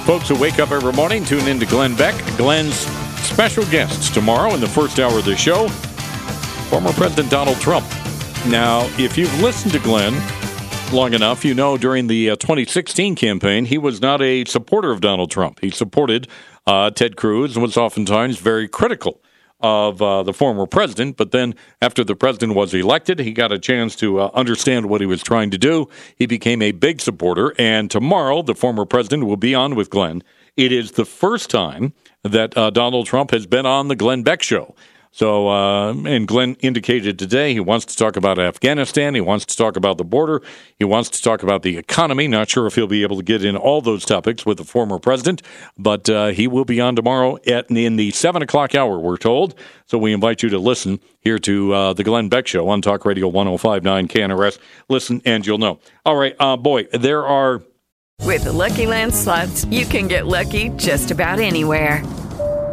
folks 0.04 0.28
who 0.28 0.38
wake 0.38 0.58
up 0.58 0.70
every 0.70 0.92
morning, 0.92 1.24
tune 1.24 1.46
in 1.48 1.58
to 1.60 1.66
Glenn 1.66 1.96
Beck. 1.96 2.14
Glenn's 2.36 2.74
special 3.24 3.64
guests 3.66 4.10
tomorrow 4.10 4.52
in 4.54 4.60
the 4.60 4.68
first 4.68 4.98
hour 4.98 5.18
of 5.18 5.24
the 5.24 5.36
show, 5.36 5.68
former 6.68 6.92
President 6.92 7.30
Donald 7.30 7.58
Trump. 7.60 7.86
Now, 8.46 8.82
if 8.98 9.16
you've 9.16 9.40
listened 9.40 9.72
to 9.72 9.78
Glenn 9.80 10.14
long 10.92 11.14
enough, 11.14 11.44
you 11.44 11.54
know 11.54 11.78
during 11.78 12.06
the 12.08 12.30
uh, 12.30 12.36
2016 12.36 13.14
campaign, 13.14 13.64
he 13.64 13.78
was 13.78 14.00
not 14.00 14.20
a 14.20 14.44
supporter 14.44 14.90
of 14.90 15.00
Donald 15.00 15.30
Trump. 15.30 15.60
He 15.60 15.70
supported 15.70 16.28
uh, 16.66 16.90
Ted 16.90 17.16
Cruz 17.16 17.56
and 17.56 17.62
was 17.62 17.76
oftentimes 17.76 18.38
very 18.38 18.68
critical 18.68 19.22
of 19.60 20.00
uh, 20.00 20.22
the 20.22 20.32
former 20.32 20.66
president. 20.66 21.16
But 21.16 21.30
then, 21.30 21.54
after 21.80 22.04
the 22.04 22.14
president 22.14 22.54
was 22.54 22.74
elected, 22.74 23.18
he 23.18 23.32
got 23.32 23.52
a 23.52 23.58
chance 23.58 23.96
to 23.96 24.20
uh, 24.20 24.30
understand 24.34 24.86
what 24.86 25.00
he 25.00 25.06
was 25.06 25.22
trying 25.22 25.50
to 25.50 25.58
do. 25.58 25.88
He 26.16 26.26
became 26.26 26.62
a 26.62 26.72
big 26.72 27.00
supporter. 27.00 27.54
And 27.58 27.90
tomorrow, 27.90 28.42
the 28.42 28.54
former 28.54 28.84
president 28.84 29.26
will 29.26 29.36
be 29.36 29.54
on 29.54 29.74
with 29.74 29.90
Glenn. 29.90 30.22
It 30.56 30.72
is 30.72 30.92
the 30.92 31.04
first 31.04 31.50
time 31.50 31.92
that 32.22 32.56
uh, 32.56 32.70
Donald 32.70 33.06
Trump 33.06 33.30
has 33.30 33.46
been 33.46 33.66
on 33.66 33.88
the 33.88 33.96
Glenn 33.96 34.22
Beck 34.22 34.42
show. 34.42 34.74
So, 35.12 35.48
uh, 35.48 35.92
and 36.06 36.28
Glenn 36.28 36.54
indicated 36.60 37.18
today 37.18 37.52
he 37.52 37.58
wants 37.58 37.84
to 37.86 37.96
talk 37.96 38.16
about 38.16 38.38
Afghanistan. 38.38 39.14
He 39.16 39.20
wants 39.20 39.44
to 39.46 39.56
talk 39.56 39.76
about 39.76 39.98
the 39.98 40.04
border. 40.04 40.40
He 40.78 40.84
wants 40.84 41.10
to 41.10 41.22
talk 41.22 41.42
about 41.42 41.62
the 41.62 41.76
economy. 41.76 42.28
Not 42.28 42.48
sure 42.48 42.66
if 42.68 42.76
he'll 42.76 42.86
be 42.86 43.02
able 43.02 43.16
to 43.16 43.22
get 43.24 43.44
in 43.44 43.56
all 43.56 43.80
those 43.80 44.04
topics 44.04 44.46
with 44.46 44.58
the 44.58 44.64
former 44.64 45.00
president, 45.00 45.42
but 45.76 46.08
uh, 46.08 46.28
he 46.28 46.46
will 46.46 46.64
be 46.64 46.80
on 46.80 46.94
tomorrow 46.94 47.38
at 47.46 47.70
in 47.70 47.96
the 47.96 48.12
seven 48.12 48.40
o'clock 48.40 48.74
hour. 48.76 49.00
We're 49.00 49.16
told. 49.16 49.56
So 49.86 49.98
we 49.98 50.12
invite 50.12 50.44
you 50.44 50.48
to 50.50 50.58
listen 50.58 51.00
here 51.20 51.40
to 51.40 51.74
uh, 51.74 51.92
the 51.92 52.04
Glenn 52.04 52.28
Beck 52.28 52.46
Show 52.46 52.68
on 52.68 52.80
Talk 52.80 53.04
Radio 53.04 53.28
105.9 53.28 53.82
KNRS. 54.08 54.58
Listen, 54.88 55.20
and 55.24 55.44
you'll 55.44 55.58
know. 55.58 55.80
All 56.06 56.16
right, 56.16 56.36
uh, 56.38 56.56
boy, 56.56 56.84
there 56.92 57.26
are. 57.26 57.62
With 58.22 58.44
the 58.44 58.52
Lucky 58.52 58.86
Land 58.86 59.14
slots, 59.14 59.64
you 59.64 59.86
can 59.86 60.06
get 60.06 60.26
lucky 60.26 60.68
just 60.76 61.10
about 61.10 61.40
anywhere. 61.40 62.04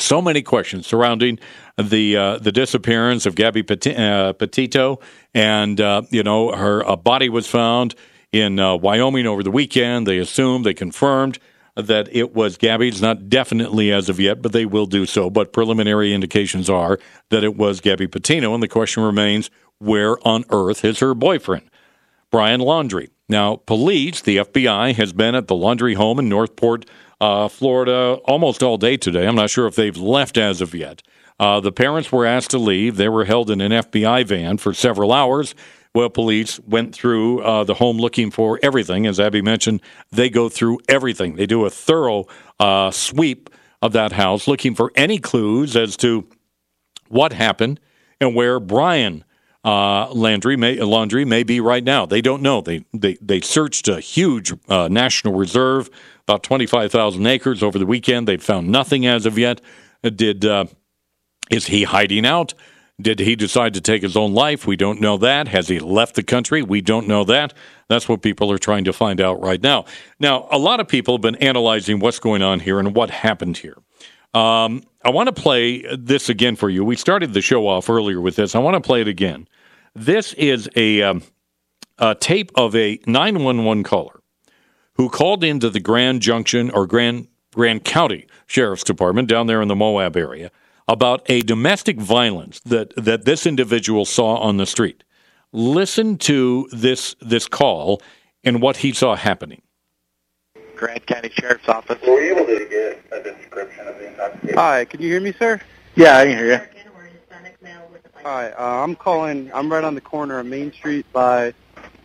So 0.00 0.22
many 0.22 0.40
questions 0.42 0.86
surrounding 0.86 1.38
the 1.76 2.16
uh, 2.16 2.38
the 2.38 2.52
disappearance 2.52 3.26
of 3.26 3.34
Gabby 3.34 3.60
uh, 3.60 4.32
Petito, 4.32 5.00
and 5.34 5.80
uh, 5.80 6.02
you 6.10 6.22
know 6.22 6.52
her 6.52 6.86
uh, 6.88 6.96
body 6.96 7.28
was 7.28 7.46
found 7.46 7.94
in 8.32 8.58
uh, 8.58 8.76
Wyoming 8.76 9.26
over 9.26 9.42
the 9.42 9.50
weekend. 9.50 10.06
They 10.06 10.18
assumed, 10.18 10.64
they 10.64 10.74
confirmed 10.74 11.38
that 11.76 12.08
it 12.10 12.34
was 12.34 12.56
Gabby's, 12.56 13.02
not 13.02 13.28
definitely 13.28 13.92
as 13.92 14.08
of 14.08 14.18
yet, 14.18 14.42
but 14.42 14.52
they 14.52 14.64
will 14.64 14.86
do 14.86 15.04
so. 15.04 15.28
But 15.28 15.52
preliminary 15.52 16.14
indications 16.14 16.70
are 16.70 16.98
that 17.28 17.44
it 17.44 17.56
was 17.56 17.80
Gabby 17.80 18.06
Petito, 18.06 18.54
and 18.54 18.62
the 18.62 18.68
question 18.68 19.02
remains: 19.02 19.50
where 19.78 20.16
on 20.26 20.44
earth 20.50 20.82
is 20.82 21.00
her 21.00 21.14
boyfriend, 21.14 21.68
Brian 22.30 22.62
Laundrie? 22.62 23.10
Now, 23.28 23.56
police, 23.56 24.22
the 24.22 24.38
FBI, 24.38 24.94
has 24.94 25.12
been 25.12 25.34
at 25.34 25.46
the 25.46 25.54
Laundrie 25.54 25.94
home 25.94 26.18
in 26.18 26.28
Northport, 26.28 26.84
uh, 27.20 27.48
Florida, 27.48 28.18
almost 28.24 28.62
all 28.62 28.76
day 28.76 28.96
today. 28.96 29.26
I'm 29.26 29.34
not 29.34 29.50
sure 29.50 29.66
if 29.66 29.76
they've 29.76 29.96
left 29.96 30.36
as 30.36 30.60
of 30.60 30.74
yet. 30.74 31.02
Uh, 31.38 31.60
the 31.60 31.72
parents 31.72 32.12
were 32.12 32.26
asked 32.26 32.50
to 32.50 32.58
leave. 32.58 32.96
They 32.96 33.08
were 33.08 33.24
held 33.24 33.50
in 33.50 33.60
an 33.60 33.72
FBI 33.72 34.26
van 34.26 34.58
for 34.58 34.74
several 34.74 35.12
hours. 35.12 35.54
Well, 35.94 36.08
police 36.08 36.60
went 36.60 36.94
through 36.94 37.40
uh, 37.42 37.64
the 37.64 37.74
home 37.74 37.98
looking 37.98 38.30
for 38.30 38.60
everything. 38.62 39.06
As 39.06 39.18
Abby 39.18 39.42
mentioned, 39.42 39.80
they 40.12 40.30
go 40.30 40.48
through 40.48 40.80
everything. 40.88 41.36
They 41.36 41.46
do 41.46 41.64
a 41.64 41.70
thorough 41.70 42.26
uh, 42.60 42.90
sweep 42.90 43.50
of 43.82 43.92
that 43.92 44.12
house, 44.12 44.46
looking 44.46 44.74
for 44.74 44.92
any 44.94 45.18
clues 45.18 45.74
as 45.76 45.96
to 45.98 46.28
what 47.08 47.32
happened 47.32 47.80
and 48.20 48.34
where 48.34 48.60
Brian 48.60 49.24
uh, 49.64 50.10
Landry 50.12 50.56
may, 50.56 50.76
Laundrie 50.76 51.26
may 51.26 51.42
be 51.42 51.60
right 51.60 51.84
now. 51.84 52.06
They 52.06 52.20
don't 52.20 52.42
know. 52.42 52.60
They 52.60 52.84
they, 52.94 53.18
they 53.20 53.40
searched 53.40 53.88
a 53.88 54.00
huge 54.00 54.52
uh, 54.68 54.88
national 54.88 55.34
reserve, 55.34 55.90
about 56.30 56.44
twenty 56.44 56.66
five 56.66 56.92
thousand 56.92 57.26
acres 57.26 57.62
over 57.62 57.78
the 57.78 57.86
weekend. 57.86 58.28
They've 58.28 58.42
found 58.42 58.68
nothing 58.68 59.04
as 59.06 59.26
of 59.26 59.36
yet. 59.36 59.60
Did 60.02 60.44
uh, 60.44 60.66
is 61.50 61.66
he 61.66 61.82
hiding 61.82 62.24
out? 62.24 62.54
Did 63.00 63.18
he 63.18 63.34
decide 63.34 63.74
to 63.74 63.80
take 63.80 64.02
his 64.02 64.16
own 64.16 64.34
life? 64.34 64.66
We 64.66 64.76
don't 64.76 65.00
know 65.00 65.16
that. 65.18 65.48
Has 65.48 65.68
he 65.68 65.78
left 65.78 66.14
the 66.14 66.22
country? 66.22 66.62
We 66.62 66.80
don't 66.82 67.08
know 67.08 67.24
that. 67.24 67.54
That's 67.88 68.08
what 68.08 68.22
people 68.22 68.52
are 68.52 68.58
trying 68.58 68.84
to 68.84 68.92
find 68.92 69.20
out 69.20 69.40
right 69.42 69.60
now. 69.60 69.86
Now, 70.18 70.46
a 70.50 70.58
lot 70.58 70.80
of 70.80 70.86
people 70.86 71.14
have 71.14 71.22
been 71.22 71.36
analyzing 71.36 71.98
what's 71.98 72.18
going 72.18 72.42
on 72.42 72.60
here 72.60 72.78
and 72.78 72.94
what 72.94 73.10
happened 73.10 73.56
here. 73.56 73.76
Um, 74.34 74.82
I 75.02 75.10
want 75.10 75.34
to 75.34 75.42
play 75.42 75.82
this 75.96 76.28
again 76.28 76.56
for 76.56 76.68
you. 76.68 76.84
We 76.84 76.94
started 76.94 77.32
the 77.32 77.40
show 77.40 77.66
off 77.66 77.88
earlier 77.88 78.20
with 78.20 78.36
this. 78.36 78.54
I 78.54 78.58
want 78.58 78.74
to 78.74 78.86
play 78.86 79.00
it 79.00 79.08
again. 79.08 79.48
This 79.94 80.34
is 80.34 80.68
a, 80.76 81.02
um, 81.02 81.22
a 81.98 82.14
tape 82.14 82.52
of 82.54 82.76
a 82.76 83.00
911 83.06 83.82
caller 83.82 84.19
who 85.00 85.08
called 85.08 85.42
into 85.42 85.70
the 85.70 85.80
Grand 85.80 86.20
Junction 86.20 86.70
or 86.72 86.86
Grand 86.86 87.26
Grand 87.54 87.84
County 87.84 88.26
Sheriff's 88.46 88.84
Department 88.84 89.28
down 89.28 89.46
there 89.46 89.62
in 89.62 89.68
the 89.68 89.74
Moab 89.74 90.14
area 90.14 90.50
about 90.86 91.22
a 91.30 91.40
domestic 91.40 91.98
violence 91.98 92.60
that, 92.60 92.94
that 92.96 93.24
this 93.24 93.46
individual 93.46 94.04
saw 94.04 94.36
on 94.36 94.58
the 94.58 94.66
street. 94.66 95.02
Listen 95.52 96.18
to 96.18 96.68
this 96.70 97.16
this 97.18 97.48
call 97.48 98.02
and 98.44 98.60
what 98.60 98.76
he 98.76 98.92
saw 98.92 99.16
happening. 99.16 99.62
Grand 100.76 101.06
County 101.06 101.30
Sheriff's 101.30 101.66
Office. 101.66 101.98
Were 102.06 102.20
you 102.20 102.36
able 102.36 102.44
to 102.44 102.66
get 102.68 103.02
a 103.10 103.22
description 103.22 103.88
of 103.88 103.96
the 103.96 104.08
intoxication? 104.08 104.58
Hi, 104.58 104.84
can 104.84 105.00
you 105.00 105.08
hear 105.08 105.20
me, 105.22 105.32
sir? 105.32 105.58
Yeah, 105.96 106.18
I 106.18 106.26
can 106.26 106.36
hear 106.36 106.52
you. 106.52 106.60
Hi, 108.22 108.50
uh, 108.50 108.84
I'm 108.84 108.94
calling. 108.94 109.50
I'm 109.54 109.72
right 109.72 109.82
on 109.82 109.94
the 109.94 110.02
corner 110.02 110.38
of 110.40 110.44
Main 110.44 110.74
Street 110.74 111.06
by 111.10 111.54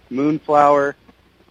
Moonflower, 0.09 0.95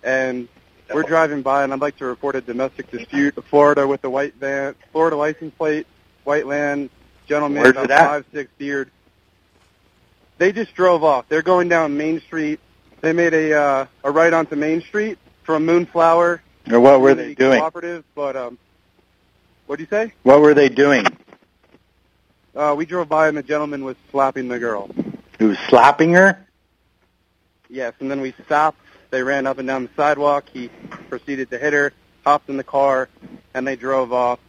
and 0.02 0.48
we're 0.92 1.02
driving 1.02 1.42
by, 1.42 1.64
and 1.64 1.72
I'd 1.72 1.80
like 1.80 1.96
to 1.98 2.04
report 2.04 2.36
a 2.36 2.40
domestic 2.40 2.90
dispute. 2.90 3.34
Florida 3.48 3.86
with 3.86 4.04
a 4.04 4.10
white 4.10 4.34
van, 4.34 4.74
Florida 4.92 5.16
license 5.16 5.54
plate, 5.54 5.86
white 6.24 6.46
land, 6.46 6.90
gentleman 7.26 7.62
Where's 7.62 7.76
about 7.76 7.88
five 7.88 8.24
six 8.32 8.50
beard. 8.58 8.90
They 10.38 10.52
just 10.52 10.74
drove 10.74 11.04
off. 11.04 11.28
They're 11.28 11.42
going 11.42 11.68
down 11.68 11.96
Main 11.96 12.20
Street. 12.20 12.60
They 13.00 13.12
made 13.12 13.34
a 13.34 13.54
uh, 13.54 13.86
a 14.02 14.10
right 14.10 14.32
onto 14.32 14.56
Main 14.56 14.82
Street 14.82 15.18
from 15.44 15.64
Moonflower. 15.64 16.42
Or 16.70 16.80
what 16.80 17.00
were 17.00 17.14
they 17.14 17.34
doing? 17.34 17.58
Cooperative, 17.60 18.04
but 18.14 18.36
um, 18.36 18.58
what 19.66 19.76
do 19.76 19.82
you 19.82 19.88
say? 19.88 20.12
What 20.22 20.40
were 20.40 20.54
they 20.54 20.68
doing? 20.68 21.06
Uh, 22.54 22.74
we 22.76 22.86
drove 22.86 23.08
by 23.08 23.28
and 23.28 23.36
the 23.36 23.42
gentleman 23.42 23.84
was 23.84 23.96
slapping 24.10 24.48
the 24.48 24.58
girl. 24.58 24.88
He 25.38 25.44
was 25.44 25.58
slapping 25.68 26.12
her? 26.12 26.46
Yes, 27.68 27.94
and 27.98 28.10
then 28.10 28.20
we 28.20 28.32
stopped. 28.44 28.78
They 29.14 29.22
ran 29.22 29.46
up 29.46 29.58
and 29.58 29.68
down 29.68 29.84
the 29.84 29.90
sidewalk. 29.94 30.46
He 30.52 30.70
proceeded 31.08 31.48
to 31.50 31.58
hit 31.58 31.72
her, 31.72 31.92
hopped 32.24 32.48
in 32.48 32.56
the 32.56 32.64
car, 32.64 33.08
and 33.54 33.64
they 33.64 33.76
drove 33.76 34.12
off. 34.12 34.40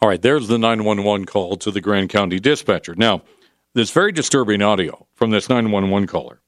All 0.00 0.08
right, 0.08 0.20
there's 0.20 0.48
the 0.48 0.58
911 0.58 1.26
call 1.26 1.56
to 1.58 1.70
the 1.70 1.80
Grand 1.80 2.08
County 2.08 2.40
dispatcher. 2.40 2.96
Now, 2.96 3.22
this 3.72 3.92
very 3.92 4.10
disturbing 4.10 4.62
audio 4.62 5.06
from 5.14 5.30
this 5.30 5.48
911 5.48 6.08
caller 6.08 6.40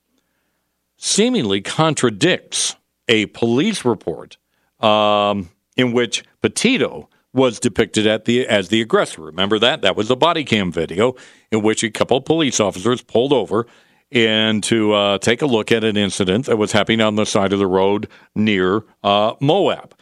seemingly 0.97 1.61
contradicts 1.61 2.75
a 3.07 3.27
police 3.27 3.85
report 3.85 4.37
um, 4.81 5.51
in 5.77 5.93
which 5.93 6.25
Petito 6.43 7.09
was 7.33 7.61
depicted 7.61 8.25
the 8.25 8.45
as 8.49 8.71
the 8.71 8.81
aggressor. 8.81 9.23
Remember 9.23 9.61
that? 9.61 9.83
That 9.83 9.95
was 9.95 10.11
a 10.11 10.17
body 10.17 10.43
cam 10.43 10.73
video 10.73 11.15
in 11.53 11.63
which 11.63 11.85
a 11.85 11.91
couple 11.93 12.17
of 12.17 12.25
police 12.25 12.59
officers 12.59 13.03
pulled 13.03 13.33
over 13.33 13.69
and 14.11 14.63
to 14.65 14.93
uh, 14.93 15.19
take 15.19 15.43
a 15.43 15.47
look 15.47 15.71
at 15.71 15.85
an 15.85 15.97
incident 15.97 16.47
that 16.47 16.57
was 16.57 16.73
happening 16.73 17.01
on 17.01 17.17
the 17.17 17.27
side 17.27 17.53
of 17.53 17.59
the 17.59 17.67
road 17.67 18.09
near 18.35 18.85
uh, 19.03 19.35
Moab. 19.41 19.95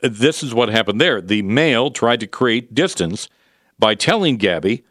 Th- 0.00 0.12
this 0.12 0.42
is 0.42 0.54
what 0.54 0.68
happened 0.68 1.00
there. 1.00 1.20
The 1.20 1.42
male 1.42 1.90
tried 1.90 2.20
to 2.20 2.26
create 2.26 2.74
distance 2.74 3.28
by 3.78 3.94
telling 3.94 4.36
Gabby 4.36 4.84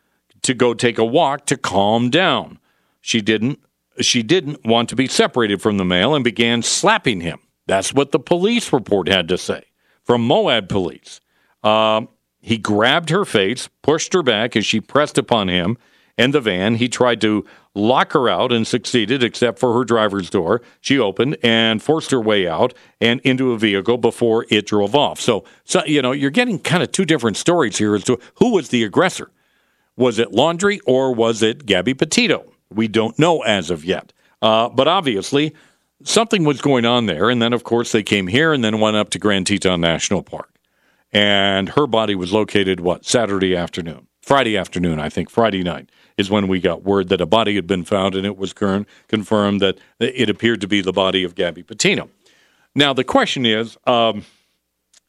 to 0.43 0.53
go 0.53 0.73
take 0.73 0.97
a 0.97 1.05
walk 1.05 1.45
to 1.47 1.57
calm 1.57 2.09
down. 2.09 2.59
She 3.01 3.21
didn't. 3.21 3.59
She 3.99 4.21
didn't 4.21 4.63
want 4.63 4.89
to 4.89 4.95
be 4.95 5.07
separated 5.07 5.59
from 5.59 5.77
the 5.77 5.85
male 5.85 6.13
and 6.13 6.23
began 6.23 6.61
slapping 6.61 7.21
him. 7.21 7.39
That's 7.65 7.93
what 7.93 8.11
the 8.11 8.19
police 8.19 8.71
report 8.71 9.07
had 9.07 9.27
to 9.29 9.39
say 9.39 9.63
from 10.03 10.21
Moab 10.21 10.69
police. 10.69 11.19
Um, 11.63 12.09
he 12.39 12.59
grabbed 12.59 13.09
her 13.09 13.25
face, 13.25 13.69
pushed 13.81 14.13
her 14.13 14.21
back 14.21 14.55
as 14.55 14.67
she 14.67 14.79
pressed 14.79 15.17
upon 15.17 15.47
him 15.47 15.77
and 16.17 16.33
the 16.33 16.41
van. 16.41 16.75
He 16.75 16.89
tried 16.89 17.21
to 17.21 17.45
lock 17.75 18.13
her 18.13 18.27
out 18.27 18.51
and 18.51 18.65
succeeded, 18.65 19.23
except 19.23 19.59
for 19.59 19.73
her 19.77 19.83
driver's 19.83 20.29
door. 20.29 20.61
She 20.81 20.97
opened 20.97 21.37
and 21.43 21.81
forced 21.81 22.11
her 22.11 22.19
way 22.19 22.47
out 22.47 22.73
and 22.99 23.21
into 23.21 23.51
a 23.51 23.57
vehicle 23.57 23.97
before 23.97 24.45
it 24.49 24.65
drove 24.65 24.95
off. 24.95 25.19
So, 25.19 25.43
so 25.63 25.83
you 25.85 26.01
know, 26.01 26.11
you're 26.11 26.31
getting 26.31 26.59
kind 26.59 26.83
of 26.83 26.91
two 26.91 27.05
different 27.05 27.37
stories 27.37 27.77
here 27.77 27.95
as 27.95 28.03
to 28.05 28.19
who 28.35 28.53
was 28.53 28.69
the 28.69 28.83
aggressor. 28.83 29.31
Was 29.95 30.19
it 30.19 30.31
Laundrie 30.31 30.79
or 30.85 31.13
was 31.13 31.41
it 31.41 31.65
Gabby 31.65 31.93
Petito? 31.93 32.51
We 32.69 32.87
don't 32.87 33.17
know 33.17 33.41
as 33.41 33.69
of 33.69 33.85
yet. 33.85 34.13
Uh, 34.41 34.69
but 34.69 34.87
obviously, 34.87 35.55
something 36.03 36.43
was 36.43 36.61
going 36.61 36.85
on 36.85 37.05
there. 37.07 37.29
And 37.29 37.41
then, 37.41 37.53
of 37.53 37.63
course, 37.63 37.91
they 37.91 38.03
came 38.03 38.27
here 38.27 38.53
and 38.53 38.63
then 38.63 38.79
went 38.79 38.97
up 38.97 39.09
to 39.11 39.19
Grand 39.19 39.47
Teton 39.47 39.81
National 39.81 40.21
Park. 40.21 40.53
And 41.11 41.69
her 41.69 41.87
body 41.87 42.13
was 42.13 42.33
located, 42.33 42.79
what, 42.79 43.05
Saturday 43.05 43.55
afternoon? 43.55 44.07
Friday 44.21 44.57
afternoon, 44.57 44.99
I 44.99 45.09
think, 45.09 45.29
Friday 45.29 45.63
night 45.63 45.89
is 46.17 46.29
when 46.29 46.47
we 46.47 46.59
got 46.59 46.83
word 46.83 47.09
that 47.09 47.21
a 47.21 47.25
body 47.25 47.55
had 47.55 47.67
been 47.67 47.83
found 47.83 48.15
and 48.15 48.25
it 48.25 48.37
was 48.37 48.53
confirmed 48.53 49.61
that 49.61 49.77
it 49.99 50.29
appeared 50.29 50.61
to 50.61 50.67
be 50.67 50.81
the 50.81 50.91
body 50.91 51.23
of 51.23 51.35
Gabby 51.35 51.63
Petito. 51.63 52.09
Now, 52.75 52.93
the 52.93 53.03
question 53.03 53.45
is, 53.45 53.77
um, 53.85 54.25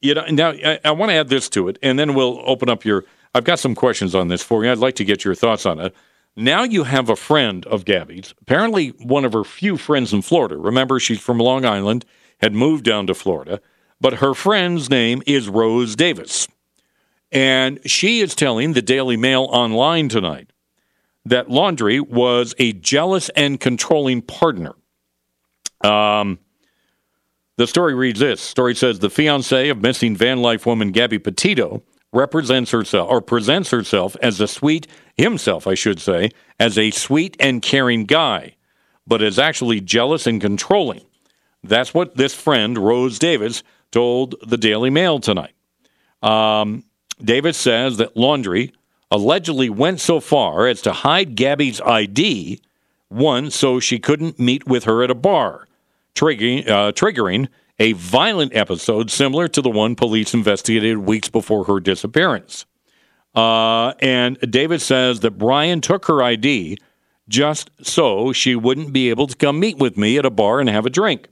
you 0.01 0.15
know, 0.15 0.25
now 0.31 0.51
I, 0.51 0.79
I 0.85 0.91
want 0.93 1.11
to 1.11 1.17
add 1.17 1.29
this 1.29 1.49
to 1.51 1.69
it, 1.69 1.79
and 1.83 1.99
then 1.99 2.15
we'll 2.15 2.41
open 2.47 2.69
up 2.69 2.85
your. 2.85 3.05
I've 3.35 3.45
got 3.45 3.59
some 3.59 3.75
questions 3.75 4.15
on 4.15 4.29
this 4.29 4.43
for 4.43 4.65
you. 4.65 4.71
I'd 4.71 4.79
like 4.79 4.95
to 4.97 5.05
get 5.05 5.25
your 5.25 5.35
thoughts 5.35 5.67
on 5.67 5.81
it. 5.81 5.95
Now 6.37 6.63
you 6.63 6.85
have 6.85 7.11
a 7.11 7.17
friend 7.17 7.67
of 7.67 7.85
Gabby's, 7.85 8.33
apparently 8.41 8.91
one 8.91 9.25
of 9.25 9.33
her 9.33 9.45
few 9.45 9.77
friends 9.77 10.13
in 10.13 10.23
Florida. 10.23 10.57
Remember, 10.57 11.01
she's 11.01 11.21
from 11.21 11.39
Long 11.39 11.65
Island, 11.65 12.05
had 12.41 12.55
moved 12.55 12.85
down 12.85 13.09
to 13.09 13.15
Florida, 13.15 13.61
but 14.01 14.15
her 14.15 14.35
friend's 14.35 14.89
name 14.89 15.21
is 15.27 15.49
Rose 15.49 15.97
Davis. 15.97 16.47
And 17.33 17.81
she 17.85 18.21
is 18.21 18.35
telling 18.35 18.73
the 18.73 18.83
Daily 18.83 19.17
Mail 19.17 19.49
online 19.51 20.09
tonight 20.09 20.53
that 21.25 21.49
Laundrie 21.49 22.07
was 22.07 22.55
a 22.59 22.73
jealous 22.73 23.29
and 23.31 23.61
controlling 23.61 24.23
partner. 24.23 24.73
Um, 25.83 26.39
the 27.57 27.67
story 27.67 27.95
reads 27.95 28.21
this 28.21 28.41
story 28.41 28.75
says 28.75 28.99
the 28.99 29.11
fiance 29.11 29.69
of 29.69 29.83
missing 29.83 30.17
van 30.17 30.41
life 30.41 30.65
woman 30.65 30.93
Gabby 30.93 31.19
Petito 31.19 31.83
represents 32.13 32.71
herself 32.71 33.11
or 33.11 33.21
presents 33.21 33.71
herself 33.71 34.17
as 34.23 34.41
a 34.41 34.49
sweet 34.49 34.87
himself, 35.17 35.67
I 35.67 35.75
should 35.75 36.01
say, 36.01 36.31
as 36.59 36.79
a 36.79 36.91
sweet 36.91 37.37
and 37.39 37.61
caring 37.61 38.05
guy, 38.05 38.57
but 39.07 39.23
is 39.23 39.39
actually 39.39 39.81
jealous 39.81 40.27
and 40.27 40.41
controlling. 40.41 41.03
That's 41.63 41.93
what 41.93 42.17
this 42.17 42.35
friend, 42.35 42.79
Rose 42.79 43.19
Davis, 43.19 43.63
told 43.91 44.37
the 44.47 44.57
Daily 44.57 44.91
Mail 44.91 45.19
tonight. 45.19 45.55
Um, 46.23 46.85
Davis 47.23 47.57
says 47.57 47.97
that 47.97 48.15
Laundrie 48.15 48.73
allegedly 49.11 49.71
went 49.71 50.01
so 50.01 50.21
far 50.21 50.67
as 50.67 50.83
to 50.83 50.93
hide 50.93 51.35
Gabby's 51.35 51.81
ID, 51.81 52.61
one, 53.09 53.51
so 53.51 53.81
she 53.81 53.99
couldn't 53.99 54.39
meet 54.39 54.67
with 54.67 54.85
her 54.85 55.03
at 55.03 55.11
a 55.11 55.15
bar, 55.15 55.67
triggering, 56.15 56.69
uh, 56.69 56.93
triggering 56.93 57.49
a 57.79 57.93
violent 57.93 58.55
episode 58.55 59.11
similar 59.11 59.49
to 59.49 59.63
the 59.63 59.71
one 59.71 59.95
police 59.95 60.35
investigated 60.35 60.99
weeks 60.99 61.29
before 61.29 61.65
her 61.65 61.81
disappearance. 61.81 62.67
Uh, 63.35 63.93
and 64.01 64.39
Davis 64.51 64.85
says 64.85 65.21
that 65.21 65.39
Brian 65.39 65.81
took 65.81 66.07
her 66.07 66.23
ID 66.23 66.79
just 67.29 67.71
so 67.83 68.33
she 68.33 68.57
wouldn't 68.57 68.93
be 68.93 69.11
able 69.11 69.27
to 69.27 69.37
come 69.37 69.61
meet 69.61 69.79
with 69.79 69.97
me 69.97 70.19
at 70.19 70.25
a 70.25 70.31
bar 70.31 70.61
and 70.61 70.69
have 70.69 70.87
a 70.87 70.91
drink. 70.91 71.29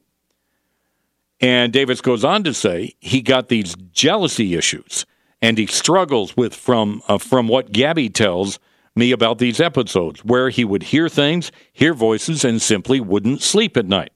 And 1.41 1.73
Davis 1.73 2.01
goes 2.01 2.25
on 2.25 2.45
to 2.45 2.55
say 2.55 2.95
he 3.01 3.21
got 3.21 3.49
these 3.49 3.75
jealousy 3.93 4.55
issues 4.55 5.05
and 5.43 5.59
he 5.59 5.67
struggles 5.67 6.37
with 6.37 6.55
from 6.55 7.03
uh, 7.09 7.19
from 7.19 7.49
what 7.49 7.73
Gabby 7.73 8.09
tells 8.09 8.59
me 8.95 9.13
about 9.13 9.39
these 9.39 9.61
episodes 9.61 10.25
where 10.25 10.49
he 10.49 10.65
would 10.65 10.85
hear 10.85 11.09
things, 11.09 11.53
hear 11.73 11.93
voices 11.93 12.45
and 12.45 12.61
simply 12.61 12.99
wouldn't 12.99 13.43
sleep 13.43 13.77
at 13.77 13.87
night. 13.87 14.13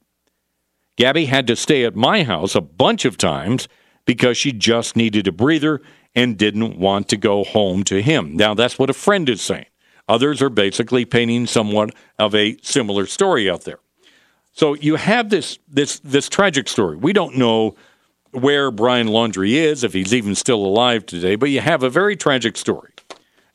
Gabby 0.97 1.27
had 1.27 1.47
to 1.47 1.57
stay 1.57 1.85
at 1.85 1.95
my 1.95 2.25
house 2.25 2.55
a 2.55 2.61
bunch 2.61 3.05
of 3.05 3.17
times 3.17 3.69
because 4.07 4.37
she 4.37 4.53
just 4.53 4.97
needed 4.97 5.27
a 5.29 5.33
breather 5.33 5.83
and 6.15 6.37
didn't 6.37 6.79
want 6.79 7.09
to 7.09 7.17
go 7.17 7.45
home 7.45 7.85
to 7.85 8.03
him. 8.03 8.37
Now, 8.37 8.55
that's 8.55 8.79
what 8.79 8.91
a 8.91 8.95
friend 8.95 9.29
is 9.29 9.41
saying. 9.41 9.67
Others 10.09 10.43
are 10.43 10.51
basically 10.51 11.05
painting 11.05 11.47
somewhat 11.47 11.95
of 12.19 12.35
a 12.35 12.57
similar 12.63 13.07
story 13.07 13.49
out 13.49 13.63
there. 13.63 13.79
So 14.53 14.75
you 14.75 14.97
have 14.97 15.31
this 15.31 15.59
this 15.69 16.01
this 16.01 16.29
tragic 16.29 16.69
story. 16.69 16.97
We 16.97 17.13
don't 17.13 17.37
know 17.37 17.77
where 18.33 18.71
Brian 18.71 19.09
Laundrie 19.09 19.55
is, 19.55 19.85
if 19.85 19.93
he's 19.93 20.15
even 20.15 20.35
still 20.35 20.65
alive 20.65 21.07
today, 21.07 21.37
but 21.37 21.51
you 21.51 21.61
have 21.61 21.83
a 21.83 21.91
very 21.91 22.17
tragic 22.17 22.57
story. 22.57 22.93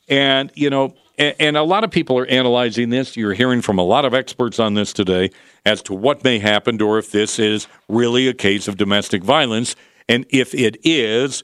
And, 0.08 0.52
you 0.54 0.70
know, 0.70 0.94
and, 1.18 1.34
and, 1.40 1.56
a 1.56 1.62
lot 1.62 1.82
of 1.82 1.90
people 1.90 2.18
are 2.18 2.26
analyzing 2.26 2.90
this. 2.90 3.16
You're 3.16 3.32
hearing 3.32 3.62
from 3.62 3.78
a 3.78 3.82
lot 3.82 4.04
of 4.04 4.14
experts 4.14 4.58
on 4.60 4.74
this 4.74 4.92
today 4.92 5.30
as 5.64 5.82
to 5.82 5.94
what 5.94 6.22
may 6.22 6.38
happen 6.38 6.80
or 6.80 6.98
if 6.98 7.10
this 7.10 7.38
is 7.38 7.66
really 7.88 8.28
a 8.28 8.34
case 8.34 8.68
of 8.68 8.76
domestic 8.76 9.24
violence. 9.24 9.74
And 10.08 10.26
if 10.28 10.54
it 10.54 10.76
is, 10.84 11.42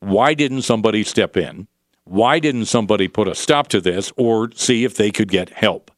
why 0.00 0.34
didn't 0.34 0.62
somebody 0.62 1.02
step 1.02 1.36
in? 1.36 1.66
Why 2.04 2.38
didn't 2.38 2.66
somebody 2.66 3.08
put 3.08 3.28
a 3.28 3.34
stop 3.34 3.68
to 3.68 3.80
this 3.80 4.12
or 4.16 4.50
see 4.52 4.84
if 4.84 4.96
they 4.96 5.10
could 5.10 5.28
get 5.28 5.50
help? 5.50 5.90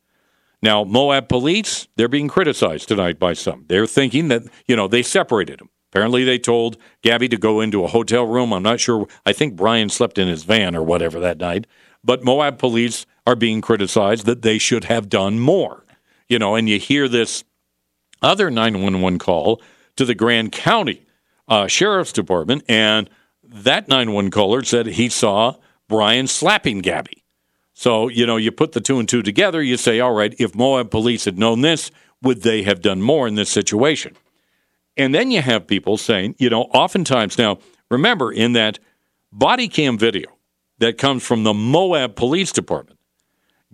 Now, 0.63 0.85
Moab 0.85 1.29
police, 1.29 1.89
they're 1.97 2.09
being 2.09 2.29
criticized 2.29 2.89
tonight 2.89 3.19
by 3.19 3.35
some. 3.35 3.65
They're 3.69 3.87
thinking 3.87 4.29
that, 4.29 4.43
you 4.67 4.77
know, 4.77 4.89
they 4.89 5.03
separated 5.03 5.61
them. 5.61 5.71
Apparently, 5.91 6.25
they 6.25 6.39
told 6.39 6.77
Gabby 7.03 7.29
to 7.29 7.37
go 7.37 7.61
into 7.61 7.85
a 7.85 7.89
hotel 7.89 8.25
room. 8.25 8.53
I'm 8.53 8.63
not 8.63 8.81
sure. 8.81 9.07
I 9.27 9.33
think 9.33 9.57
Brian 9.57 9.89
slept 9.89 10.19
in 10.19 10.29
his 10.29 10.45
van 10.45 10.77
or 10.77 10.83
whatever 10.83 11.19
that 11.21 11.39
night. 11.39 11.67
But 12.05 12.23
Moab 12.23 12.59
police 12.59 13.07
are 13.27 13.37
being 13.37 13.61
criticized 13.61 14.25
that 14.27 14.43
they 14.43 14.59
should 14.59 14.85
have 14.85 15.09
done 15.09 15.41
more. 15.41 15.85
You 16.29 16.39
know, 16.39 16.55
and 16.55 16.69
you 16.69 16.79
hear 16.79 17.09
this 17.09 17.45
other 18.23 18.51
911 18.51 19.19
call 19.19 19.61
to 19.97 20.05
the 20.05 20.15
Grand 20.15 20.53
County 20.53 21.07
uh, 21.49 21.67
Sheriff's 21.67 22.13
Department, 22.13 22.63
and 22.69 23.11
that 23.43 23.89
911 23.89 24.31
caller 24.31 24.63
said 24.63 24.87
he 24.87 25.09
saw 25.09 25.57
Brian 25.89 26.29
slapping 26.29 26.79
Gabby. 26.79 27.25
So, 27.75 28.09
you 28.09 28.27
know, 28.27 28.37
you 28.37 28.53
put 28.53 28.73
the 28.73 28.81
two 28.81 28.99
and 29.01 29.09
two 29.09 29.23
together, 29.23 29.61
you 29.63 29.77
say, 29.77 30.01
all 30.01 30.13
right, 30.13 30.35
if 30.39 30.55
Moab 30.55 30.91
police 30.91 31.25
had 31.25 31.39
known 31.39 31.63
this, 31.63 31.91
would 32.23 32.43
they 32.43 32.63
have 32.63 32.81
done 32.81 33.03
more 33.03 33.27
in 33.27 33.35
this 33.35 33.51
situation? 33.51 34.17
And 34.97 35.15
then 35.15 35.31
you 35.31 35.41
have 35.41 35.67
people 35.67 35.97
saying, 35.97 36.35
you 36.39 36.51
know, 36.51 36.63
oftentimes 36.63 37.39
now, 37.39 37.59
remember 37.91 38.33
in 38.33 38.53
that 38.53 38.79
body 39.33 39.69
cam 39.69 39.99
video 39.99 40.29
that 40.79 40.99
comes 40.99 41.25
from 41.25 41.45
the 41.45 41.55
Moab 41.55 42.17
Police 42.17 42.53
Department, 42.53 42.99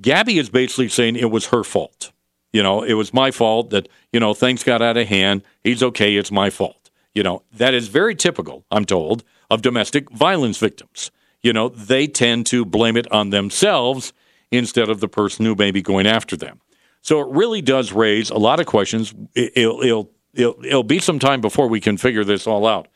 Gabby 0.00 0.38
is 0.38 0.50
basically 0.50 0.88
saying 0.88 1.16
it 1.16 1.30
was 1.30 1.46
her 1.46 1.64
fault. 1.64 2.12
You 2.52 2.62
know, 2.62 2.82
it 2.82 2.94
was 2.94 3.12
my 3.12 3.30
fault 3.30 3.70
that, 3.70 3.88
you 4.12 4.20
know, 4.20 4.34
things 4.34 4.62
got 4.62 4.82
out 4.82 4.96
of 4.96 5.08
hand. 5.08 5.42
He's 5.64 5.82
okay. 5.82 6.16
It's 6.16 6.32
my 6.32 6.50
fault. 6.50 6.90
You 7.14 7.22
know, 7.22 7.42
that 7.52 7.74
is 7.74 7.88
very 7.88 8.14
typical, 8.14 8.64
I'm 8.70 8.84
told, 8.84 9.24
of 9.50 9.62
domestic 9.62 10.10
violence 10.10 10.58
victims. 10.58 11.10
You 11.42 11.52
know, 11.52 11.68
they 11.68 12.06
tend 12.06 12.46
to 12.46 12.64
blame 12.64 12.96
it 12.96 13.10
on 13.12 13.30
themselves 13.30 14.12
instead 14.50 14.88
of 14.88 15.00
the 15.00 15.08
person 15.08 15.44
who 15.44 15.54
may 15.54 15.70
be 15.70 15.82
going 15.82 16.06
after 16.06 16.36
them. 16.36 16.60
So 17.02 17.20
it 17.20 17.28
really 17.28 17.62
does 17.62 17.92
raise 17.92 18.30
a 18.30 18.36
lot 18.36 18.58
of 18.58 18.66
questions. 18.66 19.14
It'll, 19.34 19.80
it'll 19.82 20.10
it'll, 20.36 20.64
it'll 20.64 20.82
be 20.82 20.98
some 20.98 21.18
time 21.18 21.40
before 21.40 21.68
we 21.68 21.80
can 21.80 21.96
figure 21.96 22.24
this 22.24 22.46
all 22.46 22.66
out. 22.66 22.88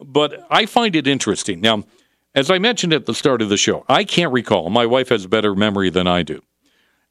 But 0.00 0.46
I 0.50 0.66
find 0.66 0.96
it 0.96 1.06
interesting. 1.06 1.60
Now, 1.60 1.84
as 2.34 2.50
I 2.50 2.58
mentioned 2.58 2.92
at 2.92 3.06
the 3.06 3.14
start 3.14 3.42
of 3.42 3.48
the 3.48 3.56
show, 3.56 3.84
I 3.88 4.04
can't 4.04 4.32
recall. 4.32 4.70
My 4.70 4.86
wife 4.86 5.08
has 5.10 5.26
better 5.26 5.54
memory 5.54 5.90
than 5.90 6.06
I 6.06 6.22
do. 6.22 6.42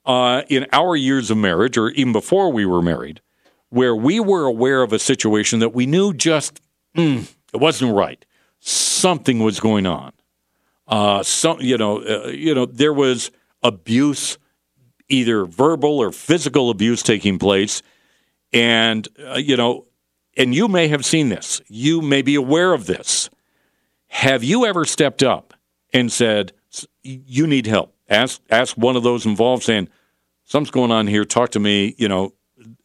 Uh, 0.06 0.44
in 0.50 0.68
our 0.74 0.98
years 0.98 1.32
of 1.32 1.38
marriage, 1.38 1.78
or 1.78 1.90
even 1.92 2.12
before 2.12 2.52
we 2.52 2.66
were 2.66 2.82
married, 2.82 3.22
where 3.70 3.96
we 3.96 4.20
were 4.20 4.46
aware 4.46 4.82
of 4.82 4.92
a 4.92 5.00
situation 5.00 5.60
that 5.60 5.74
we 5.74 5.86
knew 5.86 6.14
just 6.14 6.60
mm, 6.96 7.32
it 7.54 7.58
wasn't 7.58 7.96
right. 7.96 8.26
Something 8.60 9.40
was 9.40 9.60
going 9.60 9.86
on. 9.86 10.12
Uh, 10.88 11.24
some, 11.24 11.60
you 11.62 11.78
know, 11.78 12.04
uh, 12.04 12.28
you 12.28 12.54
know, 12.54 12.66
there 12.66 12.94
was 12.94 13.32
abuse, 13.64 14.38
either 15.08 15.46
verbal 15.46 16.00
or 16.00 16.12
physical 16.12 16.70
abuse 16.70 17.02
taking 17.02 17.40
place, 17.40 17.82
and, 18.54 19.08
uh, 19.28 19.38
you 19.38 19.58
know, 19.58 19.86
and 20.38 20.54
you 20.54 20.68
may 20.68 20.88
have 20.88 21.06
seen 21.06 21.30
this, 21.30 21.62
you 21.68 22.02
may 22.02 22.22
be 22.22 22.36
aware 22.36 22.74
of 22.74 22.86
this. 22.86 23.30
Have 24.08 24.44
you 24.44 24.66
ever 24.66 24.86
stepped 24.86 25.24
up 25.24 25.54
and 25.92 26.12
said, 26.12 26.54
you 27.02 27.48
need 27.48 27.66
help? 27.66 27.96
Ask, 28.10 28.42
ask 28.50 28.78
one 28.78 28.96
of 28.96 29.04
those 29.04 29.26
involved 29.26 29.64
saying, 29.64 29.90
something's 30.44 30.72
going 30.72 30.92
on 30.92 31.08
here, 31.08 31.26
talk 31.26 31.52
to 31.52 31.60
me, 31.60 31.96
you 31.98 32.08
know, 32.08 32.34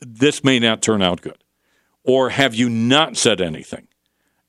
this 0.00 0.42
may 0.42 0.58
not 0.58 0.82
turn 0.82 1.02
out 1.02 1.20
good. 1.20 1.42
Or 2.04 2.30
have 2.30 2.54
you 2.54 2.70
not 2.70 3.16
said 3.16 3.40
anything 3.40 3.88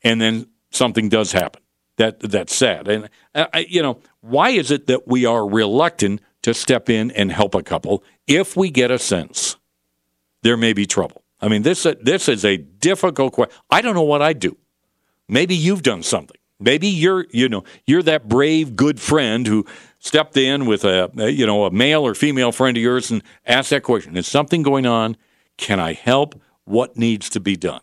and 0.02 0.22
then 0.22 0.48
something 0.72 1.10
does 1.10 1.34
happen? 1.34 1.62
That, 1.98 2.22
that's 2.22 2.56
sad. 2.56 2.88
And, 2.88 3.10
uh, 3.36 3.48
I, 3.54 3.60
you 3.70 3.82
know, 3.82 4.00
why 4.22 4.52
is 4.52 4.72
it 4.72 4.88
that 4.88 5.08
we 5.08 5.26
are 5.26 5.46
reluctant 5.48 6.22
to 6.44 6.54
step 6.54 6.90
in 6.90 7.12
and 7.12 7.32
help 7.32 7.56
a 7.56 7.64
couple 7.64 8.04
if 8.26 8.56
we 8.56 8.70
get 8.70 8.90
a 8.90 9.00
sense 9.00 9.58
there 10.42 10.58
may 10.58 10.74
be 10.74 10.86
trouble. 10.86 11.24
I 11.42 11.48
mean, 11.48 11.62
this 11.62 11.88
this 12.02 12.28
is 12.28 12.44
a 12.44 12.58
difficult 12.58 13.34
question. 13.34 13.56
I 13.70 13.82
don't 13.82 13.96
know 13.96 14.04
what 14.04 14.22
I'd 14.22 14.40
do. 14.40 14.58
Maybe 15.28 15.56
you've 15.56 15.84
done 15.84 16.04
something. 16.04 16.38
Maybe 16.60 16.88
you're 16.88 17.26
you 17.32 17.48
know 17.48 17.64
you're 17.86 18.04
that 18.04 18.28
brave 18.28 18.76
good 18.76 19.00
friend 19.00 19.48
who 19.48 19.66
stepped 20.00 20.36
in 20.36 20.66
with 20.66 20.84
a, 20.84 21.10
you 21.32 21.46
know 21.46 21.66
a 21.66 21.72
male 21.72 22.06
or 22.06 22.14
female 22.14 22.52
friend 22.52 22.76
of 22.76 22.84
yours 22.84 23.12
and 23.12 23.24
asked 23.46 23.70
that 23.70 23.84
question. 23.84 24.18
Is 24.18 24.28
something 24.28 24.64
going 24.64 24.86
on? 24.86 25.16
Can 25.58 25.80
I 25.80 25.94
help? 25.94 26.40
What 26.66 26.98
needs 26.98 27.30
to 27.32 27.40
be 27.40 27.56
done? 27.56 27.82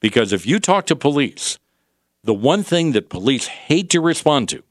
Because 0.00 0.32
if 0.32 0.46
you 0.46 0.58
talk 0.58 0.86
to 0.86 0.96
police, 0.96 1.58
the 2.24 2.34
one 2.34 2.62
thing 2.62 2.92
that 2.92 3.10
police 3.10 3.46
hate 3.46 3.90
to 3.90 4.00
respond 4.00 4.48
to 4.50 4.62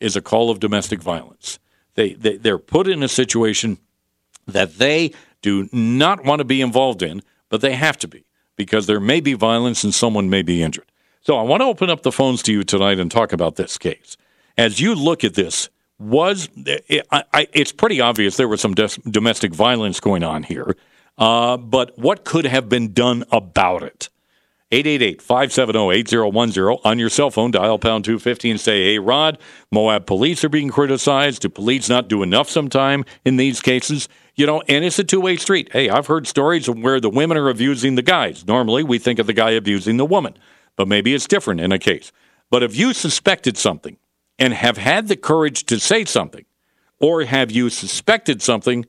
is 0.00 0.16
a 0.16 0.22
call 0.22 0.50
of 0.50 0.60
domestic 0.60 1.02
violence. 1.02 1.58
They, 1.94 2.14
they 2.14 2.36
they're 2.36 2.58
put 2.58 2.88
in 2.88 3.02
a 3.02 3.08
situation 3.08 3.78
that 4.46 4.78
they 4.78 5.12
do 5.42 5.68
not 5.72 6.24
want 6.24 6.38
to 6.38 6.44
be 6.44 6.60
involved 6.60 7.02
in, 7.02 7.22
but 7.48 7.60
they 7.60 7.74
have 7.74 7.98
to 7.98 8.08
be 8.08 8.24
because 8.56 8.86
there 8.86 9.00
may 9.00 9.20
be 9.20 9.34
violence 9.34 9.84
and 9.84 9.94
someone 9.94 10.30
may 10.30 10.42
be 10.42 10.62
injured. 10.62 10.90
So 11.20 11.36
I 11.36 11.42
want 11.42 11.60
to 11.60 11.66
open 11.66 11.90
up 11.90 12.02
the 12.02 12.12
phones 12.12 12.42
to 12.44 12.52
you 12.52 12.64
tonight 12.64 12.98
and 12.98 13.10
talk 13.10 13.32
about 13.32 13.56
this 13.56 13.78
case. 13.78 14.16
As 14.56 14.80
you 14.80 14.94
look 14.94 15.24
at 15.24 15.34
this, 15.34 15.68
was 15.98 16.48
it, 16.56 17.06
I, 17.10 17.46
it's 17.52 17.72
pretty 17.72 18.00
obvious 18.00 18.36
there 18.36 18.48
was 18.48 18.60
some 18.60 18.74
des- 18.74 19.00
domestic 19.08 19.54
violence 19.54 20.00
going 20.00 20.24
on 20.24 20.42
here, 20.42 20.76
uh, 21.18 21.56
but 21.56 21.96
what 21.98 22.24
could 22.24 22.44
have 22.44 22.68
been 22.68 22.92
done 22.92 23.24
about 23.30 23.84
it? 23.84 24.08
888-570-8010 24.72 26.80
on 26.84 26.98
your 26.98 27.10
cell 27.10 27.30
phone 27.30 27.50
dial 27.50 27.78
pound 27.78 28.06
250 28.06 28.52
and 28.52 28.58
say 28.58 28.84
hey 28.84 28.98
rod 28.98 29.36
moab 29.70 30.06
police 30.06 30.42
are 30.44 30.48
being 30.48 30.70
criticized 30.70 31.42
do 31.42 31.50
police 31.50 31.90
not 31.90 32.08
do 32.08 32.22
enough 32.22 32.48
sometime 32.48 33.04
in 33.26 33.36
these 33.36 33.60
cases 33.60 34.08
you 34.34 34.46
know, 34.46 34.62
and 34.68 34.84
it's 34.84 34.98
a 34.98 35.04
two 35.04 35.20
way 35.20 35.36
street. 35.36 35.70
Hey, 35.72 35.88
I've 35.88 36.06
heard 36.06 36.26
stories 36.26 36.68
of 36.68 36.78
where 36.78 37.00
the 37.00 37.10
women 37.10 37.36
are 37.36 37.48
abusing 37.48 37.94
the 37.94 38.02
guys. 38.02 38.46
Normally, 38.46 38.82
we 38.82 38.98
think 38.98 39.18
of 39.18 39.26
the 39.26 39.32
guy 39.32 39.50
abusing 39.50 39.96
the 39.96 40.06
woman, 40.06 40.34
but 40.76 40.88
maybe 40.88 41.14
it's 41.14 41.26
different 41.26 41.60
in 41.60 41.72
a 41.72 41.78
case. 41.78 42.12
But 42.50 42.62
if 42.62 42.76
you 42.76 42.92
suspected 42.92 43.56
something 43.56 43.96
and 44.38 44.52
have 44.52 44.78
had 44.78 45.08
the 45.08 45.16
courage 45.16 45.64
to 45.64 45.78
say 45.78 46.04
something, 46.04 46.44
or 47.00 47.24
have 47.24 47.50
you 47.50 47.68
suspected 47.68 48.42
something, 48.42 48.86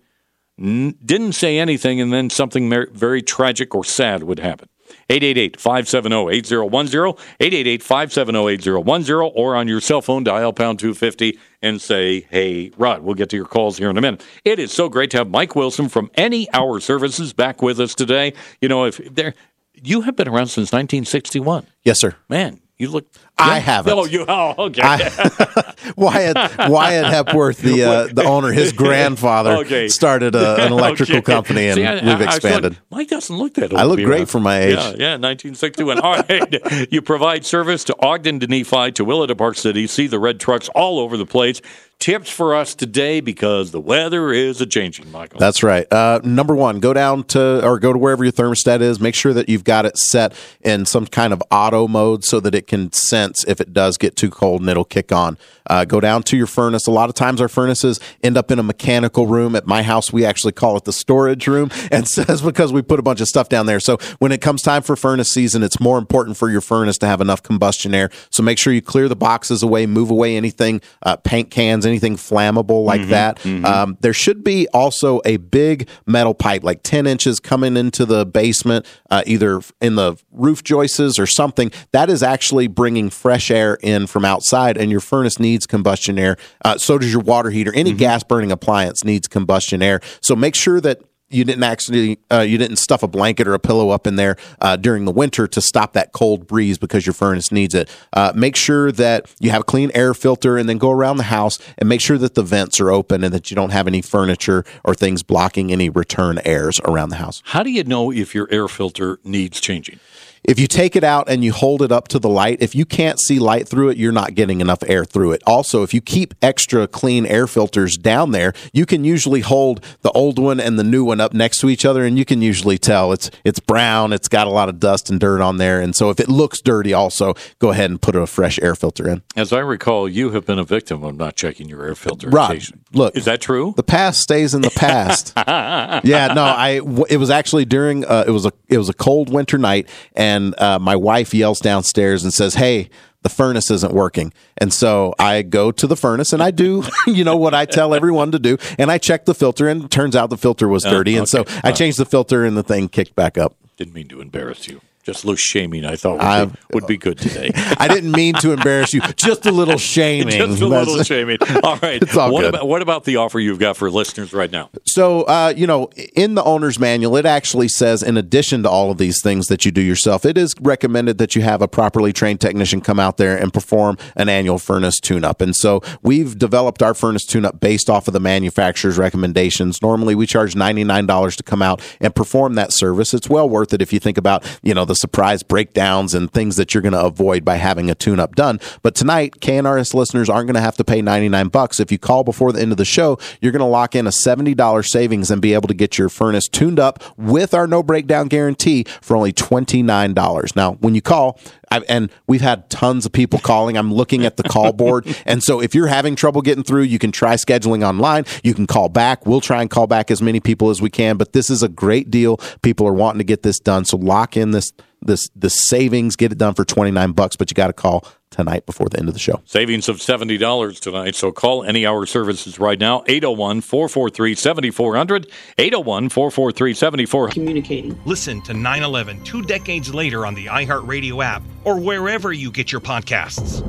didn't 0.57 1.33
say 1.33 1.57
anything, 1.57 1.99
and 1.99 2.13
then 2.13 2.29
something 2.29 2.69
very 2.91 3.21
tragic 3.21 3.73
or 3.73 3.83
sad 3.83 4.23
would 4.23 4.39
happen? 4.39 4.69
888-570-8010, 5.09 7.17
888-570-8010, 7.39 9.31
or 9.35 9.55
on 9.55 9.67
your 9.67 9.81
cell 9.81 10.01
phone, 10.01 10.23
dial 10.23 10.53
pound 10.53 10.79
250 10.79 11.37
and 11.61 11.81
say, 11.81 12.21
hey, 12.29 12.71
Rod, 12.77 13.03
we'll 13.03 13.15
get 13.15 13.29
to 13.29 13.37
your 13.37 13.45
calls 13.45 13.77
here 13.77 13.89
in 13.89 13.97
a 13.97 14.01
minute. 14.01 14.23
It 14.43 14.59
is 14.59 14.71
so 14.71 14.89
great 14.89 15.11
to 15.11 15.17
have 15.17 15.29
Mike 15.29 15.55
Wilson 15.55 15.89
from 15.89 16.09
Any 16.15 16.51
Hour 16.53 16.79
Services 16.79 17.33
back 17.33 17.61
with 17.61 17.79
us 17.79 17.95
today. 17.95 18.33
You 18.61 18.69
know, 18.69 18.85
if 18.85 18.97
there, 18.97 19.33
you 19.73 20.01
have 20.01 20.15
been 20.15 20.27
around 20.27 20.47
since 20.47 20.71
1961. 20.71 21.67
Yes, 21.83 21.99
sir. 21.99 22.15
Man, 22.29 22.59
you 22.77 22.89
look. 22.89 23.05
I 23.37 23.59
haven't. 23.59 23.93
Oh, 23.93 24.05
you. 24.05 24.25
Oh, 24.27 24.65
okay. 24.67 24.81
I, 24.83 25.73
Wyatt 25.97 26.69
Wyatt 26.69 27.05
Hepworth, 27.05 27.57
the 27.59 27.83
uh, 27.83 28.07
the 28.11 28.23
owner, 28.23 28.51
his 28.51 28.71
grandfather 28.83 29.57
Okay. 29.57 29.87
started 29.89 30.35
a, 30.35 30.65
an 30.65 30.71
electrical 30.71 31.17
Okay. 31.17 31.31
company, 31.33 31.67
and 31.67 31.75
See, 31.75 31.85
I- 31.85 31.93
we've 31.95 32.03
I- 32.03 32.11
I 32.11 32.15
was 32.17 32.25
like, 32.25 32.35
expanded. 32.35 32.77
Mike 32.89 33.07
doesn't 33.09 33.35
look 33.37 33.53
that 33.55 33.71
old. 33.71 33.79
I 33.81 33.83
look 33.85 33.97
great 33.97 34.09
around. 34.19 34.25
for 34.27 34.39
my 34.39 34.59
age. 34.59 34.75
Yeah, 34.75 34.83
yeah, 34.97 35.17
1961. 35.17 35.99
All 35.99 36.17
right. 36.17 36.91
you 36.91 37.01
provide 37.01 37.45
service 37.45 37.83
to 37.85 37.95
Ogden, 37.99 38.39
to 38.39 38.47
Nephi, 38.47 38.91
to 38.93 39.05
Willita 39.05 39.37
Park 39.37 39.55
City. 39.57 39.87
See 39.87 40.07
the 40.07 40.19
red 40.19 40.39
trucks 40.39 40.69
all 40.69 40.99
over 40.99 41.17
the 41.17 41.25
place. 41.25 41.61
Tips 42.03 42.29
for 42.29 42.53
us 42.53 42.75
today 42.75 43.21
because 43.21 43.71
the 43.71 43.79
weather 43.79 44.33
is 44.33 44.59
a 44.59 44.65
changing, 44.65 45.09
Michael. 45.09 45.39
That's 45.39 45.63
right. 45.63 45.87
Uh, 45.89 46.19
number 46.21 46.53
one, 46.53 46.81
go 46.81 46.91
down 46.91 47.23
to 47.23 47.65
or 47.65 47.79
go 47.79 47.93
to 47.93 47.97
wherever 47.97 48.25
your 48.25 48.33
thermostat 48.33 48.81
is. 48.81 48.99
Make 48.99 49.15
sure 49.15 49.31
that 49.33 49.47
you've 49.47 49.63
got 49.63 49.85
it 49.85 49.97
set 49.97 50.33
in 50.59 50.85
some 50.85 51.07
kind 51.07 51.31
of 51.31 51.41
auto 51.49 51.87
mode 51.87 52.25
so 52.25 52.41
that 52.41 52.53
it 52.53 52.67
can 52.67 52.91
sense 52.91 53.45
if 53.47 53.61
it 53.61 53.71
does 53.71 53.97
get 53.97 54.17
too 54.17 54.29
cold 54.29 54.59
and 54.59 54.69
it'll 54.69 54.83
kick 54.83 55.13
on. 55.13 55.37
Uh, 55.69 55.85
go 55.85 55.99
down 55.99 56.23
to 56.23 56.37
your 56.37 56.47
furnace. 56.47 56.87
A 56.87 56.91
lot 56.91 57.09
of 57.09 57.15
times 57.15 57.39
our 57.41 57.47
furnaces 57.47 57.99
end 58.23 58.37
up 58.37 58.51
in 58.51 58.59
a 58.59 58.63
mechanical 58.63 59.27
room. 59.27 59.55
At 59.55 59.65
my 59.65 59.83
house, 59.83 60.11
we 60.11 60.25
actually 60.25 60.51
call 60.53 60.75
it 60.77 60.83
the 60.83 60.93
storage 60.93 61.47
room, 61.47 61.69
and 61.91 62.07
says 62.07 62.41
because 62.41 62.73
we 62.73 62.81
put 62.81 62.99
a 62.99 63.03
bunch 63.03 63.21
of 63.21 63.27
stuff 63.27 63.49
down 63.49 63.65
there. 63.65 63.79
So 63.79 63.97
when 64.19 64.31
it 64.31 64.41
comes 64.41 64.61
time 64.61 64.81
for 64.83 64.95
furnace 64.95 65.31
season, 65.31 65.63
it's 65.63 65.79
more 65.79 65.97
important 65.97 66.37
for 66.37 66.49
your 66.49 66.61
furnace 66.61 66.97
to 66.99 67.07
have 67.07 67.21
enough 67.21 67.41
combustion 67.43 67.93
air. 67.93 68.09
So 68.29 68.43
make 68.43 68.57
sure 68.57 68.73
you 68.73 68.81
clear 68.81 69.07
the 69.07 69.15
boxes 69.15 69.63
away, 69.63 69.85
move 69.85 70.09
away 70.11 70.35
anything, 70.35 70.81
uh, 71.03 71.15
paint 71.17 71.49
cans, 71.51 71.85
anything 71.85 72.15
flammable 72.17 72.83
like 72.85 73.01
Mhm, 73.01 73.09
that. 73.09 73.39
mhm. 73.39 73.65
Um, 73.65 73.97
there 74.01 74.13
should 74.13 74.43
be 74.43 74.67
also 74.73 75.21
a 75.25 75.37
big 75.37 75.87
metal 76.05 76.33
pipe, 76.33 76.63
like 76.63 76.81
10 76.83 77.07
inches, 77.07 77.39
coming 77.39 77.77
into 77.77 78.05
the 78.05 78.25
basement, 78.25 78.85
uh, 79.09 79.23
either 79.25 79.61
in 79.81 79.95
the 79.95 80.15
roof 80.31 80.63
joists 80.63 81.17
or 81.19 81.27
something. 81.27 81.71
That 81.91 82.09
is 82.09 82.21
actually 82.23 82.67
bringing 82.67 83.09
fresh 83.09 83.49
air 83.51 83.77
in 83.81 84.07
from 84.07 84.25
outside, 84.25 84.77
and 84.77 84.91
your 84.91 84.99
furnace 84.99 85.39
needs 85.39 85.52
combustion 85.65 86.17
air. 86.17 86.37
Uh, 86.63 86.77
so 86.77 86.97
does 86.97 87.11
your 87.11 87.21
water 87.21 87.49
heater. 87.49 87.73
Any 87.73 87.93
gas 87.93 88.23
burning 88.23 88.51
appliance 88.51 89.03
needs 89.03 89.27
combustion 89.27 89.81
air. 89.81 90.01
So 90.21 90.35
make 90.35 90.55
sure 90.55 90.81
that 90.81 91.01
you 91.33 91.43
didn't 91.43 91.63
actually 91.63 92.19
uh, 92.31 92.41
you 92.41 92.57
didn't 92.57 92.77
stuff 92.77 93.03
a 93.03 93.07
blanket 93.07 93.47
or 93.47 93.53
a 93.53 93.59
pillow 93.59 93.89
up 93.89 94.05
in 94.05 94.15
there 94.15 94.37
uh, 94.61 94.75
during 94.75 95.05
the 95.05 95.11
winter 95.11 95.47
to 95.47 95.61
stop 95.61 95.93
that 95.93 96.13
cold 96.13 96.47
breeze 96.47 96.77
because 96.77 97.05
your 97.05 97.13
furnace 97.13 97.51
needs 97.51 97.73
it. 97.73 97.89
Uh, 98.13 98.31
make 98.35 98.55
sure 98.55 98.91
that 98.91 99.33
you 99.39 99.49
have 99.49 99.61
a 99.61 99.65
clean 99.65 99.91
air 99.93 100.13
filter, 100.13 100.57
and 100.57 100.69
then 100.69 100.77
go 100.77 100.91
around 100.91 101.17
the 101.17 101.23
house 101.23 101.59
and 101.77 101.89
make 101.89 102.01
sure 102.01 102.17
that 102.17 102.35
the 102.35 102.43
vents 102.43 102.79
are 102.79 102.91
open 102.91 103.23
and 103.23 103.33
that 103.33 103.49
you 103.49 103.55
don't 103.55 103.71
have 103.71 103.87
any 103.87 104.01
furniture 104.01 104.63
or 104.83 104.93
things 104.93 105.23
blocking 105.23 105.71
any 105.71 105.89
return 105.89 106.39
airs 106.45 106.79
around 106.85 107.09
the 107.09 107.15
house. 107.15 107.41
How 107.45 107.63
do 107.63 107.71
you 107.71 107.83
know 107.83 108.11
if 108.11 108.35
your 108.35 108.47
air 108.51 108.67
filter 108.67 109.19
needs 109.23 109.59
changing? 109.59 109.99
If 110.43 110.59
you 110.59 110.67
take 110.67 110.97
it 110.97 111.05
out 111.05 111.29
and 111.29 111.41
you 111.41 111.53
hold 111.53 111.81
it 111.81 111.91
up 111.91 112.09
to 112.09 112.19
the 112.19 112.27
light, 112.27 112.57
if 112.61 112.75
you 112.75 112.85
can't 112.85 113.17
see 113.17 113.39
light 113.39 113.65
through 113.65 113.89
it, 113.89 113.97
you're 113.97 114.11
not 114.11 114.35
getting 114.35 114.59
enough 114.59 114.83
air 114.87 115.05
through 115.05 115.31
it. 115.31 115.41
Also, 115.47 115.83
if 115.83 115.93
you 115.93 116.01
keep 116.01 116.33
extra 116.41 116.85
clean 116.85 117.25
air 117.25 117.47
filters 117.47 117.95
down 117.95 118.31
there, 118.31 118.53
you 118.73 118.85
can 118.85 119.05
usually 119.05 119.39
hold 119.39 119.83
the 120.01 120.11
old 120.11 120.37
one 120.37 120.59
and 120.59 120.77
the 120.77 120.83
new 120.83 121.05
one 121.05 121.21
up 121.21 121.33
next 121.33 121.59
to 121.59 121.69
each 121.69 121.85
other 121.85 122.03
and 122.03 122.17
you 122.17 122.25
can 122.25 122.41
usually 122.41 122.77
tell 122.77 123.13
it's 123.13 123.31
it's 123.45 123.61
brown, 123.61 124.11
it's 124.11 124.27
got 124.27 124.45
a 124.45 124.49
lot 124.49 124.67
of 124.67 124.81
dust 124.81 125.09
and 125.09 125.19
dirt 125.19 125.39
on 125.39 125.57
there. 125.57 125.79
And 125.79 125.95
so 125.95 126.09
if 126.09 126.19
it 126.19 126.27
looks 126.27 126.59
dirty 126.59 126.91
also, 126.91 127.35
go 127.59 127.71
ahead 127.71 127.89
and 127.89 128.01
put 128.01 128.15
a 128.15 128.27
fresh 128.27 128.59
air 128.61 128.75
filter 128.75 129.07
in. 129.07 129.21
As 129.37 129.53
I 129.53 129.59
recall, 129.59 130.09
you 130.09 130.31
have 130.31 130.45
been 130.45 130.59
a 130.59 130.65
victim 130.65 131.05
of 131.05 131.15
not 131.15 131.37
checking 131.37 131.69
your 131.69 131.85
air 131.85 131.95
filter. 131.95 132.29
Rod, 132.29 132.61
look. 132.91 133.15
Is 133.15 133.25
that 133.25 133.39
true? 133.39 133.73
The 133.77 133.83
past 133.83 134.19
stays 134.19 134.53
in 134.53 134.61
the 134.61 134.71
past. 134.71 135.31
yeah, 135.37 136.33
no, 136.35 136.43
I 136.43 136.81
it 137.09 137.17
was 137.17 137.29
actually 137.29 137.63
during 137.63 138.03
uh, 138.03 138.25
it 138.27 138.31
was 138.31 138.45
a 138.45 138.51
it 138.67 138.77
was 138.77 138.89
a 138.89 138.93
cold 138.93 139.31
winter 139.31 139.57
night, 139.57 139.87
and 140.15 140.32
uh, 140.57 140.79
my 140.79 140.95
wife 140.95 141.33
yells 141.33 141.59
downstairs 141.59 142.23
and 142.23 142.33
says, 142.33 142.55
"Hey." 142.55 142.89
The 143.23 143.29
furnace 143.29 143.71
isn't 143.71 143.93
working. 143.93 144.33
And 144.57 144.73
so 144.73 145.15
I 145.17 145.43
go 145.43 145.71
to 145.71 145.87
the 145.87 145.95
furnace 145.95 146.33
and 146.33 146.43
I 146.43 146.51
do, 146.51 146.83
you 147.07 147.23
know, 147.23 147.37
what 147.37 147.53
I 147.53 147.63
tell 147.63 147.93
everyone 147.93 148.31
to 148.33 148.37
do. 148.37 148.57
And 148.77 148.91
I 148.91 148.97
check 148.97 149.23
the 149.23 149.33
filter 149.33 149.69
and 149.69 149.85
it 149.85 149.91
turns 149.91 150.13
out 150.13 150.29
the 150.29 150.35
filter 150.35 150.67
was 150.67 150.85
Oh, 150.85 150.89
dirty. 150.91 151.15
And 151.15 151.25
so 151.25 151.39
okay. 151.39 151.61
I 151.63 151.69
Uh. 151.69 151.71
changed 151.71 151.97
the 151.99 152.03
filter 152.05 152.43
and 152.43 152.57
the 152.57 152.63
thing 152.63 152.89
kicked 152.89 153.15
back 153.15 153.37
up. 153.37 153.55
Didn't 153.77 153.93
mean 153.93 154.09
to 154.09 154.19
embarrass 154.19 154.67
you. 154.67 154.81
Just 155.03 155.23
a 155.23 155.27
little 155.27 155.35
shaming 155.37 155.83
I 155.85 155.95
thought 155.97 156.13
would, 156.13 156.21
I- 156.21 156.45
be, 156.45 156.51
would 156.73 156.87
be 156.87 156.97
good 156.97 157.17
today. 157.17 157.51
I 157.77 157.87
didn't 157.89 158.11
mean 158.13 158.35
to 158.35 158.51
embarrass 158.53 158.93
you. 158.93 159.01
Just 159.17 159.45
a 159.45 159.51
little 159.51 159.77
shaming. 159.93 160.29
Just 160.29 160.61
a 160.61 160.65
That's- 160.67 160.87
little 160.87 161.03
shaming. 161.03 161.37
All 161.63 161.77
right. 161.77 162.01
It's 162.03 162.15
all 162.17 162.31
what 162.31 162.41
good. 162.41 162.53
about 162.55 162.67
what 162.67 162.81
about 162.81 163.03
the 163.03 163.17
offer 163.17 163.39
you've 163.39 163.59
got 163.59 163.75
for 163.77 163.89
listeners 163.91 164.33
right 164.33 164.49
now? 164.51 164.69
So, 164.87 165.23
uh, 165.23 165.53
you 165.55 165.67
know, 165.67 165.89
in 166.15 166.35
the 166.35 166.43
owner's 166.43 166.79
manual, 166.79 167.15
it 167.17 167.25
actually 167.25 167.67
says, 167.67 168.01
in 168.03 168.17
addition 168.17 168.63
to 168.63 168.69
all 168.69 168.91
of 168.91 168.97
these 168.97 169.21
things 169.21 169.47
that 169.47 169.65
you 169.65 169.71
do 169.71 169.81
yourself, 169.81 170.25
it 170.25 170.37
is 170.37 170.53
recommended 170.61 171.17
that 171.17 171.35
you 171.35 171.41
have 171.41 171.61
a 171.61 171.67
properly 171.67 172.13
trained 172.13 172.39
technician 172.41 172.81
come 172.81 172.99
out 172.99 173.17
there 173.17 173.37
and 173.37 173.53
perform 173.53 173.97
an 174.15 174.29
annual 174.29 174.57
furnace 174.57 174.99
tune 174.99 175.23
up. 175.23 175.41
And 175.41 175.55
so 175.55 175.81
we've 176.01 176.37
developed 176.37 176.81
our 176.81 176.93
furnace 176.93 177.25
tune 177.25 177.45
up 177.45 177.59
based 177.59 177.89
off 177.89 178.07
of 178.07 178.13
the 178.13 178.19
manufacturer's 178.19 178.97
recommendations. 178.97 179.81
Normally, 179.81 180.15
we 180.15 180.25
charge 180.25 180.53
$99 180.55 181.35
to 181.37 181.43
come 181.43 181.61
out 181.61 181.81
and 181.99 182.15
perform 182.15 182.55
that 182.55 182.71
service. 182.73 183.13
It's 183.13 183.29
well 183.29 183.47
worth 183.49 183.73
it 183.73 183.81
if 183.81 183.91
you 183.93 183.99
think 183.99 184.17
about, 184.17 184.45
you 184.63 184.73
know, 184.73 184.85
the 184.85 184.92
surprise 184.95 185.43
breakdowns 185.43 186.13
and 186.13 186.31
things 186.31 186.55
that 186.55 186.73
you're 186.73 186.81
going 186.81 186.93
to 186.93 187.03
avoid 187.03 187.43
by 187.45 187.55
having 187.55 187.89
a 187.89 187.95
tune 187.95 188.19
up 188.19 188.35
done. 188.35 188.59
But 188.81 188.95
tonight, 188.95 189.39
KNRS 189.39 189.93
listeners 189.93 190.29
aren't 190.29 190.47
going 190.47 190.55
to 190.55 190.61
have 190.61 190.77
to 190.77 190.83
pay 190.83 191.01
99 191.01 191.47
bucks. 191.49 191.79
If 191.79 191.91
you 191.91 191.97
call 191.97 192.23
before 192.23 192.51
the 192.51 192.61
end 192.61 192.71
of 192.71 192.77
the 192.77 192.85
show, 192.85 193.19
you're 193.41 193.51
going 193.51 193.59
to 193.59 193.65
lock 193.65 193.95
in 193.95 194.07
a 194.07 194.11
$70 194.11 194.85
savings 194.87 195.31
and 195.31 195.41
be 195.41 195.53
able 195.53 195.67
to 195.67 195.73
get 195.73 195.97
your 195.97 196.09
furnace 196.09 196.47
tuned 196.47 196.79
up 196.79 197.03
with 197.17 197.53
our 197.53 197.67
no 197.67 197.83
breakdown 197.83 198.27
guarantee 198.27 198.85
for 199.01 199.15
only 199.15 199.33
$29. 199.33 200.55
Now, 200.55 200.73
when 200.73 200.95
you 200.95 201.01
call, 201.01 201.39
I, 201.73 201.79
and 201.89 202.11
we've 202.27 202.41
had 202.41 202.69
tons 202.69 203.05
of 203.05 203.11
people 203.11 203.39
calling. 203.39 203.77
I'm 203.77 203.91
looking 203.91 204.25
at 204.25 204.37
the 204.37 204.43
call 204.43 204.73
board. 204.83 205.07
And 205.25 205.41
so 205.41 205.59
if 205.59 205.73
you're 205.73 205.87
having 205.87 206.15
trouble 206.15 206.41
getting 206.43 206.63
through, 206.63 206.83
you 206.83 206.99
can 206.99 207.11
try 207.11 207.33
scheduling 207.33 207.83
online. 207.83 208.25
You 208.43 208.53
can 208.53 208.67
call 208.67 208.89
back. 208.89 209.25
We'll 209.25 209.41
try 209.41 209.61
and 209.61 209.71
call 209.71 209.87
back 209.87 210.11
as 210.11 210.21
many 210.21 210.39
people 210.39 210.69
as 210.69 210.81
we 210.81 210.91
can, 210.91 211.17
but 211.17 211.33
this 211.33 211.49
is 211.49 211.63
a 211.63 211.69
great 211.69 212.11
deal. 212.11 212.37
People 212.61 212.87
are 212.87 212.93
wanting 212.93 213.17
to 213.17 213.23
get 213.23 213.41
this 213.41 213.59
done. 213.59 213.85
So 213.85 213.97
lock 213.97 214.37
in 214.37 214.51
this 214.51 214.71
this 215.01 215.27
this 215.35 215.67
savings, 215.67 216.15
get 216.15 216.31
it 216.31 216.37
done 216.37 216.53
for 216.53 216.63
29 216.63 217.11
bucks, 217.11 217.35
but 217.35 217.49
you 217.51 217.55
got 217.55 217.67
to 217.67 217.73
call 217.73 218.05
tonight 218.33 218.65
before 218.65 218.89
the 218.89 218.99
end 218.99 219.07
of 219.07 219.13
the 219.13 219.19
show. 219.19 219.41
Savings 219.45 219.87
of 219.87 219.97
$70 219.97 220.79
tonight. 220.79 221.15
So 221.15 221.31
call 221.31 221.63
any 221.63 221.85
hour 221.85 222.05
services 222.05 222.59
right 222.59 222.79
now 222.79 223.03
801 223.07 223.61
443 223.61 224.35
7400. 224.35 225.31
801 225.57 226.09
443 226.09 226.73
7400. 226.73 227.33
Communicating. 227.33 227.99
Listen 228.05 228.41
to 228.43 228.53
9 228.53 228.83
11 228.83 229.23
two 229.23 229.41
decades 229.41 229.93
later 229.93 230.25
on 230.25 230.33
the 230.33 230.47
iHeartRadio 230.47 231.23
app 231.23 231.43
or 231.63 231.79
wherever 231.79 232.33
you 232.33 232.51
get 232.51 232.71
your 232.71 232.81
podcasts. 232.81 233.63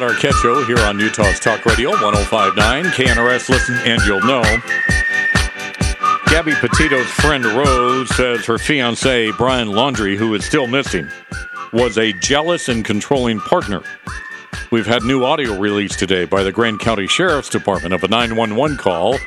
Rod 0.00 0.12
Arquette 0.12 0.66
here 0.66 0.78
on 0.86 0.98
Utah's 0.98 1.38
Talk 1.40 1.66
Radio 1.66 1.90
1059. 1.90 2.84
KNRS, 2.84 3.48
listen 3.50 3.74
and 3.84 4.00
you'll 4.06 4.22
know. 4.22 4.42
Gabby 6.26 6.52
Petito's 6.54 7.06
friend 7.06 7.44
Rose 7.44 8.08
says 8.16 8.46
her 8.46 8.56
fiance, 8.56 9.30
Brian 9.32 9.68
Laundrie, 9.68 10.16
who 10.16 10.32
is 10.34 10.44
still 10.44 10.66
missing, 10.66 11.06
was 11.74 11.98
a 11.98 12.14
jealous 12.14 12.68
and 12.70 12.82
controlling 12.82 13.40
partner. 13.40 13.82
We've 14.70 14.86
had 14.86 15.02
new 15.02 15.22
audio 15.24 15.58
released 15.58 15.98
today 15.98 16.24
by 16.24 16.44
the 16.44 16.52
Grand 16.52 16.80
County 16.80 17.06
Sheriff's 17.06 17.50
Department 17.50 17.92
of 17.92 18.02
a 18.02 18.08
911 18.08 18.78
call. 18.78 19.18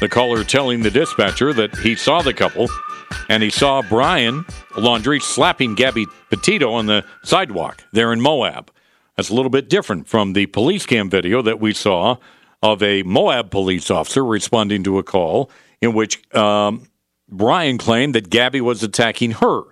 The 0.00 0.08
caller 0.08 0.44
telling 0.44 0.82
the 0.82 0.90
dispatcher 0.90 1.52
that 1.52 1.76
he 1.78 1.94
saw 1.94 2.22
the 2.22 2.32
couple 2.32 2.68
and 3.28 3.42
he 3.42 3.50
saw 3.50 3.82
Brian 3.82 4.44
Laundrie 4.76 5.20
slapping 5.20 5.74
Gabby 5.74 6.06
Petito 6.30 6.72
on 6.72 6.86
the 6.86 7.04
sidewalk 7.22 7.84
there 7.92 8.14
in 8.14 8.20
Moab. 8.22 8.70
That's 9.16 9.30
a 9.30 9.34
little 9.34 9.50
bit 9.50 9.68
different 9.68 10.08
from 10.08 10.32
the 10.32 10.46
police 10.46 10.86
cam 10.86 11.10
video 11.10 11.42
that 11.42 11.60
we 11.60 11.72
saw 11.72 12.16
of 12.62 12.82
a 12.82 13.02
Moab 13.02 13.50
police 13.50 13.90
officer 13.90 14.24
responding 14.24 14.84
to 14.84 14.98
a 14.98 15.02
call 15.02 15.50
in 15.80 15.92
which 15.92 16.22
um, 16.34 16.86
Brian 17.28 17.76
claimed 17.76 18.14
that 18.14 18.30
Gabby 18.30 18.60
was 18.60 18.82
attacking 18.82 19.32
her. 19.32 19.62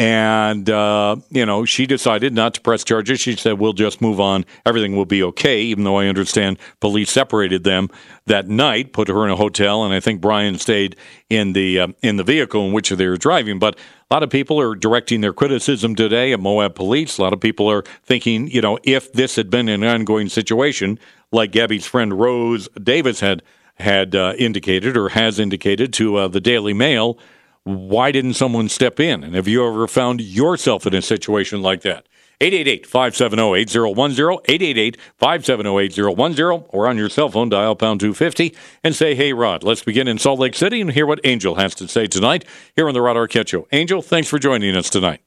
And, 0.00 0.70
uh, 0.70 1.16
you 1.28 1.44
know, 1.44 1.66
she 1.66 1.84
decided 1.84 2.32
not 2.32 2.54
to 2.54 2.62
press 2.62 2.84
charges. 2.84 3.20
She 3.20 3.36
said, 3.36 3.58
we'll 3.58 3.74
just 3.74 4.00
move 4.00 4.18
on. 4.18 4.46
Everything 4.64 4.96
will 4.96 5.04
be 5.04 5.22
okay, 5.24 5.60
even 5.60 5.84
though 5.84 5.96
I 5.96 6.06
understand 6.06 6.58
police 6.80 7.10
separated 7.10 7.64
them 7.64 7.90
that 8.24 8.48
night, 8.48 8.94
put 8.94 9.08
her 9.08 9.26
in 9.26 9.30
a 9.30 9.36
hotel, 9.36 9.84
and 9.84 9.92
I 9.92 10.00
think 10.00 10.22
Brian 10.22 10.58
stayed 10.58 10.96
in 11.28 11.52
the, 11.52 11.80
uh, 11.80 11.88
in 12.00 12.16
the 12.16 12.24
vehicle 12.24 12.64
in 12.64 12.72
which 12.72 12.88
they 12.88 13.06
were 13.06 13.18
driving. 13.18 13.58
But 13.58 13.76
a 13.76 14.14
lot 14.14 14.22
of 14.22 14.30
people 14.30 14.58
are 14.58 14.74
directing 14.74 15.20
their 15.20 15.34
criticism 15.34 15.94
today 15.94 16.32
at 16.32 16.40
Moab 16.40 16.74
police. 16.74 17.18
A 17.18 17.22
lot 17.22 17.34
of 17.34 17.40
people 17.40 17.70
are 17.70 17.82
thinking, 18.02 18.48
you 18.48 18.62
know, 18.62 18.78
if 18.82 19.12
this 19.12 19.36
had 19.36 19.50
been 19.50 19.68
an 19.68 19.84
ongoing 19.84 20.30
situation, 20.30 20.98
like 21.30 21.52
Gabby's 21.52 21.84
friend 21.84 22.18
Rose 22.18 22.70
Davis 22.82 23.20
had 23.20 23.42
had 23.74 24.14
uh, 24.14 24.32
indicated 24.38 24.96
or 24.96 25.10
has 25.10 25.38
indicated 25.38 25.92
to 25.94 26.16
uh, 26.16 26.28
the 26.28 26.40
Daily 26.40 26.72
Mail, 26.72 27.18
why 27.64 28.12
didn't 28.12 28.34
someone 28.34 28.68
step 28.68 29.00
in? 29.00 29.22
And 29.22 29.34
have 29.34 29.48
you 29.48 29.66
ever 29.66 29.86
found 29.86 30.20
yourself 30.20 30.86
in 30.86 30.94
a 30.94 31.02
situation 31.02 31.62
like 31.62 31.82
that? 31.82 32.06
888-570-8010, 32.40 34.96
888-570-8010, 35.20 36.66
or 36.70 36.88
on 36.88 36.96
your 36.96 37.10
cell 37.10 37.28
phone, 37.28 37.50
dial 37.50 37.76
pound 37.76 38.00
250 38.00 38.56
and 38.82 38.96
say, 38.96 39.14
hey, 39.14 39.34
Rod. 39.34 39.62
Let's 39.62 39.84
begin 39.84 40.08
in 40.08 40.16
Salt 40.16 40.40
Lake 40.40 40.54
City 40.54 40.80
and 40.80 40.92
hear 40.92 41.04
what 41.04 41.20
Angel 41.22 41.56
has 41.56 41.74
to 41.74 41.86
say 41.86 42.06
tonight 42.06 42.46
here 42.74 42.88
on 42.88 42.94
the 42.94 43.02
Rod 43.02 43.16
Arquette 43.16 43.48
Show. 43.48 43.68
Angel, 43.72 44.00
thanks 44.00 44.28
for 44.28 44.38
joining 44.38 44.74
us 44.74 44.88
tonight. 44.88 45.20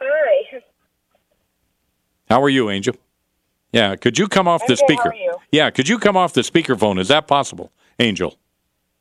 Hi. 0.00 0.60
How 2.30 2.40
are 2.40 2.48
you, 2.48 2.70
Angel? 2.70 2.94
Yeah, 3.72 3.96
could 3.96 4.18
you 4.18 4.28
come 4.28 4.46
off 4.46 4.64
the 4.68 4.74
I'm. 4.74 4.76
How 4.76 4.76
speaker? 4.76 5.12
Yeah, 5.50 5.70
could 5.70 5.88
you 5.88 5.98
come 5.98 6.16
off 6.16 6.34
the 6.34 6.42
speakerphone? 6.42 7.00
Is 7.00 7.08
that 7.08 7.26
possible, 7.26 7.72
Angel? 7.98 8.38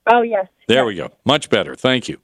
Oh, 0.07 0.21
yes. 0.21 0.47
There 0.67 0.85
we 0.85 0.95
go. 0.95 1.11
Much 1.25 1.49
better. 1.49 1.75
Thank 1.75 2.07
you. 2.07 2.17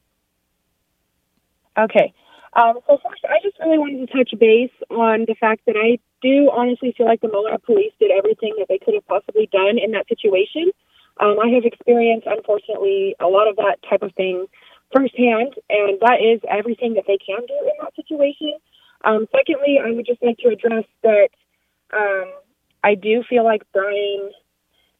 Okay. 1.78 2.14
Um, 2.54 2.80
so 2.86 2.98
first, 2.98 3.24
I 3.24 3.40
just 3.42 3.58
really 3.60 3.78
wanted 3.78 4.08
to 4.08 4.14
touch 4.14 4.38
base 4.38 4.72
on 4.90 5.26
the 5.28 5.36
fact 5.40 5.62
that 5.68 5.76
I 5.78 6.00
do 6.22 6.52
honestly 6.52 6.94
feel 6.96 7.06
like 7.06 7.22
the 7.22 7.32
Moab 7.32 7.64
police 7.64 7.94
did 8.00 8.12
everything 8.12 8.56
that 8.60 8.68
they 8.68 8.78
could 8.78 8.94
have 8.94 9.08
possibly 9.08 9.48
done 9.52 9.78
in 9.78 9.92
that 9.92 10.08
situation. 10.10 10.72
Um, 11.20 11.38
I 11.40 11.48
have 11.50 11.64
experienced, 11.64 12.28
unfortunately, 12.28 13.16
a 13.20 13.28
lot 13.28 13.48
of 13.48 13.56
that 13.56 13.78
type 13.90 14.02
of 14.02 14.14
thing 14.16 14.48
firsthand, 14.94 15.56
and 15.70 16.00
that 16.02 16.20
is 16.20 16.42
everything 16.50 16.96
that 16.96 17.06
they 17.08 17.18
can 17.18 17.40
do 17.48 17.56
in 17.56 17.76
that 17.82 17.96
situation. 17.96 18.54
Um, 19.04 19.28
secondly, 19.32 19.80
I 19.84 19.92
would 19.92 20.06
just 20.06 20.22
like 20.22 20.38
to 20.40 20.50
address 20.50 20.86
that 21.04 21.30
um, 21.94 22.32
I 22.84 22.96
do 22.96 23.24
feel 23.28 23.44
like 23.44 23.64
Brian 23.74 24.32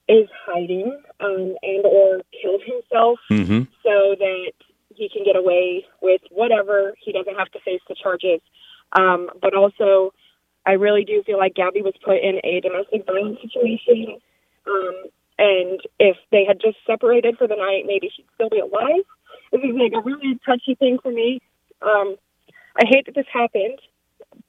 is 0.08 0.28
hiding 0.46 0.98
um, 1.20 1.56
and 1.62 1.86
or 1.86 2.22
killed 2.42 2.62
himself 2.66 3.20
Mm-hmm. 3.30 3.64
so 3.84 4.16
that 4.20 4.52
he 4.94 5.10
can 5.10 5.24
get 5.24 5.36
away 5.36 5.86
with 6.02 6.22
whatever. 6.32 6.94
He 7.00 7.12
doesn't 7.12 7.38
have 7.38 7.50
to 7.52 7.60
face 7.62 7.82
the 7.88 7.96
charges. 7.96 8.42
Um, 8.92 9.30
but 9.42 9.54
also, 9.56 10.14
I 10.66 10.74
really 10.74 11.06
do 11.06 11.24
feel 11.26 11.38
like 11.38 11.56
Gabby 11.56 11.82
was 11.82 11.94
put 12.04 12.18
in 12.18 12.40
a 12.44 12.60
domestic 12.60 13.06
violence 13.06 13.40
situation. 13.42 14.18
Um, 14.68 14.96
and 15.40 15.80
if 15.98 16.18
they 16.32 16.46
had 16.46 16.60
just 16.62 16.78
separated 16.86 17.38
for 17.38 17.48
the 17.48 17.56
night, 17.56 17.86
maybe 17.88 18.12
she'd 18.16 18.26
still 18.36 18.50
be 18.50 18.60
alive. 18.60 19.04
This 19.52 19.62
is 19.64 19.76
like 19.76 19.94
a 19.94 20.02
really 20.02 20.40
touchy 20.46 20.76
thing 20.76 21.00
for 21.02 21.12
me. 21.12 21.42
Um, 21.82 22.16
I 22.76 22.84
hate 22.86 23.06
that 23.06 23.16
this 23.16 23.26
happened, 23.32 23.80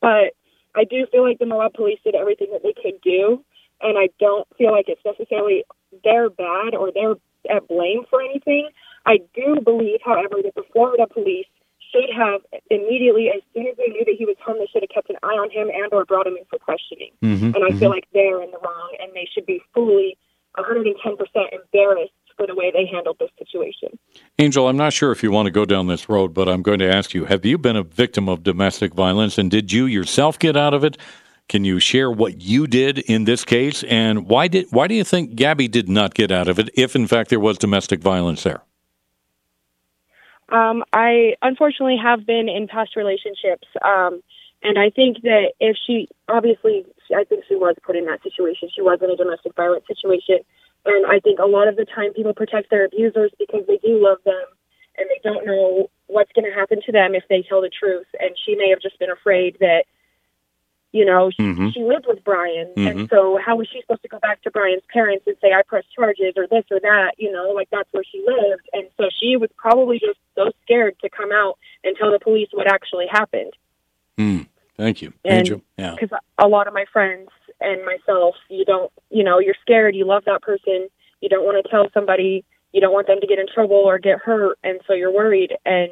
but 0.00 0.34
I 0.74 0.84
do 0.84 1.06
feel 1.10 1.22
like 1.26 1.38
the 1.38 1.46
Moab 1.46 1.74
police 1.74 1.98
did 2.04 2.14
everything 2.14 2.48
that 2.52 2.62
they 2.62 2.74
could 2.74 3.00
do, 3.00 3.44
and 3.82 3.98
I 3.98 4.08
don't 4.18 4.46
feel 4.56 4.72
like 4.72 4.86
it's 4.88 5.04
necessarily 5.04 5.64
their 6.04 6.30
bad 6.30 6.74
or 6.74 6.90
they're 6.92 7.14
at 7.54 7.66
blame 7.68 8.04
for 8.08 8.22
anything. 8.22 8.68
I 9.04 9.18
do 9.34 9.60
believe, 9.62 10.00
however, 10.04 10.36
that 10.44 10.54
the 10.54 10.62
Florida 10.72 11.06
police 11.12 11.46
should 11.90 12.08
have 12.16 12.40
immediately, 12.70 13.28
as 13.28 13.42
soon 13.52 13.66
as 13.66 13.76
they 13.76 13.88
knew 13.88 14.04
that 14.04 14.14
he 14.16 14.24
was 14.24 14.36
home, 14.44 14.56
they 14.58 14.66
should 14.72 14.82
have 14.82 14.90
kept 14.90 15.10
an 15.10 15.16
eye 15.22 15.36
on 15.36 15.50
him 15.50 15.68
and 15.68 15.92
or 15.92 16.04
brought 16.04 16.26
him 16.26 16.36
in 16.36 16.44
for 16.48 16.58
questioning. 16.58 17.10
Mhm, 17.22 17.54
And 17.54 17.64
I 17.64 17.76
feel 17.78 17.90
mhm. 17.90 17.94
like 17.94 18.06
they're 18.14 18.40
in 18.42 18.50
the 18.50 18.58
wrong, 18.58 18.96
and 19.00 19.12
they 19.12 19.28
should 19.32 19.44
be 19.44 19.60
fully 19.74 20.16
110% 20.56 21.52
embarrassed 21.52 22.12
for 22.36 22.46
the 22.46 22.54
way 22.54 22.70
they 22.70 22.86
handled 22.86 23.16
this 23.18 23.30
situation. 23.38 23.98
Angel, 24.38 24.68
I'm 24.68 24.76
not 24.76 24.92
sure 24.92 25.12
if 25.12 25.22
you 25.22 25.30
want 25.30 25.46
to 25.46 25.50
go 25.50 25.64
down 25.64 25.86
this 25.86 26.08
road, 26.08 26.32
but 26.32 26.48
I'm 26.48 26.62
going 26.62 26.78
to 26.78 26.90
ask 26.90 27.12
you 27.12 27.26
Have 27.26 27.44
you 27.44 27.58
been 27.58 27.76
a 27.76 27.82
victim 27.82 28.28
of 28.28 28.42
domestic 28.42 28.94
violence 28.94 29.36
and 29.36 29.50
did 29.50 29.72
you 29.72 29.86
yourself 29.86 30.38
get 30.38 30.56
out 30.56 30.72
of 30.72 30.84
it? 30.84 30.96
Can 31.52 31.66
you 31.66 31.80
share 31.80 32.10
what 32.10 32.40
you 32.40 32.66
did 32.66 33.00
in 33.00 33.24
this 33.24 33.44
case 33.44 33.84
and 33.84 34.26
why 34.26 34.48
did 34.48 34.68
why 34.70 34.88
do 34.88 34.94
you 34.94 35.04
think 35.04 35.34
Gabby 35.34 35.68
did 35.68 35.86
not 35.86 36.14
get 36.14 36.32
out 36.32 36.48
of 36.48 36.58
it 36.58 36.70
if 36.72 36.96
in 36.96 37.06
fact 37.06 37.28
there 37.28 37.38
was 37.38 37.58
domestic 37.58 38.00
violence 38.00 38.42
there? 38.42 38.62
Um, 40.48 40.82
I 40.94 41.34
unfortunately 41.42 41.98
have 42.02 42.24
been 42.24 42.48
in 42.48 42.68
past 42.68 42.96
relationships, 42.96 43.68
um, 43.84 44.22
and 44.62 44.78
I 44.78 44.88
think 44.88 45.20
that 45.24 45.52
if 45.60 45.76
she 45.86 46.08
obviously, 46.26 46.86
I 47.14 47.24
think 47.24 47.44
she 47.46 47.54
was 47.54 47.76
put 47.84 47.96
in 47.96 48.06
that 48.06 48.22
situation. 48.22 48.70
She 48.74 48.80
was 48.80 49.00
in 49.02 49.10
a 49.10 49.16
domestic 49.16 49.54
violence 49.54 49.84
situation, 49.86 50.38
and 50.86 51.04
I 51.04 51.20
think 51.20 51.38
a 51.38 51.44
lot 51.44 51.68
of 51.68 51.76
the 51.76 51.84
time 51.84 52.14
people 52.14 52.32
protect 52.32 52.70
their 52.70 52.86
abusers 52.86 53.30
because 53.38 53.66
they 53.68 53.76
do 53.76 54.00
love 54.00 54.24
them, 54.24 54.46
and 54.96 55.06
they 55.10 55.20
don't 55.22 55.44
know 55.44 55.90
what's 56.06 56.32
going 56.32 56.50
to 56.50 56.58
happen 56.58 56.80
to 56.86 56.92
them 56.92 57.14
if 57.14 57.24
they 57.28 57.44
tell 57.46 57.60
the 57.60 57.68
truth. 57.68 58.06
And 58.18 58.30
she 58.42 58.54
may 58.54 58.70
have 58.70 58.80
just 58.80 58.98
been 58.98 59.10
afraid 59.10 59.58
that, 59.60 59.84
you 60.92 61.04
know, 61.04 61.30
she, 61.30 61.42
Mhm. 61.42 61.72
she 61.74 61.82
lived 61.82 62.06
with 62.06 62.22
Brian, 62.22 62.70
and 62.76 63.00
Mhm. 63.00 63.10
so 63.10 63.36
how 63.38 63.56
was 63.56 63.66
she 63.68 63.80
supposed 63.80 64.02
to 64.02 64.08
go 64.08 64.18
back 64.18 64.42
to 64.42 64.50
Brian's 64.50 64.82
parents 64.92 65.26
and 65.26 65.36
say 65.40 65.52
I 65.52 65.62
pressed 65.62 65.92
charges 65.92 66.34
or 66.36 66.46
this 66.46 66.64
or 66.70 66.80
that? 66.80 67.14
You 67.18 67.32
know, 67.32 67.50
like 67.52 67.70
that's 67.70 67.92
where 67.92 68.04
she 68.04 68.22
lived, 68.26 68.68
and 68.72 68.86
so 68.96 69.08
she 69.18 69.36
was 69.36 69.50
probably 69.56 69.98
just 69.98 70.18
so 70.34 70.50
scared 70.62 70.98
to 71.00 71.08
come 71.08 71.32
out 71.32 71.58
and 71.82 71.96
tell 71.96 72.10
the 72.12 72.18
police 72.20 72.48
what 72.52 72.70
actually 72.70 73.06
happened. 73.06 73.52
Hmm. 74.16 74.40
Thank 74.76 75.02
you. 75.02 75.12
And 75.24 75.38
Angel. 75.38 75.62
Yeah. 75.78 75.94
because 75.98 76.18
a 76.38 76.48
lot 76.48 76.66
of 76.66 76.74
my 76.74 76.84
friends 76.92 77.28
and 77.60 77.84
myself, 77.84 78.36
you 78.48 78.64
don't, 78.64 78.90
you 79.10 79.22
know, 79.22 79.38
you're 79.38 79.54
scared. 79.60 79.94
You 79.94 80.04
love 80.06 80.24
that 80.24 80.42
person. 80.42 80.88
You 81.20 81.28
don't 81.28 81.44
want 81.44 81.62
to 81.62 81.70
tell 81.70 81.88
somebody. 81.92 82.44
You 82.72 82.80
don't 82.80 82.92
want 82.92 83.06
them 83.06 83.20
to 83.20 83.26
get 83.26 83.38
in 83.38 83.46
trouble 83.46 83.76
or 83.76 83.98
get 83.98 84.18
hurt, 84.18 84.58
and 84.64 84.80
so 84.86 84.94
you're 84.94 85.12
worried. 85.12 85.56
And 85.64 85.90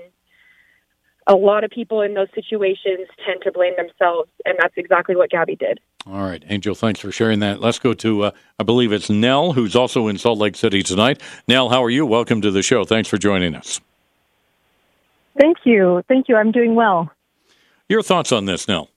a 1.31 1.37
lot 1.37 1.63
of 1.63 1.71
people 1.71 2.03
in 2.03 2.15
those 2.15 2.27
situations 2.35 3.07
tend 3.25 3.41
to 3.43 3.53
blame 3.53 3.75
themselves, 3.77 4.29
and 4.45 4.59
that's 4.61 4.75
exactly 4.77 5.15
what 5.15 5.31
Gabby 5.31 5.55
did. 5.55 5.79
All 6.05 6.23
right, 6.23 6.43
Angel, 6.49 6.75
thanks 6.75 6.99
for 6.99 7.13
sharing 7.13 7.39
that. 7.39 7.61
Let's 7.61 7.79
go 7.79 7.95
to, 7.95 8.25
uh, 8.25 8.31
I 8.59 8.65
believe 8.65 8.93
it's 8.93 9.09
Nell, 9.09 9.53
who's 9.53 9.77
also 9.77 10.09
in 10.09 10.19
Salt 10.19 10.39
Lake 10.39 10.57
City 10.57 10.83
tonight. 10.83 11.23
Nell, 11.47 11.69
how 11.69 11.85
are 11.85 11.91
you? 11.91 12.05
Welcome 12.05 12.41
to 12.43 12.51
the 12.51 12.63
show. 12.63 12.85
Thanks 12.85 13.09
for 13.09 13.17
joining 13.17 13.55
us. 13.55 13.81
Thank 15.39 15.59
you. 15.63 16.03
Thank 16.09 16.29
you. 16.29 16.35
I'm 16.35 16.51
doing 16.51 16.75
well. 16.75 17.13
Your 17.89 18.03
thoughts 18.03 18.33
on 18.33 18.47
this, 18.47 18.67
Nell? 18.67 18.89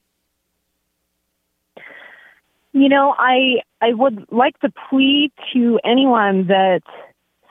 You 2.72 2.90
know, 2.90 3.14
I 3.16 3.62
I 3.80 3.94
would 3.94 4.26
like 4.32 4.60
to 4.62 4.74
plead 4.90 5.32
to 5.54 5.80
anyone 5.84 6.48
that 6.48 6.82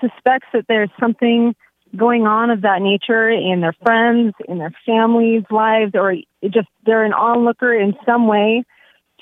suspects 0.01 0.49
that 0.53 0.65
there's 0.67 0.91
something 0.99 1.55
going 1.97 2.27
on 2.27 2.51
of 2.51 2.63
that 2.63 2.81
nature 2.81 3.29
in 3.29 3.61
their 3.61 3.75
friends, 3.85 4.35
in 4.49 4.59
their 4.59 4.75
families' 4.87 5.45
lives, 5.51 5.93
or 5.95 6.15
just 6.45 6.69
they're 6.87 7.05
an 7.05 7.13
onlooker 7.13 7.73
in 7.75 7.95
some 8.07 8.27
way, 8.27 8.65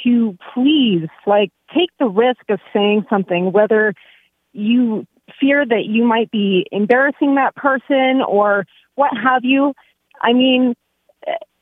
to 0.05 0.37
please 0.55 1.09
like 1.27 1.51
take 1.75 1.91
the 1.99 2.07
risk 2.07 2.49
of 2.49 2.61
saying 2.73 3.05
something, 3.11 3.53
whether 3.53 3.95
you 4.53 5.07
fear 5.39 5.65
that 5.65 5.85
you 5.87 6.05
might 6.05 6.31
be 6.31 6.67
embarrassing 6.73 7.37
that 7.37 7.55
person 7.55 8.23
or 8.27 8.67
what 8.95 9.11
have 9.17 9.45
you. 9.45 9.75
I 10.21 10.33
mean, 10.33 10.75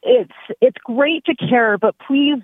it's 0.02 0.32
it's 0.61 0.78
great 0.84 1.24
to 1.24 1.34
care, 1.34 1.78
but 1.78 1.96
please 2.06 2.42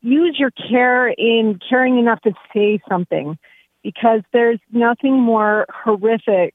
use 0.00 0.36
your 0.38 0.50
care 0.50 1.08
in 1.08 1.58
caring 1.68 1.98
enough 1.98 2.20
to 2.22 2.32
say 2.54 2.80
something 2.88 3.38
because 3.82 4.22
there's 4.32 4.60
nothing 4.72 5.20
more 5.20 5.66
horrific 5.68 6.54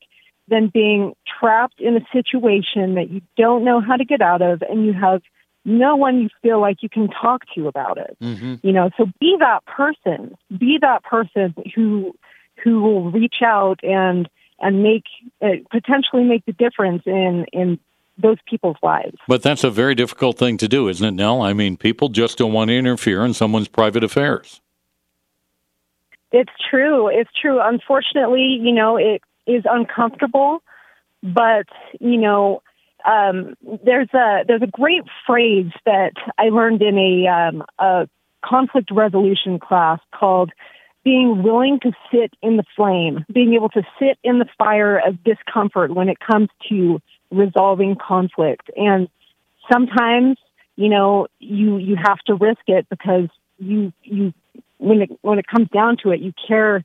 than 0.49 0.67
being 0.67 1.15
trapped 1.39 1.79
in 1.79 1.95
a 1.95 2.05
situation 2.11 2.95
that 2.95 3.09
you 3.09 3.21
don't 3.37 3.63
know 3.63 3.81
how 3.81 3.95
to 3.95 4.05
get 4.05 4.21
out 4.21 4.41
of 4.41 4.61
and 4.61 4.85
you 4.85 4.93
have 4.93 5.21
no 5.65 5.95
one 5.95 6.19
you 6.19 6.29
feel 6.41 6.59
like 6.59 6.81
you 6.81 6.89
can 6.89 7.09
talk 7.09 7.43
to 7.55 7.67
about 7.67 7.97
it. 7.97 8.17
Mm-hmm. 8.21 8.55
You 8.63 8.73
know, 8.73 8.89
so 8.97 9.05
be 9.19 9.35
that 9.39 9.65
person. 9.65 10.35
Be 10.57 10.77
that 10.81 11.03
person 11.03 11.53
who 11.75 12.13
who 12.63 12.81
will 12.81 13.11
reach 13.11 13.41
out 13.43 13.79
and 13.83 14.29
and 14.59 14.83
make 14.83 15.03
uh, 15.41 15.63
potentially 15.69 16.23
make 16.23 16.45
the 16.45 16.53
difference 16.53 17.03
in 17.05 17.45
in 17.53 17.79
those 18.17 18.37
people's 18.45 18.77
lives. 18.83 19.17
But 19.27 19.43
that's 19.43 19.63
a 19.63 19.69
very 19.69 19.95
difficult 19.95 20.37
thing 20.37 20.57
to 20.57 20.67
do, 20.67 20.89
isn't 20.89 21.05
it, 21.05 21.11
Nell? 21.11 21.41
I 21.41 21.53
mean, 21.53 21.77
people 21.77 22.09
just 22.09 22.37
don't 22.37 22.51
want 22.51 22.69
to 22.69 22.77
interfere 22.77 23.23
in 23.23 23.33
someone's 23.33 23.69
private 23.69 24.03
affairs. 24.03 24.59
It's 26.31 26.51
true. 26.69 27.07
It's 27.07 27.29
true. 27.41 27.59
Unfortunately, 27.61 28.59
you 28.61 28.73
know, 28.73 28.97
it 28.97 29.21
is 29.47 29.63
uncomfortable, 29.69 30.61
but 31.23 31.67
you 31.99 32.17
know, 32.17 32.61
um, 33.05 33.55
there's 33.83 34.09
a 34.13 34.43
there's 34.47 34.61
a 34.61 34.67
great 34.67 35.03
phrase 35.25 35.71
that 35.85 36.13
I 36.37 36.49
learned 36.49 36.81
in 36.81 36.97
a 36.97 37.27
um, 37.27 37.63
a 37.79 38.07
conflict 38.43 38.91
resolution 38.91 39.59
class 39.59 39.99
called 40.13 40.51
being 41.03 41.43
willing 41.43 41.79
to 41.81 41.91
sit 42.11 42.33
in 42.41 42.57
the 42.57 42.63
flame, 42.75 43.25
being 43.31 43.53
able 43.53 43.69
to 43.69 43.83
sit 43.99 44.17
in 44.23 44.39
the 44.39 44.45
fire 44.57 44.97
of 44.97 45.23
discomfort 45.23 45.93
when 45.93 46.09
it 46.09 46.17
comes 46.19 46.49
to 46.69 47.01
resolving 47.31 47.95
conflict. 47.95 48.69
And 48.75 49.07
sometimes, 49.71 50.37
you 50.75 50.89
know, 50.89 51.27
you 51.39 51.77
you 51.77 51.95
have 51.95 52.19
to 52.27 52.35
risk 52.35 52.61
it 52.67 52.87
because 52.89 53.29
you 53.57 53.93
you 54.03 54.33
when 54.77 55.01
it 55.01 55.09
when 55.21 55.39
it 55.39 55.47
comes 55.47 55.69
down 55.69 55.97
to 56.03 56.11
it, 56.11 56.19
you 56.19 56.33
care 56.47 56.83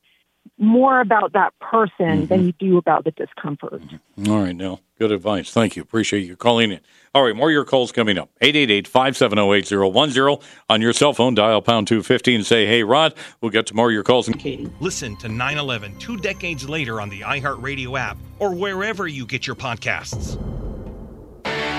more 0.58 1.00
about 1.00 1.32
that 1.32 1.52
person 1.58 2.26
than 2.26 2.38
mm-hmm. 2.38 2.46
you 2.46 2.52
do 2.52 2.78
about 2.78 3.04
the 3.04 3.10
discomfort. 3.12 3.82
Mm-hmm. 3.82 4.30
All 4.30 4.42
right, 4.42 4.54
Nell. 4.54 4.80
Good 4.98 5.10
advice. 5.10 5.50
Thank 5.50 5.74
you. 5.74 5.82
Appreciate 5.82 6.20
you 6.20 6.36
calling 6.36 6.70
in. 6.70 6.80
All 7.14 7.24
right, 7.24 7.34
more 7.34 7.48
of 7.48 7.52
your 7.52 7.64
calls 7.64 7.90
coming 7.90 8.16
up. 8.16 8.30
888-570-8010 8.42 10.42
on 10.68 10.80
your 10.80 10.92
cell 10.92 11.12
phone. 11.12 11.34
Dial 11.34 11.62
pound 11.62 11.88
250 11.88 12.36
and 12.36 12.46
say, 12.46 12.66
hey, 12.66 12.84
Rod. 12.84 13.14
We'll 13.40 13.50
get 13.50 13.66
to 13.66 13.74
more 13.74 13.88
of 13.88 13.92
your 13.92 14.04
calls. 14.04 14.28
And 14.28 14.72
Listen 14.80 15.16
to 15.16 15.28
9 15.28 15.58
11 15.58 15.98
two 15.98 16.16
decades 16.16 16.68
later 16.68 17.00
on 17.00 17.08
the 17.08 17.22
iHeartRadio 17.22 17.98
app 17.98 18.16
or 18.38 18.54
wherever 18.54 19.08
you 19.08 19.26
get 19.26 19.46
your 19.46 19.56
podcasts. 19.56 20.36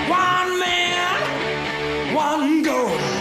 One 0.09 0.59
man, 0.59 2.15
one 2.15 2.63
goal. 2.63 3.14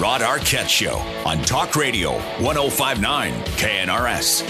Rod 0.00 0.22
Arquette 0.22 0.66
Show 0.66 0.94
on 1.26 1.42
Talk 1.42 1.76
Radio 1.76 2.12
1059 2.40 3.34
KNRS. 3.58 4.46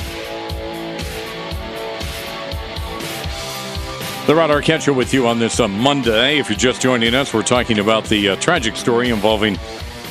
The 4.28 4.34
Rod 4.36 4.51
Arquette 4.51 4.82
Show 4.82 4.92
with 4.92 5.12
you 5.12 5.26
on 5.26 5.40
this 5.40 5.59
uh, 5.59 5.66
Monday. 5.66 6.38
If 6.38 6.51
you're 6.51 6.57
just 6.57 6.80
joining 6.80 7.16
us, 7.16 7.34
we're 7.34 7.42
talking 7.42 7.80
about 7.80 8.05
the 8.05 8.28
uh, 8.28 8.36
tragic 8.36 8.76
story 8.76 9.11
involving 9.11 9.59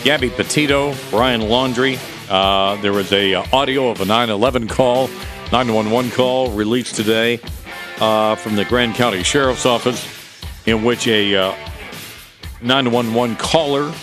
Gabby 0.04 0.30
Petito, 0.30 0.94
Brian 1.10 1.40
Laundrie. 1.40 1.98
Uh, 2.30 2.76
there 2.82 2.92
was 2.92 3.14
a 3.14 3.36
uh, 3.36 3.46
audio 3.54 3.88
of 3.92 4.02
a 4.02 4.06
911 4.06 4.68
call, 4.68 5.08
911 5.54 6.12
call 6.12 6.52
released 6.52 6.96
today 6.96 7.40
uh, 8.02 8.36
from 8.36 8.58
the 8.58 8.66
Grand 8.66 8.96
County 8.96 9.24
Sheriff's 9.24 9.66
Office, 9.66 10.06
in 10.66 10.84
which 10.84 11.08
a 11.08 11.34
uh, 11.34 11.56
911 12.62 13.38
caller 13.38 13.94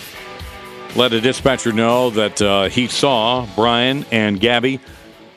let 0.97 1.12
a 1.12 1.20
dispatcher 1.20 1.72
know 1.72 2.09
that 2.09 2.40
uh, 2.40 2.70
he 2.70 2.86
saw 2.86 3.47
Brian 3.55 4.07
and 4.11 4.40
Gabby 4.40 4.80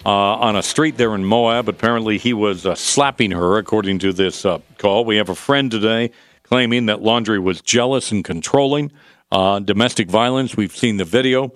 uh, 0.05 0.10
on 0.10 0.55
a 0.55 0.64
street 0.64 0.95
there 0.95 1.14
in 1.14 1.26
Moab. 1.26 1.68
Apparently, 1.68 2.18
he 2.18 2.32
was 2.32 2.66
uh, 2.66 2.76
slapping 2.76 3.32
her, 3.32 3.57
according 3.57 3.99
to 3.99 4.14
this 4.14 4.45
uh, 4.45 4.60
call. 4.78 5.03
We 5.03 5.18
have 5.18 5.28
a 5.28 5.36
friend 5.36 5.70
today 5.70 6.12
claiming 6.43 6.86
that 6.86 6.99
Laundrie 6.99 7.43
was 7.43 7.60
jealous 7.60 8.10
and 8.10 8.24
controlling. 8.24 8.93
Uh, 9.34 9.60
domestic 9.60 10.10
violence. 10.10 10.55
We've 10.55 10.76
seen 10.76 10.95
the 10.95 11.05
video 11.05 11.51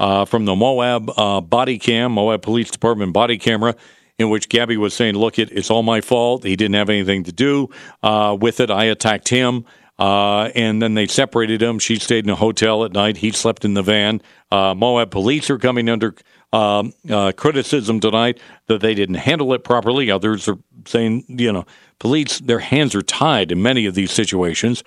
uh, 0.00 0.24
from 0.24 0.46
the 0.46 0.56
Moab 0.56 1.14
body 1.50 1.78
cam, 1.78 2.12
Moab 2.12 2.40
Police 2.40 2.70
Department 2.70 3.12
body 3.12 3.36
camera, 3.36 3.76
in 4.18 4.30
which 4.30 4.48
Gabby 4.48 4.78
was 4.78 4.94
saying, 4.94 5.14
"Look, 5.14 5.38
it, 5.38 5.52
it's 5.52 5.70
all 5.70 5.82
my 5.82 6.00
fault. 6.00 6.42
He 6.42 6.56
didn't 6.56 6.74
have 6.74 6.88
anything 6.88 7.24
to 7.24 7.32
do 7.32 7.68
uh, 8.02 8.34
with 8.40 8.60
it. 8.60 8.70
I 8.70 8.84
attacked 8.84 9.28
him." 9.28 9.66
Uh, 9.98 10.50
and 10.54 10.80
then 10.80 10.94
they 10.94 11.06
separated 11.06 11.60
them. 11.60 11.78
She 11.78 11.96
stayed 11.96 12.24
in 12.24 12.30
a 12.30 12.36
hotel 12.36 12.84
at 12.84 12.92
night. 12.92 13.18
He 13.18 13.30
slept 13.30 13.64
in 13.64 13.74
the 13.74 13.82
van. 13.82 14.22
Uh, 14.50 14.74
Moab 14.74 15.10
police 15.10 15.50
are 15.50 15.58
coming 15.58 15.88
under 15.88 16.14
um, 16.52 16.92
uh, 17.08 17.32
criticism 17.32 18.00
tonight 18.00 18.40
that 18.66 18.80
they 18.80 18.94
didn't 18.94 19.16
handle 19.16 19.52
it 19.54 19.64
properly. 19.64 20.10
Others 20.10 20.48
are 20.48 20.58
saying, 20.86 21.24
you 21.28 21.52
know, 21.52 21.64
police, 21.98 22.40
their 22.40 22.58
hands 22.58 22.94
are 22.94 23.02
tied 23.02 23.52
in 23.52 23.62
many 23.62 23.86
of 23.86 23.94
these 23.94 24.10
situations. 24.10 24.82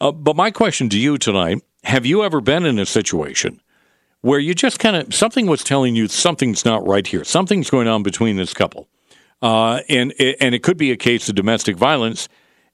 Uh, 0.00 0.12
but 0.12 0.36
my 0.36 0.50
question 0.50 0.88
to 0.90 0.98
you 0.98 1.16
tonight 1.16 1.62
have 1.84 2.04
you 2.04 2.24
ever 2.24 2.40
been 2.40 2.66
in 2.66 2.80
a 2.80 2.86
situation 2.86 3.60
where 4.20 4.40
you 4.40 4.54
just 4.54 4.80
kind 4.80 4.96
of, 4.96 5.14
something 5.14 5.46
was 5.46 5.62
telling 5.62 5.94
you 5.94 6.08
something's 6.08 6.64
not 6.64 6.84
right 6.84 7.06
here, 7.06 7.22
something's 7.22 7.70
going 7.70 7.86
on 7.86 8.02
between 8.02 8.36
this 8.36 8.52
couple? 8.52 8.88
Uh, 9.40 9.82
and, 9.88 10.12
and 10.40 10.54
it 10.54 10.62
could 10.64 10.76
be 10.76 10.90
a 10.90 10.96
case 10.96 11.28
of 11.28 11.36
domestic 11.36 11.76
violence 11.76 12.28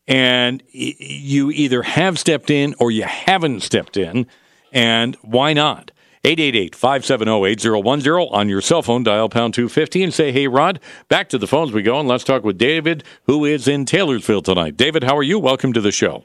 and 0.07 0.63
you 0.71 1.51
either 1.51 1.83
have 1.83 2.19
stepped 2.19 2.51
in 2.51 2.75
or 2.79 2.91
you 2.91 3.05
haven't 3.05 3.61
stepped 3.61 3.97
in. 3.97 4.27
And 4.73 5.17
why 5.23 5.53
not? 5.53 5.91
888-570-8010 6.25 8.33
on 8.33 8.49
your 8.49 8.61
cell 8.61 8.83
phone, 8.83 9.03
dial 9.03 9.29
pound 9.29 9.55
250 9.55 10.05
and 10.05 10.15
say, 10.15 10.31
hey, 10.31 10.47
Rod, 10.47 10.79
back 11.09 11.29
to 11.31 11.39
the 11.39 11.49
phones 11.49 11.73
we 11.73 11.83
go, 11.83 11.99
and 11.99 12.09
let's 12.09 12.23
talk 12.23 12.45
with 12.45 12.59
David, 12.59 13.03
who 13.25 13.45
is 13.45 13.67
in 13.67 13.85
Taylorsville 13.85 14.43
tonight. 14.43 14.77
David, 14.77 15.03
how 15.03 15.17
are 15.17 15.25
you? 15.25 15.41
Welcome 15.41 15.73
to 15.73 15.81
the 15.81 15.91
show. 15.91 16.25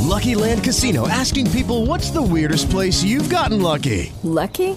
Lucky 0.00 0.34
Land 0.34 0.62
Casino, 0.62 1.08
asking 1.08 1.50
people, 1.50 1.86
what's 1.86 2.10
the 2.10 2.20
weirdest 2.20 2.68
place 2.68 3.02
you've 3.02 3.30
gotten 3.30 3.62
lucky? 3.62 4.12
Lucky? 4.22 4.76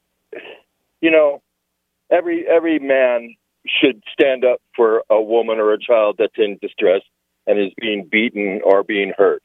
You 1.01 1.11
know, 1.11 1.41
every 2.11 2.45
every 2.47 2.79
man 2.79 3.35
should 3.67 4.03
stand 4.11 4.43
up 4.43 4.59
for 4.75 5.03
a 5.09 5.21
woman 5.21 5.59
or 5.59 5.73
a 5.73 5.79
child 5.79 6.15
that's 6.17 6.37
in 6.37 6.57
distress 6.61 7.01
and 7.45 7.59
is 7.59 7.73
being 7.79 8.07
beaten 8.09 8.61
or 8.63 8.83
being 8.83 9.13
hurt. 9.17 9.43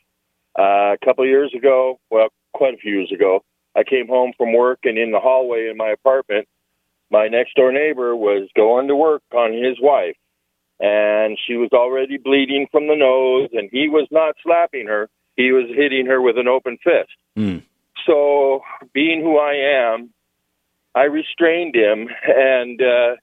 Uh, 0.58 0.94
a 0.94 0.98
couple 1.04 1.24
of 1.24 1.30
years 1.30 1.52
ago, 1.56 1.98
well, 2.10 2.28
quite 2.54 2.74
a 2.74 2.78
few 2.78 2.92
years 2.94 3.12
ago, 3.12 3.44
I 3.76 3.84
came 3.84 4.08
home 4.08 4.32
from 4.36 4.54
work 4.54 4.80
and 4.84 4.96
in 4.96 5.10
the 5.12 5.20
hallway 5.20 5.68
in 5.68 5.76
my 5.76 5.90
apartment, 5.90 6.48
my 7.10 7.28
next 7.28 7.54
door 7.56 7.72
neighbor 7.72 8.16
was 8.16 8.48
going 8.56 8.88
to 8.88 8.96
work 8.96 9.22
on 9.34 9.52
his 9.52 9.76
wife 9.80 10.16
and 10.80 11.38
she 11.46 11.54
was 11.54 11.70
already 11.72 12.18
bleeding 12.18 12.66
from 12.70 12.86
the 12.86 12.96
nose 12.96 13.50
and 13.52 13.68
he 13.70 13.88
was 13.88 14.08
not 14.10 14.34
slapping 14.42 14.86
her. 14.86 15.08
He 15.36 15.52
was 15.52 15.66
hitting 15.74 16.06
her 16.06 16.20
with 16.20 16.38
an 16.38 16.48
open 16.48 16.78
fist. 16.82 17.10
Hmm. 17.36 17.58
So, 18.06 18.60
being 18.92 19.20
who 19.20 19.36
I 19.38 19.92
am, 19.92 20.10
I 20.96 21.04
restrained 21.04 21.76
him, 21.76 22.08
and 22.26 22.82
uh, 22.82 23.16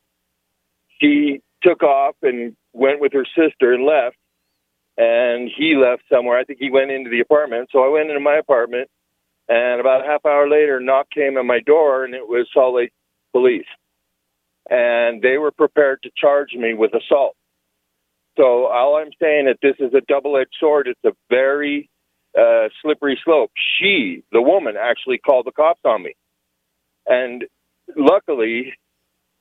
took 1.64 1.82
off 1.82 2.16
and 2.22 2.56
went 2.74 3.02
with 3.02 3.14
her 3.14 3.26
sister 3.26 3.74
and 3.74 3.84
left. 3.86 4.18
And 4.96 5.50
he 5.50 5.76
left 5.76 6.04
somewhere. 6.12 6.38
I 6.38 6.44
think 6.44 6.60
he 6.60 6.70
went 6.70 6.92
into 6.92 7.10
the 7.10 7.20
apartment. 7.20 7.70
So 7.72 7.84
I 7.84 7.90
went 7.90 8.10
into 8.10 8.20
my 8.20 8.36
apartment, 8.36 8.90
and 9.50 9.82
about 9.82 10.06
a 10.06 10.08
half 10.08 10.26
hour 10.26 10.48
later, 10.48 10.78
a 10.78 10.84
knock 10.84 11.10
came 11.10 11.38
at 11.38 11.46
my 11.46 11.62
door, 11.62 12.06
and 12.06 12.14
it 12.14 12.28
was 12.28 12.48
Salt 12.54 12.76
Lake 12.76 12.94
Police, 13.32 13.66
and 14.70 15.22
they 15.22 15.40
were 15.40 15.52
prepared 15.52 16.04
to 16.04 16.12
charge 16.16 16.54
me 16.54 16.76
with 16.76 16.94
assault. 16.94 17.36
So 18.38 18.66
all 18.68 18.98
I'm 18.98 19.12
saying 19.20 19.48
is 19.48 19.56
this 19.62 19.76
is 19.80 19.94
a 19.96 20.02
double-edged 20.02 20.56
sword. 20.60 20.88
It's 20.88 21.04
a 21.04 21.16
very 21.30 21.90
uh, 22.38 22.70
slippery 22.82 23.20
slope. 23.24 23.52
She, 23.80 24.24
the 24.32 24.42
woman, 24.42 24.76
actually 24.80 25.18
called 25.18 25.48
the 25.48 25.52
cops 25.52 25.82
on 25.86 26.04
me. 26.04 26.16
And 27.08 27.46
luckily, 27.96 28.74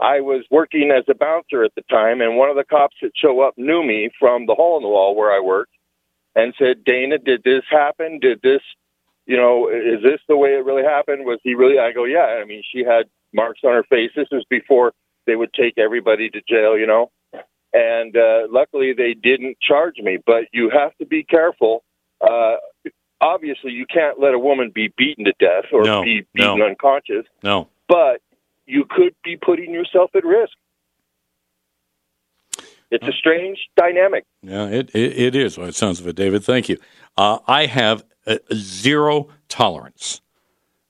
I 0.01 0.21
was 0.21 0.45
working 0.51 0.91
as 0.91 1.05
a 1.09 1.15
bouncer 1.15 1.65
at 1.65 1.75
the 1.75 1.83
time, 1.83 2.21
and 2.21 2.37
one 2.37 2.51
of 2.51 2.57
the 2.57 2.65
cops 2.65 2.97
that 3.03 3.13
show 3.17 3.41
up 3.41 3.55
knew 3.57 3.83
me 3.85 4.11
from 4.19 4.47
the 4.47 4.55
hole 4.55 4.77
in 4.77 4.83
the 4.83 4.89
wall 4.89 5.15
where 5.15 5.33
I 5.33 5.41
worked 5.41 5.73
and 6.35 6.55
said, 6.59 6.85
Dana, 6.85 7.19
did 7.19 7.43
this 7.45 7.63
happen? 7.71 8.19
Did 8.19 8.41
this, 8.43 8.63
you 9.27 9.37
know, 9.37 9.69
is 9.69 10.03
this 10.03 10.21
the 10.29 10.37
way 10.37 10.51
it 10.55 10.65
really 10.65 10.83
happened? 10.83 11.25
Was 11.25 11.39
he 11.43 11.55
really? 11.55 11.79
I 11.79 11.93
go, 11.93 12.05
yeah. 12.05 12.41
I 12.41 12.45
mean, 12.45 12.63
she 12.73 12.81
had 12.85 13.05
marks 13.33 13.61
on 13.65 13.73
her 13.73 13.85
face. 13.85 14.11
This 14.17 14.29
was 14.33 14.45
before 14.51 14.93
they 15.27 15.37
would 15.37 15.53
take 15.55 15.79
everybody 15.79 16.31
to 16.31 16.41
jail, 16.49 16.77
you 16.77 16.87
know. 16.87 17.11
And 17.73 18.17
uh, 18.17 18.49
luckily, 18.51 18.93
they 18.93 19.15
didn't 19.15 19.59
charge 19.61 19.97
me. 19.99 20.19
But 20.25 20.45
you 20.53 20.69
have 20.71 20.97
to 20.99 21.07
be 21.07 21.23
careful. 21.23 21.85
Uh, 22.21 22.57
obviously, 23.21 23.71
you 23.73 23.87
can't 23.87 24.19
let 24.21 24.35
a 24.35 24.39
woman 24.39 24.73
be 24.75 24.93
beaten 24.97 25.25
to 25.27 25.33
death 25.39 25.67
or 25.73 25.85
No, 25.85 26.03
be 26.03 26.27
beaten 26.35 26.59
no. 26.59 26.67
unconscious 26.67 27.25
No. 27.43 27.69
but 27.89 28.21
you 28.73 28.87
could 28.89 29.15
be 29.23 29.37
putting 29.37 29.71
yourself 29.71 30.11
at 30.15 30.25
risk. 30.25 30.55
It's 32.91 33.07
a 33.07 33.13
strange 33.13 33.59
dynamic. 33.77 34.25
Yeah, 34.43 34.67
it, 34.67 34.91
it, 34.95 35.19
it 35.19 35.37
is. 35.37 35.59
Well, 35.59 35.69
it 35.69 35.75
sounds 35.75 36.01
of 36.01 36.07
it, 36.07 36.17
David. 36.17 36.43
Thank 36.43 36.71
you. 36.71 36.79
Uh, 37.17 37.39
I 37.47 37.67
have 37.67 38.03
a, 38.27 38.39
a 38.51 38.55
zero 38.55 39.29
tolerance 39.49 40.23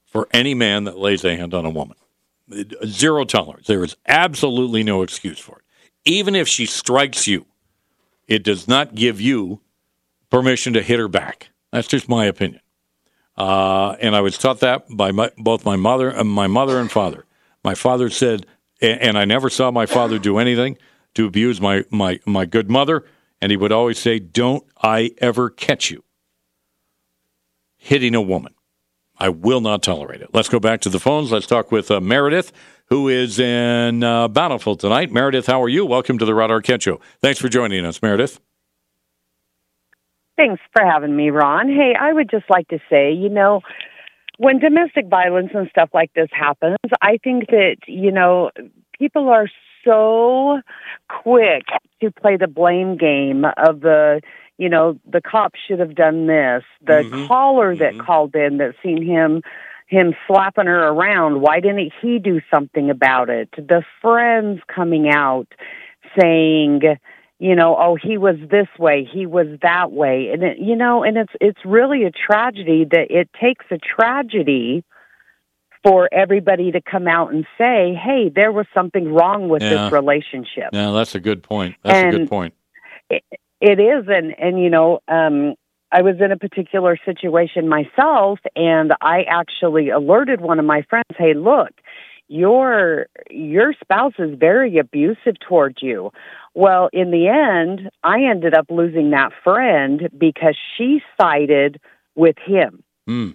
for 0.06 0.28
any 0.32 0.54
man 0.54 0.84
that 0.84 0.96
lays 0.96 1.24
a 1.24 1.36
hand 1.36 1.54
on 1.54 1.64
a 1.64 1.70
woman. 1.70 1.96
Zero 2.86 3.24
tolerance. 3.24 3.66
There 3.66 3.82
is 3.82 3.96
absolutely 4.06 4.84
no 4.84 5.02
excuse 5.02 5.38
for 5.38 5.56
it. 5.58 5.64
Even 6.04 6.36
if 6.36 6.48
she 6.48 6.66
strikes 6.66 7.26
you, 7.26 7.46
it 8.28 8.44
does 8.44 8.68
not 8.68 8.94
give 8.94 9.20
you 9.20 9.60
permission 10.30 10.72
to 10.74 10.82
hit 10.82 10.98
her 11.00 11.08
back. 11.08 11.50
That's 11.72 11.88
just 11.88 12.08
my 12.08 12.26
opinion. 12.26 12.60
Uh, 13.36 13.96
and 14.00 14.14
I 14.14 14.20
was 14.20 14.38
taught 14.38 14.60
that 14.60 14.84
by 14.90 15.10
my, 15.10 15.30
both 15.36 15.64
my 15.64 15.76
mother, 15.76 16.16
uh, 16.16 16.24
my 16.24 16.46
mother 16.46 16.78
and 16.78 16.90
father. 16.90 17.24
My 17.64 17.74
father 17.74 18.10
said, 18.10 18.46
and, 18.80 19.00
and 19.00 19.18
I 19.18 19.24
never 19.24 19.50
saw 19.50 19.70
my 19.70 19.86
father 19.86 20.18
do 20.18 20.38
anything 20.38 20.78
to 21.14 21.26
abuse 21.26 21.60
my, 21.60 21.84
my, 21.90 22.20
my 22.26 22.44
good 22.44 22.70
mother. 22.70 23.04
And 23.40 23.50
he 23.50 23.56
would 23.56 23.72
always 23.72 23.98
say, 23.98 24.18
Don't 24.18 24.64
I 24.82 25.12
ever 25.18 25.50
catch 25.50 25.90
you 25.90 26.04
hitting 27.76 28.14
a 28.14 28.22
woman. 28.22 28.54
I 29.18 29.28
will 29.28 29.60
not 29.60 29.82
tolerate 29.82 30.22
it. 30.22 30.30
Let's 30.32 30.48
go 30.48 30.58
back 30.58 30.80
to 30.82 30.88
the 30.88 31.00
phones. 31.00 31.32
Let's 31.32 31.46
talk 31.46 31.70
with 31.70 31.90
uh, 31.90 32.00
Meredith, 32.00 32.52
who 32.86 33.08
is 33.08 33.38
in 33.38 34.02
uh, 34.02 34.28
tonight. 34.28 35.12
Meredith, 35.12 35.46
how 35.46 35.62
are 35.62 35.68
you? 35.68 35.84
Welcome 35.84 36.18
to 36.18 36.24
the 36.24 36.34
Rod 36.34 36.50
Arquette 36.50 36.82
Show. 36.82 37.00
Thanks 37.20 37.40
for 37.40 37.48
joining 37.48 37.84
us, 37.84 38.00
Meredith. 38.02 38.40
Thanks 40.36 40.62
for 40.72 40.84
having 40.84 41.14
me, 41.14 41.30
Ron. 41.30 41.68
Hey, 41.68 41.94
I 41.98 42.12
would 42.12 42.30
just 42.30 42.48
like 42.48 42.66
to 42.68 42.78
say, 42.88 43.12
you 43.12 43.28
know, 43.28 43.60
when 44.42 44.58
domestic 44.58 45.06
violence 45.08 45.50
and 45.54 45.68
stuff 45.70 45.90
like 45.94 46.12
this 46.14 46.28
happens, 46.32 46.76
I 47.00 47.18
think 47.22 47.46
that, 47.50 47.76
you 47.86 48.10
know, 48.10 48.50
people 48.98 49.28
are 49.28 49.46
so 49.84 50.60
quick 51.08 51.62
to 52.02 52.10
play 52.10 52.36
the 52.36 52.48
blame 52.48 52.96
game 52.96 53.44
of 53.56 53.80
the, 53.82 54.20
you 54.58 54.68
know, 54.68 54.98
the 55.08 55.20
cops 55.20 55.60
should 55.64 55.78
have 55.78 55.94
done 55.94 56.26
this. 56.26 56.64
The 56.84 57.04
Mhm. 57.04 57.28
caller 57.28 57.76
that 57.76 57.98
called 57.98 58.34
in 58.34 58.56
that 58.58 58.74
seen 58.82 59.00
him 59.00 59.42
him 59.86 60.16
slapping 60.26 60.66
her 60.66 60.88
around, 60.88 61.42
why 61.42 61.60
didn't 61.60 61.92
he 62.00 62.18
do 62.18 62.40
something 62.50 62.88
about 62.88 63.28
it? 63.28 63.50
The 63.52 63.84
friends 64.00 64.62
coming 64.66 65.10
out 65.10 65.46
saying, 66.18 66.98
you 67.42 67.56
know, 67.56 67.76
oh, 67.76 67.96
he 68.00 68.18
was 68.18 68.36
this 68.50 68.68
way, 68.78 69.08
he 69.12 69.26
was 69.26 69.48
that 69.62 69.90
way, 69.90 70.30
and 70.32 70.42
it, 70.44 70.58
you 70.58 70.76
know, 70.76 71.02
and 71.02 71.16
it's 71.16 71.32
it's 71.40 71.58
really 71.64 72.04
a 72.04 72.12
tragedy 72.12 72.84
that 72.90 73.06
it 73.10 73.28
takes 73.40 73.64
a 73.70 73.78
tragedy 73.78 74.84
for 75.82 76.08
everybody 76.12 76.70
to 76.70 76.80
come 76.80 77.08
out 77.08 77.32
and 77.34 77.44
say, 77.58 77.94
"Hey, 77.94 78.30
there 78.32 78.52
was 78.52 78.66
something 78.72 79.12
wrong 79.12 79.48
with 79.48 79.62
Yeah. 79.62 79.70
this 79.70 79.92
relationship." 79.92 80.68
Yeah, 80.72 80.92
that's 80.92 81.16
a 81.16 81.20
good 81.20 81.42
point. 81.42 81.74
That's 81.82 82.00
a 82.00 82.10
good 82.18 82.28
point. 82.28 82.54
it, 83.10 83.24
it 83.60 83.78
is 83.80 84.04
and 84.08 84.34
and 84.38 84.60
you 84.62 84.70
know 84.70 85.00
um 85.08 85.54
i 85.90 86.02
was 86.02 86.16
in 86.20 86.30
a 86.32 86.36
particular 86.36 86.96
situation 87.04 87.68
myself 87.68 88.38
and 88.56 88.92
i 89.00 89.22
actually 89.28 89.90
alerted 89.90 90.40
one 90.40 90.58
of 90.58 90.64
my 90.64 90.82
friends 90.90 91.14
hey 91.18 91.34
look 91.34 91.70
your 92.32 93.06
your 93.30 93.74
spouse 93.80 94.14
is 94.18 94.36
very 94.38 94.78
abusive 94.78 95.34
towards 95.46 95.82
you 95.82 96.10
well 96.54 96.88
in 96.92 97.10
the 97.10 97.28
end 97.28 97.90
i 98.02 98.22
ended 98.24 98.54
up 98.54 98.66
losing 98.70 99.10
that 99.10 99.30
friend 99.44 100.08
because 100.16 100.56
she 100.76 101.00
sided 101.20 101.80
with 102.14 102.36
him 102.44 102.82
Hmm. 103.06 103.30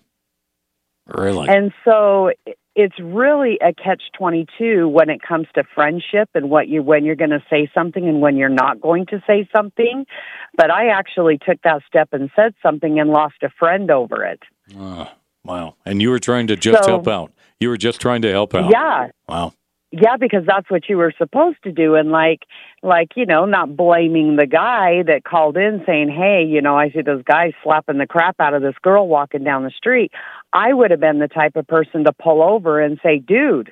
Really? 1.08 1.48
and 1.48 1.72
so 1.86 2.32
it's 2.76 3.00
really 3.00 3.58
a 3.62 3.74
catch 3.74 4.04
22 4.18 4.88
when 4.88 5.10
it 5.10 5.22
comes 5.22 5.48
to 5.56 5.64
friendship 5.74 6.30
and 6.36 6.50
what 6.50 6.68
you 6.68 6.84
when 6.84 7.06
you're 7.06 7.16
going 7.16 7.32
to 7.32 7.44
say 7.50 7.70
something 7.74 8.08
and 8.08 8.22
when 8.22 8.36
you're 8.38 8.50
not 8.50 8.80
going 8.80 9.08
to 9.08 9.20
say 9.26 9.50
something. 9.56 10.06
But 10.56 10.70
I 10.70 10.90
actually 10.90 11.40
took 11.40 11.60
that 11.64 11.82
step 11.88 12.10
and 12.12 12.30
said 12.36 12.54
something 12.62 13.00
and 13.00 13.10
lost 13.10 13.38
a 13.42 13.50
friend 13.58 13.90
over 13.90 14.24
it. 14.26 14.44
Oh, 14.78 15.10
wow. 15.44 15.76
And 15.88 16.04
you 16.04 16.12
were 16.12 16.20
trying 16.20 16.46
to 16.48 16.56
just 16.56 16.84
So- 16.84 16.92
help 16.92 17.08
out. 17.08 17.32
You 17.60 17.70
were 17.70 17.78
just 17.78 18.00
trying 18.00 18.22
to 18.22 18.32
help 18.32 18.54
out. 18.54 18.72
Yeah. 18.72 19.10
Wow. 19.28 19.54
Yeah, 19.92 20.18
because 20.20 20.44
that's 20.46 20.70
what 20.70 20.90
you 20.90 20.98
were 20.98 21.14
supposed 21.18 21.58
to 21.64 21.72
do 21.72 21.96
and 21.96 22.12
like 22.12 22.42
like, 22.84 23.14
you 23.16 23.26
know, 23.26 23.46
not 23.46 23.76
blaming 23.76 24.36
the 24.36 24.46
guy 24.46 25.04
that 25.04 25.24
called 25.24 25.56
in 25.56 25.82
saying, 25.86 26.10
"Hey, 26.10 26.44
you 26.44 26.62
know, 26.62 26.78
I 26.78 26.90
see 26.90 27.02
this 27.02 27.22
guy 27.24 27.54
slapping 27.64 27.98
the 27.98 28.06
crap 28.06 28.36
out 28.40 28.54
of 28.54 28.62
this 28.62 28.76
girl 28.82 29.08
walking 29.08 29.46
down 29.46 29.64
the 29.64 29.72
street." 29.72 30.12
I 30.52 30.74
would 30.74 30.92
have 30.92 31.00
been 31.00 31.20
the 31.20 31.30
type 31.30 31.56
of 31.56 31.68
person 31.68 32.04
to 32.04 32.12
pull 32.12 32.44
over 32.44 32.82
and 32.82 33.00
say, 33.02 33.20
"Dude, 33.20 33.72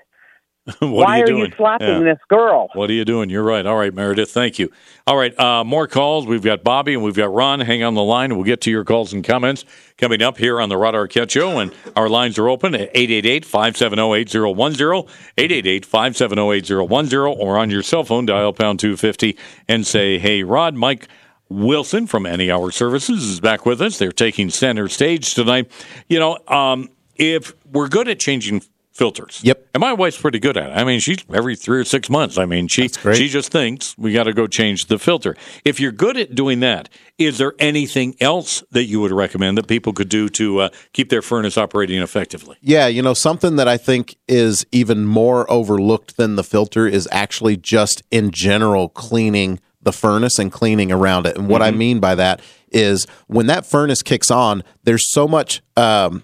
why 0.80 1.22
are 1.22 1.30
you 1.30 1.38
are 1.38 1.46
you 1.46 1.52
slapping 1.56 1.88
Yeah. 1.88 2.00
this 2.14 2.20
girl?" 2.28 2.70
What 2.74 2.90
are 2.90 2.94
you 2.94 3.06
doing? 3.06 3.30
You're 3.30 3.44
right. 3.44 3.66
All 3.66 3.78
right, 3.78 3.94
Meredith. 3.94 4.32
Thank 4.32 4.58
you. 4.58 4.72
All 5.06 5.16
right, 5.16 5.38
uh, 5.40 5.64
more 5.64 5.88
calls. 5.88 6.26
We've 6.26 6.42
got 6.44 6.64
Bobby 6.64 6.96
and 6.96 7.04
we've 7.04 7.16
got 7.16 7.32
Ron. 7.34 7.60
Hang 7.60 7.84
on 7.84 7.94
the 7.94 8.04
line. 8.04 8.36
We'll 8.36 8.44
get 8.46 8.62
to 8.62 8.72
your 8.72 8.84
calls 8.84 9.14
and 9.14 9.24
comments 9.24 9.64
coming 9.98 10.22
up 10.24 10.38
here 10.38 10.60
on 10.60 10.70
the 10.70 10.78
Rod 10.78 10.96
Arquette 10.96 11.30
Show. 11.30 11.60
And 11.60 11.72
our 11.96 12.10
lines 12.10 12.40
are 12.40 12.50
open 12.50 12.74
at 12.74 12.90
888 12.96 13.46
570 13.46 14.14
8010, 14.14 15.14
888 15.38 15.86
570 15.86 16.52
8010, 16.58 17.18
or 17.40 17.58
on 17.58 17.70
your 17.70 17.84
cell 17.84 18.04
phone, 18.04 18.26
dial 18.26 18.52
pound 18.54 18.80
250 18.80 19.38
and 19.68 19.86
say, 19.86 20.18
Hey, 20.18 20.44
Rod, 20.44 20.76
Mike. 20.76 21.08
Wilson 21.48 22.08
from 22.08 22.26
Any 22.26 22.50
Hour 22.50 22.72
Services 22.72 23.24
is 23.24 23.40
back 23.40 23.68
with 23.68 23.80
us. 23.80 24.00
They're 24.00 24.12
taking 24.12 24.50
center 24.50 24.88
stage 24.88 25.36
tonight. 25.36 25.70
You 26.10 26.18
know, 26.18 26.40
um, 26.48 26.90
if 27.18 27.54
we're 27.72 27.88
good 27.88 28.08
at 28.08 28.20
changing 28.20 28.64
filters. 28.96 29.42
Yep. 29.44 29.68
And 29.74 29.82
my 29.82 29.92
wife's 29.92 30.20
pretty 30.20 30.40
good 30.40 30.56
at 30.56 30.72
it. 30.72 30.74
I 30.74 30.86
mean, 30.86 31.02
she's 31.02 31.18
every 31.32 31.58
three 31.58 31.80
or 31.80 31.84
six 31.84 32.10
months. 32.10 32.38
I 32.38 32.46
mean, 32.46 32.70
she 32.70 32.88
she 32.88 33.28
just 33.28 33.52
thinks 33.52 33.96
we 33.98 34.14
got 34.14 34.24
to 34.24 34.34
go 34.34 34.48
change 34.48 34.86
the 34.86 34.98
filter. 34.98 35.36
If 35.66 35.82
you're 35.82 35.92
good 35.92 36.16
at 36.18 36.34
doing 36.34 36.62
that, 36.62 36.88
is 37.18 37.38
there 37.38 37.54
anything 37.60 38.16
else 38.22 38.64
that 38.72 38.86
you 38.86 39.02
would 39.02 39.12
recommend 39.12 39.58
that 39.58 39.68
people 39.68 39.92
could 39.92 40.08
do 40.08 40.30
to 40.30 40.60
uh, 40.60 40.70
keep 40.94 41.10
their 41.10 41.22
furnace 41.22 41.58
operating 41.58 42.02
effectively? 42.02 42.56
Yeah, 42.62 42.88
you 42.88 43.02
know, 43.02 43.14
something 43.14 43.58
that 43.58 43.68
I 43.68 43.76
think 43.76 44.16
is 44.30 44.66
even 44.72 45.06
more 45.06 45.50
overlooked 45.52 46.16
than 46.16 46.38
the 46.38 46.44
filter 46.44 46.88
is 46.88 47.08
actually 47.12 47.58
just 47.58 48.02
in 48.12 48.32
general 48.32 48.88
cleaning 48.88 49.60
the 49.82 49.94
furnace 49.94 50.40
and 50.40 50.52
cleaning 50.52 50.92
around 50.92 51.28
it. 51.28 51.38
And 51.38 51.48
what 51.48 51.62
I 51.62 51.72
mean 51.72 52.00
by 52.00 52.16
that 52.16 52.42
is 52.72 53.06
when 53.28 53.46
that 53.48 53.66
furnace 53.66 54.02
kicks 54.02 54.32
on, 54.32 54.64
there's 54.84 55.12
so 55.12 55.28
much 55.28 55.62
um, 55.78 56.24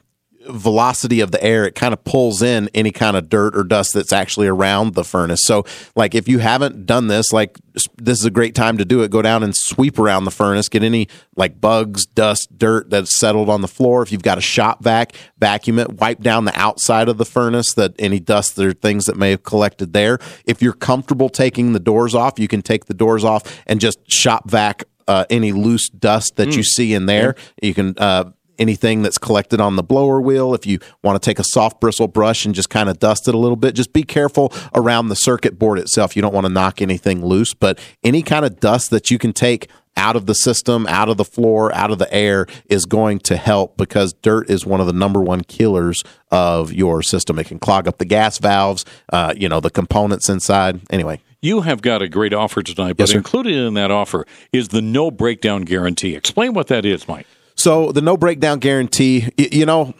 velocity 0.50 1.20
of 1.20 1.32
the 1.32 1.44
air, 1.44 1.66
it 1.66 1.76
kind 1.76 1.94
of 1.94 2.04
pulls 2.04 2.42
in 2.42 2.70
any 2.74 2.92
kind 2.92 3.16
of 3.16 3.30
dirt 3.30 3.56
or 3.56 3.64
dust 3.64 3.94
that's 3.94 4.14
actually 4.14 4.48
around 4.48 4.94
the 4.94 5.04
furnace. 5.04 5.42
So, 5.44 5.66
like, 5.96 6.16
if 6.16 6.28
you 6.28 6.39
haven't 6.39 6.86
done 6.86 7.08
this, 7.08 7.32
like, 7.32 7.58
this 7.98 8.20
is 8.20 8.26
a 8.26 8.32
great 8.32 8.56
time 8.56 8.78
to 8.78 8.86
do 8.86 9.04
it. 9.04 9.12
Go 9.12 9.22
down 9.22 9.44
and 9.44 9.56
sweep 9.56 9.98
around 10.00 10.26
the 10.26 10.32
furnace, 10.32 10.70
get 10.70 10.84
any 10.84 11.08
like 11.36 11.62
bugs, 11.62 12.06
dust, 12.06 12.50
dirt 12.58 12.89
that's 12.89 13.18
settled 13.18 13.50
on 13.50 13.62
the 13.62 13.68
floor. 13.68 14.02
If 14.02 14.12
you've 14.12 14.24
got 14.24 14.38
a 14.38 14.42
shop 14.42 14.84
vac, 14.84 15.14
vacuum 15.38 15.80
it, 15.80 15.94
wipe 15.94 16.22
down 16.22 16.46
the 16.46 16.60
outside 16.60 17.08
of 17.08 17.18
the 17.18 17.26
furnace 17.26 17.74
that 17.76 17.94
any 17.98 18.20
dust 18.20 18.60
or 18.60 18.74
things 18.74 19.06
that 19.06 19.16
may 19.18 19.32
have 19.32 19.44
collected 19.44 19.94
there. 19.94 20.20
If 20.46 20.62
you're 20.62 20.74
comfortable 20.74 21.30
taking 21.30 21.74
the 21.74 21.80
doors 21.80 22.14
off, 22.14 22.39
you 22.39 22.48
can 22.48 22.62
take 22.62 22.86
the 22.86 22.94
doors 22.94 23.24
off 23.24 23.62
and 23.66 23.80
just 23.80 24.00
shop 24.12 24.50
vac 24.50 24.84
uh, 25.08 25.26
any 25.30 25.52
loose 25.52 25.89
dust 25.89 26.36
that 26.38 26.56
you 26.56 26.64
see 26.64 26.94
in 26.94 27.06
there. 27.06 27.36
You 27.62 27.74
can 27.74 27.96
uh, 27.98 28.32
anything 28.62 29.01
that's 29.01 29.18
collected 29.18 29.59
on 29.59 29.76
the 29.76 29.84
blower 29.84 30.22
wheel. 30.22 30.53
If 30.53 30.66
you 30.66 30.80
want 31.03 31.22
to 31.22 31.26
take 31.26 31.39
a 31.39 31.43
soft 31.43 31.82
bristle 31.82 32.07
brush 32.07 32.45
and 32.45 32.53
just 32.53 32.70
kind 32.70 32.88
of 32.88 32.99
dust 32.99 33.28
it 33.28 33.36
a 33.36 33.38
little 33.38 33.55
bit, 33.55 33.76
just 33.76 33.91
be 33.91 34.03
careful 34.03 34.53
around 34.76 35.09
the 35.09 35.16
circuit 35.16 35.57
board 35.57 35.80
itself. 35.80 36.16
You 36.16 36.22
don't 36.22 36.34
want 36.34 36.45
to 36.45 36.53
knock 36.53 36.82
anything 36.82 37.26
loose, 37.26 37.53
but 37.53 37.80
any 38.03 38.22
kind 38.22 38.45
of 38.45 38.59
dust 38.59 38.91
that 38.91 39.09
you 39.09 39.18
can 39.18 39.34
take 39.34 39.68
out 39.97 40.16
of 40.16 40.26
the 40.26 40.34
system, 40.34 40.88
out 40.88 41.09
of 41.09 41.18
the 41.18 41.26
floor, 41.26 41.74
out 41.76 41.91
of 41.91 41.99
the 41.99 42.12
air 42.14 42.45
is 42.70 42.86
going 42.86 43.20
to 43.20 43.36
help 43.36 43.76
because 43.76 44.14
dirt 44.14 44.49
is 44.49 44.66
one 44.66 44.80
of 44.80 44.88
the 44.88 44.93
number 44.93 45.22
one 45.22 45.41
killers 45.41 46.01
of 46.30 46.72
your 46.72 47.01
system. 47.01 47.38
It 47.39 47.47
can 47.47 47.59
clog 47.59 47.88
up 47.88 47.97
the 47.97 48.05
gas 48.05 48.38
valves, 48.38 48.86
uh, 49.12 49.34
you 49.36 49.49
know, 49.49 49.59
the 49.59 49.70
components 49.70 50.30
inside. 50.30 50.80
Anyway. 50.89 51.22
You 51.41 51.62
have 51.62 51.82
got 51.82 52.03
a 52.03 52.07
great 52.07 52.34
offer 52.34 52.62
tonight, 52.62 52.97
but 52.97 53.09
Yes, 53.09 53.16
included 53.16 53.55
in 53.55 53.74
that 53.74 53.89
offer 53.89 54.28
is 54.53 54.68
the 54.68 54.82
no 54.82 55.09
breakdown 55.09 55.64
guarantee. 55.64 56.16
Explain 56.16 56.53
what 56.53 56.68
that 56.68 56.86
is, 56.86 57.07
Mike. 57.07 57.26
So 57.62 57.91
the 57.91 58.01
no 58.01 58.18
breakdown 58.18 58.57
guarantee, 58.57 59.30
you 59.38 59.68
know, 59.68 59.93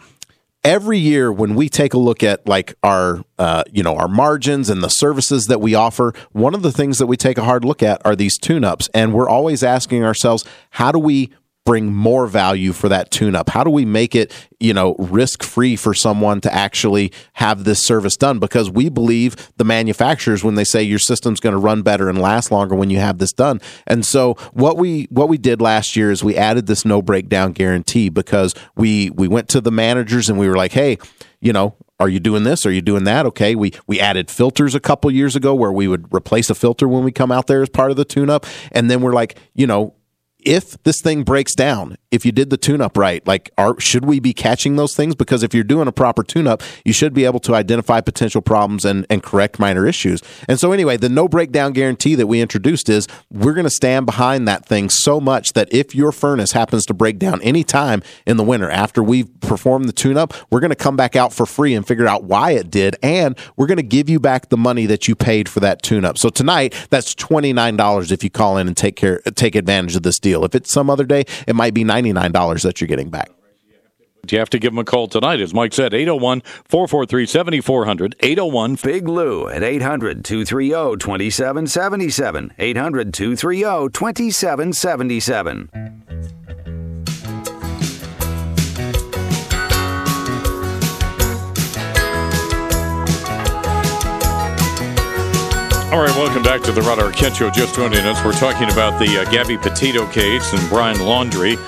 every 0.64 0.98
year 0.98 1.32
when 1.32 1.54
we 1.54 1.68
take 1.68 1.94
a 1.94 1.98
look 1.98 2.24
at 2.24 2.44
like 2.44 2.74
our 2.82 3.24
uh, 3.38 3.62
you 3.70 3.84
know 3.84 3.96
our 3.96 4.08
margins 4.08 4.68
and 4.68 4.82
the 4.82 4.88
services 4.88 5.46
that 5.46 5.60
we 5.60 5.76
offer, 5.76 6.12
one 6.32 6.56
of 6.56 6.62
the 6.62 6.72
things 6.72 6.98
that 6.98 7.06
we 7.06 7.16
take 7.16 7.38
a 7.38 7.44
hard 7.44 7.64
look 7.64 7.80
at 7.80 8.04
are 8.04 8.16
these 8.16 8.36
tune-ups, 8.36 8.88
and 8.92 9.14
we're 9.14 9.28
always 9.28 9.62
asking 9.62 10.02
ourselves, 10.02 10.44
how 10.70 10.90
do 10.90 10.98
we 10.98 11.30
bring 11.64 11.92
more 11.92 12.26
value 12.26 12.72
for 12.72 12.88
that 12.88 13.10
tune 13.10 13.34
up? 13.34 13.48
How 13.50 13.64
do 13.64 13.70
we 13.70 13.84
make 13.84 14.14
it, 14.14 14.32
you 14.58 14.74
know, 14.74 14.94
risk 14.98 15.42
free 15.42 15.76
for 15.76 15.94
someone 15.94 16.40
to 16.40 16.52
actually 16.52 17.12
have 17.34 17.64
this 17.64 17.84
service 17.84 18.16
done? 18.16 18.38
Because 18.38 18.70
we 18.70 18.88
believe 18.88 19.52
the 19.56 19.64
manufacturers 19.64 20.42
when 20.42 20.54
they 20.56 20.64
say 20.64 20.82
your 20.82 20.98
system's 20.98 21.40
going 21.40 21.54
to 21.54 21.58
run 21.58 21.82
better 21.82 22.08
and 22.08 22.20
last 22.20 22.50
longer 22.50 22.74
when 22.74 22.90
you 22.90 22.98
have 22.98 23.18
this 23.18 23.32
done. 23.32 23.60
And 23.86 24.04
so 24.04 24.34
what 24.52 24.76
we 24.76 25.06
what 25.10 25.28
we 25.28 25.38
did 25.38 25.60
last 25.60 25.96
year 25.96 26.10
is 26.10 26.24
we 26.24 26.36
added 26.36 26.66
this 26.66 26.84
no 26.84 27.00
breakdown 27.02 27.52
guarantee 27.52 28.08
because 28.08 28.54
we 28.76 29.10
we 29.10 29.28
went 29.28 29.48
to 29.50 29.60
the 29.60 29.72
managers 29.72 30.28
and 30.28 30.38
we 30.38 30.48
were 30.48 30.56
like, 30.56 30.72
hey, 30.72 30.98
you 31.40 31.52
know, 31.52 31.76
are 32.00 32.08
you 32.08 32.18
doing 32.18 32.42
this? 32.42 32.66
Are 32.66 32.72
you 32.72 32.82
doing 32.82 33.04
that? 33.04 33.26
Okay. 33.26 33.54
We 33.54 33.72
we 33.86 34.00
added 34.00 34.30
filters 34.30 34.74
a 34.74 34.80
couple 34.80 35.10
years 35.10 35.36
ago 35.36 35.54
where 35.54 35.72
we 35.72 35.86
would 35.86 36.12
replace 36.12 36.50
a 36.50 36.54
filter 36.54 36.88
when 36.88 37.04
we 37.04 37.12
come 37.12 37.30
out 37.30 37.46
there 37.46 37.62
as 37.62 37.68
part 37.68 37.92
of 37.92 37.96
the 37.96 38.04
tune 38.04 38.28
up. 38.28 38.44
And 38.72 38.90
then 38.90 39.02
we're 39.02 39.12
like, 39.12 39.38
you 39.54 39.66
know, 39.66 39.94
if 40.44 40.82
this 40.82 41.00
thing 41.00 41.22
breaks 41.22 41.54
down, 41.54 41.96
if 42.10 42.26
you 42.26 42.32
did 42.32 42.50
the 42.50 42.56
tune 42.56 42.80
up 42.80 42.96
right, 42.96 43.26
like 43.26 43.50
are 43.56 43.78
should 43.80 44.04
we 44.04 44.20
be 44.20 44.32
catching 44.32 44.76
those 44.76 44.94
things? 44.94 45.14
Because 45.14 45.42
if 45.42 45.54
you're 45.54 45.64
doing 45.64 45.88
a 45.88 45.92
proper 45.92 46.22
tune 46.22 46.46
up, 46.46 46.62
you 46.84 46.92
should 46.92 47.14
be 47.14 47.24
able 47.24 47.40
to 47.40 47.54
identify 47.54 48.00
potential 48.00 48.42
problems 48.42 48.84
and, 48.84 49.06
and 49.08 49.22
correct 49.22 49.58
minor 49.58 49.86
issues. 49.86 50.22
And 50.48 50.58
so 50.60 50.72
anyway, 50.72 50.96
the 50.96 51.08
no 51.08 51.28
breakdown 51.28 51.72
guarantee 51.72 52.14
that 52.16 52.26
we 52.26 52.40
introduced 52.40 52.88
is 52.88 53.08
we're 53.30 53.54
going 53.54 53.64
to 53.64 53.70
stand 53.70 54.06
behind 54.06 54.46
that 54.48 54.66
thing 54.66 54.90
so 54.90 55.20
much 55.20 55.52
that 55.54 55.72
if 55.72 55.94
your 55.94 56.12
furnace 56.12 56.52
happens 56.52 56.84
to 56.86 56.94
break 56.94 57.18
down 57.18 57.40
anytime 57.42 58.02
in 58.26 58.36
the 58.36 58.44
winter 58.44 58.70
after 58.70 59.02
we've 59.02 59.28
performed 59.40 59.88
the 59.88 59.92
tune 59.92 60.16
up, 60.16 60.34
we're 60.50 60.60
going 60.60 60.70
to 60.70 60.76
come 60.76 60.96
back 60.96 61.16
out 61.16 61.32
for 61.32 61.46
free 61.46 61.74
and 61.74 61.86
figure 61.86 62.06
out 62.06 62.24
why 62.24 62.52
it 62.52 62.70
did. 62.70 62.96
And 63.02 63.38
we're 63.56 63.66
going 63.66 63.76
to 63.76 63.82
give 63.82 64.08
you 64.08 64.20
back 64.20 64.48
the 64.48 64.56
money 64.56 64.86
that 64.86 65.08
you 65.08 65.14
paid 65.14 65.48
for 65.48 65.60
that 65.60 65.82
tune 65.82 66.04
up. 66.04 66.18
So 66.18 66.28
tonight, 66.28 66.74
that's 66.90 67.14
$29 67.14 68.12
if 68.12 68.24
you 68.24 68.30
call 68.30 68.58
in 68.58 68.66
and 68.66 68.76
take 68.76 68.96
care, 68.96 69.20
take 69.34 69.54
advantage 69.54 69.96
of 69.96 70.02
this 70.02 70.18
deal. 70.18 70.31
If 70.44 70.54
it's 70.54 70.72
some 70.72 70.88
other 70.88 71.04
day, 71.04 71.24
it 71.46 71.54
might 71.54 71.74
be 71.74 71.84
$99 71.84 72.62
that 72.62 72.80
you're 72.80 72.88
getting 72.88 73.10
back. 73.10 73.30
You 74.30 74.38
have 74.38 74.50
to 74.50 74.58
give 74.58 74.72
them 74.72 74.78
a 74.78 74.84
call 74.84 75.08
tonight. 75.08 75.40
As 75.40 75.52
Mike 75.52 75.74
said, 75.74 75.92
801 75.92 76.42
443 76.68 77.26
7400. 77.26 78.14
801 78.20 78.78
Big 78.82 79.08
Lou 79.08 79.48
at 79.48 79.64
800 79.64 80.24
230 80.24 80.96
2777. 80.98 82.54
800 82.56 83.12
230 83.12 83.90
2777. 83.90 86.41
All 95.92 96.00
right, 96.00 96.16
welcome 96.16 96.42
back 96.42 96.62
to 96.62 96.72
the 96.72 96.80
Rod 96.80 96.98
Arquette. 96.98 97.52
Just 97.52 97.74
joining 97.74 97.98
us, 97.98 98.24
we're 98.24 98.32
talking 98.32 98.70
about 98.70 98.98
the 98.98 99.18
uh, 99.18 99.30
Gabby 99.30 99.58
Petito 99.58 100.06
case 100.06 100.50
and 100.54 100.68
Brian 100.70 100.96
Laundrie. 100.96 101.58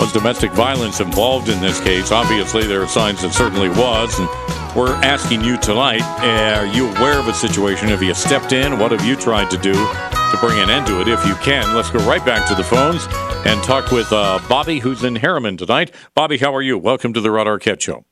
Was 0.00 0.10
domestic 0.10 0.52
violence 0.52 1.00
involved 1.00 1.50
in 1.50 1.60
this 1.60 1.80
case? 1.80 2.10
Obviously, 2.10 2.66
there 2.66 2.82
are 2.82 2.88
signs 2.88 3.20
that 3.20 3.34
certainly 3.34 3.68
was. 3.68 4.18
And 4.18 4.26
we're 4.74 4.94
asking 5.04 5.44
you 5.44 5.58
tonight 5.58 6.00
are 6.02 6.64
you 6.64 6.88
aware 6.96 7.18
of 7.18 7.28
a 7.28 7.34
situation? 7.34 7.88
Have 7.88 8.02
you 8.02 8.14
stepped 8.14 8.52
in? 8.52 8.78
What 8.78 8.90
have 8.90 9.04
you 9.04 9.16
tried 9.16 9.50
to 9.50 9.58
do 9.58 9.74
to 9.74 10.40
bring 10.40 10.58
an 10.58 10.70
end 10.70 10.86
to 10.86 11.00
it 11.00 11.08
if 11.08 11.24
you 11.26 11.34
can. 11.36 11.76
Let's 11.76 11.90
go 11.90 11.98
right 12.08 12.24
back 12.24 12.48
to 12.48 12.54
the 12.54 12.64
phones 12.64 13.06
and 13.46 13.62
talk 13.62 13.90
with 13.90 14.10
uh, 14.12 14.40
Bobby, 14.48 14.78
who's 14.78 15.04
in 15.04 15.16
Herriman 15.16 15.58
tonight. 15.58 15.94
Bobby, 16.14 16.38
how 16.38 16.54
are 16.54 16.62
you? 16.62 16.78
Welcome 16.78 17.12
to 17.12 17.20
the 17.20 17.30
Rod 17.30 17.46
Arquette 17.46 17.82
Show. 17.82 18.04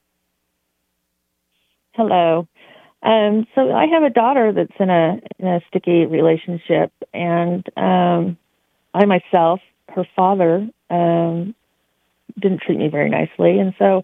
Hello. 1.94 2.46
Um, 3.02 3.46
so 3.54 3.72
I 3.72 3.86
have 3.86 4.04
a 4.04 4.10
daughter 4.10 4.52
that's 4.52 4.78
in 4.78 4.88
a 4.88 5.20
in 5.38 5.48
a 5.48 5.60
sticky 5.68 6.06
relationship, 6.06 6.92
and 7.12 7.66
um, 7.76 8.38
I 8.94 9.04
myself, 9.06 9.60
her 9.88 10.06
father, 10.14 10.68
um, 10.88 11.54
didn't 12.38 12.62
treat 12.62 12.78
me 12.78 12.88
very 12.88 13.10
nicely, 13.10 13.58
and 13.58 13.74
so 13.78 14.02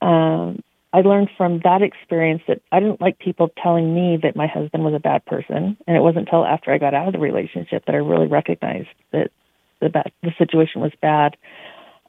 um, 0.00 0.62
I 0.92 1.00
learned 1.00 1.30
from 1.36 1.60
that 1.64 1.82
experience 1.82 2.42
that 2.46 2.60
I 2.70 2.78
didn't 2.78 3.00
like 3.00 3.18
people 3.18 3.50
telling 3.62 3.94
me 3.94 4.18
that 4.22 4.36
my 4.36 4.46
husband 4.46 4.84
was 4.84 4.94
a 4.94 5.00
bad 5.00 5.24
person, 5.24 5.76
and 5.86 5.96
it 5.96 6.00
wasn't 6.00 6.28
until 6.28 6.44
after 6.44 6.72
I 6.72 6.78
got 6.78 6.94
out 6.94 7.08
of 7.08 7.12
the 7.12 7.18
relationship 7.18 7.86
that 7.86 7.94
I 7.94 7.98
really 7.98 8.28
recognized 8.28 8.88
that 9.12 9.30
the 9.80 9.88
bad, 9.88 10.12
the 10.22 10.32
situation 10.38 10.80
was 10.80 10.92
bad. 11.00 11.36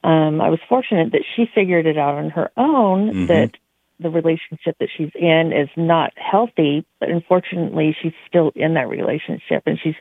Um, 0.04 0.42
I 0.42 0.50
was 0.50 0.60
fortunate 0.68 1.14
that 1.14 1.24
she 1.36 1.50
figured 1.56 1.86
it 1.88 1.98
out 1.98 2.16
on 2.16 2.30
her 2.32 2.52
own 2.58 3.14
Mhm. 3.14 3.28
that 3.28 3.58
the 4.04 4.10
relationship 4.10 4.76
that 4.80 4.90
she's 4.96 5.10
in 5.16 5.52
is 5.54 5.70
not 5.76 6.12
healthy, 6.16 6.86
but 7.00 7.10
unfortunately 7.10 7.96
she's 8.02 8.14
still 8.28 8.52
in 8.56 8.76
that 8.76 8.88
relationship 8.88 9.64
and 9.66 9.80
she's 9.82 9.96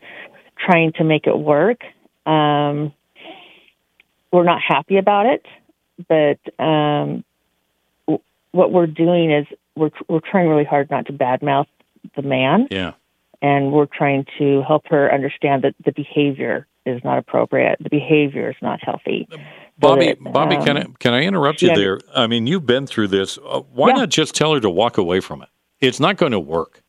trying 0.59 0.93
to 0.95 1.05
make 1.05 1.27
it 1.27 1.39
work. 1.39 1.81
Um, 2.27 2.93
we're 4.33 4.45
not 4.45 4.61
happy 4.67 4.97
about 4.99 5.27
it, 5.27 5.47
but 6.09 6.63
um, 6.63 7.25
w- 8.07 8.23
what 8.53 8.73
we're 8.73 8.87
doing 8.87 9.31
is 9.31 9.47
we're 9.77 9.91
we're 10.09 10.21
trying 10.21 10.49
really 10.49 10.65
hard 10.65 10.91
not 10.91 11.07
to 11.07 11.13
badmouth 11.13 11.67
the 12.17 12.23
man, 12.23 12.69
Yeah. 12.71 12.93
and 13.41 13.73
we're 13.73 13.87
trying 13.87 14.27
to 14.39 14.63
help 14.67 14.87
her 14.89 15.13
understand 15.13 15.63
that 15.65 15.75
the 15.85 15.93
behavior 15.93 16.67
is 16.87 17.03
not 17.05 17.19
appropriate. 17.19 17.79
The 17.81 17.91
behavior 17.91 18.51
is 18.51 18.57
not 18.63 18.83
healthy. 18.83 19.29
Bobby, 19.79 20.09
that, 20.09 20.23
Bobby, 20.33 20.57
can 20.57 20.77
I 20.77 20.83
um, 20.83 20.95
can 20.99 21.15
I 21.15 21.23
interrupt 21.23 21.63
you 21.63 21.69
yeah. 21.69 21.75
there? 21.77 22.01
I 22.15 22.27
mean, 22.27 22.47
you've 22.47 22.67
been 22.67 22.87
through 22.87 23.09
this. 23.09 23.39
Uh, 23.39 23.61
why 23.73 23.89
Yeah. 23.89 23.95
not 23.95 24.09
just 24.11 24.35
tell 24.35 24.53
her 24.55 24.61
to 24.61 24.71
walk 24.71 24.99
away 24.99 25.21
from 25.21 25.43
it? 25.43 25.49
It's 25.81 25.99
not 26.01 26.17
going 26.17 26.33
to 26.33 26.41
work. 26.41 26.83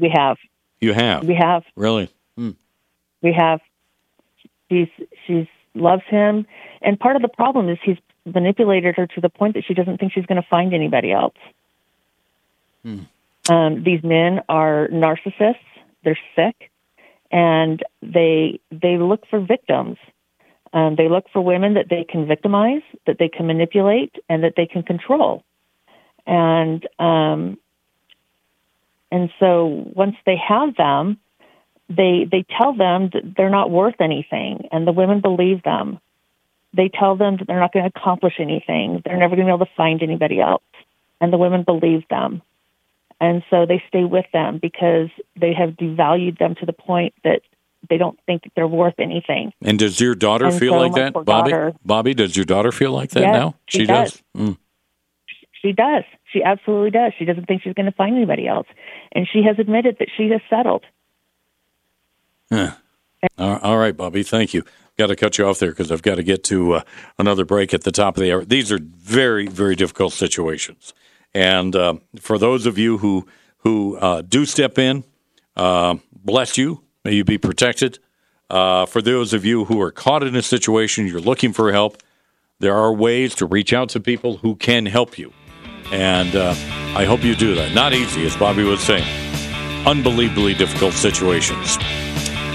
we 0.00 0.08
have 0.14 0.36
You 0.80 0.92
have 0.92 1.24
we 1.24 1.34
have 1.34 1.62
really. 1.76 2.08
Hmm. 2.36 2.50
we 3.22 3.32
have 3.32 3.60
she's 4.70 4.88
she's 5.26 5.46
loves 5.74 6.02
him 6.08 6.46
and 6.82 6.98
part 6.98 7.16
of 7.16 7.22
the 7.22 7.28
problem 7.28 7.68
is 7.68 7.78
he's 7.84 7.98
manipulated 8.24 8.94
her 8.96 9.06
to 9.06 9.20
the 9.20 9.28
point 9.28 9.54
that 9.54 9.64
she 9.64 9.74
doesn't 9.74 9.98
think 9.98 10.12
she's 10.12 10.26
going 10.26 10.40
to 10.40 10.48
find 10.48 10.72
anybody 10.74 11.12
else 11.12 11.34
Hmm. 12.84 13.00
um, 13.48 13.82
these 13.84 14.02
men 14.02 14.40
are 14.48 14.88
narcissists 14.92 15.56
they're 16.02 16.18
sick 16.36 16.70
and 17.34 17.82
they 18.00 18.60
they 18.70 18.96
look 18.96 19.26
for 19.28 19.40
victims. 19.40 19.98
Um, 20.72 20.94
they 20.96 21.08
look 21.08 21.26
for 21.32 21.42
women 21.42 21.74
that 21.74 21.86
they 21.90 22.04
can 22.08 22.26
victimize 22.26 22.82
that 23.06 23.16
they 23.18 23.28
can 23.28 23.46
manipulate 23.46 24.14
and 24.28 24.44
that 24.44 24.54
they 24.56 24.66
can 24.66 24.84
control. 24.84 25.44
And 26.26 26.86
um, 26.98 27.58
and 29.10 29.30
so 29.40 29.84
once 29.94 30.14
they 30.24 30.36
have 30.36 30.76
them 30.76 31.18
they 31.88 32.26
they 32.30 32.46
tell 32.56 32.74
them 32.74 33.10
that 33.12 33.34
they're 33.36 33.50
not 33.50 33.70
worth 33.70 34.00
anything 34.00 34.68
and 34.72 34.86
the 34.86 34.92
women 34.92 35.20
believe 35.20 35.62
them. 35.64 35.98
They 36.72 36.88
tell 36.88 37.16
them 37.16 37.36
that 37.36 37.46
they're 37.46 37.60
not 37.60 37.72
going 37.72 37.84
to 37.84 37.92
accomplish 37.96 38.34
anything. 38.38 39.02
They're 39.04 39.16
never 39.16 39.36
going 39.36 39.46
to 39.46 39.52
be 39.52 39.54
able 39.54 39.66
to 39.66 39.72
find 39.76 40.02
anybody 40.02 40.40
else 40.40 40.62
and 41.20 41.32
the 41.32 41.38
women 41.38 41.62
believe 41.62 42.08
them 42.08 42.42
and 43.20 43.42
so 43.50 43.66
they 43.66 43.82
stay 43.88 44.04
with 44.04 44.26
them 44.32 44.58
because 44.60 45.08
they 45.40 45.52
have 45.54 45.70
devalued 45.70 46.38
them 46.38 46.54
to 46.56 46.66
the 46.66 46.72
point 46.72 47.14
that 47.24 47.40
they 47.90 47.96
don't 47.98 48.18
think 48.26 48.42
that 48.44 48.52
they're 48.56 48.66
worth 48.66 48.94
anything 48.98 49.52
And 49.62 49.78
does 49.78 50.00
your 50.00 50.14
daughter 50.14 50.46
And 50.46 50.58
feel 50.58 50.72
so 50.74 50.78
like 50.78 50.94
that, 50.94 51.12
Bobby? 51.12 51.26
daughter- 51.50 51.72
Bobby, 51.84 52.14
does 52.14 52.36
your 52.36 52.46
daughter 52.46 52.72
feel 52.72 52.92
like 52.92 53.10
that 53.10 53.20
Yes, 53.20 53.34
now? 53.34 53.54
she 53.66 53.84
does. 53.86 54.12
does. 54.12 54.22
Mm. 54.36 54.56
she 55.60 55.72
does 55.72 56.04
she 56.32 56.42
absolutely 56.42 56.90
does 56.90 57.12
she 57.18 57.24
doesn't 57.24 57.46
think 57.46 57.62
she's 57.62 57.74
going 57.74 57.86
to 57.86 57.92
find 57.92 58.16
anybody 58.16 58.46
else 58.48 58.66
and 59.12 59.26
she 59.32 59.42
has 59.42 59.58
admitted 59.58 59.96
that 59.98 60.08
she 60.16 60.28
has 60.30 60.40
settled 60.50 60.82
Huh. 62.52 62.72
All 63.38 63.56
all 63.58 63.78
right, 63.78 63.96
Bobby. 63.96 64.22
Thank 64.22 64.52
you. 64.54 64.64
Got 64.98 65.06
to 65.08 65.16
cut 65.16 65.38
you 65.38 65.46
off 65.46 65.58
there 65.58 65.70
because 65.70 65.90
I've 65.90 66.02
got 66.02 66.16
to 66.16 66.22
get 66.22 66.44
to 66.44 66.74
uh, 66.74 66.82
another 67.18 67.44
break 67.44 67.72
at 67.74 67.82
the 67.82 67.90
top 67.90 68.16
of 68.16 68.22
the 68.22 68.30
hour. 68.32 68.44
These 68.44 68.70
are 68.70 68.78
very, 68.78 69.46
very 69.48 69.74
difficult 69.74 70.12
situations, 70.12 70.92
and 71.34 71.74
uh, 71.74 71.94
for 72.20 72.38
those 72.38 72.66
of 72.66 72.78
you 72.78 72.98
who 72.98 73.26
who 73.58 73.96
uh, 73.96 74.22
do 74.22 74.44
step 74.44 74.78
in, 74.78 75.04
uh, 75.56 75.96
bless 76.12 76.58
you. 76.58 76.82
May 77.04 77.14
you 77.14 77.24
be 77.24 77.38
protected. 77.38 77.98
Uh, 78.50 78.86
for 78.86 79.02
those 79.02 79.32
of 79.32 79.44
you 79.44 79.64
who 79.64 79.80
are 79.80 79.90
caught 79.90 80.22
in 80.22 80.36
a 80.36 80.42
situation, 80.42 81.06
you're 81.06 81.20
looking 81.20 81.52
for 81.52 81.72
help. 81.72 81.98
There 82.60 82.74
are 82.74 82.92
ways 82.92 83.34
to 83.36 83.46
reach 83.46 83.72
out 83.72 83.88
to 83.90 84.00
people 84.00 84.38
who 84.38 84.54
can 84.54 84.86
help 84.86 85.18
you, 85.18 85.32
and 85.90 86.36
uh, 86.36 86.54
I 86.94 87.04
hope 87.04 87.24
you 87.24 87.34
do 87.34 87.54
that. 87.56 87.74
Not 87.74 87.92
easy, 87.92 88.24
as 88.24 88.36
Bobby 88.36 88.62
was 88.62 88.80
saying. 88.80 89.04
Unbelievably 89.86 90.54
difficult 90.54 90.94
situations. 90.94 91.76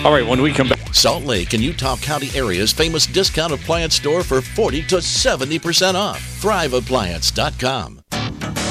All 0.05 0.13
right, 0.13 0.25
when 0.25 0.41
we 0.41 0.53
come 0.53 0.69
back. 0.69 0.79
Salt 0.93 1.23
Lake 1.23 1.53
and 1.53 1.61
Utah 1.61 1.97
County 1.97 2.29
area's 2.33 2.71
famous 2.71 3.05
discount 3.05 3.53
appliance 3.53 3.95
store 3.95 4.23
for 4.23 4.41
40 4.41 4.83
to 4.83 4.95
70% 4.97 5.95
off. 5.95 6.19
ThriveAppliance.com. 6.41 8.68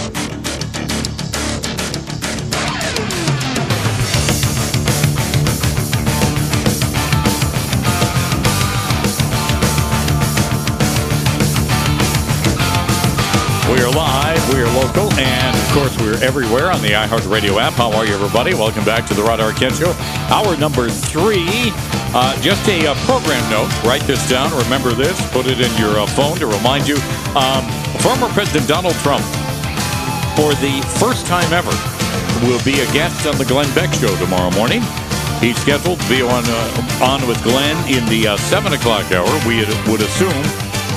course, 15.79 15.97
we're 16.01 16.25
everywhere 16.25 16.73
on 16.73 16.83
the 16.83 16.91
iHeartRadio 16.91 17.63
app. 17.63 17.75
How 17.75 17.93
are 17.93 18.05
you, 18.05 18.13
everybody? 18.13 18.53
Welcome 18.53 18.85
back 18.85 19.07
to 19.07 19.15
the 19.15 19.23
Rod 19.23 19.39
Arquette 19.39 19.79
Show. 19.79 19.95
Hour 20.27 20.57
number 20.57 20.89
three. 20.89 21.71
Uh, 22.11 22.35
just 22.43 22.67
a 22.69 22.89
uh, 22.89 22.95
program 23.07 23.39
note. 23.49 23.71
Write 23.85 24.03
this 24.03 24.19
down. 24.29 24.51
Remember 24.59 24.91
this. 24.91 25.15
Put 25.31 25.47
it 25.47 25.61
in 25.61 25.71
your 25.79 26.01
uh, 26.01 26.07
phone 26.19 26.37
to 26.39 26.49
remind 26.49 26.89
you. 26.89 26.97
Um, 27.39 27.63
former 28.03 28.27
President 28.35 28.67
Donald 28.67 28.95
Trump, 29.07 29.23
for 30.35 30.51
the 30.59 30.83
first 30.99 31.27
time 31.27 31.53
ever, 31.53 31.71
will 32.43 32.63
be 32.65 32.83
a 32.83 32.87
guest 32.91 33.29
on 33.29 33.39
the 33.39 33.45
Glenn 33.45 33.73
Beck 33.73 33.95
Show 33.95 34.11
tomorrow 34.19 34.51
morning. 34.59 34.83
He's 35.39 35.57
scheduled 35.63 36.01
to 36.01 36.09
be 36.09 36.23
on 36.23 36.43
uh, 36.45 37.07
on 37.07 37.23
with 37.29 37.41
Glenn 37.45 37.79
in 37.87 38.05
the 38.07 38.35
uh, 38.35 38.37
seven 38.51 38.73
o'clock 38.73 39.13
hour. 39.13 39.31
We 39.47 39.63
would 39.87 40.03
assume 40.03 40.43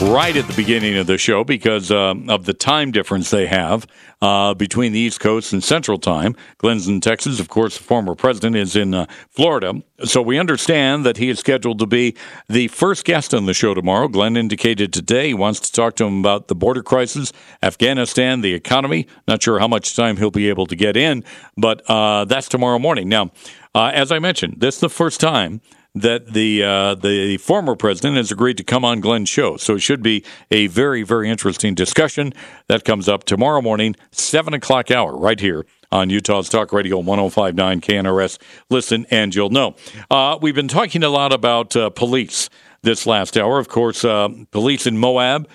right 0.02 0.36
at 0.36 0.48
the 0.48 0.54
beginning 0.56 0.98
of 0.98 1.06
the 1.06 1.18
show 1.18 1.44
because 1.44 1.92
um, 1.92 2.28
of 2.30 2.46
the 2.46 2.54
time 2.54 2.92
difference 2.92 3.30
they 3.30 3.46
have 3.46 3.86
uh, 4.22 4.54
between 4.54 4.94
the 4.94 5.00
East 5.00 5.20
Coast 5.20 5.54
and 5.54 5.64
Central 5.64 6.00
Time. 6.00 6.36
Glenn's 6.58 6.88
in 6.88 7.02
Texas, 7.02 7.40
of 7.40 7.50
course. 7.50 7.78
The 7.78 7.84
former 7.84 8.16
president 8.16 8.56
is 8.56 8.76
in 8.76 8.94
uh, 8.94 9.06
Florida, 9.30 9.84
so 10.04 10.22
we 10.22 10.40
understand 10.40 11.06
that 11.06 11.18
he 11.18 11.30
is 11.30 11.40
scheduled 11.40 11.80
to 11.80 11.86
be 11.86 12.16
the 12.50 12.68
first 12.70 13.06
guest 13.06 13.34
on 13.34 13.46
the 13.46 13.54
show 13.54 13.74
tomorrow. 13.74 14.08
Glenn 14.08 14.38
indicated 14.38 14.92
today 14.92 15.28
he 15.28 15.34
wants 15.34 15.60
to 15.60 15.72
talk 15.72 15.96
to 15.98 16.06
him 16.06 16.20
about 16.20 16.48
the 16.48 16.56
border 16.56 16.82
crisis, 16.82 17.32
Afghanistan, 17.62 18.42
the 18.42 18.54
economy. 18.54 19.08
Not 19.28 19.44
sure 19.44 19.60
how 19.60 19.68
much 19.68 19.96
time 19.96 20.18
he'll 20.18 20.32
be 20.32 20.50
able 20.50 20.66
to 20.66 20.76
get 20.76 20.98
in, 20.98 21.24
but 21.58 21.84
uh, 21.88 22.26
that's 22.26 22.50
tomorrow 22.50 22.80
morning. 22.80 23.08
Now, 23.08 23.32
uh, 23.76 23.92
as 23.94 24.12
I 24.12 24.20
mentioned, 24.20 24.56
this 24.58 24.76
is 24.76 24.82
the 24.82 24.90
first 24.90 25.20
time 25.20 25.62
that 25.94 26.34
the 26.34 26.64
uh, 26.64 26.96
the 26.96 27.38
former 27.38 27.76
president 27.76 28.18
has 28.18 28.32
agreed 28.32 28.58
to 28.58 28.64
come 28.64 28.86
on 28.86 29.02
Glenn's 29.02 29.30
show. 29.30 29.58
So 29.58 29.76
it 29.76 29.80
should 29.80 30.02
be 30.02 30.24
a 30.50 30.68
very 30.68 31.04
very 31.04 31.30
interesting 31.30 31.76
discussion 31.76 32.34
that 32.68 32.86
comes 32.86 33.10
up 33.10 33.24
tomorrow 33.24 33.62
morning, 33.62 33.96
seven 34.12 34.54
o'clock 34.54 34.92
hour, 34.92 35.16
right 35.18 35.40
here 35.40 35.66
on 35.92 36.10
Utah's 36.10 36.48
Talk 36.48 36.72
Radio 36.72 37.02
105.9 37.02 37.54
KNRS. 37.82 38.38
Listen 38.70 39.06
and 39.12 39.36
you'll 39.36 39.50
know. 39.50 39.76
Uh, 40.10 40.38
we've 40.42 40.56
been 40.56 40.70
talking 40.70 41.04
a 41.04 41.10
lot 41.10 41.34
about 41.34 41.76
uh, 41.76 41.90
police 41.90 42.50
this 42.82 43.06
last 43.06 43.38
hour. 43.38 43.60
Of 43.60 43.68
course, 43.68 44.06
uh, 44.06 44.30
police 44.52 44.88
in 44.88 44.98
Moab 44.98 45.50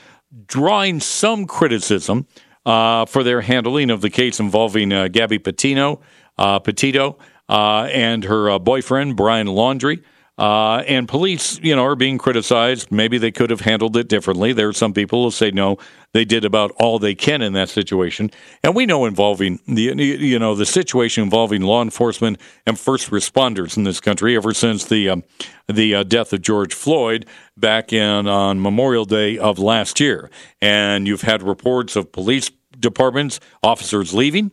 drawing 0.46 1.00
some 1.00 1.46
criticism 1.46 2.26
uh, 2.66 3.06
for 3.06 3.22
their 3.22 3.40
handling 3.40 3.90
of 3.90 4.00
the 4.02 4.10
case 4.10 4.38
involving 4.38 4.92
uh, 4.92 5.08
Gabby 5.08 5.38
Petito, 5.38 6.00
uh, 6.36 6.58
Petito 6.58 7.18
and 7.48 8.24
her 8.24 8.58
boyfriend 8.58 9.16
Brian 9.16 9.46
Laundrie. 9.46 10.02
Uh, 10.38 10.82
and 10.86 11.08
police, 11.08 11.58
you 11.62 11.74
know, 11.74 11.82
are 11.82 11.96
being 11.96 12.18
criticized. 12.18 12.92
Maybe 12.92 13.16
they 13.16 13.30
could 13.30 13.48
have 13.48 13.60
handled 13.60 13.96
it 13.96 14.06
differently. 14.06 14.52
There 14.52 14.68
are 14.68 14.74
some 14.74 14.92
people 14.92 15.24
who 15.24 15.30
say 15.30 15.50
no, 15.50 15.78
they 16.12 16.26
did 16.26 16.44
about 16.44 16.72
all 16.76 16.98
they 16.98 17.14
can 17.14 17.40
in 17.40 17.54
that 17.54 17.70
situation. 17.70 18.30
And 18.62 18.74
we 18.74 18.84
know 18.84 19.06
involving 19.06 19.60
the, 19.66 19.94
you 19.96 20.38
know, 20.38 20.54
the 20.54 20.66
situation 20.66 21.24
involving 21.24 21.62
law 21.62 21.80
enforcement 21.80 22.38
and 22.66 22.78
first 22.78 23.10
responders 23.10 23.78
in 23.78 23.84
this 23.84 23.98
country 23.98 24.36
ever 24.36 24.52
since 24.52 24.84
the 24.84 25.08
um, 25.08 25.24
the 25.68 25.94
uh, 25.94 26.02
death 26.02 26.32
of 26.32 26.42
George 26.42 26.74
Floyd 26.74 27.26
back 27.56 27.92
in 27.92 28.28
on 28.28 28.60
Memorial 28.60 29.06
Day 29.06 29.38
of 29.38 29.58
last 29.58 30.00
year. 30.00 30.30
And 30.60 31.06
you've 31.06 31.22
had 31.22 31.42
reports 31.42 31.96
of 31.96 32.12
police 32.12 32.50
departments, 32.78 33.40
officers 33.62 34.12
leaving. 34.12 34.50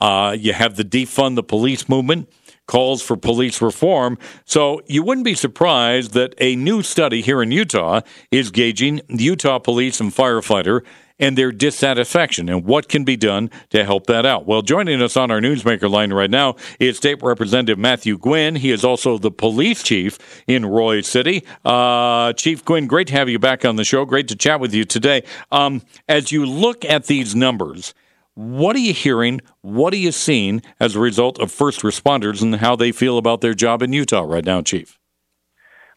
Uh, 0.00 0.34
you 0.38 0.54
have 0.54 0.76
the 0.76 0.84
defund 0.84 1.34
the 1.34 1.42
police 1.42 1.88
movement, 1.88 2.30
calls 2.70 3.02
for 3.02 3.16
police 3.16 3.60
reform. 3.60 4.16
So 4.44 4.80
you 4.86 5.02
wouldn't 5.02 5.24
be 5.24 5.34
surprised 5.34 6.12
that 6.12 6.34
a 6.38 6.54
new 6.54 6.84
study 6.84 7.20
here 7.20 7.42
in 7.42 7.50
Utah 7.50 8.02
is 8.30 8.52
gauging 8.52 9.00
Utah 9.08 9.58
police 9.58 10.00
and 10.00 10.12
firefighter 10.12 10.82
and 11.18 11.36
their 11.36 11.50
dissatisfaction 11.50 12.48
and 12.48 12.64
what 12.64 12.88
can 12.88 13.02
be 13.02 13.16
done 13.16 13.50
to 13.70 13.84
help 13.84 14.06
that 14.06 14.24
out. 14.24 14.46
Well, 14.46 14.62
joining 14.62 15.02
us 15.02 15.16
on 15.16 15.32
our 15.32 15.40
newsmaker 15.40 15.90
line 15.90 16.12
right 16.12 16.30
now 16.30 16.54
is 16.78 16.96
State 16.96 17.20
Representative 17.22 17.76
Matthew 17.76 18.16
Gwynn. 18.16 18.54
He 18.54 18.70
is 18.70 18.84
also 18.84 19.18
the 19.18 19.32
police 19.32 19.82
chief 19.82 20.42
in 20.46 20.64
Roy 20.64 21.00
City. 21.00 21.44
Uh, 21.64 22.32
chief 22.34 22.64
Gwynn, 22.64 22.86
great 22.86 23.08
to 23.08 23.14
have 23.14 23.28
you 23.28 23.40
back 23.40 23.64
on 23.64 23.74
the 23.74 23.84
show. 23.84 24.04
Great 24.04 24.28
to 24.28 24.36
chat 24.36 24.60
with 24.60 24.72
you 24.72 24.84
today. 24.84 25.24
Um, 25.50 25.82
as 26.08 26.30
you 26.30 26.46
look 26.46 26.84
at 26.84 27.06
these 27.06 27.34
numbers, 27.34 27.94
what 28.40 28.74
are 28.74 28.80
you 28.80 28.94
hearing? 28.94 29.42
What 29.60 29.92
are 29.92 29.98
you 29.98 30.12
seeing 30.12 30.62
as 30.80 30.96
a 30.96 31.00
result 31.00 31.38
of 31.38 31.52
first 31.52 31.80
responders 31.80 32.40
and 32.40 32.56
how 32.56 32.74
they 32.74 32.90
feel 32.90 33.18
about 33.18 33.42
their 33.42 33.52
job 33.52 33.82
in 33.82 33.92
Utah 33.92 34.22
right 34.22 34.44
now, 34.44 34.62
Chief? 34.62 34.98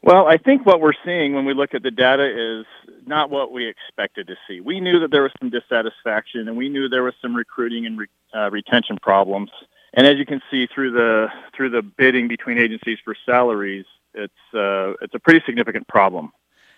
Well, 0.02 0.28
I 0.28 0.36
think 0.36 0.66
what 0.66 0.82
we're 0.82 0.92
seeing 1.06 1.34
when 1.34 1.46
we 1.46 1.54
look 1.54 1.74
at 1.74 1.84
the 1.84 1.92
data 1.92 2.60
is 2.60 2.66
not 3.06 3.30
what 3.30 3.54
we 3.54 3.66
expected 3.66 4.28
to 4.28 4.36
see. 4.46 4.60
We 4.60 4.82
knew 4.82 5.00
that 5.00 5.12
there 5.12 5.24
was 5.24 5.32
some 5.40 5.50
dissatisfaction, 5.50 6.50
and 6.50 6.58
we 6.58 6.68
knew 6.68 6.90
there 6.90 7.04
was 7.04 7.14
some 7.22 7.34
recruiting 7.34 7.86
and 7.86 7.98
re- 7.98 8.08
uh, 8.36 8.52
retention 8.52 8.98
problems. 9.02 9.50
And 9.94 10.06
as 10.06 10.18
you 10.18 10.26
can 10.26 10.42
see 10.52 10.68
through 10.68 10.92
the 10.92 11.28
through 11.56 11.70
the 11.70 11.82
bidding 11.82 12.28
between 12.28 12.58
agencies 12.58 12.98
for 13.06 13.16
salaries, 13.26 13.86
it's 14.14 14.34
uh, 14.54 14.94
it's 15.02 15.14
a 15.14 15.20
pretty 15.20 15.42
significant 15.46 15.88
problem. 15.88 16.34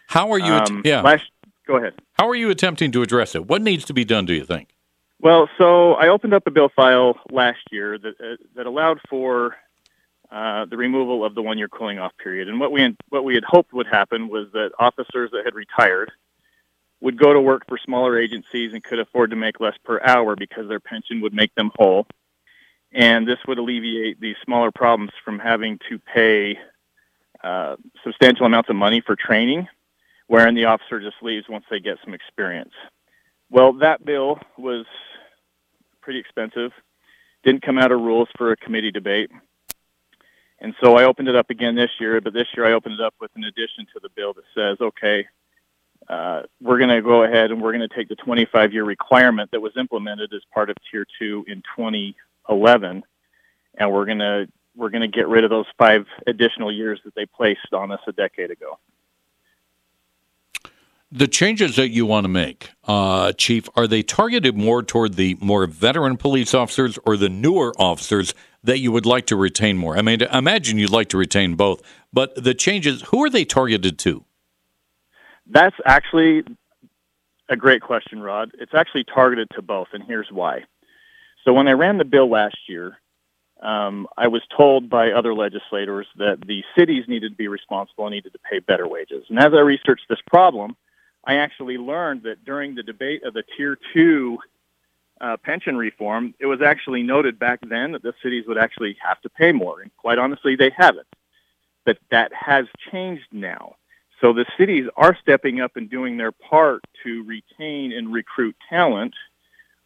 How 0.07 0.31
are 0.31 0.37
you? 0.37 0.53
Um, 0.53 0.83
yeah. 0.85 1.01
Last, 1.01 1.23
go 1.65 1.77
ahead. 1.77 1.93
How 2.19 2.29
are 2.29 2.35
you 2.35 2.51
attempting 2.51 2.91
to 2.91 3.01
address 3.01 3.33
it? 3.33 3.47
What 3.47 3.63
needs 3.63 3.85
to 3.85 3.93
be 3.93 4.05
done? 4.05 4.25
Do 4.25 4.35
you 4.35 4.45
think? 4.45 4.74
Well, 5.25 5.49
so 5.57 5.93
I 5.93 6.09
opened 6.09 6.35
up 6.35 6.45
a 6.45 6.51
bill 6.51 6.69
file 6.69 7.19
last 7.31 7.57
year 7.71 7.97
that 7.97 8.13
uh, 8.21 8.35
that 8.55 8.67
allowed 8.67 8.99
for 9.09 9.55
uh, 10.29 10.65
the 10.65 10.77
removal 10.77 11.25
of 11.25 11.33
the 11.33 11.41
one-year 11.41 11.67
cooling 11.67 11.97
off 11.97 12.11
period. 12.21 12.47
And 12.47 12.59
what 12.59 12.71
we 12.71 12.95
what 13.09 13.23
we 13.23 13.33
had 13.33 13.43
hoped 13.43 13.73
would 13.73 13.87
happen 13.87 14.27
was 14.27 14.49
that 14.53 14.73
officers 14.77 15.31
that 15.31 15.43
had 15.43 15.55
retired 15.55 16.11
would 17.01 17.17
go 17.17 17.33
to 17.33 17.41
work 17.41 17.63
for 17.67 17.79
smaller 17.79 18.19
agencies 18.19 18.73
and 18.73 18.83
could 18.83 18.99
afford 18.99 19.31
to 19.31 19.35
make 19.35 19.59
less 19.59 19.73
per 19.83 19.99
hour 19.99 20.35
because 20.35 20.69
their 20.69 20.79
pension 20.79 21.21
would 21.21 21.33
make 21.33 21.55
them 21.55 21.71
whole. 21.73 22.05
And 22.91 23.27
this 23.27 23.39
would 23.47 23.57
alleviate 23.57 24.21
these 24.21 24.35
smaller 24.45 24.71
problems 24.71 25.09
from 25.23 25.39
having 25.39 25.79
to 25.89 25.97
pay 25.97 26.59
uh, 27.43 27.77
substantial 28.03 28.45
amounts 28.45 28.69
of 28.69 28.75
money 28.75 29.01
for 29.03 29.15
training, 29.15 29.69
wherein 30.27 30.53
the 30.53 30.65
officer 30.65 30.99
just 30.99 31.17
leaves 31.23 31.49
once 31.49 31.65
they 31.71 31.79
get 31.79 31.97
some 32.05 32.13
experience. 32.13 32.73
Well, 33.49 33.73
that 33.73 34.05
bill 34.05 34.39
was 34.55 34.85
pretty 36.05 36.19
expensive. 36.19 36.71
Didn't 37.43 37.63
come 37.63 37.79
out 37.79 37.91
of 37.91 37.99
rules 37.99 38.29
for 38.37 38.51
a 38.51 38.57
committee 38.57 38.91
debate. 38.91 39.31
And 40.59 40.75
so 40.81 40.95
I 40.95 41.03
opened 41.03 41.27
it 41.27 41.35
up 41.35 41.49
again 41.49 41.75
this 41.75 41.89
year, 41.99 42.21
but 42.21 42.31
this 42.31 42.47
year 42.55 42.65
I 42.65 42.73
opened 42.73 42.93
it 42.93 43.01
up 43.01 43.15
with 43.19 43.31
an 43.35 43.43
addition 43.43 43.87
to 43.93 43.99
the 44.01 44.09
bill 44.15 44.33
that 44.33 44.43
says, 44.55 44.77
okay, 44.79 45.27
uh, 46.07 46.43
we're 46.61 46.77
going 46.77 46.91
to 46.91 47.01
go 47.01 47.23
ahead 47.23 47.51
and 47.51 47.61
we're 47.61 47.73
going 47.73 47.87
to 47.87 47.93
take 47.93 48.07
the 48.07 48.15
25 48.15 48.71
year 48.71 48.83
requirement 48.85 49.49
that 49.51 49.59
was 49.59 49.73
implemented 49.77 50.31
as 50.33 50.41
part 50.53 50.69
of 50.69 50.77
Tier 50.89 51.05
2 51.19 51.45
in 51.47 51.63
2011, 51.75 53.03
and 53.77 53.91
we're 53.91 54.05
going 54.05 54.19
to 54.19 54.47
we're 54.77 54.89
going 54.89 55.01
to 55.01 55.07
get 55.07 55.27
rid 55.29 55.45
of 55.45 55.49
those 55.49 55.65
five 55.77 56.05
additional 56.27 56.69
years 56.69 56.99
that 57.05 57.15
they 57.15 57.25
placed 57.25 57.73
on 57.73 57.91
us 57.91 58.01
a 58.07 58.11
decade 58.11 58.51
ago. 58.51 58.77
The 61.15 61.29
changes 61.29 61.77
that 61.77 61.91
you 61.91 62.05
want 62.05 62.25
to 62.25 62.27
make, 62.27 62.71
uh, 62.83 63.31
Chief, 63.31 63.69
are 63.77 63.87
they 63.87 64.03
targeted 64.03 64.57
more 64.57 64.83
toward 64.83 65.13
the 65.13 65.37
more 65.39 65.65
veteran 65.65 66.17
police 66.17 66.53
officers 66.53 66.99
or 67.05 67.15
the 67.15 67.29
newer 67.29 67.73
officers 67.79 68.33
that 68.65 68.79
you 68.79 68.91
would 68.91 69.05
like 69.05 69.25
to 69.27 69.37
retain 69.37 69.77
more? 69.77 69.97
I 69.97 70.01
mean, 70.01 70.23
I 70.29 70.37
imagine 70.39 70.77
you'd 70.77 70.89
like 70.89 71.07
to 71.09 71.17
retain 71.17 71.55
both, 71.55 71.81
but 72.11 72.35
the 72.35 72.53
changes, 72.53 73.01
who 73.03 73.23
are 73.23 73.29
they 73.29 73.45
targeted 73.45 73.97
to? 73.99 74.25
That's 75.47 75.77
actually 75.85 76.43
a 77.47 77.55
great 77.55 77.81
question, 77.81 78.21
Rod. 78.21 78.51
It's 78.59 78.73
actually 78.73 79.05
targeted 79.05 79.47
to 79.55 79.61
both, 79.61 79.87
and 79.93 80.03
here's 80.03 80.27
why. 80.29 80.65
So 81.45 81.53
when 81.53 81.69
I 81.69 81.73
ran 81.73 81.97
the 81.97 82.03
bill 82.03 82.29
last 82.29 82.57
year, 82.67 82.97
um, 83.61 84.05
I 84.17 84.27
was 84.27 84.41
told 84.57 84.89
by 84.89 85.11
other 85.11 85.33
legislators 85.33 86.07
that 86.17 86.39
the 86.45 86.61
cities 86.77 87.05
needed 87.07 87.29
to 87.29 87.37
be 87.37 87.47
responsible 87.47 88.05
and 88.05 88.13
needed 88.13 88.33
to 88.33 88.39
pay 88.39 88.59
better 88.59 88.85
wages. 88.85 89.23
And 89.29 89.39
as 89.39 89.53
I 89.53 89.61
researched 89.61 90.09
this 90.09 90.19
problem, 90.29 90.75
I 91.25 91.35
actually 91.35 91.77
learned 91.77 92.23
that 92.23 92.45
during 92.45 92.75
the 92.75 92.83
debate 92.83 93.23
of 93.23 93.33
the 93.33 93.43
Tier 93.57 93.77
2 93.93 94.37
uh, 95.21 95.37
pension 95.37 95.75
reform, 95.75 96.35
it 96.39 96.45
was 96.45 96.61
actually 96.61 97.01
noted 97.01 97.39
back 97.39 97.59
then 97.67 97.93
that 97.93 98.03
the 98.03 98.13
cities 98.21 98.45
would 98.47 98.57
actually 98.57 98.97
have 99.03 99.19
to 99.21 99.29
pay 99.29 99.51
more. 99.51 99.81
And 99.81 99.95
quite 99.97 100.17
honestly, 100.19 100.55
they 100.55 100.71
haven't. 100.75 101.07
But 101.85 101.97
that 102.11 102.31
has 102.33 102.65
changed 102.91 103.27
now. 103.31 103.75
So 104.21 104.33
the 104.33 104.45
cities 104.57 104.87
are 104.95 105.17
stepping 105.21 105.61
up 105.61 105.75
and 105.75 105.89
doing 105.89 106.17
their 106.17 106.31
part 106.31 106.83
to 107.03 107.23
retain 107.23 107.91
and 107.91 108.13
recruit 108.13 108.55
talent. 108.69 109.13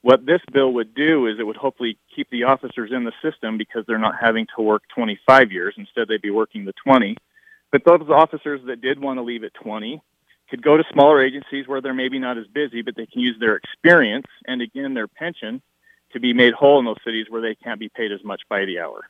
What 0.01 0.25
this 0.25 0.41
bill 0.51 0.73
would 0.73 0.93
do 0.93 1.27
is 1.27 1.39
it 1.39 1.43
would 1.43 1.57
hopefully 1.57 1.97
keep 2.15 2.29
the 2.29 2.43
officers 2.43 2.91
in 2.93 3.03
the 3.03 3.13
system 3.21 3.57
because 3.57 3.85
they're 3.85 3.97
not 3.97 4.15
having 4.19 4.47
to 4.55 4.61
work 4.61 4.83
25 4.95 5.51
years. 5.51 5.73
Instead, 5.77 6.07
they'd 6.07 6.21
be 6.21 6.29
working 6.29 6.65
the 6.65 6.73
20. 6.83 7.17
But 7.71 7.83
those 7.85 8.09
officers 8.09 8.61
that 8.67 8.81
did 8.81 8.99
want 8.99 9.17
to 9.17 9.23
leave 9.23 9.43
at 9.43 9.53
20 9.55 10.01
could 10.49 10.61
go 10.61 10.77
to 10.77 10.83
smaller 10.91 11.21
agencies 11.21 11.67
where 11.67 11.81
they're 11.81 11.93
maybe 11.93 12.19
not 12.19 12.37
as 12.37 12.47
busy, 12.47 12.81
but 12.81 12.95
they 12.95 13.05
can 13.05 13.21
use 13.21 13.37
their 13.39 13.55
experience 13.55 14.27
and 14.45 14.61
again 14.61 14.93
their 14.93 15.07
pension 15.07 15.61
to 16.13 16.19
be 16.19 16.33
made 16.33 16.53
whole 16.53 16.79
in 16.79 16.85
those 16.85 16.97
cities 17.05 17.27
where 17.29 17.41
they 17.41 17.55
can't 17.55 17.79
be 17.79 17.89
paid 17.89 18.11
as 18.11 18.23
much 18.23 18.41
by 18.49 18.65
the 18.65 18.79
hour. 18.79 19.05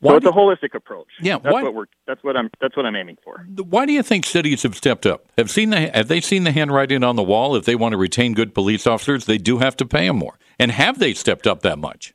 Why 0.00 0.10
so 0.10 0.16
it's 0.16 0.24
do- 0.24 0.30
a 0.30 0.32
holistic 0.32 0.74
approach. 0.74 1.06
Yeah, 1.20 1.38
that's 1.38 1.52
why- 1.52 1.62
what 1.62 1.74
we're 1.74 1.84
that's 2.06 2.24
what 2.24 2.36
I'm 2.36 2.50
that's 2.60 2.76
what 2.76 2.86
I'm 2.86 2.96
aiming 2.96 3.18
for. 3.22 3.46
Why 3.56 3.86
do 3.86 3.92
you 3.92 4.02
think 4.02 4.26
cities 4.26 4.64
have 4.64 4.74
stepped 4.74 5.06
up? 5.06 5.26
Have 5.38 5.48
seen 5.48 5.70
the 5.70 5.90
have 5.94 6.08
they 6.08 6.20
seen 6.20 6.42
the 6.42 6.50
handwriting 6.50 7.04
on 7.04 7.14
the 7.14 7.22
wall? 7.22 7.54
If 7.54 7.64
they 7.64 7.76
want 7.76 7.92
to 7.92 7.96
retain 7.96 8.34
good 8.34 8.52
police 8.52 8.84
officers, 8.86 9.26
they 9.26 9.38
do 9.38 9.58
have 9.58 9.76
to 9.76 9.86
pay 9.86 10.08
them 10.08 10.16
more. 10.16 10.38
And 10.58 10.72
have 10.72 10.98
they 10.98 11.14
stepped 11.14 11.46
up 11.46 11.62
that 11.62 11.78
much? 11.78 12.14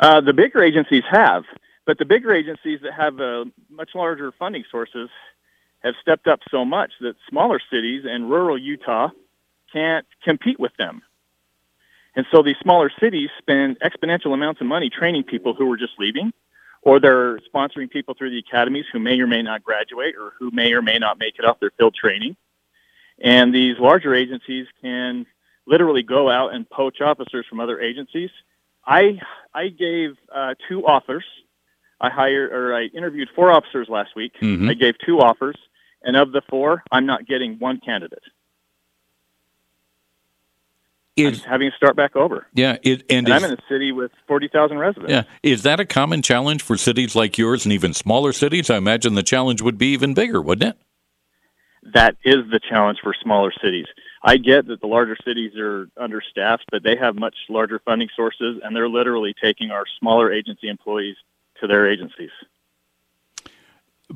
Uh, 0.00 0.20
the 0.20 0.32
bigger 0.32 0.60
agencies 0.60 1.04
have, 1.08 1.44
but 1.86 1.98
the 1.98 2.04
bigger 2.04 2.34
agencies 2.34 2.80
that 2.82 2.94
have 2.94 3.20
uh, 3.20 3.44
much 3.70 3.90
larger 3.94 4.32
funding 4.32 4.64
sources 4.68 5.08
have 5.84 5.94
stepped 6.00 6.26
up 6.26 6.40
so 6.50 6.64
much 6.64 6.92
that 7.00 7.14
smaller 7.28 7.60
cities 7.70 8.04
and 8.06 8.28
rural 8.28 8.58
Utah 8.58 9.10
can't 9.72 10.06
compete 10.24 10.58
with 10.58 10.72
them. 10.78 11.02
And 12.16 12.26
so 12.32 12.42
these 12.42 12.56
smaller 12.62 12.90
cities 13.00 13.28
spend 13.38 13.78
exponential 13.80 14.32
amounts 14.32 14.60
of 14.60 14.66
money 14.66 14.88
training 14.88 15.24
people 15.24 15.54
who 15.54 15.70
are 15.70 15.76
just 15.76 15.92
leaving, 15.98 16.32
or 16.82 17.00
they're 17.00 17.38
sponsoring 17.40 17.90
people 17.90 18.14
through 18.14 18.30
the 18.30 18.38
academies 18.38 18.86
who 18.92 18.98
may 18.98 19.20
or 19.20 19.26
may 19.26 19.42
not 19.42 19.62
graduate 19.62 20.14
or 20.16 20.32
who 20.38 20.50
may 20.50 20.72
or 20.72 20.82
may 20.82 20.98
not 20.98 21.18
make 21.18 21.38
it 21.38 21.44
off 21.44 21.60
their 21.60 21.72
field 21.76 21.94
training. 21.94 22.36
And 23.20 23.54
these 23.54 23.78
larger 23.78 24.14
agencies 24.14 24.66
can 24.80 25.26
literally 25.66 26.02
go 26.02 26.30
out 26.30 26.54
and 26.54 26.68
poach 26.68 27.00
officers 27.00 27.46
from 27.48 27.60
other 27.60 27.80
agencies. 27.80 28.30
I 28.86 29.20
I 29.52 29.68
gave 29.68 30.16
uh, 30.32 30.54
two 30.68 30.86
offers. 30.86 31.24
I 32.00 32.10
hired 32.10 32.52
or 32.52 32.74
I 32.74 32.84
interviewed 32.84 33.28
four 33.34 33.50
officers 33.50 33.88
last 33.88 34.14
week. 34.14 34.34
Mhm. 34.40 34.68
I 34.68 34.74
gave 34.74 34.98
two 34.98 35.20
offers, 35.20 35.56
and 36.04 36.16
of 36.16 36.32
the 36.32 36.42
four, 36.48 36.82
I'm 36.92 37.06
not 37.06 37.26
getting 37.26 37.58
one 37.58 37.80
candidate. 37.80 38.22
Is 41.16 41.44
having 41.44 41.70
to 41.70 41.76
start 41.76 41.94
back 41.94 42.16
over. 42.16 42.44
yeah, 42.54 42.76
it, 42.82 43.04
and 43.08 43.28
And, 43.28 43.28
is, 43.28 43.44
I'm 43.44 43.52
in 43.52 43.56
a 43.56 43.62
city 43.68 43.92
with 43.92 44.10
forty 44.26 44.48
thousand 44.48 44.78
residents. 44.78 45.10
yeah, 45.12 45.22
is 45.44 45.62
that 45.62 45.78
a 45.78 45.84
common 45.84 46.22
challenge 46.22 46.60
for 46.60 46.76
cities 46.76 47.14
like 47.14 47.38
yours 47.38 47.64
and 47.64 47.72
even 47.72 47.94
smaller 47.94 48.32
cities? 48.32 48.68
I 48.68 48.78
imagine 48.78 49.14
the 49.14 49.22
challenge 49.22 49.62
would 49.62 49.78
be 49.78 49.92
even 49.92 50.14
bigger, 50.14 50.42
wouldn't 50.42 50.70
it? 50.74 50.80
that 51.92 52.16
is 52.24 52.36
the 52.50 52.58
challenge 52.68 52.98
for 53.02 53.14
smaller 53.22 53.52
cities. 53.62 53.84
I 54.22 54.38
get 54.38 54.66
that 54.68 54.80
the 54.80 54.86
larger 54.86 55.18
cities 55.22 55.52
are 55.58 55.86
understaffed, 56.00 56.64
but 56.72 56.82
they 56.82 56.96
have 56.96 57.14
much 57.14 57.34
larger 57.50 57.78
funding 57.78 58.08
sources, 58.16 58.58
and 58.64 58.74
they're 58.74 58.88
literally 58.88 59.34
taking 59.40 59.70
our 59.70 59.84
smaller 60.00 60.32
agency 60.32 60.68
employees 60.68 61.16
to 61.60 61.66
their 61.66 61.86
agencies. 61.88 62.30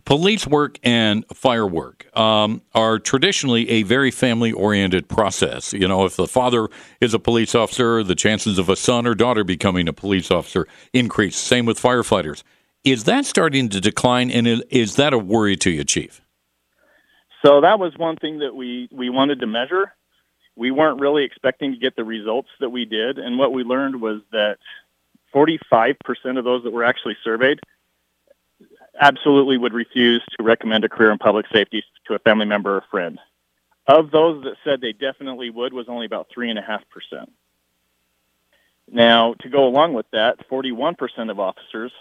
Police 0.04 0.46
work 0.46 0.78
and 0.82 1.24
fire 1.32 1.66
work 1.66 2.14
um, 2.16 2.62
are 2.74 2.98
traditionally 2.98 3.68
a 3.70 3.82
very 3.82 4.10
family 4.10 4.52
oriented 4.52 5.08
process. 5.08 5.72
You 5.72 5.88
know, 5.88 6.04
if 6.04 6.16
the 6.16 6.26
father 6.26 6.68
is 7.00 7.14
a 7.14 7.18
police 7.18 7.54
officer, 7.54 8.02
the 8.02 8.14
chances 8.14 8.58
of 8.58 8.68
a 8.68 8.76
son 8.76 9.06
or 9.06 9.14
daughter 9.14 9.44
becoming 9.44 9.88
a 9.88 9.92
police 9.92 10.30
officer 10.30 10.66
increase. 10.92 11.36
Same 11.36 11.66
with 11.66 11.80
firefighters. 11.80 12.42
Is 12.84 13.04
that 13.04 13.24
starting 13.24 13.68
to 13.70 13.80
decline, 13.80 14.30
and 14.30 14.46
is- 14.46 14.96
that 14.96 15.12
a 15.12 15.18
worry 15.18 15.56
to 15.56 15.70
you, 15.70 15.84
Chief? 15.84 16.20
So 17.44 17.60
that 17.60 17.78
was 17.78 17.96
one 17.96 18.16
thing 18.16 18.38
that 18.40 18.54
we, 18.54 18.88
we 18.90 19.10
wanted 19.10 19.40
to 19.40 19.46
measure. 19.46 19.94
We 20.56 20.70
weren't 20.70 21.00
really 21.00 21.24
expecting 21.24 21.72
to 21.72 21.78
get 21.78 21.96
the 21.96 22.04
results 22.04 22.48
that 22.60 22.70
we 22.70 22.84
did, 22.84 23.18
and 23.18 23.38
what 23.38 23.52
we 23.52 23.62
learned 23.62 24.00
was 24.00 24.20
that 24.32 24.58
45% 25.34 25.96
of 26.38 26.44
those 26.44 26.64
that 26.64 26.72
were 26.72 26.84
actually 26.84 27.16
surveyed 27.22 27.60
absolutely 29.00 29.58
would 29.58 29.72
refuse 29.72 30.22
to 30.36 30.42
recommend 30.42 30.84
a 30.84 30.88
career 30.88 31.10
in 31.10 31.18
public 31.18 31.46
safety 31.52 31.84
to 32.06 32.14
a 32.14 32.18
family 32.18 32.46
member 32.46 32.76
or 32.76 32.84
friend. 32.90 33.18
Of 33.86 34.10
those 34.10 34.44
that 34.44 34.56
said 34.64 34.80
they 34.80 34.92
definitely 34.92 35.50
would 35.50 35.72
was 35.72 35.86
only 35.88 36.06
about 36.06 36.28
3.5%. 36.36 36.82
Now, 38.90 39.34
to 39.40 39.48
go 39.48 39.66
along 39.66 39.94
with 39.94 40.06
that, 40.12 40.48
41% 40.50 41.30
of 41.30 41.40
officers 41.40 41.92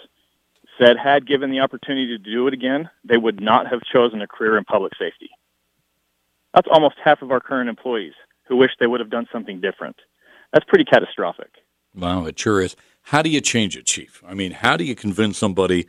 said 0.79 0.97
had 0.97 1.27
given 1.27 1.49
the 1.49 1.61
opportunity 1.61 2.07
to 2.07 2.17
do 2.17 2.47
it 2.47 2.53
again, 2.53 2.89
they 3.03 3.17
would 3.17 3.41
not 3.41 3.67
have 3.67 3.81
chosen 3.81 4.21
a 4.21 4.27
career 4.27 4.57
in 4.57 4.63
public 4.63 4.93
safety. 4.99 5.29
That's 6.53 6.67
almost 6.71 6.95
half 7.03 7.21
of 7.21 7.31
our 7.31 7.39
current 7.39 7.69
employees 7.69 8.13
who 8.47 8.55
wish 8.57 8.71
they 8.79 8.87
would 8.87 8.99
have 8.99 9.09
done 9.09 9.27
something 9.31 9.59
different. 9.59 9.97
That's 10.53 10.65
pretty 10.65 10.85
catastrophic. 10.85 11.51
Wow, 11.93 12.25
it 12.25 12.39
sure 12.39 12.61
is. 12.61 12.75
How 13.03 13.21
do 13.21 13.29
you 13.29 13.41
change 13.41 13.75
it, 13.75 13.85
Chief? 13.85 14.21
I 14.27 14.33
mean, 14.33 14.51
how 14.51 14.77
do 14.77 14.83
you 14.83 14.95
convince 14.95 15.37
somebody 15.37 15.87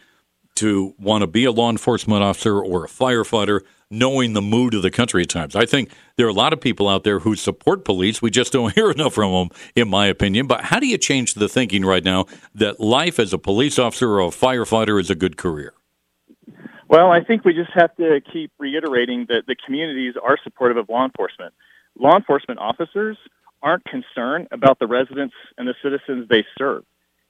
to 0.58 0.94
want 0.98 1.22
to 1.22 1.26
be 1.26 1.44
a 1.44 1.52
law 1.52 1.70
enforcement 1.70 2.22
officer 2.22 2.60
or 2.60 2.84
a 2.84 2.88
firefighter, 2.88 3.60
knowing 3.90 4.32
the 4.32 4.42
mood 4.42 4.74
of 4.74 4.82
the 4.82 4.90
country 4.90 5.22
at 5.22 5.28
times? 5.28 5.56
I 5.56 5.66
think 5.66 5.90
there 6.16 6.26
are 6.26 6.30
a 6.30 6.34
lot 6.34 6.52
of 6.52 6.60
people 6.60 6.88
out 6.88 7.04
there 7.04 7.20
who 7.20 7.34
support 7.34 7.84
police. 7.84 8.22
We 8.22 8.30
just 8.30 8.52
don't 8.52 8.74
hear 8.74 8.90
enough 8.90 9.14
from 9.14 9.32
them, 9.32 9.48
in 9.74 9.88
my 9.88 10.06
opinion. 10.06 10.46
But 10.46 10.64
how 10.64 10.80
do 10.80 10.86
you 10.86 10.98
change 10.98 11.34
the 11.34 11.48
thinking 11.48 11.84
right 11.84 12.04
now 12.04 12.26
that 12.54 12.80
life 12.80 13.18
as 13.18 13.32
a 13.32 13.38
police 13.38 13.78
officer 13.78 14.10
or 14.12 14.20
a 14.20 14.30
firefighter 14.30 15.00
is 15.00 15.10
a 15.10 15.14
good 15.14 15.36
career? 15.36 15.74
Well, 16.88 17.12
I 17.12 17.22
think 17.22 17.44
we 17.44 17.52
just 17.52 17.70
have 17.74 17.94
to 17.96 18.20
keep 18.32 18.50
reiterating 18.58 19.26
that 19.28 19.42
the 19.46 19.56
communities 19.64 20.14
are 20.22 20.38
supportive 20.42 20.78
of 20.78 20.88
law 20.88 21.04
enforcement. 21.04 21.52
Law 21.98 22.16
enforcement 22.16 22.60
officers 22.60 23.18
aren't 23.62 23.84
concerned 23.84 24.48
about 24.52 24.78
the 24.78 24.86
residents 24.86 25.34
and 25.58 25.68
the 25.68 25.74
citizens 25.82 26.28
they 26.28 26.44
serve. 26.56 26.84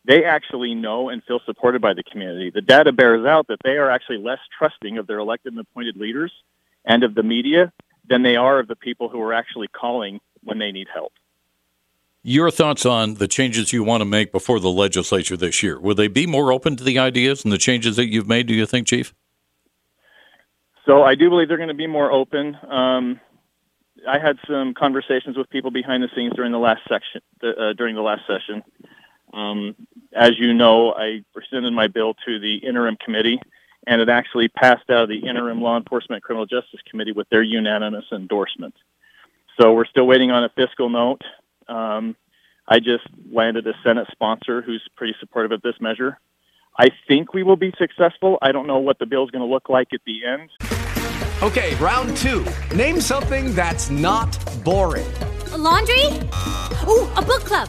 They 0.04 0.24
actually 0.24 0.74
know 0.74 1.08
and 1.10 1.22
feel 1.24 1.40
supported 1.44 1.82
by 1.82 1.94
the 1.94 2.02
community. 2.02 2.50
The 2.50 2.62
data 2.62 2.92
bears 2.92 3.26
out 3.26 3.48
that 3.48 3.58
they 3.62 3.76
are 3.76 3.90
actually 3.90 4.18
less 4.18 4.38
trusting 4.58 4.96
of 4.96 5.06
their 5.06 5.18
elected 5.18 5.52
and 5.52 5.60
appointed 5.60 5.96
leaders 5.96 6.32
and 6.84 7.02
of 7.04 7.14
the 7.14 7.22
media 7.22 7.72
than 8.08 8.22
they 8.22 8.36
are 8.36 8.58
of 8.58 8.68
the 8.68 8.76
people 8.76 9.08
who 9.08 9.20
are 9.20 9.34
actually 9.34 9.68
calling 9.68 10.20
when 10.42 10.58
they 10.58 10.72
need 10.72 10.88
help. 10.92 11.12
Your 12.22 12.50
thoughts 12.50 12.84
on 12.84 13.14
the 13.14 13.28
changes 13.28 13.72
you 13.72 13.84
want 13.84 14.00
to 14.00 14.04
make 14.04 14.32
before 14.32 14.60
the 14.60 14.70
legislature 14.70 15.36
this 15.36 15.62
year? 15.62 15.78
Will 15.78 15.94
they 15.94 16.08
be 16.08 16.26
more 16.26 16.52
open 16.52 16.76
to 16.76 16.84
the 16.84 16.98
ideas 16.98 17.44
and 17.44 17.52
the 17.52 17.58
changes 17.58 17.96
that 17.96 18.08
you've 18.08 18.28
made, 18.28 18.46
do 18.46 18.54
you 18.54 18.66
think, 18.66 18.86
Chief? 18.86 19.14
So 20.84 21.02
I 21.02 21.14
do 21.14 21.28
believe 21.28 21.48
they're 21.48 21.58
going 21.58 21.68
to 21.68 21.74
be 21.74 21.86
more 21.86 22.10
open. 22.10 22.56
Um, 22.68 23.20
I 24.08 24.18
had 24.18 24.38
some 24.48 24.74
conversations 24.74 25.36
with 25.36 25.48
people 25.50 25.70
behind 25.70 26.02
the 26.02 26.08
scenes 26.14 26.32
during 26.34 26.52
the 26.52 26.58
last 26.58 26.80
section, 26.88 27.20
uh, 27.42 27.72
during 27.76 27.94
the 27.94 28.02
last 28.02 28.22
session. 28.26 28.62
Um, 29.32 29.74
as 30.14 30.32
you 30.38 30.54
know, 30.54 30.92
I 30.92 31.22
presented 31.34 31.72
my 31.72 31.88
bill 31.88 32.14
to 32.26 32.38
the 32.38 32.56
interim 32.56 32.96
committee, 33.04 33.40
and 33.86 34.00
it 34.00 34.08
actually 34.08 34.48
passed 34.48 34.88
out 34.90 35.04
of 35.04 35.08
the 35.08 35.18
interim 35.18 35.60
law 35.60 35.76
enforcement 35.76 36.22
criminal 36.22 36.46
justice 36.46 36.80
committee 36.88 37.12
with 37.12 37.28
their 37.28 37.42
unanimous 37.42 38.04
endorsement. 38.12 38.74
So 39.60 39.72
we're 39.72 39.86
still 39.86 40.06
waiting 40.06 40.30
on 40.30 40.44
a 40.44 40.48
fiscal 40.50 40.88
note. 40.88 41.22
Um, 41.68 42.16
I 42.66 42.78
just 42.78 43.04
landed 43.32 43.66
a 43.66 43.72
Senate 43.82 44.06
sponsor 44.12 44.62
who's 44.62 44.86
pretty 44.96 45.14
supportive 45.20 45.52
of 45.52 45.62
this 45.62 45.74
measure. 45.80 46.18
I 46.78 46.90
think 47.08 47.34
we 47.34 47.42
will 47.42 47.56
be 47.56 47.72
successful. 47.78 48.38
I 48.40 48.52
don't 48.52 48.66
know 48.66 48.78
what 48.78 48.98
the 48.98 49.06
bill 49.06 49.24
is 49.24 49.30
going 49.30 49.46
to 49.46 49.52
look 49.52 49.68
like 49.68 49.88
at 49.92 50.00
the 50.06 50.24
end. 50.24 50.50
Okay, 51.42 51.74
round 51.76 52.16
two. 52.16 52.44
Name 52.74 53.00
something 53.00 53.54
that's 53.54 53.90
not 53.90 54.38
boring. 54.64 55.06
A 55.52 55.58
laundry? 55.58 56.04
Ooh, 56.86 57.08
a 57.16 57.22
book 57.22 57.44
club. 57.44 57.68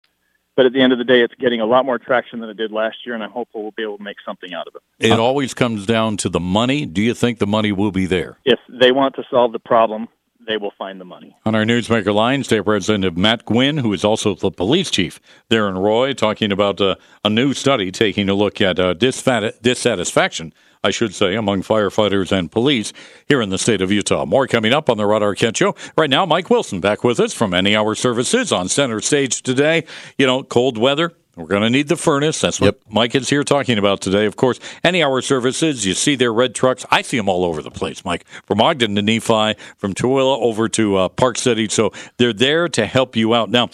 But 0.55 0.65
at 0.65 0.73
the 0.73 0.81
end 0.81 0.91
of 0.91 0.99
the 0.99 1.05
day, 1.05 1.21
it's 1.21 1.33
getting 1.35 1.61
a 1.61 1.65
lot 1.65 1.85
more 1.85 1.97
traction 1.97 2.39
than 2.39 2.49
it 2.49 2.57
did 2.57 2.71
last 2.71 2.97
year, 3.05 3.15
and 3.15 3.23
I'm 3.23 3.31
hopeful 3.31 3.61
we'll 3.61 3.71
be 3.71 3.83
able 3.83 3.97
to 3.97 4.03
make 4.03 4.17
something 4.25 4.53
out 4.53 4.67
of 4.67 4.75
it. 4.75 4.81
It 4.99 5.19
always 5.19 5.53
comes 5.53 5.85
down 5.85 6.17
to 6.17 6.29
the 6.29 6.39
money. 6.39 6.85
Do 6.85 7.01
you 7.01 7.13
think 7.13 7.39
the 7.39 7.47
money 7.47 7.71
will 7.71 7.91
be 7.91 8.05
there? 8.05 8.37
If 8.43 8.59
they 8.69 8.91
want 8.91 9.15
to 9.15 9.23
solve 9.29 9.53
the 9.53 9.59
problem, 9.59 10.09
they 10.47 10.57
will 10.57 10.73
find 10.77 10.99
the 10.99 11.05
money. 11.05 11.35
On 11.45 11.55
our 11.55 11.63
Newsmaker 11.63 12.13
line, 12.13 12.43
State 12.43 12.61
Representative 12.61 13.17
Matt 13.17 13.45
Gwynn, 13.45 13.77
who 13.77 13.93
is 13.93 14.03
also 14.03 14.35
the 14.35 14.51
police 14.51 14.91
chief 14.91 15.19
there 15.49 15.69
in 15.69 15.77
Roy, 15.77 16.13
talking 16.13 16.51
about 16.51 16.81
uh, 16.81 16.95
a 17.23 17.29
new 17.29 17.53
study 17.53 17.91
taking 17.91 18.27
a 18.27 18.33
look 18.33 18.59
at 18.59 18.79
uh, 18.79 18.93
dissatisfaction, 18.93 20.53
I 20.83 20.89
should 20.89 21.13
say, 21.13 21.35
among 21.35 21.61
firefighters 21.61 22.31
and 22.31 22.51
police 22.51 22.91
here 23.27 23.39
in 23.41 23.49
the 23.49 23.59
state 23.59 23.81
of 23.81 23.91
Utah. 23.91 24.25
More 24.25 24.47
coming 24.47 24.73
up 24.73 24.89
on 24.89 24.97
the 24.97 25.05
Rod 25.05 25.21
Arquette 25.21 25.55
Show. 25.55 25.75
Right 25.95 26.09
now, 26.09 26.25
Mike 26.25 26.49
Wilson 26.49 26.79
back 26.79 27.03
with 27.03 27.19
us 27.19 27.33
from 27.33 27.53
Any 27.53 27.75
Hour 27.75 27.93
Services 27.93 28.51
on 28.51 28.67
center 28.67 28.99
stage 28.99 29.43
today. 29.43 29.83
You 30.17 30.25
know, 30.25 30.41
cold 30.41 30.79
weather, 30.79 31.13
we're 31.35 31.45
going 31.45 31.61
to 31.61 31.69
need 31.69 31.87
the 31.87 31.95
furnace. 31.95 32.41
That's 32.41 32.59
what 32.59 32.65
yep. 32.65 32.81
Mike 32.89 33.13
is 33.13 33.29
here 33.29 33.43
talking 33.43 33.77
about 33.77 34.01
today. 34.01 34.25
Of 34.25 34.35
course, 34.35 34.59
any 34.83 35.03
hour 35.03 35.21
services, 35.21 35.85
you 35.85 35.93
see 35.93 36.15
their 36.15 36.33
red 36.33 36.55
trucks. 36.55 36.83
I 36.89 37.03
see 37.03 37.17
them 37.17 37.29
all 37.29 37.45
over 37.45 37.61
the 37.61 37.71
place, 37.71 38.03
Mike, 38.03 38.25
from 38.45 38.59
Ogden 38.59 38.95
to 38.95 39.01
Nephi, 39.03 39.53
from 39.77 39.93
Tooele 39.93 40.41
over 40.41 40.67
to 40.69 40.97
uh, 40.97 41.09
Park 41.09 41.37
City. 41.37 41.69
So 41.69 41.93
they're 42.17 42.33
there 42.33 42.67
to 42.69 42.85
help 42.87 43.15
you 43.15 43.33
out. 43.35 43.49
Now, 43.49 43.69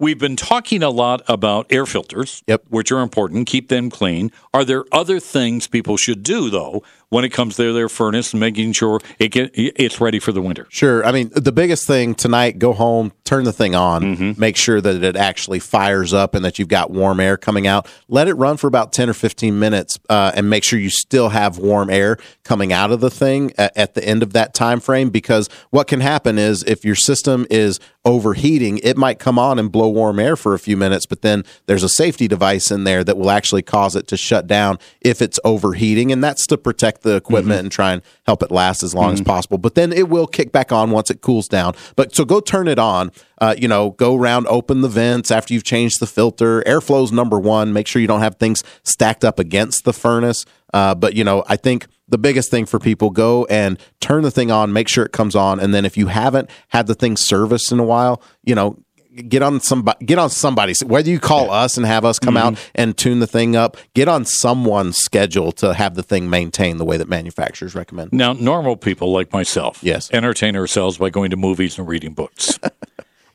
We've 0.00 0.18
been 0.18 0.36
talking 0.36 0.84
a 0.84 0.90
lot 0.90 1.22
about 1.26 1.66
air 1.70 1.84
filters, 1.84 2.44
yep. 2.46 2.62
which 2.68 2.92
are 2.92 3.02
important. 3.02 3.48
Keep 3.48 3.68
them 3.68 3.90
clean. 3.90 4.30
Are 4.54 4.64
there 4.64 4.84
other 4.92 5.18
things 5.18 5.66
people 5.66 5.96
should 5.96 6.22
do 6.22 6.50
though 6.50 6.84
when 7.10 7.24
it 7.24 7.30
comes 7.30 7.56
to 7.56 7.72
their 7.72 7.88
furnace 7.88 8.32
and 8.32 8.40
making 8.40 8.72
sure 8.72 9.00
it 9.18 9.28
get, 9.28 9.50
it's 9.54 10.00
ready 10.00 10.18
for 10.18 10.32
the 10.32 10.42
winter? 10.42 10.66
Sure. 10.70 11.04
I 11.04 11.12
mean, 11.12 11.30
the 11.34 11.52
biggest 11.52 11.86
thing 11.86 12.14
tonight: 12.14 12.58
go 12.58 12.72
home, 12.72 13.12
turn 13.24 13.44
the 13.44 13.52
thing 13.52 13.74
on, 13.74 14.02
mm-hmm. 14.02 14.40
make 14.40 14.56
sure 14.56 14.80
that 14.80 15.02
it 15.02 15.16
actually 15.16 15.58
fires 15.58 16.12
up 16.12 16.34
and 16.34 16.44
that 16.44 16.58
you've 16.58 16.68
got 16.68 16.90
warm 16.90 17.20
air 17.20 17.36
coming 17.36 17.66
out. 17.66 17.88
Let 18.08 18.28
it 18.28 18.34
run 18.34 18.56
for 18.56 18.66
about 18.66 18.92
ten 18.92 19.08
or 19.08 19.14
fifteen 19.14 19.58
minutes, 19.58 19.98
uh, 20.08 20.32
and 20.34 20.50
make 20.50 20.64
sure 20.64 20.78
you 20.78 20.90
still 20.90 21.30
have 21.30 21.58
warm 21.58 21.90
air 21.90 22.18
coming 22.44 22.72
out 22.72 22.90
of 22.90 23.00
the 23.00 23.10
thing 23.10 23.52
at, 23.58 23.76
at 23.76 23.94
the 23.94 24.04
end 24.04 24.22
of 24.22 24.32
that 24.32 24.54
time 24.54 24.80
frame. 24.80 25.10
Because 25.10 25.48
what 25.70 25.86
can 25.86 26.00
happen 26.00 26.38
is 26.38 26.62
if 26.64 26.84
your 26.84 26.94
system 26.94 27.46
is 27.50 27.80
overheating, 28.04 28.78
it 28.78 28.96
might 28.96 29.18
come 29.18 29.38
on 29.38 29.58
and 29.58 29.70
blow 29.70 29.88
warm 29.88 30.18
air 30.18 30.34
for 30.34 30.54
a 30.54 30.58
few 30.58 30.76
minutes, 30.78 31.04
but 31.04 31.20
then 31.20 31.44
there's 31.66 31.82
a 31.82 31.88
safety 31.90 32.26
device 32.26 32.70
in 32.70 32.84
there 32.84 33.04
that 33.04 33.18
will 33.18 33.30
actually 33.30 33.60
cause 33.60 33.94
it 33.94 34.08
to 34.08 34.16
shut 34.16 34.46
down 34.46 34.78
if 35.02 35.20
it's 35.20 35.38
overheating, 35.44 36.10
and 36.10 36.24
that's 36.24 36.46
to 36.46 36.56
protect 36.98 37.02
the 37.02 37.16
equipment 37.16 37.58
mm-hmm. 37.58 37.66
and 37.66 37.72
try 37.72 37.92
and 37.92 38.02
help 38.26 38.42
it 38.42 38.50
last 38.50 38.82
as 38.82 38.94
long 38.94 39.06
mm-hmm. 39.06 39.14
as 39.14 39.20
possible. 39.22 39.58
But 39.58 39.74
then 39.74 39.92
it 39.92 40.08
will 40.08 40.26
kick 40.26 40.52
back 40.52 40.72
on 40.72 40.90
once 40.90 41.10
it 41.10 41.20
cools 41.20 41.48
down. 41.48 41.74
But 41.96 42.14
so 42.14 42.24
go 42.24 42.40
turn 42.40 42.68
it 42.68 42.78
on. 42.78 43.10
Uh, 43.40 43.54
you 43.56 43.68
know, 43.68 43.90
go 43.90 44.16
around, 44.16 44.46
open 44.48 44.80
the 44.80 44.88
vents 44.88 45.30
after 45.30 45.54
you've 45.54 45.64
changed 45.64 46.00
the 46.00 46.06
filter. 46.06 46.62
Airflow's 46.62 47.12
number 47.12 47.38
one. 47.38 47.72
Make 47.72 47.86
sure 47.86 48.02
you 48.02 48.08
don't 48.08 48.20
have 48.20 48.36
things 48.36 48.64
stacked 48.82 49.24
up 49.24 49.38
against 49.38 49.84
the 49.84 49.92
furnace. 49.92 50.44
Uh, 50.74 50.94
but 50.94 51.14
you 51.14 51.24
know, 51.24 51.44
I 51.46 51.56
think 51.56 51.86
the 52.08 52.18
biggest 52.18 52.50
thing 52.50 52.66
for 52.66 52.78
people 52.78 53.10
go 53.10 53.44
and 53.46 53.78
turn 54.00 54.22
the 54.22 54.30
thing 54.30 54.50
on, 54.50 54.72
make 54.72 54.88
sure 54.88 55.04
it 55.04 55.12
comes 55.12 55.36
on, 55.36 55.60
and 55.60 55.72
then 55.72 55.84
if 55.84 55.96
you 55.96 56.08
haven't 56.08 56.50
had 56.68 56.86
the 56.86 56.94
thing 56.94 57.16
serviced 57.16 57.70
in 57.70 57.78
a 57.78 57.84
while, 57.84 58.22
you 58.44 58.54
know, 58.54 58.78
get 59.22 59.42
on 59.42 59.60
somebody 59.60 60.04
get 60.04 60.18
on 60.18 60.30
somebody. 60.30 60.74
Whether 60.84 61.10
you 61.10 61.20
call 61.20 61.50
us 61.50 61.76
and 61.76 61.86
have 61.86 62.04
us 62.04 62.18
come 62.18 62.34
mm-hmm. 62.34 62.54
out 62.54 62.70
and 62.74 62.96
tune 62.96 63.20
the 63.20 63.26
thing 63.26 63.56
up 63.56 63.76
get 63.94 64.08
on 64.08 64.24
someone's 64.24 64.96
schedule 64.96 65.52
to 65.52 65.74
have 65.74 65.94
the 65.94 66.02
thing 66.02 66.30
maintained 66.30 66.80
the 66.80 66.84
way 66.84 66.96
that 66.96 67.08
manufacturers 67.08 67.74
recommend. 67.74 68.12
Now 68.12 68.32
normal 68.32 68.76
people 68.76 69.12
like 69.12 69.32
myself 69.32 69.78
yes. 69.82 70.10
entertain 70.12 70.56
ourselves 70.56 70.98
by 70.98 71.10
going 71.10 71.30
to 71.30 71.36
movies 71.36 71.78
and 71.78 71.86
reading 71.88 72.14
books. 72.14 72.58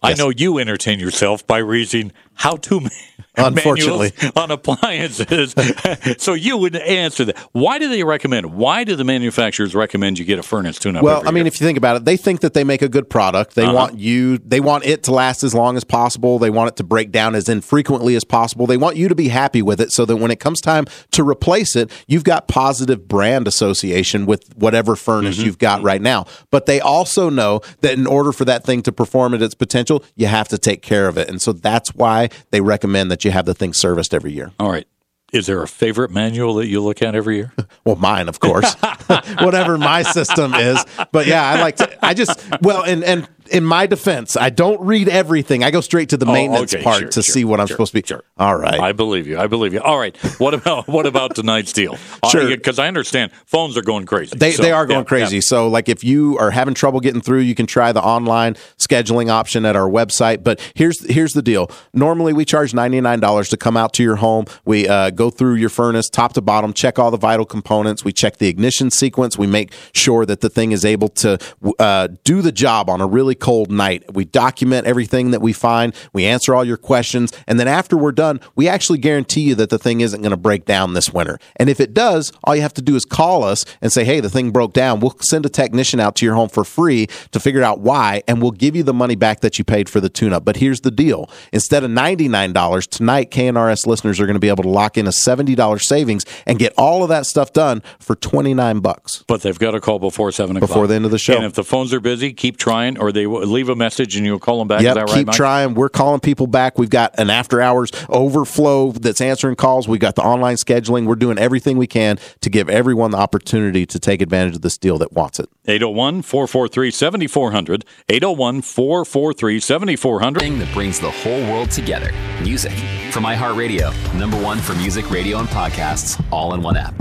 I 0.03 0.15
know 0.15 0.29
you 0.29 0.59
entertain 0.59 0.99
yourself 0.99 1.47
by 1.47 1.59
reading 1.59 2.11
how 2.35 2.57
to 2.57 2.81
unfortunately 3.37 4.11
on 4.35 4.51
appliances. 4.51 5.55
so 6.17 6.33
you 6.33 6.57
would 6.57 6.75
answer 6.75 7.25
that. 7.25 7.37
Why 7.51 7.79
do 7.79 7.89
they 7.89 8.03
recommend? 8.03 8.53
Why 8.53 8.83
do 8.83 8.95
the 8.95 9.03
manufacturers 9.03 9.73
recommend 9.73 10.19
you 10.19 10.25
get 10.25 10.39
a 10.39 10.43
furnace 10.43 10.77
tune 10.77 10.95
up? 10.95 11.03
Well, 11.03 11.21
I 11.27 11.31
mean, 11.31 11.37
year? 11.37 11.47
if 11.47 11.59
you 11.59 11.65
think 11.65 11.77
about 11.77 11.97
it, 11.97 12.05
they 12.05 12.17
think 12.17 12.41
that 12.41 12.53
they 12.53 12.63
make 12.63 12.81
a 12.81 12.89
good 12.89 13.09
product. 13.09 13.55
They 13.55 13.63
uh-huh. 13.63 13.73
want 13.73 13.99
you. 13.99 14.37
They 14.37 14.59
want 14.59 14.85
it 14.85 15.03
to 15.03 15.11
last 15.11 15.43
as 15.43 15.55
long 15.55 15.77
as 15.77 15.83
possible. 15.83 16.37
They 16.37 16.49
want 16.49 16.69
it 16.69 16.75
to 16.77 16.83
break 16.83 17.11
down 17.11 17.33
as 17.33 17.49
infrequently 17.49 18.15
as 18.15 18.23
possible. 18.23 18.67
They 18.67 18.77
want 18.77 18.97
you 18.97 19.07
to 19.07 19.15
be 19.15 19.29
happy 19.29 19.61
with 19.61 19.81
it, 19.81 19.91
so 19.91 20.05
that 20.05 20.17
when 20.17 20.31
it 20.31 20.39
comes 20.39 20.61
time 20.61 20.85
to 21.11 21.27
replace 21.27 21.75
it, 21.75 21.91
you've 22.07 22.23
got 22.23 22.47
positive 22.47 23.07
brand 23.07 23.47
association 23.47 24.25
with 24.25 24.55
whatever 24.55 24.95
furnace 24.95 25.37
mm-hmm. 25.37 25.45
you've 25.45 25.57
got 25.57 25.81
right 25.81 26.01
now. 26.01 26.25
But 26.51 26.67
they 26.67 26.79
also 26.79 27.29
know 27.29 27.61
that 27.81 27.93
in 27.93 28.05
order 28.05 28.31
for 28.31 28.45
that 28.45 28.63
thing 28.63 28.81
to 28.83 28.91
perform 28.91 29.33
at 29.33 29.41
its 29.41 29.55
potential, 29.55 30.03
you 30.15 30.27
have 30.27 30.47
to 30.49 30.57
take 30.57 30.81
care 30.81 31.07
of 31.07 31.17
it, 31.17 31.29
and 31.29 31.41
so 31.41 31.51
that's 31.51 31.95
why 31.95 32.22
they 32.51 32.61
recommend 32.61 33.11
that 33.11 33.25
you 33.25 33.31
have 33.31 33.45
the 33.45 33.53
thing 33.53 33.73
serviced 33.73 34.13
every 34.13 34.31
year. 34.31 34.51
All 34.59 34.71
right. 34.71 34.87
Is 35.33 35.47
there 35.47 35.63
a 35.63 35.67
favorite 35.67 36.11
manual 36.11 36.53
that 36.55 36.67
you 36.67 36.79
look 36.79 37.01
at 37.01 37.15
every 37.15 37.37
year? 37.37 37.53
well, 37.85 37.95
mine, 37.95 38.29
of 38.29 38.39
course. 38.39 38.75
Whatever 39.39 39.77
my 39.77 40.03
system 40.03 40.53
is. 40.53 40.85
But 41.11 41.25
yeah, 41.25 41.43
I 41.43 41.59
like 41.59 41.77
to 41.77 42.05
I 42.05 42.13
just 42.13 42.39
well 42.61 42.83
and 42.83 43.03
and 43.03 43.27
in 43.53 43.63
my 43.63 43.85
defense, 43.85 44.35
I 44.35 44.49
don't 44.49 44.81
read 44.81 45.07
everything. 45.07 45.63
I 45.63 45.71
go 45.71 45.79
straight 45.81 46.09
to 46.09 46.17
the 46.17 46.25
Oh, 46.25 46.33
maintenance 46.33 46.73
okay, 46.73 46.83
part 46.83 46.99
sure, 46.99 47.07
to 47.09 47.21
sure, 47.21 47.33
see 47.33 47.45
what 47.45 47.59
I'm 47.59 47.67
sure, 47.67 47.75
supposed 47.75 47.93
to 47.93 48.01
be. 48.01 48.07
sure. 48.07 48.23
All 48.37 48.57
right. 48.57 48.79
I 48.79 48.91
believe 48.91 49.27
you. 49.27 49.37
I 49.39 49.47
believe 49.47 49.73
you. 49.73 49.79
All 49.81 49.97
right. 49.99 50.15
What 50.39 50.53
about 50.53 50.87
what 50.95 51.05
about 51.05 51.35
tonight's 51.35 51.71
deal? 51.71 51.97
Sure. 52.31 52.47
Because 52.47 52.79
I 52.79 52.87
understand 52.87 53.31
phones 53.45 53.77
are 53.77 53.81
going 53.81 54.05
crazy. 54.05 54.37
They, 54.37 54.51
So, 54.51 54.63
they 54.63 54.71
are 54.71 54.85
going 54.85 55.01
yeah, 55.01 55.05
crazy. 55.05 55.35
yeah. 55.37 55.41
So, 55.43 55.67
like, 55.67 55.87
if 55.87 56.03
you 56.03 56.37
are 56.39 56.51
having 56.51 56.73
trouble 56.73 56.99
getting 56.99 57.21
through, 57.21 57.39
you 57.41 57.53
can 57.55 57.65
try 57.67 57.91
the 57.91 58.01
online 58.03 58.55
scheduling 58.79 59.29
option 59.29 59.65
at 59.65 59.75
our 59.75 59.89
website. 59.89 60.43
But 60.43 60.59
here's 60.75 61.05
here's 61.09 61.33
the 61.33 61.41
deal. 61.43 61.69
Normally, 61.93 62.33
we 62.33 62.45
charge 62.45 62.73
ninety 62.73 62.99
nine 63.01 63.19
dollars 63.19 63.49
to 63.49 63.57
come 63.57 63.77
out 63.77 63.93
to 63.93 64.03
your 64.03 64.15
home. 64.15 64.45
We 64.65 64.87
uh, 64.87 65.11
go 65.11 65.29
through 65.29 65.55
your 65.55 65.69
furnace 65.69 66.09
top 66.09 66.33
to 66.33 66.41
bottom, 66.41 66.73
check 66.73 66.97
all 66.97 67.11
the 67.11 67.17
vital 67.17 67.45
components. 67.45 68.03
We 68.03 68.13
check 68.13 68.37
the 68.37 68.47
ignition 68.47 68.89
sequence. 68.89 69.37
We 69.37 69.45
make 69.47 69.71
sure 69.93 70.25
that 70.25 70.41
the 70.41 70.49
thing 70.49 70.71
is 70.71 70.83
able 70.85 71.09
to 71.09 71.37
uh, 71.79 72.07
do 72.23 72.41
the 72.41 72.51
job 72.51 72.89
on 72.89 72.99
a 72.99 73.05
really 73.07 73.35
cold 73.43 73.69
night. 73.69 74.03
We 74.13 74.23
document 74.23 74.87
everything 74.87 75.31
that 75.31 75.41
we 75.41 75.51
find. 75.51 75.93
We 76.13 76.25
answer 76.25 76.55
all 76.55 76.63
your 76.63 76.77
questions, 76.77 77.33
and 77.45 77.59
then 77.59 77.67
after 77.67 77.97
we're 77.97 78.13
done, 78.13 78.39
we 78.55 78.69
actually 78.69 78.99
guarantee 78.99 79.41
you 79.41 79.55
that 79.55 79.69
the 79.69 79.77
thing 79.77 79.99
isn't 79.99 80.21
going 80.21 80.31
to 80.31 80.37
break 80.37 80.63
down 80.63 80.93
this 80.93 81.11
winter. 81.11 81.37
And 81.57 81.69
if 81.69 81.81
it 81.81 81.93
does, 81.93 82.31
all 82.45 82.55
you 82.55 82.61
have 82.61 82.73
to 82.75 82.81
do 82.81 82.95
is 82.95 83.03
call 83.03 83.43
us 83.43 83.65
and 83.81 83.91
say, 83.91 84.05
"Hey, 84.05 84.21
the 84.21 84.29
thing 84.29 84.51
broke 84.51 84.71
down." 84.71 85.01
We'll 85.01 85.17
send 85.19 85.45
a 85.45 85.49
technician 85.49 85.99
out 85.99 86.15
to 86.15 86.25
your 86.25 86.35
home 86.35 86.47
for 86.47 86.63
free 86.63 87.07
to 87.31 87.39
figure 87.39 87.61
out 87.61 87.81
why, 87.81 88.23
and 88.27 88.41
we'll 88.41 88.51
give 88.51 88.75
you 88.77 88.83
the 88.83 88.93
money 88.93 89.15
back 89.15 89.41
that 89.41 89.59
you 89.59 89.65
paid 89.65 89.89
for 89.89 89.99
the 89.99 90.09
tune-up. 90.09 90.45
But 90.45 90.55
here's 90.55 90.81
the 90.81 90.91
deal: 90.91 91.29
instead 91.51 91.83
of 91.83 91.91
ninety 91.91 92.29
nine 92.29 92.53
dollars 92.53 92.87
tonight, 92.87 93.29
KNRS 93.29 93.85
listeners 93.85 94.21
are 94.21 94.25
going 94.25 94.35
to 94.35 94.39
be 94.39 94.49
able 94.49 94.63
to 94.63 94.69
lock 94.69 94.97
in 94.97 95.05
a 95.05 95.11
seventy 95.11 95.53
dollars 95.53 95.85
savings 95.87 96.25
and 96.45 96.57
get 96.59 96.73
all 96.77 97.03
of 97.03 97.09
that 97.09 97.25
stuff 97.25 97.51
done 97.51 97.83
for 97.99 98.15
twenty 98.15 98.53
nine 98.53 98.79
bucks. 98.79 99.23
But 99.27 99.41
they've 99.41 99.59
got 99.59 99.71
to 99.71 99.81
call 99.81 99.99
before 99.99 100.31
seven 100.31 100.55
o'clock. 100.55 100.69
Before 100.69 100.87
the 100.87 100.95
end 100.95 101.03
of 101.03 101.11
the 101.11 101.19
show. 101.19 101.35
And 101.35 101.43
if 101.43 101.53
the 101.53 101.63
phones 101.65 101.93
are 101.93 101.99
busy, 101.99 102.31
keep 102.31 102.55
trying, 102.55 102.97
or 102.97 103.11
they 103.11 103.27
will 103.27 103.32
leave 103.41 103.69
a 103.69 103.75
message 103.75 104.15
and 104.15 104.25
you'll 104.25 104.39
call 104.39 104.59
them 104.59 104.67
back. 104.67 104.79
Is 104.79 104.85
Yep, 104.85 104.95
right, 104.97 105.09
keep 105.09 105.27
Mike? 105.27 105.35
trying. 105.35 105.73
We're 105.73 105.89
calling 105.89 106.19
people 106.19 106.47
back. 106.47 106.77
We've 106.77 106.89
got 106.89 107.17
an 107.19 107.29
after 107.29 107.61
hours 107.61 107.91
overflow 108.09 108.91
that's 108.91 109.21
answering 109.21 109.55
calls. 109.55 109.87
We've 109.87 109.99
got 109.99 110.15
the 110.15 110.23
online 110.23 110.55
scheduling. 110.55 111.05
We're 111.05 111.15
doing 111.15 111.37
everything 111.37 111.77
we 111.77 111.87
can 111.87 112.17
to 112.41 112.49
give 112.49 112.69
everyone 112.69 113.11
the 113.11 113.17
opportunity 113.17 113.85
to 113.85 113.99
take 113.99 114.21
advantage 114.21 114.55
of 114.55 114.61
this 114.61 114.77
deal 114.77 114.97
that 114.99 115.13
wants 115.13 115.39
it. 115.39 115.49
801 115.65 116.21
443 116.21 116.91
7400. 116.91 117.85
801 118.09 118.61
443 118.61 119.59
7400. 119.59 120.39
Thing 120.39 120.59
that 120.59 120.73
brings 120.73 120.99
the 120.99 121.11
whole 121.11 121.41
world 121.51 121.71
together. 121.71 122.11
Music. 122.41 122.71
From 123.11 123.23
iHeartRadio, 123.23 123.93
number 124.19 124.41
one 124.41 124.57
for 124.59 124.73
music, 124.75 125.09
radio, 125.11 125.39
and 125.39 125.47
podcasts, 125.49 126.23
all 126.31 126.53
in 126.53 126.61
one 126.61 126.77
app. 126.77 126.95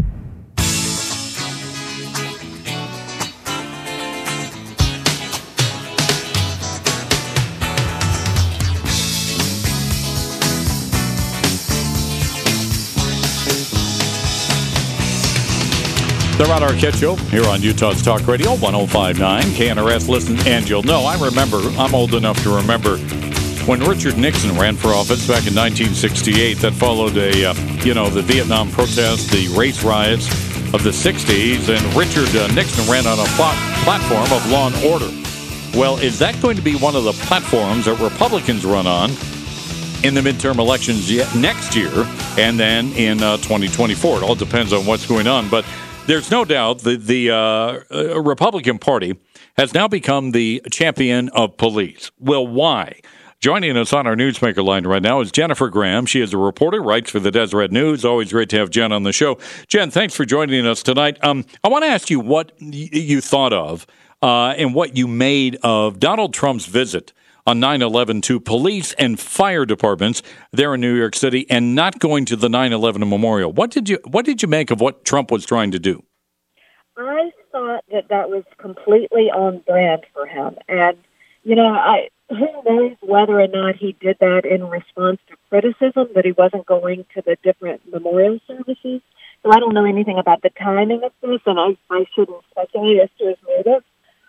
The 16.39 16.45
Rod 16.45 16.63
Arquette 16.63 16.99
Show 16.99 17.15
here 17.17 17.45
on 17.45 17.61
Utah's 17.63 18.03
Talk 18.03 18.27
Radio 18.27 18.57
1059. 18.57 19.43
KNRS, 19.43 20.09
listen, 20.09 20.37
and 20.47 20.69
you'll 20.69 20.83
know. 20.83 21.03
I 21.03 21.23
remember, 21.23 21.59
I'm 21.79 21.95
old 21.95 22.15
enough 22.15 22.43
to 22.43 22.57
remember 22.57 22.97
when 23.67 23.81
Richard 23.81 24.17
Nixon 24.17 24.59
ran 24.59 24.75
for 24.75 24.89
office 24.89 25.29
back 25.29 25.47
in 25.47 25.55
1968. 25.55 26.59
That 26.59 26.73
followed 26.73 27.17
a, 27.17 27.45
uh, 27.45 27.55
you 27.85 27.95
know, 27.95 28.09
the 28.09 28.23
Vietnam 28.23 28.71
protests, 28.71 29.31
the 29.31 29.55
race 29.57 29.85
riots 29.85 30.27
of 30.75 30.83
the 30.83 30.91
60s, 30.91 31.69
and 31.69 31.95
Richard 31.95 32.35
uh, 32.35 32.53
Nixon 32.55 32.91
ran 32.91 33.07
on 33.07 33.21
a 33.21 33.29
plat- 33.37 33.85
platform 33.85 34.33
of 34.33 34.51
law 34.51 34.67
and 34.69 34.77
order. 34.85 35.11
Well, 35.79 35.99
is 35.99 36.19
that 36.19 36.41
going 36.41 36.57
to 36.57 36.63
be 36.63 36.75
one 36.77 36.97
of 36.97 37.05
the 37.05 37.13
platforms 37.13 37.85
that 37.85 38.01
Republicans 38.01 38.65
run 38.65 38.87
on 38.87 39.11
in 40.03 40.15
the 40.15 40.21
midterm 40.23 40.59
elections 40.59 41.11
next 41.37 41.77
year 41.77 41.93
and 42.39 42.59
then 42.59 42.91
in 42.95 43.23
uh, 43.23 43.37
2024? 43.37 44.19
It 44.19 44.23
all 44.23 44.35
depends 44.35 44.73
on 44.73 44.87
what's 44.87 45.07
going 45.07 45.27
on. 45.27 45.49
But 45.49 45.65
there's 46.07 46.31
no 46.31 46.45
doubt 46.45 46.81
that 46.81 47.07
the 47.07 47.31
uh, 47.31 47.37
uh, 47.37 48.21
Republican 48.21 48.79
Party 48.79 49.19
has 49.57 49.73
now 49.75 49.87
become 49.89 50.33
the 50.33 50.63
champion 50.71 51.29
of 51.31 51.57
police. 51.57 52.11
Well, 52.19 52.47
why? 52.47 53.01
Joining 53.41 53.77
us 53.77 53.93
on 53.93 54.07
our 54.07 54.15
newsmaker 54.15 54.65
line 54.65 54.87
right 54.87 55.03
now 55.03 55.21
is 55.21 55.33
Jennifer 55.33 55.69
Graham. 55.69 56.07
She 56.07 56.21
is 56.21 56.33
a 56.33 56.39
reporter, 56.39 56.81
writes 56.81 57.11
for 57.11 57.19
the 57.19 57.31
Deseret 57.31 57.73
News. 57.73 58.05
Always 58.05 58.33
great 58.33 58.49
to 58.51 58.59
have 58.59 58.71
Jen 58.71 58.93
on 58.93 59.03
the 59.03 59.13
show. 59.13 59.39
Jen, 59.67 59.91
thanks 59.91 60.15
for 60.15 60.25
joining 60.25 60.67
us 60.67 60.83
tonight. 60.83 61.19
Um, 61.25 61.45
I 61.65 61.69
want 61.69 61.83
to 61.83 61.89
ask 61.89 62.09
you 62.09 62.21
what 62.21 62.53
y- 62.61 62.89
you 62.93 63.21
thought 63.21 63.53
of 63.53 63.87
uh, 64.23 64.55
and 64.57 64.75
what 64.75 64.97
you 64.97 65.09
made 65.09 65.59
of 65.65 65.99
Donald 65.99 66.33
Trump's 66.33 66.67
visit 66.67 67.13
on 67.47 67.61
9-11 67.61 68.23
to 68.23 68.39
police 68.41 68.93
and 68.95 69.19
fire 69.19 69.65
departments 69.65 70.23
there 70.53 70.75
in 70.75 70.81
New 70.81 70.95
York 70.95 71.15
City 71.15 71.47
and 71.51 71.75
not 71.75 71.99
going 71.99 72.25
to 72.27 72.37
the 72.37 72.49
9-11 72.49 73.09
memorial. 73.09 73.53
What 73.53 73.71
did 73.71 73.89
you 73.89 73.99
What 74.05 74.25
did 74.25 74.43
you 74.43 74.49
make 74.49 74.71
of 74.71 74.81
what 74.81 75.05
Trump 75.05 75.31
was 75.31 75.45
trying 75.45 75.71
to 75.73 75.79
do? 75.79 76.05
I 76.97 77.33
thought 77.51 77.85
that 77.91 78.09
that 78.09 78.31
was 78.31 78.45
completely 78.59 79.31
on 79.31 79.59
brand 79.59 80.03
for 80.13 80.27
him, 80.27 80.57
and 80.69 80.97
you 81.43 81.57
know, 81.57 81.69
I 81.69 82.09
who 82.29 82.49
knows 82.65 82.97
whether 83.01 83.41
or 83.41 83.49
not 83.49 83.77
he 83.77 83.93
did 84.01 84.17
that 84.21 84.45
in 84.45 84.69
response 84.69 85.21
to 85.29 85.37
criticism 85.49 86.09
that 86.15 86.25
he 86.25 86.33
wasn't 86.33 86.67
going 86.67 87.05
to 87.15 87.23
the 87.23 87.37
different 87.43 87.83
memorial 87.91 88.39
services. 88.47 89.01
So 89.43 89.51
I 89.51 89.59
don't 89.59 89.75
know 89.75 89.85
anything 89.85 90.19
about 90.19 90.43
the 90.43 90.51
timing 90.51 91.03
of 91.03 91.13
this, 91.21 91.41
and 91.47 91.59
I 91.59 91.77
I 91.91 92.07
shouldn't 92.15 92.45
speculate 92.51 93.01
as 93.01 93.09
to 93.19 93.27
his 93.29 93.37
motive. 93.47 93.83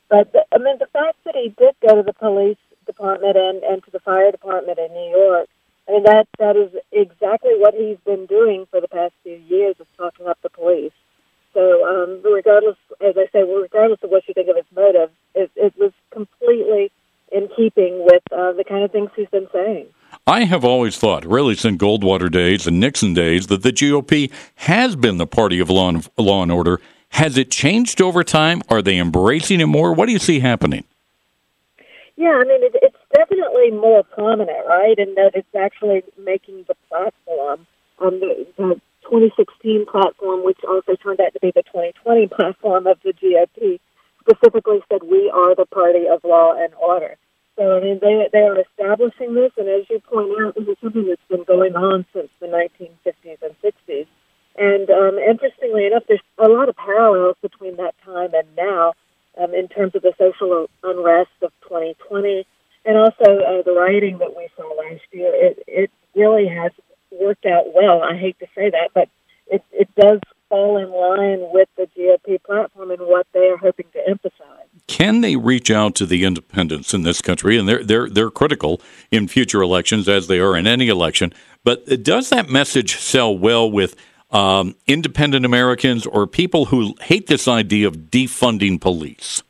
But 0.10 0.34
the, 0.34 0.46
I 0.52 0.58
mean, 0.58 0.78
the 0.80 0.88
fact 0.88 1.18
that 1.26 1.36
he 1.36 1.50
did 1.58 1.76
go 1.88 1.96
to 1.96 2.04
the 2.04 2.14
police 2.14 2.58
department 2.86 3.36
and 3.38 3.64
and 3.64 3.84
to 3.84 3.92
the 3.92 4.00
fire 4.00 4.32
department 4.32 4.80
in 4.80 4.94
New 4.94 5.10
York, 5.18 5.50
I 5.88 5.92
mean 5.92 6.04
that 6.04 6.28
that 6.40 6.56
is 6.56 6.72
exactly 6.92 7.54
what 7.58 7.74
he's 7.74 7.98
been 8.06 8.26
doing 8.26 8.66
for 8.72 8.82
the 8.82 8.88
past 8.88 9.14
few 9.24 9.40
years, 9.48 9.76
is 9.80 9.88
talking 9.98 10.28
up 10.28 10.38
the 10.42 10.50
police. 10.50 10.94
So, 11.54 11.86
um, 11.86 12.22
regardless, 12.24 12.78
as 13.00 13.16
I 13.16 13.28
say, 13.32 13.44
regardless 13.44 14.00
of 14.02 14.10
what 14.10 14.28
you 14.28 14.34
think 14.34 14.50
of 14.50 14.56
his 14.56 14.66
motive, 14.76 15.12
it, 15.36 15.52
it 15.56 15.74
was 15.78 15.92
completely 16.12 16.92
in 17.32 17.48
keeping 17.56 18.04
with 18.04 18.24
uh, 18.32 18.54
the 18.54 18.64
kind 18.64 18.84
of 18.84 18.92
things 18.92 19.10
he's 19.16 19.30
been 19.30 19.48
saying. 19.54 19.88
I 20.26 20.46
have 20.46 20.64
always 20.64 20.98
thought, 20.98 21.26
really 21.26 21.56
since 21.56 21.82
Goldwater 21.82 22.32
days 22.32 22.66
and 22.66 22.80
Nixon 22.80 23.14
days, 23.14 23.48
that 23.48 23.62
the 23.62 23.72
GOP 23.72 24.32
has 24.56 24.96
been 24.96 25.18
the 25.18 25.28
party 25.28 25.60
of 25.60 25.70
law 25.70 25.90
and, 25.90 26.08
law 26.18 26.44
and 26.44 26.52
order. 26.52 26.80
Has 27.10 27.38
it 27.38 27.52
changed 27.52 28.02
over 28.02 28.24
time? 28.24 28.62
Are 28.70 28.82
they 28.82 28.98
embracing 28.98 29.60
it 29.60 29.68
more? 29.68 29.94
What 29.94 30.08
do 30.08 30.12
you 30.12 30.20
see 30.20 30.40
happening? 30.40 30.84
Yeah, 32.16 32.38
I 32.40 32.44
mean, 32.44 32.64
it, 32.64 32.76
it's 32.82 32.98
definitely 33.16 33.72
more 33.72 34.04
prominent, 34.04 34.66
right? 34.68 34.98
In 34.98 35.16
that 35.16 35.32
it's 35.34 35.56
actually 35.58 36.04
making 36.18 36.66
the 36.68 36.76
platform, 36.90 37.66
um, 38.00 38.20
the, 38.20 38.46
the 38.58 38.82
2016 39.10 39.86
platform, 39.86 40.44
which 40.44 40.60
also 40.68 40.96
turned 40.96 41.20
out 41.20 41.34
to 41.34 41.40
be 41.40 41.52
the 41.56 41.64
2020 41.64 42.28
platform 42.28 42.88
of 42.88 43.00
the 43.04 43.14
GOP, 43.14 43.80
specifically 44.22 44.80
said 44.90 45.02
we 45.04 45.30
are 45.34 45.56
the 45.56 45.66
party 45.66 46.08
of 46.08 46.24
law 46.24 46.54
and 46.56 46.74
order. 46.76 47.18
So 47.58 47.78
I 47.78 47.82
mean, 47.82 48.00
they 48.02 48.30
they 48.32 48.40
are 48.42 48.60
establishing 48.60 49.36
this, 49.36 49.52
and 49.58 49.70
as 49.70 49.86
you 49.90 50.00
point 50.00 50.30
out, 50.42 50.56
this 50.56 50.68
is 50.68 50.78
something 50.82 51.06
that's 51.06 51.22
been 51.30 51.44
going 51.44 51.76
on 51.76 52.06
since 52.14 52.30
the 52.40 52.48
1950s 52.48 53.42
and 53.44 53.56
60s. 53.62 54.08
And 54.56 54.90
um, 54.90 55.18
interestingly 55.18 55.86
enough, 55.86 56.04
there's 56.08 56.22
a 56.38 56.48
lot 56.50 56.70
of 56.70 56.76
parallels 56.76 57.38
between 57.42 57.78
that 57.78 57.96
time 58.06 58.34
and 58.34 58.48
now 58.56 58.94
um, 59.38 59.54
in 59.54 59.68
terms 59.68 59.96
of 59.96 60.02
the 60.02 60.14
social 60.18 60.70
unrest 60.84 61.32
of 61.42 61.52
2020, 61.64 62.46
and 62.86 62.98
also 62.98 63.24
uh, 63.24 63.62
the 63.64 63.74
rioting 63.74 64.18
that 64.20 64.36
we 64.36 64.48
saw 64.56 64.68
last 64.74 65.04
year. 65.12 65.32
It 65.34 65.64
it 65.68 65.92
really 66.16 66.48
has 66.48 66.72
worked 67.12 67.46
out 67.46 67.74
well. 67.74 68.02
I 68.02 68.18
hate 68.18 68.38
to 68.40 68.48
say 68.56 68.70
that, 68.70 68.92
but 68.94 69.10
it 69.48 69.64
it 69.72 69.90
does 69.96 70.20
fall 70.50 70.78
in 70.78 70.92
line 70.92 71.52
with 71.52 71.68
the 71.78 71.88
GOP 71.98 72.42
platform 72.44 72.92
and 72.92 73.02
what 73.02 73.26
they 73.34 73.48
are 73.50 73.58
hoping 73.58 73.88
to 73.94 74.08
emphasize. 74.08 74.68
Can 74.86 75.22
they 75.22 75.36
reach 75.36 75.72
out 75.72 75.96
to 75.96 76.06
the 76.06 76.26
independents 76.26 76.94
in 76.94 77.02
this 77.02 77.22
country? 77.22 77.58
And 77.58 77.68
they're 77.68 77.84
they're 77.84 78.10
they're 78.10 78.30
critical 78.30 78.82
in 79.12 79.28
future 79.28 79.62
elections, 79.62 80.08
as 80.08 80.28
they 80.28 80.40
are 80.40 80.56
in 80.56 80.68
any 80.68 80.90
election. 80.90 81.34
But 81.64 82.04
does 82.04 82.30
that 82.30 82.50
message 82.50 82.98
sell 82.98 83.36
well 83.36 83.72
with 83.72 83.96
um, 84.34 84.76
independent 84.88 85.46
Americans 85.46 86.06
or 86.06 86.28
people 86.28 86.66
who 86.66 86.96
hate 87.02 87.28
this 87.28 87.48
idea 87.48 87.88
of 87.88 87.96
defunding 88.12 88.82
police? 88.82 89.44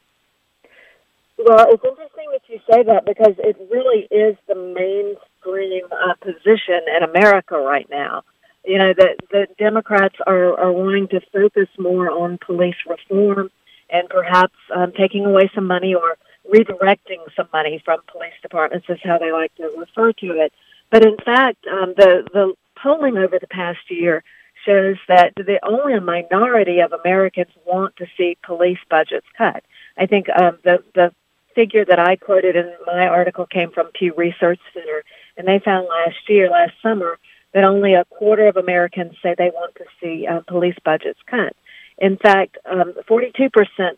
Well, 1.38 1.68
it's 1.72 1.84
interesting 1.84 2.28
that 2.32 2.42
you 2.48 2.60
say 2.70 2.84
that 2.84 3.06
because 3.06 3.36
it 3.40 3.58
really 3.72 4.08
is 4.12 4.38
the 4.48 4.56
mainstream 4.56 5.86
uh, 5.92 6.14
position 6.22 6.82
in 6.96 7.04
America 7.04 7.58
right 7.58 7.90
now. 7.90 8.24
You 8.66 8.78
know, 8.78 8.94
the, 8.94 9.16
the 9.32 9.48
Democrats 9.58 10.16
are, 10.26 10.58
are 10.58 10.72
wanting 10.72 11.10
to 11.10 11.22
focus 11.34 11.68
more 11.78 12.10
on 12.10 12.38
police 12.38 12.78
reform 12.88 13.52
and 13.90 14.08
perhaps 14.10 14.56
um, 14.74 14.94
taking 14.94 15.26
away 15.26 15.50
some 15.54 15.68
money 15.68 15.94
or 15.94 16.16
redirecting 16.50 17.20
some 17.36 17.48
money 17.52 17.82
from 17.84 18.00
police 18.08 18.34
departments 18.42 18.88
is 18.90 19.00
how 19.04 19.18
they 19.18 19.32
like 19.32 19.54
to 19.56 19.70
refer 19.78 20.14
to 20.14 20.28
it. 20.42 20.54
But 20.90 21.06
in 21.06 21.18
fact, 21.18 21.66
um, 21.68 21.94
the, 21.98 22.28
the 22.34 22.54
polling 22.82 23.18
over 23.18 23.38
the 23.40 23.48
past 23.48 23.80
year 23.90 24.24
shows 24.66 24.98
that 25.08 25.34
the 25.36 25.60
only 25.64 25.94
a 25.94 26.02
minority 26.02 26.80
of 26.80 26.94
Americans 26.94 27.52
want 27.66 27.96
to 27.98 28.06
see 28.18 28.38
police 28.44 28.80
budgets 28.90 29.28
cut. 29.38 29.64
I 29.98 30.06
think 30.06 30.28
um, 30.30 30.58
the 30.64 30.84
the 30.96 31.14
figure 31.56 31.86
that 31.86 32.00
I 32.00 32.16
quoted 32.16 32.56
in 32.56 32.74
my 32.86 33.08
article 33.08 33.46
came 33.46 33.72
from 33.72 33.92
Pew 33.94 34.14
Research 34.16 34.60
Center, 34.74 35.04
and 35.38 35.48
they 35.48 35.60
found 35.60 35.88
last 35.88 36.18
year, 36.28 36.50
last 36.50 36.74
summer, 36.82 37.20
that 37.54 37.64
only 37.64 37.94
a 37.94 38.06
quarter 38.06 38.48
of 38.48 38.58
Americans 38.58 39.14
say 39.22 39.36
they 39.38 39.52
want 39.54 39.76
to 39.76 39.86
see 40.02 40.26
uh, 40.28 40.42
police 40.48 40.76
budgets 40.84 41.20
cut. 41.28 41.56
In 42.00 42.18
fact, 42.18 42.58
um, 42.66 42.94
42% 43.08 43.52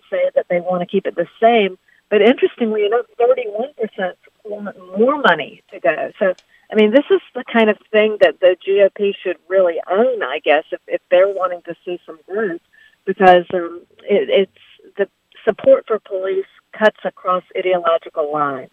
say 0.09 0.29
that 0.35 0.47
they 0.49 0.59
want 0.59 0.81
to 0.81 0.85
keep 0.85 1.07
it 1.07 1.15
the 1.15 1.27
same, 1.41 1.77
but 2.09 2.21
interestingly 2.21 2.85
enough, 2.85 3.05
31% 3.19 4.13
want 4.43 4.77
more 4.97 5.17
money 5.21 5.63
to 5.71 5.79
go. 5.79 6.11
So, 6.19 6.33
I 6.71 6.75
mean, 6.75 6.91
this 6.91 7.05
is 7.11 7.21
the 7.33 7.43
kind 7.51 7.69
of 7.69 7.77
thing 7.91 8.17
that 8.21 8.39
the 8.39 8.55
GOP 8.67 9.13
should 9.21 9.37
really 9.47 9.75
own, 9.89 10.23
I 10.23 10.39
guess, 10.43 10.63
if, 10.71 10.81
if 10.87 11.01
they're 11.11 11.27
wanting 11.27 11.61
to 11.63 11.75
see 11.85 11.99
some 12.05 12.19
growth, 12.27 12.61
because 13.05 13.45
um, 13.53 13.81
it, 14.03 14.29
it's 14.29 14.95
the 14.97 15.07
support 15.47 15.85
for 15.87 15.99
police 15.99 16.45
cuts 16.77 16.99
across 17.03 17.43
ideological 17.57 18.31
lines. 18.31 18.71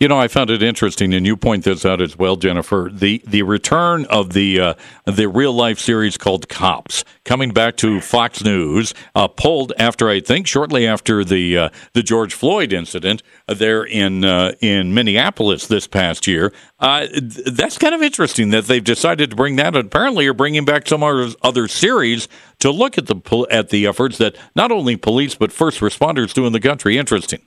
You 0.00 0.08
know, 0.08 0.18
I 0.18 0.28
found 0.28 0.48
it 0.48 0.62
interesting, 0.62 1.12
and 1.12 1.26
you 1.26 1.36
point 1.36 1.64
this 1.64 1.84
out 1.84 2.00
as 2.00 2.16
well, 2.16 2.36
Jennifer. 2.36 2.88
The 2.90 3.22
the 3.26 3.42
return 3.42 4.06
of 4.06 4.32
the 4.32 4.58
uh, 4.58 4.74
the 5.04 5.28
real 5.28 5.52
life 5.52 5.78
series 5.78 6.16
called 6.16 6.48
Cops, 6.48 7.04
coming 7.26 7.50
back 7.50 7.76
to 7.76 8.00
Fox 8.00 8.42
News, 8.42 8.94
uh, 9.14 9.28
pulled 9.28 9.74
after 9.78 10.08
I 10.08 10.20
think 10.20 10.46
shortly 10.46 10.86
after 10.86 11.22
the 11.22 11.58
uh, 11.58 11.68
the 11.92 12.02
George 12.02 12.32
Floyd 12.32 12.72
incident 12.72 13.22
there 13.46 13.84
in 13.84 14.24
uh, 14.24 14.54
in 14.62 14.94
Minneapolis 14.94 15.66
this 15.66 15.86
past 15.86 16.26
year. 16.26 16.50
Uh, 16.78 17.06
that's 17.12 17.76
kind 17.76 17.94
of 17.94 18.00
interesting 18.00 18.48
that 18.48 18.64
they've 18.68 18.82
decided 18.82 19.28
to 19.28 19.36
bring 19.36 19.56
that. 19.56 19.76
Apparently, 19.76 20.26
are 20.26 20.32
bringing 20.32 20.64
back 20.64 20.88
some 20.88 21.02
other 21.02 21.68
series 21.68 22.26
to 22.60 22.70
look 22.70 22.96
at 22.96 23.04
the 23.04 23.46
at 23.50 23.68
the 23.68 23.86
efforts 23.86 24.16
that 24.16 24.34
not 24.56 24.72
only 24.72 24.96
police 24.96 25.34
but 25.34 25.52
first 25.52 25.80
responders 25.80 26.32
do 26.32 26.46
in 26.46 26.54
the 26.54 26.60
country. 26.60 26.96
Interesting. 26.96 27.42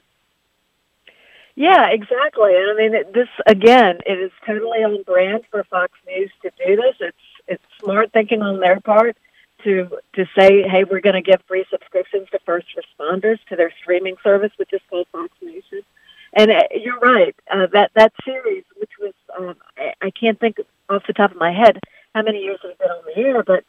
Yeah, 1.56 1.90
exactly. 1.90 2.56
And 2.56 2.72
I 2.72 2.76
mean, 2.76 2.96
it, 2.96 3.14
this 3.14 3.28
again, 3.46 4.00
it 4.06 4.20
is 4.20 4.32
totally 4.46 4.80
on 4.80 5.04
brand 5.04 5.44
for 5.52 5.64
Fox 5.66 5.92
News 6.08 6.32
to 6.42 6.52
do 6.66 6.76
this. 6.76 6.96
It's 7.00 7.18
it's 7.48 7.64
smart 7.80 8.12
thinking 8.12 8.42
on 8.42 8.60
their 8.60 8.80
part 8.80 9.18
to 9.64 9.90
to 10.14 10.26
say, 10.38 10.64
hey, 10.64 10.84
we're 10.84 11.02
going 11.02 11.22
to 11.22 11.22
give 11.22 11.42
free 11.48 11.66
subscriptions 11.70 12.28
to 12.32 12.40
first 12.40 12.68
responders 12.76 13.40
to 13.50 13.56
their 13.56 13.72
streaming 13.82 14.16
service, 14.24 14.52
which 14.58 14.74
is 14.74 14.82
called 14.90 15.08
Fox 15.12 15.30
Nation. 15.42 15.82
And 16.34 16.50
uh, 16.50 16.64
you're 16.74 17.00
right. 17.00 17.36
Uh, 17.52 17.68
that 17.74 17.92
that 17.96 18.14
series, 18.26 18.64
which 18.80 18.92
was 19.00 19.14
um, 19.38 19.56
I, 19.78 19.94
I 20.02 20.10
can't 20.10 20.40
think 20.40 20.58
off 20.90 21.04
the 21.06 21.14
top 21.14 21.32
of 21.32 21.38
my 21.38 21.52
head 21.52 21.80
how 22.16 22.24
many 22.24 22.40
years 22.40 22.60
it 22.64 22.68
has 22.68 22.78
been 22.78 22.90
on 22.90 23.04
the 23.06 23.22
air, 23.22 23.44
but 23.44 23.64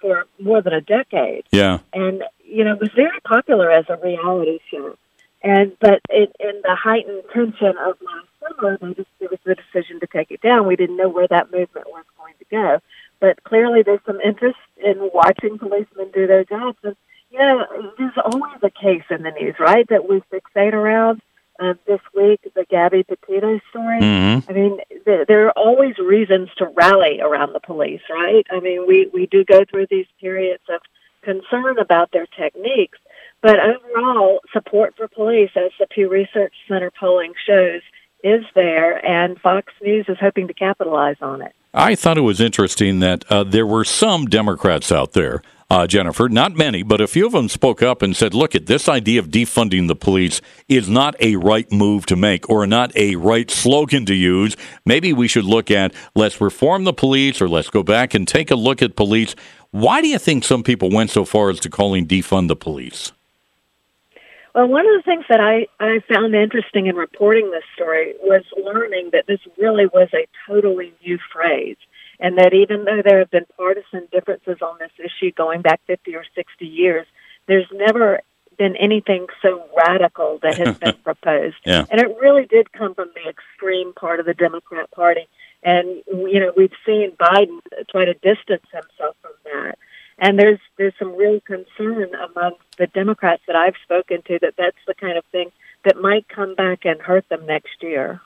for 0.00 0.26
more 0.38 0.62
than 0.62 0.72
a 0.72 0.80
decade. 0.80 1.44
Yeah. 1.50 1.78
And 1.92 2.22
you 2.44 2.64
know, 2.64 2.74
it 2.74 2.80
was 2.80 2.90
very 2.94 3.20
popular 3.20 3.70
as 3.70 3.86
a 3.88 3.96
reality 3.96 4.58
show. 4.70 4.96
And 5.42 5.72
but 5.80 6.00
it, 6.10 6.34
in 6.38 6.60
the 6.62 6.74
heightened 6.74 7.22
tension 7.32 7.76
of 7.78 7.96
last 8.02 8.28
summer, 8.40 8.78
they 8.80 8.94
just 8.94 9.08
it 9.20 9.30
was 9.30 9.40
the 9.44 9.54
decision 9.54 10.00
to 10.00 10.06
take 10.06 10.30
it 10.30 10.42
down. 10.42 10.66
We 10.66 10.76
didn't 10.76 10.96
know 10.96 11.08
where 11.08 11.28
that 11.28 11.50
movement 11.50 11.86
was 11.88 12.04
going 12.18 12.34
to 12.38 12.44
go, 12.50 12.78
but 13.20 13.42
clearly 13.44 13.82
there's 13.82 14.04
some 14.04 14.20
interest 14.20 14.58
in 14.76 15.10
watching 15.14 15.58
policemen 15.58 16.10
do 16.12 16.26
their 16.26 16.44
jobs. 16.44 16.78
And 16.82 16.96
you 17.30 17.38
know, 17.38 17.64
there's 17.96 18.12
always 18.22 18.58
a 18.62 18.70
case 18.70 19.04
in 19.08 19.22
the 19.22 19.30
news, 19.30 19.54
right, 19.58 19.88
that 19.88 20.08
we 20.08 20.22
fixate 20.32 20.74
around. 20.74 21.22
Uh, 21.58 21.74
this 21.86 22.00
week, 22.16 22.40
the 22.54 22.64
Gabby 22.70 23.02
Petito 23.02 23.60
story. 23.68 24.00
Mm-hmm. 24.00 24.50
I 24.50 24.52
mean, 24.54 24.78
th- 25.04 25.26
there 25.28 25.46
are 25.46 25.52
always 25.58 25.98
reasons 25.98 26.48
to 26.56 26.64
rally 26.74 27.20
around 27.20 27.52
the 27.52 27.60
police, 27.60 28.00
right? 28.08 28.46
I 28.50 28.60
mean, 28.60 28.86
we 28.86 29.10
we 29.12 29.26
do 29.26 29.44
go 29.44 29.66
through 29.66 29.88
these 29.90 30.06
periods 30.22 30.62
of 30.70 30.80
concern 31.22 31.78
about 31.78 32.12
their 32.12 32.26
techniques, 32.26 32.98
but 33.42 33.56
overall, 33.58 34.40
support 34.52 34.94
for 34.96 35.08
police, 35.08 35.50
as 35.56 35.70
the 35.78 35.86
Pew 35.86 36.08
Research 36.08 36.54
Center 36.68 36.90
polling 36.98 37.32
shows, 37.46 37.82
is 38.22 38.44
there, 38.54 39.04
and 39.04 39.40
Fox 39.40 39.72
News 39.82 40.06
is 40.08 40.18
hoping 40.20 40.48
to 40.48 40.54
capitalize 40.54 41.16
on 41.22 41.42
it. 41.42 41.52
I 41.72 41.94
thought 41.94 42.18
it 42.18 42.22
was 42.22 42.40
interesting 42.40 43.00
that 43.00 43.24
uh, 43.30 43.44
there 43.44 43.66
were 43.66 43.84
some 43.84 44.26
Democrats 44.26 44.90
out 44.90 45.12
there, 45.12 45.40
uh, 45.70 45.86
Jennifer, 45.86 46.28
not 46.28 46.56
many, 46.56 46.82
but 46.82 47.00
a 47.00 47.06
few 47.06 47.26
of 47.26 47.32
them 47.32 47.48
spoke 47.48 47.80
up 47.80 48.02
and 48.02 48.16
said, 48.16 48.34
look, 48.34 48.56
at 48.56 48.66
this 48.66 48.88
idea 48.88 49.20
of 49.20 49.28
defunding 49.28 49.86
the 49.86 49.94
police 49.94 50.40
is 50.68 50.88
not 50.88 51.14
a 51.20 51.36
right 51.36 51.70
move 51.70 52.06
to 52.06 52.16
make 52.16 52.50
or 52.50 52.66
not 52.66 52.94
a 52.96 53.14
right 53.14 53.50
slogan 53.50 54.04
to 54.06 54.14
use. 54.14 54.56
Maybe 54.84 55.12
we 55.12 55.28
should 55.28 55.44
look 55.44 55.70
at 55.70 55.94
let's 56.16 56.40
reform 56.40 56.82
the 56.82 56.92
police 56.92 57.40
or 57.40 57.48
let's 57.48 57.70
go 57.70 57.84
back 57.84 58.14
and 58.14 58.26
take 58.26 58.50
a 58.50 58.56
look 58.56 58.82
at 58.82 58.96
police. 58.96 59.36
Why 59.70 60.02
do 60.02 60.08
you 60.08 60.18
think 60.18 60.42
some 60.42 60.64
people 60.64 60.90
went 60.90 61.10
so 61.10 61.24
far 61.24 61.50
as 61.50 61.60
to 61.60 61.70
calling 61.70 62.04
defund 62.04 62.48
the 62.48 62.56
police? 62.56 63.12
Well, 64.54 64.66
one 64.66 64.86
of 64.86 64.92
the 64.96 65.02
things 65.04 65.24
that 65.28 65.40
I, 65.40 65.66
I 65.78 66.00
found 66.12 66.34
interesting 66.34 66.86
in 66.86 66.96
reporting 66.96 67.50
this 67.50 67.64
story 67.74 68.14
was 68.22 68.42
learning 68.62 69.10
that 69.12 69.26
this 69.26 69.40
really 69.56 69.86
was 69.86 70.08
a 70.12 70.26
totally 70.48 70.92
new 71.04 71.18
phrase. 71.32 71.76
And 72.18 72.36
that 72.36 72.52
even 72.52 72.84
though 72.84 73.00
there 73.02 73.20
have 73.20 73.30
been 73.30 73.46
partisan 73.56 74.06
differences 74.12 74.58
on 74.60 74.78
this 74.78 74.90
issue 74.98 75.32
going 75.32 75.62
back 75.62 75.80
50 75.86 76.14
or 76.16 76.24
60 76.34 76.66
years, 76.66 77.06
there's 77.46 77.66
never 77.72 78.20
been 78.58 78.76
anything 78.76 79.26
so 79.40 79.64
radical 79.74 80.38
that 80.42 80.58
has 80.58 80.76
been 80.76 80.94
proposed. 81.04 81.56
Yeah. 81.64 81.86
And 81.90 81.98
it 81.98 82.08
really 82.20 82.44
did 82.44 82.72
come 82.72 82.94
from 82.94 83.10
the 83.14 83.30
extreme 83.30 83.94
part 83.94 84.20
of 84.20 84.26
the 84.26 84.34
Democrat 84.34 84.90
Party. 84.90 85.26
And, 85.62 86.02
you 86.06 86.40
know, 86.40 86.52
we've 86.54 86.72
seen 86.84 87.12
Biden 87.12 87.60
try 87.90 88.04
to 88.04 88.14
distance 88.14 88.66
himself 88.70 89.16
from 89.22 89.32
that. 89.44 89.78
And 90.20 90.38
there's 90.38 90.60
there's 90.76 90.94
some 90.98 91.16
real 91.16 91.40
concern 91.40 92.14
among 92.14 92.52
the 92.78 92.86
Democrats 92.86 93.42
that 93.46 93.56
I've 93.56 93.74
spoken 93.82 94.22
to 94.26 94.38
that 94.42 94.54
that's 94.56 94.76
the 94.86 94.94
kind 94.94 95.16
of 95.16 95.24
thing 95.32 95.50
that 95.84 95.96
might 95.96 96.28
come 96.28 96.54
back 96.54 96.84
and 96.84 97.00
hurt 97.00 97.28
them 97.30 97.46
next 97.46 97.82
year. 97.82 98.20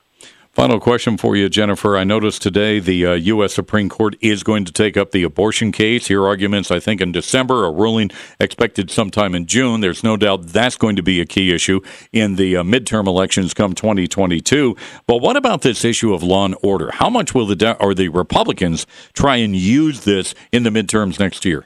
Final 0.51 0.79
question 0.79 1.17
for 1.17 1.35
you, 1.35 1.49
Jennifer. 1.49 1.97
I 1.97 2.05
noticed 2.05 2.41
today 2.41 2.79
the 2.79 3.05
uh, 3.05 3.13
U.S. 3.13 3.53
Supreme 3.53 3.89
Court 3.89 4.15
is 4.21 4.41
going 4.41 4.63
to 4.63 4.71
take 4.71 4.95
up 4.95 5.11
the 5.11 5.23
abortion 5.23 5.73
case. 5.73 6.07
Hear 6.07 6.25
arguments, 6.25 6.71
I 6.71 6.79
think, 6.79 7.01
in 7.01 7.11
December, 7.11 7.65
a 7.65 7.71
ruling 7.71 8.09
expected 8.39 8.89
sometime 8.89 9.35
in 9.35 9.47
June. 9.47 9.81
There's 9.81 10.01
no 10.01 10.15
doubt 10.15 10.47
that's 10.47 10.77
going 10.77 10.95
to 10.95 11.03
be 11.03 11.19
a 11.19 11.25
key 11.25 11.53
issue 11.53 11.81
in 12.13 12.37
the 12.37 12.55
uh, 12.55 12.63
midterm 12.63 13.05
elections 13.05 13.53
come 13.53 13.73
2022. 13.73 14.77
But 15.07 15.17
what 15.17 15.35
about 15.35 15.61
this 15.61 15.83
issue 15.83 16.13
of 16.13 16.23
law 16.23 16.45
and 16.45 16.55
order? 16.63 16.89
How 16.91 17.09
much 17.09 17.35
will 17.35 17.45
the 17.45 17.57
de- 17.57 17.75
or 17.83 17.93
the 17.93 18.07
Republicans 18.07 18.87
try 19.11 19.35
and 19.35 19.57
use 19.57 20.05
this 20.05 20.33
in 20.53 20.63
the 20.63 20.69
midterms 20.69 21.19
next 21.19 21.43
year? 21.43 21.65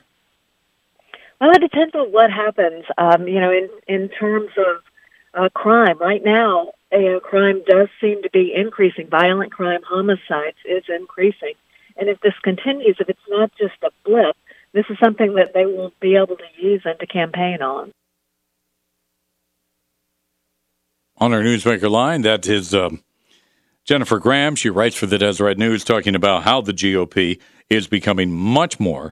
Well, 1.40 1.52
it 1.52 1.62
depends 1.62 1.96
on 1.96 2.12
what 2.12 2.32
happens. 2.32 2.86
Um, 2.98 3.28
you 3.28 3.40
know, 3.40 3.52
in 3.52 3.70
in 3.88 4.10
terms 4.10 4.50
of 4.58 4.84
uh, 5.34 5.50
crime, 5.50 5.98
right 6.00 6.24
now, 6.24 6.72
uh, 6.92 7.20
crime 7.22 7.62
does 7.66 7.88
seem 8.02 8.22
to 8.24 8.30
be 8.30 8.54
increasing. 8.54 9.08
Violent 9.08 9.52
crime, 9.52 9.82
homicides 9.88 10.58
is 10.66 10.84
increasing, 10.90 11.54
and 11.98 12.10
if 12.10 12.20
this 12.22 12.34
continues, 12.44 12.98
if 13.00 13.08
it's 13.10 13.20
not 13.30 13.52
just 13.58 13.76
a 13.84 13.90
blip, 14.04 14.36
this 14.74 14.86
is 14.90 14.98
something 15.02 15.36
that 15.36 15.54
they 15.54 15.66
will 15.66 15.94
be 16.02 16.16
able 16.16 16.36
to 16.36 16.62
use 16.62 16.82
and 16.84 17.00
to 17.00 17.08
campaign 17.08 17.62
on. 17.62 17.92
On 21.18 21.34
our 21.34 21.42
newsmaker 21.42 21.90
line, 21.90 22.22
that 22.22 22.48
is 22.48 22.74
um, 22.74 23.04
Jennifer 23.86 24.20
Graham. 24.20 24.56
She 24.56 24.70
writes 24.70 24.96
for 24.96 25.06
the 25.06 25.18
Deseret 25.18 25.58
News, 25.58 25.84
talking 25.84 26.16
about 26.16 26.44
how 26.44 26.62
the 26.62 26.74
GOP 26.74 27.40
is 27.70 27.88
becoming 27.88 28.32
much 28.32 28.80
more 28.80 29.12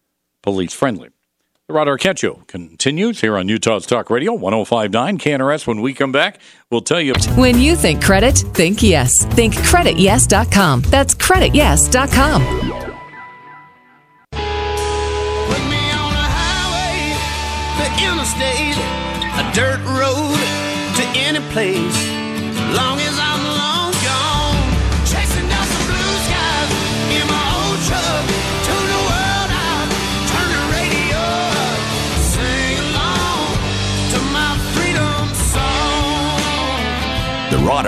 Police 0.41 0.73
friendly. 0.73 1.09
The 1.67 1.73
Rod 1.75 1.87
Arquette 1.87 2.17
Show 2.17 2.41
continues 2.47 3.21
here 3.21 3.37
on 3.37 3.47
Utah's 3.47 3.85
Talk 3.85 4.09
Radio 4.09 4.33
1059 4.33 5.17
KNRS. 5.19 5.65
When 5.67 5.79
we 5.79 5.93
come 5.93 6.11
back, 6.11 6.39
we'll 6.69 6.81
tell 6.81 6.99
you. 6.99 7.13
When 7.37 7.59
you 7.59 7.75
think 7.75 8.03
credit, 8.03 8.37
think 8.53 8.83
yes. 8.83 9.23
Think 9.35 9.53
credityes.com. 9.53 10.81
That's 10.81 11.13
credityes.com. 11.13 12.41
Put 14.31 15.61
me 15.69 15.83
on 15.95 16.11
a 16.11 16.27
highway, 16.35 17.15
the 17.77 17.87
interstate, 18.03 18.77
a 19.39 19.43
dirt 19.53 19.79
road 19.85 20.39
to 20.97 21.03
any 21.19 21.39
place. 21.51 21.97
Long 22.75 22.99
as 22.99 23.17
I'm 23.19 23.50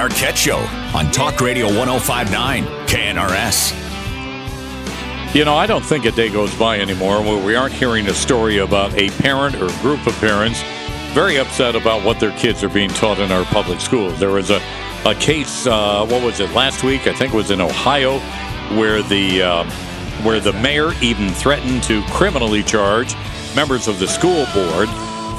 Arquette 0.03 0.35
Show 0.35 0.57
on 0.97 1.09
Talk 1.11 1.39
Radio 1.39 1.67
1059 1.67 2.65
KNRS. 2.87 3.73
You 5.33 5.45
know, 5.45 5.55
I 5.55 5.65
don't 5.65 5.85
think 5.85 6.03
a 6.03 6.11
day 6.11 6.27
goes 6.27 6.53
by 6.55 6.81
anymore 6.81 7.21
where 7.21 7.41
we 7.41 7.55
aren't 7.55 7.73
hearing 7.73 8.07
a 8.07 8.13
story 8.13 8.57
about 8.57 8.93
a 8.95 9.11
parent 9.21 9.55
or 9.55 9.69
group 9.79 10.05
of 10.05 10.13
parents 10.15 10.61
very 11.13 11.37
upset 11.37 11.77
about 11.77 12.03
what 12.03 12.19
their 12.19 12.37
kids 12.37 12.65
are 12.65 12.69
being 12.69 12.89
taught 12.89 13.17
in 13.17 13.31
our 13.31 13.45
public 13.45 13.79
schools. 13.79 14.19
There 14.19 14.31
was 14.31 14.49
a, 14.49 14.61
a 15.05 15.15
case, 15.15 15.65
uh, 15.67 16.05
what 16.05 16.21
was 16.21 16.41
it, 16.41 16.51
last 16.51 16.83
week? 16.83 17.07
I 17.07 17.13
think 17.13 17.33
it 17.33 17.37
was 17.37 17.49
in 17.49 17.61
Ohio, 17.61 18.19
where 18.77 19.01
the, 19.03 19.41
uh, 19.41 19.63
where 20.23 20.41
the 20.41 20.51
mayor 20.51 20.91
even 21.01 21.29
threatened 21.29 21.81
to 21.83 22.03
criminally 22.07 22.61
charge 22.61 23.15
members 23.55 23.87
of 23.87 23.99
the 23.99 24.07
school 24.09 24.45
board 24.53 24.89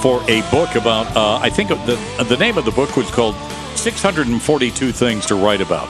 for 0.00 0.22
a 0.30 0.40
book 0.50 0.74
about, 0.74 1.14
uh, 1.14 1.36
I 1.42 1.50
think 1.50 1.68
the, 1.68 2.24
the 2.26 2.38
name 2.38 2.56
of 2.56 2.64
the 2.64 2.72
book 2.72 2.96
was 2.96 3.10
called 3.10 3.34
642 3.76 4.92
Things 4.92 5.26
to 5.26 5.34
Write 5.34 5.60
About. 5.60 5.88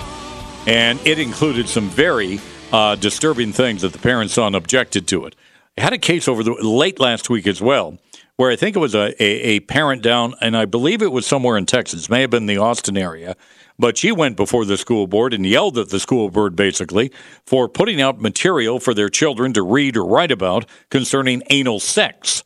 And 0.66 0.98
it 1.06 1.18
included 1.18 1.68
some 1.68 1.88
very 1.88 2.40
uh, 2.72 2.96
disturbing 2.96 3.52
things 3.52 3.82
that 3.82 3.92
the 3.92 3.98
parents 3.98 4.36
and 4.38 4.56
objected 4.56 5.06
to 5.08 5.26
it. 5.26 5.36
I 5.76 5.82
had 5.82 5.92
a 5.92 5.98
case 5.98 6.28
over 6.28 6.42
the 6.42 6.52
late 6.52 6.98
last 6.98 7.28
week 7.30 7.46
as 7.46 7.60
well, 7.60 7.98
where 8.36 8.50
I 8.50 8.56
think 8.56 8.76
it 8.76 8.80
was 8.80 8.94
a, 8.94 9.14
a, 9.22 9.26
a 9.26 9.60
parent 9.60 10.02
down, 10.02 10.34
and 10.40 10.56
I 10.56 10.64
believe 10.64 11.02
it 11.02 11.12
was 11.12 11.26
somewhere 11.26 11.56
in 11.56 11.66
Texas, 11.66 12.08
may 12.08 12.22
have 12.22 12.30
been 12.30 12.46
the 12.46 12.58
Austin 12.58 12.96
area, 12.96 13.36
but 13.78 13.98
she 13.98 14.12
went 14.12 14.36
before 14.36 14.64
the 14.64 14.76
school 14.76 15.06
board 15.06 15.34
and 15.34 15.44
yelled 15.44 15.78
at 15.78 15.90
the 15.90 16.00
school 16.00 16.30
board 16.30 16.56
basically 16.56 17.12
for 17.44 17.68
putting 17.68 18.00
out 18.00 18.20
material 18.20 18.78
for 18.80 18.94
their 18.94 19.08
children 19.08 19.52
to 19.52 19.62
read 19.62 19.96
or 19.96 20.06
write 20.06 20.30
about 20.30 20.64
concerning 20.90 21.42
anal 21.50 21.80
sex. 21.80 22.44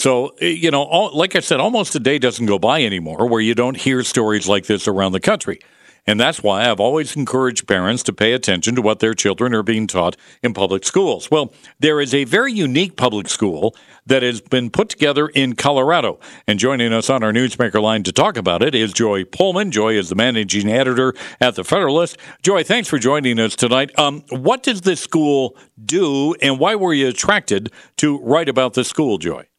So, 0.00 0.28
eh, 0.40 0.46
you 0.46 0.70
know, 0.70 0.84
all, 0.84 1.14
like 1.14 1.36
I 1.36 1.40
said, 1.40 1.60
almost 1.60 1.94
a 1.94 2.00
day 2.00 2.18
doesn't 2.18 2.46
go 2.46 2.58
by 2.58 2.82
anymore 2.82 3.28
where 3.28 3.42
you 3.42 3.54
don't 3.54 3.76
hear 3.76 4.02
stories 4.02 4.48
like 4.48 4.64
this 4.64 4.88
around 4.88 5.12
the 5.12 5.20
country. 5.20 5.60
And 6.06 6.18
that's 6.18 6.42
why 6.42 6.70
I've 6.70 6.80
always 6.80 7.14
encouraged 7.14 7.68
parents 7.68 8.02
to 8.04 8.14
pay 8.14 8.32
attention 8.32 8.74
to 8.76 8.80
what 8.80 9.00
their 9.00 9.12
children 9.12 9.54
are 9.54 9.62
being 9.62 9.86
taught 9.86 10.16
in 10.42 10.54
public 10.54 10.86
schools. 10.86 11.30
Well, 11.30 11.52
there 11.78 12.00
is 12.00 12.14
a 12.14 12.24
very 12.24 12.50
unique 12.50 12.96
public 12.96 13.28
school 13.28 13.76
that 14.06 14.22
has 14.22 14.40
been 14.40 14.70
put 14.70 14.88
together 14.88 15.28
in 15.28 15.54
Colorado. 15.54 16.18
And 16.46 16.58
joining 16.58 16.94
us 16.94 17.10
on 17.10 17.22
our 17.22 17.30
Newsmaker 17.30 17.82
line 17.82 18.02
to 18.04 18.12
talk 18.12 18.38
about 18.38 18.62
it 18.62 18.74
is 18.74 18.94
Joy 18.94 19.24
Pullmann. 19.24 19.70
Joy 19.70 19.98
is 19.98 20.08
the 20.08 20.14
managing 20.14 20.70
editor 20.70 21.12
at 21.42 21.56
The 21.56 21.62
Federalist. 21.64 22.16
Joy, 22.40 22.64
thanks 22.64 22.88
for 22.88 22.98
joining 22.98 23.38
us 23.38 23.54
tonight. 23.54 23.90
Um, 23.98 24.24
what 24.30 24.62
does 24.62 24.80
this 24.80 25.02
school 25.02 25.58
do, 25.84 26.34
and 26.40 26.58
why 26.58 26.74
were 26.74 26.94
you 26.94 27.08
attracted 27.08 27.70
to 27.98 28.18
write 28.20 28.48
about 28.48 28.72
this 28.72 28.88
school, 28.88 29.18
Joy? 29.18 29.49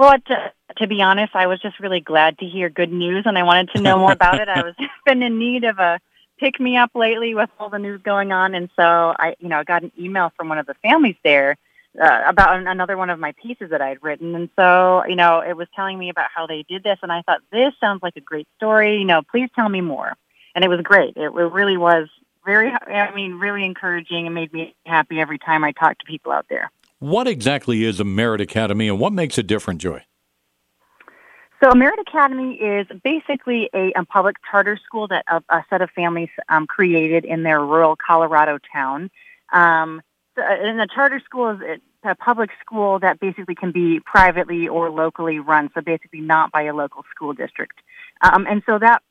Well, 0.00 0.16
to, 0.18 0.52
to 0.78 0.86
be 0.86 1.02
honest, 1.02 1.36
I 1.36 1.46
was 1.46 1.60
just 1.60 1.78
really 1.78 2.00
glad 2.00 2.38
to 2.38 2.46
hear 2.46 2.70
good 2.70 2.90
news, 2.90 3.24
and 3.26 3.36
I 3.36 3.42
wanted 3.42 3.68
to 3.76 3.82
know 3.82 3.98
more 3.98 4.12
about 4.12 4.40
it. 4.40 4.48
I 4.48 4.62
was 4.62 4.74
been 5.04 5.22
in 5.22 5.38
need 5.38 5.64
of 5.64 5.78
a 5.78 6.00
pick 6.38 6.58
me 6.58 6.78
up 6.78 6.92
lately 6.94 7.34
with 7.34 7.50
all 7.58 7.68
the 7.68 7.78
news 7.78 8.00
going 8.00 8.32
on, 8.32 8.54
and 8.54 8.70
so 8.76 8.82
I, 8.82 9.36
you 9.40 9.48
know, 9.50 9.62
got 9.62 9.82
an 9.82 9.92
email 10.00 10.32
from 10.38 10.48
one 10.48 10.56
of 10.56 10.64
the 10.64 10.72
families 10.82 11.16
there 11.22 11.58
uh, 12.02 12.22
about 12.26 12.56
an, 12.56 12.66
another 12.66 12.96
one 12.96 13.10
of 13.10 13.18
my 13.18 13.32
pieces 13.42 13.68
that 13.72 13.82
I 13.82 13.90
had 13.90 14.02
written, 14.02 14.34
and 14.34 14.48
so 14.56 15.04
you 15.06 15.16
know, 15.16 15.40
it 15.46 15.54
was 15.54 15.68
telling 15.76 15.98
me 15.98 16.08
about 16.08 16.30
how 16.34 16.46
they 16.46 16.64
did 16.66 16.82
this, 16.82 16.98
and 17.02 17.12
I 17.12 17.20
thought 17.20 17.42
this 17.52 17.74
sounds 17.78 18.02
like 18.02 18.16
a 18.16 18.22
great 18.22 18.48
story. 18.56 18.96
You 18.96 19.04
know, 19.04 19.20
please 19.30 19.50
tell 19.54 19.68
me 19.68 19.82
more, 19.82 20.16
and 20.54 20.64
it 20.64 20.68
was 20.68 20.80
great. 20.80 21.14
It, 21.14 21.24
it 21.24 21.30
really 21.30 21.76
was 21.76 22.08
very, 22.46 22.70
I 22.70 23.14
mean, 23.14 23.34
really 23.34 23.66
encouraging, 23.66 24.24
and 24.24 24.34
made 24.34 24.50
me 24.50 24.74
happy 24.86 25.20
every 25.20 25.38
time 25.38 25.62
I 25.62 25.72
talked 25.72 26.00
to 26.00 26.06
people 26.06 26.32
out 26.32 26.46
there. 26.48 26.70
What 27.00 27.26
exactly 27.26 27.84
is 27.84 27.98
a 27.98 28.04
Merit 28.04 28.42
Academy, 28.42 28.86
and 28.86 29.00
what 29.00 29.14
makes 29.14 29.38
it 29.38 29.46
different, 29.46 29.80
Joy? 29.80 30.04
So, 31.62 31.74
Merit 31.74 31.98
Academy 31.98 32.54
is 32.56 32.86
basically 33.02 33.70
a, 33.74 33.92
a 33.96 34.04
public 34.04 34.36
charter 34.50 34.78
school 34.84 35.08
that 35.08 35.24
a, 35.26 35.42
a 35.48 35.64
set 35.70 35.80
of 35.80 35.90
families 35.90 36.28
um, 36.50 36.66
created 36.66 37.24
in 37.24 37.42
their 37.42 37.60
rural 37.60 37.96
Colorado 37.96 38.58
town. 38.70 39.10
Um, 39.50 40.02
so, 40.36 40.42
and 40.42 40.78
a 40.78 40.86
charter 40.86 41.20
school 41.24 41.50
is 41.50 41.80
a 42.04 42.14
public 42.14 42.50
school 42.60 42.98
that 42.98 43.18
basically 43.18 43.54
can 43.54 43.72
be 43.72 44.00
privately 44.00 44.68
or 44.68 44.90
locally 44.90 45.38
run, 45.38 45.70
so 45.74 45.80
basically 45.80 46.20
not 46.20 46.52
by 46.52 46.62
a 46.64 46.74
local 46.74 47.04
school 47.14 47.32
district. 47.32 47.78
Um, 48.20 48.46
and 48.46 48.62
so 48.66 48.78
that 48.78 49.02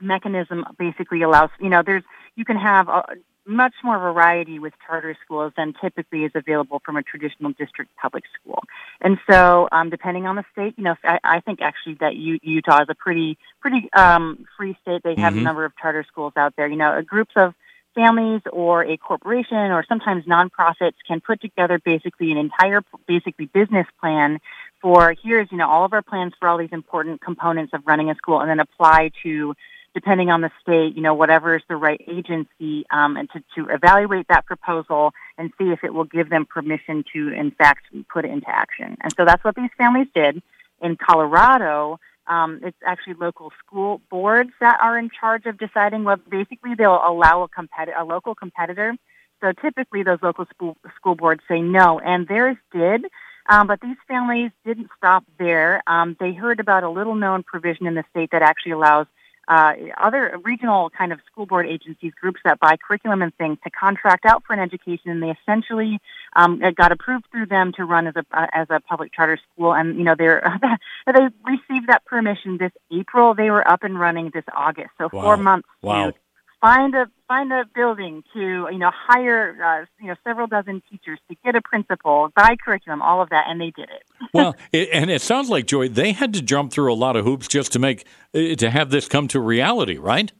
mechanism 0.00 0.64
basically 0.78 1.22
allows, 1.22 1.50
you 1.60 1.68
know, 1.68 1.82
there's 1.84 2.04
you 2.36 2.44
can 2.44 2.56
have 2.56 2.88
a, 2.88 3.04
much 3.46 3.74
more 3.82 3.98
variety 3.98 4.58
with 4.58 4.72
charter 4.86 5.16
schools 5.24 5.52
than 5.56 5.74
typically 5.80 6.24
is 6.24 6.32
available 6.34 6.80
from 6.84 6.96
a 6.96 7.02
traditional 7.02 7.52
district 7.52 7.90
public 8.00 8.24
school. 8.40 8.62
And 9.00 9.18
so, 9.28 9.68
um, 9.72 9.90
depending 9.90 10.26
on 10.26 10.36
the 10.36 10.44
state, 10.52 10.74
you 10.76 10.84
know, 10.84 10.94
I, 11.04 11.18
I 11.24 11.40
think 11.40 11.60
actually 11.60 11.94
that 12.00 12.14
U- 12.14 12.38
Utah 12.42 12.82
is 12.82 12.88
a 12.88 12.94
pretty 12.94 13.38
pretty 13.60 13.92
um, 13.92 14.46
free 14.56 14.76
state. 14.82 15.02
They 15.02 15.16
have 15.16 15.34
Mhm. 15.34 15.38
a 15.38 15.42
number 15.42 15.64
of 15.64 15.76
charter 15.76 16.04
schools 16.04 16.34
out 16.36 16.54
there. 16.56 16.68
You 16.68 16.76
know, 16.76 16.90
uh, 16.92 17.00
groups 17.02 17.32
of 17.36 17.54
families 17.94 18.40
or 18.50 18.84
a 18.84 18.96
corporation 18.96 19.56
or 19.56 19.84
sometimes 19.86 20.24
nonprofits 20.24 20.94
can 21.06 21.20
put 21.20 21.40
together 21.40 21.78
basically 21.78 22.32
an 22.32 22.38
entire 22.38 22.82
basically 23.06 23.46
business 23.46 23.86
plan 24.00 24.40
for 24.80 25.14
here's 25.22 25.46
you 25.52 25.58
know 25.58 25.68
all 25.68 25.84
of 25.84 25.92
our 25.92 26.00
plans 26.00 26.32
for 26.38 26.48
all 26.48 26.56
these 26.56 26.72
important 26.72 27.20
components 27.20 27.72
of 27.74 27.82
running 27.86 28.08
a 28.10 28.14
school 28.14 28.40
and 28.40 28.48
then 28.48 28.60
apply 28.60 29.10
to 29.22 29.54
depending 29.94 30.30
on 30.30 30.40
the 30.40 30.50
state, 30.60 30.96
you 30.96 31.02
know, 31.02 31.14
whatever 31.14 31.56
is 31.56 31.62
the 31.68 31.76
right 31.76 32.00
agency, 32.08 32.84
um, 32.90 33.16
and 33.16 33.28
to, 33.30 33.42
to 33.54 33.68
evaluate 33.68 34.26
that 34.28 34.46
proposal 34.46 35.12
and 35.36 35.52
see 35.58 35.70
if 35.70 35.84
it 35.84 35.92
will 35.92 36.04
give 36.04 36.30
them 36.30 36.46
permission 36.46 37.04
to, 37.12 37.28
in 37.28 37.50
fact, 37.50 37.86
put 38.12 38.24
it 38.24 38.30
into 38.30 38.48
action. 38.48 38.96
And 39.02 39.12
so 39.16 39.24
that's 39.24 39.44
what 39.44 39.54
these 39.54 39.70
families 39.76 40.08
did. 40.14 40.42
In 40.80 40.96
Colorado, 40.96 42.00
um, 42.26 42.60
it's 42.62 42.76
actually 42.86 43.14
local 43.14 43.52
school 43.64 44.00
boards 44.10 44.50
that 44.60 44.78
are 44.80 44.98
in 44.98 45.10
charge 45.10 45.46
of 45.46 45.58
deciding 45.58 46.04
what 46.04 46.28
basically 46.28 46.74
they'll 46.74 47.02
allow 47.04 47.42
a, 47.42 47.48
competi- 47.48 47.98
a 47.98 48.04
local 48.04 48.34
competitor. 48.34 48.96
So 49.40 49.52
typically 49.52 50.02
those 50.04 50.18
local 50.22 50.46
school, 50.46 50.76
school 50.96 51.16
boards 51.16 51.42
say 51.48 51.60
no, 51.60 51.98
and 51.98 52.26
theirs 52.28 52.56
did. 52.72 53.06
Um, 53.48 53.66
but 53.66 53.80
these 53.80 53.96
families 54.06 54.52
didn't 54.64 54.88
stop 54.96 55.24
there. 55.38 55.82
Um, 55.88 56.16
they 56.20 56.32
heard 56.32 56.60
about 56.60 56.84
a 56.84 56.90
little 56.90 57.16
known 57.16 57.42
provision 57.42 57.86
in 57.86 57.94
the 57.94 58.04
state 58.10 58.30
that 58.30 58.42
actually 58.42 58.72
allows 58.72 59.06
uh, 59.48 59.72
other 60.00 60.38
regional 60.44 60.90
kind 60.90 61.12
of 61.12 61.20
school 61.30 61.46
board 61.46 61.66
agencies, 61.66 62.12
groups 62.20 62.40
that 62.44 62.60
buy 62.60 62.76
curriculum 62.76 63.22
and 63.22 63.34
things 63.36 63.58
to 63.64 63.70
contract 63.70 64.24
out 64.24 64.42
for 64.46 64.52
an 64.52 64.60
education, 64.60 65.10
and 65.10 65.22
they 65.22 65.30
essentially 65.30 65.98
um, 66.34 66.60
got 66.76 66.92
approved 66.92 67.24
through 67.30 67.46
them 67.46 67.72
to 67.76 67.84
run 67.84 68.06
as 68.06 68.14
a 68.16 68.24
uh, 68.32 68.46
as 68.52 68.68
a 68.70 68.80
public 68.80 69.12
charter 69.12 69.38
school. 69.52 69.74
And 69.74 69.96
you 69.98 70.04
know 70.04 70.14
they're 70.16 70.42
they 71.06 71.28
received 71.44 71.88
that 71.88 72.04
permission 72.04 72.58
this 72.58 72.72
April. 72.92 73.34
They 73.34 73.50
were 73.50 73.66
up 73.66 73.82
and 73.82 73.98
running 73.98 74.30
this 74.32 74.44
August, 74.54 74.90
so 74.98 75.08
four 75.08 75.36
months 75.36 75.68
Wow. 75.82 76.10
to 76.10 76.14
find 76.60 76.94
a 76.94 77.10
find 77.32 77.50
a 77.50 77.64
building 77.74 78.22
to 78.34 78.68
you 78.70 78.78
know 78.78 78.90
hire 78.92 79.56
uh, 79.64 79.86
you 80.02 80.08
know 80.08 80.14
several 80.22 80.46
dozen 80.46 80.82
teachers 80.90 81.18
to 81.30 81.36
get 81.42 81.56
a 81.56 81.62
principal, 81.62 82.28
buy 82.36 82.56
curriculum, 82.62 83.00
all 83.00 83.22
of 83.22 83.30
that, 83.30 83.46
and 83.48 83.58
they 83.58 83.70
did 83.70 83.88
it. 83.88 84.02
well, 84.34 84.54
it, 84.70 84.90
and 84.92 85.10
it 85.10 85.22
sounds 85.22 85.48
like 85.48 85.66
Joy. 85.66 85.88
They 85.88 86.12
had 86.12 86.34
to 86.34 86.42
jump 86.42 86.72
through 86.72 86.92
a 86.92 86.94
lot 86.94 87.16
of 87.16 87.24
hoops 87.24 87.48
just 87.48 87.72
to 87.72 87.78
make 87.78 88.06
uh, 88.34 88.54
to 88.56 88.70
have 88.70 88.90
this 88.90 89.08
come 89.08 89.28
to 89.28 89.40
reality, 89.40 89.96
right? 89.96 90.30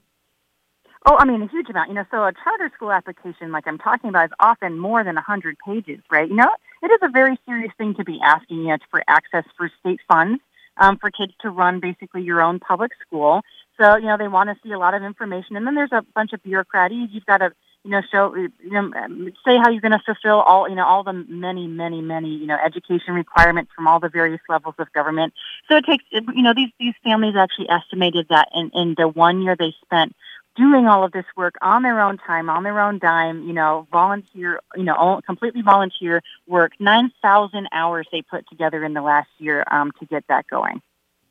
Oh, 1.06 1.16
I 1.18 1.24
mean, 1.24 1.40
a 1.42 1.48
huge 1.48 1.68
amount. 1.70 1.88
You 1.88 1.94
know, 1.94 2.04
so 2.10 2.18
a 2.18 2.32
charter 2.44 2.70
school 2.74 2.92
application, 2.92 3.52
like 3.52 3.66
I'm 3.66 3.78
talking 3.78 4.10
about, 4.10 4.26
is 4.26 4.32
often 4.38 4.78
more 4.78 5.02
than 5.02 5.14
100 5.14 5.56
pages, 5.66 6.00
right? 6.10 6.28
You 6.28 6.36
know, 6.36 6.50
it 6.82 6.88
is 6.88 6.98
a 7.02 7.08
very 7.08 7.38
serious 7.46 7.72
thing 7.78 7.94
to 7.94 8.04
be 8.04 8.20
asking, 8.22 8.58
you 8.58 8.68
know, 8.68 8.76
for 8.90 9.02
access 9.08 9.44
for 9.56 9.70
state 9.80 10.00
funds 10.06 10.42
um, 10.76 10.98
for 10.98 11.10
kids 11.10 11.32
to 11.40 11.50
run 11.50 11.80
basically 11.80 12.22
your 12.22 12.42
own 12.42 12.58
public 12.60 12.92
school. 13.06 13.42
So, 13.82 13.96
you 13.96 14.06
know, 14.06 14.16
they 14.16 14.28
want 14.28 14.48
to 14.48 14.56
see 14.62 14.72
a 14.72 14.78
lot 14.78 14.94
of 14.94 15.02
information. 15.02 15.56
And 15.56 15.66
then 15.66 15.74
there's 15.74 15.90
a 15.90 16.04
bunch 16.14 16.32
of 16.32 16.42
bureaucraties. 16.44 17.08
You've 17.10 17.26
got 17.26 17.38
to, 17.38 17.52
you 17.84 17.90
know, 17.90 18.00
show, 18.12 18.32
you 18.36 18.50
know, 18.62 18.92
um, 18.96 19.32
say 19.44 19.56
how 19.56 19.70
you're 19.70 19.80
going 19.80 19.90
to 19.90 20.02
fulfill 20.06 20.40
all, 20.40 20.68
you 20.68 20.76
know, 20.76 20.86
all 20.86 21.02
the 21.02 21.12
many, 21.12 21.66
many, 21.66 22.00
many, 22.00 22.28
you 22.28 22.46
know, 22.46 22.56
education 22.64 23.14
requirements 23.14 23.72
from 23.74 23.88
all 23.88 23.98
the 23.98 24.08
various 24.08 24.40
levels 24.48 24.76
of 24.78 24.92
government. 24.92 25.34
So 25.68 25.76
it 25.76 25.84
takes, 25.84 26.04
you 26.12 26.42
know, 26.42 26.54
these, 26.54 26.70
these 26.78 26.94
families 27.02 27.34
actually 27.36 27.70
estimated 27.70 28.26
that 28.30 28.50
in, 28.54 28.70
in 28.72 28.94
the 28.96 29.08
one 29.08 29.42
year 29.42 29.56
they 29.58 29.74
spent 29.84 30.14
doing 30.54 30.86
all 30.86 31.02
of 31.02 31.10
this 31.10 31.24
work 31.36 31.54
on 31.60 31.82
their 31.82 31.98
own 31.98 32.18
time, 32.18 32.48
on 32.50 32.62
their 32.62 32.78
own 32.78 33.00
dime, 33.00 33.42
you 33.48 33.52
know, 33.52 33.88
volunteer, 33.90 34.60
you 34.76 34.84
know, 34.84 34.94
all, 34.94 35.22
completely 35.22 35.62
volunteer 35.62 36.22
work. 36.46 36.72
9,000 36.78 37.68
hours 37.72 38.06
they 38.12 38.22
put 38.22 38.48
together 38.48 38.84
in 38.84 38.92
the 38.92 39.02
last 39.02 39.30
year 39.38 39.64
um, 39.68 39.90
to 39.98 40.06
get 40.06 40.24
that 40.28 40.46
going. 40.46 40.82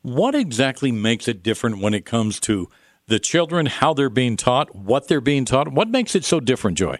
What 0.01 0.33
exactly 0.33 0.91
makes 0.91 1.27
it 1.27 1.43
different 1.43 1.79
when 1.79 1.93
it 1.93 2.05
comes 2.05 2.39
to 2.41 2.69
the 3.05 3.19
children, 3.19 3.67
how 3.67 3.93
they're 3.93 4.09
being 4.09 4.35
taught, 4.35 4.75
what 4.75 5.07
they're 5.07 5.21
being 5.21 5.45
taught? 5.45 5.67
What 5.71 5.89
makes 5.89 6.15
it 6.15 6.23
so 6.23 6.39
different, 6.39 6.77
Joy? 6.77 6.97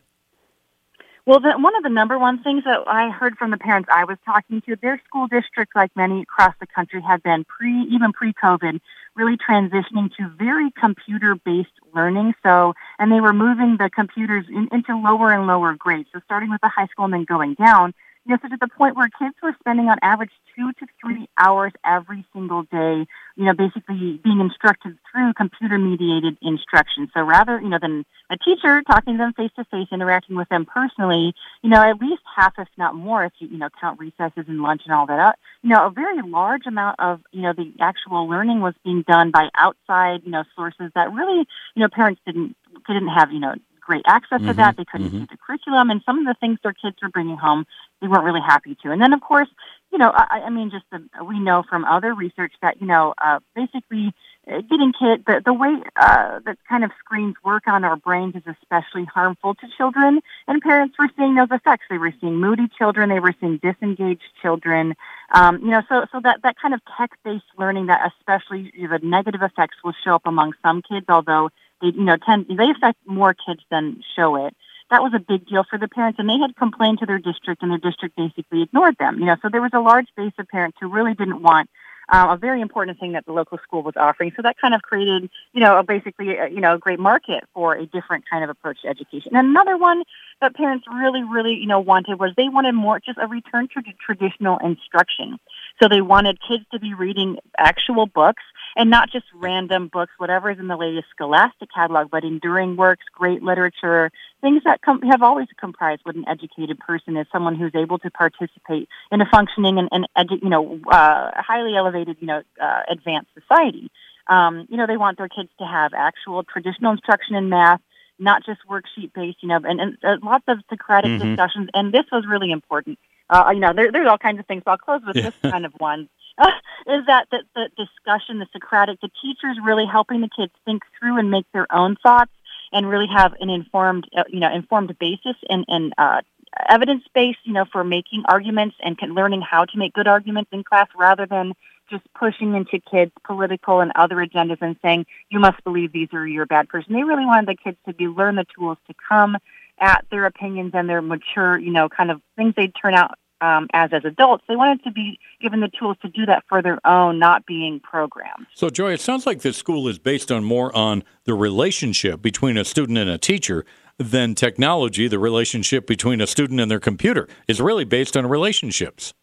Well, 1.26 1.40
the, 1.40 1.54
one 1.54 1.76
of 1.76 1.84
the 1.84 1.90
number 1.90 2.20
one 2.20 2.44
things 2.44 2.64
that 2.64 2.80
I 2.88 3.10
heard 3.10 3.38
from 3.38 3.52
the 3.52 3.58
parents 3.58 3.90
I 3.92 4.06
was 4.06 4.18
talking 4.26 4.62
to, 4.62 4.76
their 4.76 5.02
school 5.08 5.28
district, 5.28 5.76
like 5.76 5.92
many 5.96 6.22
across 6.22 6.54
the 6.60 6.68
country, 6.68 7.02
had 7.02 7.24
been 7.24 7.44
pre, 7.46 7.84
even 7.92 8.12
pre-COVID, 8.12 8.80
really 9.16 9.38
transitioning 9.38 10.14
to 10.18 10.30
very 10.38 10.72
computer-based 10.72 11.70
learning. 11.96 12.34
So, 12.44 12.74
and 13.00 13.12
they 13.12 13.22
were 13.22 13.34
moving 13.34 13.78
the 13.78 13.90
computers 13.90 14.46
in, 14.48 14.68
into 14.72 14.96
lower 14.96 15.32
and 15.32 15.48
lower 15.48 15.74
grades. 15.76 16.10
So, 16.14 16.22
starting 16.26 16.50
with 16.50 16.62
the 16.62 16.70
high 16.70 16.88
school 16.88 17.06
and 17.06 17.14
then 17.14 17.26
going 17.26 17.56
down. 17.56 17.94
You 18.26 18.32
know, 18.32 18.38
so 18.42 18.50
to 18.50 18.58
the 18.60 18.68
point 18.68 18.96
where 18.96 19.10
kids 19.18 19.36
were 19.42 19.56
spending 19.60 19.88
on 19.88 19.98
average 20.04 20.32
two 20.56 20.72
to 20.74 20.86
three 21.02 21.28
hours 21.38 21.72
every 21.84 22.24
single 22.34 22.64
day, 22.64 23.06
you 23.36 23.46
know, 23.46 23.54
basically 23.54 24.20
being 24.24 24.40
instructed 24.40 24.98
through 25.12 25.34
computer 25.34 25.80
mediated 25.80 26.38
instruction. 26.42 27.10
So 27.14 27.22
rather, 27.22 27.60
you 27.60 27.70
know, 27.70 27.80
than 27.82 28.06
a 28.30 28.38
teacher 28.38 28.84
talking 28.84 29.16
to 29.16 29.18
them 29.18 29.34
face 29.34 29.52
to 29.56 29.66
face, 29.66 29.88
interacting 29.92 30.36
with 30.36 30.50
them 30.50 30.66
personally, 30.66 31.34
you 31.64 31.70
know, 31.70 31.82
at 31.82 32.00
least 32.00 32.22
half, 32.36 32.54
if 32.60 32.68
not 32.78 32.94
more, 32.94 33.26
if 33.26 33.34
you, 33.40 33.48
you 33.48 33.58
know, 33.58 33.70
count 33.80 34.00
recesses 34.00 34.46
and 34.48 34.62
lunch 34.62 34.84
and 34.86 34.94
all 34.94 35.08
that 35.08 35.20
up, 35.20 35.36
you 35.64 35.70
know, 35.70 35.88
a 35.88 35.90
very 35.90 36.22
large 36.22 36.68
amount 36.68 37.00
of, 37.00 37.22
you 37.32 37.42
know, 37.42 37.54
the 37.54 37.74
actual 37.80 38.30
learning 38.30 38.62
was 38.62 38.76
being 38.84 39.04
done 39.08 39.32
by 39.32 39.50
outside, 39.56 40.22
you 40.26 40.32
know, 40.32 40.44
sources 40.56 40.92
that 40.94 41.12
really, 41.12 41.48
you 41.76 41.82
know, 41.82 41.90
parents 41.90 42.22
didn't, 42.26 42.56
didn't 42.88 43.08
have, 43.10 43.32
you 43.32 43.40
know, 43.40 43.56
great 43.82 44.04
access 44.06 44.42
to 44.42 44.54
Mhm, 44.54 44.56
that. 44.58 44.78
They 44.78 44.86
couldn't 44.86 45.10
mhm. 45.10 45.20
see 45.22 45.28
the 45.32 45.38
curriculum 45.38 45.90
and 45.90 46.02
some 46.06 46.20
of 46.20 46.26
the 46.26 46.36
things 46.36 46.60
their 46.64 46.74
kids 46.74 46.98
were 47.02 47.10
bringing 47.10 47.38
home, 47.38 47.66
they 48.00 48.08
weren't 48.08 48.24
really 48.24 48.42
happy 48.42 48.76
to. 48.84 48.92
And 48.92 49.02
then, 49.02 49.14
of 49.14 49.22
course, 49.22 49.50
you 49.92 49.98
know, 49.98 50.12
I, 50.14 50.44
I 50.46 50.50
mean, 50.50 50.72
just 50.72 50.86
the, 50.92 51.04
we 51.24 51.40
know 51.40 51.64
from 51.64 51.84
other 51.86 52.14
research 52.14 52.54
that 52.62 52.80
you 52.82 52.88
know, 52.88 53.14
uh, 53.18 53.40
basically, 53.56 54.14
uh, 54.52 54.62
getting 54.62 54.92
kid 54.92 55.24
the 55.26 55.42
the 55.44 55.54
way 55.54 55.76
uh, 55.98 56.40
that 56.46 56.58
kind 56.68 56.84
of 56.84 56.92
screens 57.00 57.36
work 57.44 57.68
on 57.68 57.84
our 57.84 57.96
brains 57.96 58.36
is 58.36 58.44
especially 58.48 59.06
harmful 59.06 59.54
to 59.56 59.68
children. 59.78 60.22
And 60.48 60.62
parents 60.62 60.98
were 60.98 61.10
seeing 61.18 61.36
those 61.36 61.52
effects. 61.52 61.86
They 61.90 61.98
were 62.00 62.14
seeing 62.20 62.38
moody 62.38 62.68
children. 62.78 63.10
They 63.10 63.20
were 63.20 63.36
seeing 63.40 63.58
disengaged 63.58 64.24
children. 64.42 64.96
Um, 65.34 65.60
you 65.60 65.72
know, 65.72 65.84
so 65.90 66.06
so 66.12 66.20
that 66.24 66.42
that 66.44 66.56
kind 66.60 66.74
of 66.74 66.82
tech 66.98 67.12
based 67.24 67.46
learning 67.58 67.88
that 67.88 68.12
especially 68.18 68.72
the 68.76 69.00
negative 69.04 69.44
effects 69.44 69.78
will 69.84 69.94
show 70.04 70.16
up 70.16 70.26
among 70.26 70.54
some 70.64 70.82
kids, 70.82 71.06
although 71.10 71.50
you 71.82 72.04
know 72.04 72.18
tend 72.18 72.46
they 72.48 72.70
affect 72.70 73.00
more 73.06 73.34
kids 73.34 73.62
than 73.70 74.04
show 74.16 74.46
it. 74.48 74.56
That 74.90 75.02
was 75.02 75.14
a 75.16 75.20
big 75.20 75.48
deal 75.48 75.64
for 75.70 75.80
the 75.80 75.88
parents 75.88 76.20
and 76.20 76.28
they 76.28 76.38
had 76.38 76.56
complained 76.56 77.00
to 77.00 77.06
their 77.06 77.20
district 77.20 77.62
and 77.62 77.72
their 77.72 77.78
district 77.78 78.16
basically 78.16 78.64
ignored 78.64 78.98
them 79.00 79.20
you 79.20 79.26
know. 79.26 79.36
So 79.42 79.50
there 79.50 79.62
was 79.62 79.72
a 79.74 79.80
large 79.80 80.08
base 80.16 80.34
of 80.38 80.48
parents 80.48 80.78
who 80.80 80.90
really 80.90 81.14
didn't 81.14 81.42
want 81.42 81.70
uh, 82.12 82.28
a 82.32 82.38
very 82.38 82.62
important 82.62 83.00
thing 83.00 83.14
that 83.14 83.26
the 83.26 83.32
local 83.32 83.58
school 83.60 83.84
was 83.84 83.94
offering. 83.96 84.34
So 84.36 84.42
that 84.42 84.58
kind 84.60 84.74
of 84.74 84.82
created 84.82 85.30
you 85.54 85.62
know 85.62 85.78
a 85.78 85.84
basically 85.84 86.38
a, 86.38 86.50
you 86.50 86.60
know 86.60 86.76
a 86.76 86.78
great 86.78 87.00
market 87.00 87.44
for 87.54 87.74
a 87.74 87.86
different 87.86 88.26
kind 88.30 88.44
of 88.44 88.50
approach 88.50 88.82
to 88.82 88.90
education. 88.90 89.36
And 89.36 89.48
another 89.48 89.78
one 89.78 90.04
that 90.42 90.56
parents 90.56 90.86
really 90.94 91.24
really 91.24 91.54
you 91.54 91.68
know 91.68 91.80
wanted 91.80 92.20
was 92.20 92.34
they 92.36 92.50
wanted 92.50 92.74
more 92.74 93.00
just 93.00 93.18
a 93.18 93.28
return 93.28 93.68
to 93.70 93.82
traditional 94.06 94.58
instruction. 94.60 95.40
So 95.82 95.88
they 95.88 96.02
wanted 96.02 96.40
kids 96.48 96.66
to 96.74 96.80
be 96.80 96.94
reading 96.94 97.38
actual 97.58 98.06
books 98.06 98.44
and 98.76 98.90
not 98.90 99.12
just 99.12 99.26
random 99.34 99.88
books, 99.88 100.14
whatever 100.18 100.52
is 100.52 100.60
in 100.60 100.68
the 100.68 100.78
latest 100.78 101.08
scholastic 101.12 101.70
catalog, 101.74 102.10
but 102.10 102.24
enduring 102.24 102.76
works, 102.76 103.06
great 103.14 103.44
literature, 103.44 104.12
things 104.42 104.64
that 104.66 104.82
com- 104.82 105.02
have 105.02 105.22
always 105.22 105.48
comprised 105.60 106.02
what 106.04 106.16
an 106.16 106.26
educated 106.28 106.80
person 106.80 107.18
is, 107.18 107.28
someone 107.32 107.56
who's 107.56 107.76
able 107.76 108.00
to 108.00 108.10
participate 108.10 108.88
in 109.12 109.22
a 109.22 109.26
functioning 109.26 109.78
and, 109.78 109.90
and 109.92 110.08
edu- 110.18 110.42
you 110.42 110.50
know, 110.50 110.80
uh, 110.92 111.32
highly 111.36 111.76
elevated, 111.76 112.18
you 112.20 112.28
know, 112.28 112.42
uh, 112.62 112.82
advanced 112.90 113.30
society. 113.40 113.92
Um, 114.28 114.68
you 114.70 114.78
know, 114.78 114.88
they 114.88 114.98
want 114.98 115.18
their 115.18 115.28
kids 115.28 115.50
to 115.60 115.66
have 115.66 115.94
actual 115.94 116.44
traditional 116.44 116.92
instruction 116.92 117.36
in 117.36 117.50
math, 117.50 117.82
not 118.20 118.46
just 118.46 118.62
worksheet 118.70 119.14
based, 119.14 119.38
you 119.42 119.50
know, 119.50 119.60
and, 119.64 119.82
and 119.82 119.98
uh, 120.04 120.18
lots 120.24 120.46
of 120.48 120.60
Socratic 120.70 121.12
Mhm. 121.12 121.30
discussions. 121.30 121.70
And 121.74 121.92
this 121.92 122.06
was 122.12 122.26
really 122.28 122.52
important. 122.52 123.00
Uh, 123.30 123.52
you 123.54 123.60
know, 123.60 123.74
there, 123.74 123.92
there's 123.92 124.08
all 124.08 124.18
kinds 124.18 124.40
of 124.40 124.46
things, 124.46 124.62
but 124.64 124.72
I'll 124.72 124.78
close 124.78 125.02
with 125.06 125.16
this 125.16 125.34
kind 125.50 125.66
of 125.66 125.74
one. 125.78 126.10
is 126.88 127.06
that 127.08 127.28
the, 127.32 127.40
the 127.56 127.70
discussion, 127.78 128.40
the 128.40 128.48
Socratic, 128.52 129.00
the 129.02 129.12
teachers 129.22 129.58
really 129.64 129.86
helping 129.86 130.22
the 130.22 130.30
kids 130.36 130.54
think 130.66 130.84
through 131.00 131.18
and 131.18 131.32
make 131.32 131.46
their 131.54 131.68
own 131.74 131.96
thoughts 132.02 132.32
and 132.72 132.90
really 132.90 133.08
have 133.08 133.34
an 133.40 133.50
informed, 133.50 134.08
uh, 134.16 134.24
you 134.30 134.40
know, 134.40 134.54
informed 134.54 134.98
basis 135.00 135.36
and, 135.50 135.66
and 135.68 135.94
uh, 135.98 136.22
evidence 136.70 137.04
base, 137.14 137.36
you 137.44 137.54
know, 137.54 137.66
for 137.72 137.84
making 137.84 138.24
arguments 138.28 138.76
and 138.82 138.98
can, 138.98 139.14
learning 139.14 139.42
how 139.42 139.66
to 139.66 139.78
make 139.78 139.94
good 139.94 140.08
arguments 140.08 140.50
in 140.54 140.64
class 140.64 140.88
rather 140.98 141.26
than 141.26 141.54
just 141.90 142.04
pushing 142.14 142.56
into 142.56 142.80
kids 142.80 143.12
political 143.26 143.82
and 143.82 143.92
other 143.96 144.16
agendas 144.16 144.62
and 144.62 144.78
saying 144.82 145.06
you 145.30 145.40
must 145.40 145.62
believe 145.64 145.92
these 145.92 146.08
are 146.14 146.26
your 146.26 146.46
bad 146.46 146.70
person. 146.70 146.94
They 146.94 147.04
really 147.04 147.26
wanted 147.26 147.50
the 147.50 147.58
kids 147.62 147.78
to 147.86 147.94
be 147.94 148.08
learn 148.08 148.36
the 148.36 148.46
tools 148.58 148.78
to 148.88 148.96
come 149.10 149.38
at 149.78 150.06
their 150.10 150.26
opinions 150.26 150.72
and 150.74 150.88
their 150.88 151.02
mature, 151.02 151.58
you 151.58 151.72
know, 151.72 151.90
kind 151.90 152.12
of 152.12 152.22
things 152.38 152.54
they'd 152.56 152.74
turn 152.82 152.94
out 152.94 153.18
um, 153.42 153.68
as 153.74 153.92
as 153.92 154.06
adults. 154.06 154.44
They 154.48 154.56
wanted 154.56 154.84
to 154.84 154.92
be 154.92 155.20
given 155.42 155.60
the 155.60 155.68
tools 155.68 155.98
to 156.04 156.08
do 156.08 156.26
that 156.28 156.44
for 156.48 156.62
their 156.62 156.86
own, 156.88 157.20
not 157.20 157.46
being 157.46 157.80
programmed. 157.80 158.48
So, 158.54 158.70
Joy, 158.70 158.94
it 158.94 159.02
sounds 159.02 159.26
like 159.26 159.42
this 159.42 159.58
school 159.58 159.88
is 159.88 160.00
based 160.00 160.32
on 160.32 160.44
more 160.44 160.76
on 160.76 161.04
the 161.26 161.34
relationship 161.34 162.22
between 162.22 162.58
a 162.58 162.64
student 162.64 162.98
and 162.98 163.10
a 163.10 163.18
teacher 163.18 163.66
than 163.98 164.36
technology. 164.36 165.08
The 165.08 165.20
relationship 165.20 165.88
between 165.88 166.22
a 166.22 166.28
student 166.28 166.60
and 166.60 166.70
their 166.70 166.80
computer 166.80 167.28
is 167.48 167.60
really 167.60 167.86
based 167.86 168.16
on 168.16 168.28
relationships. 168.28 169.14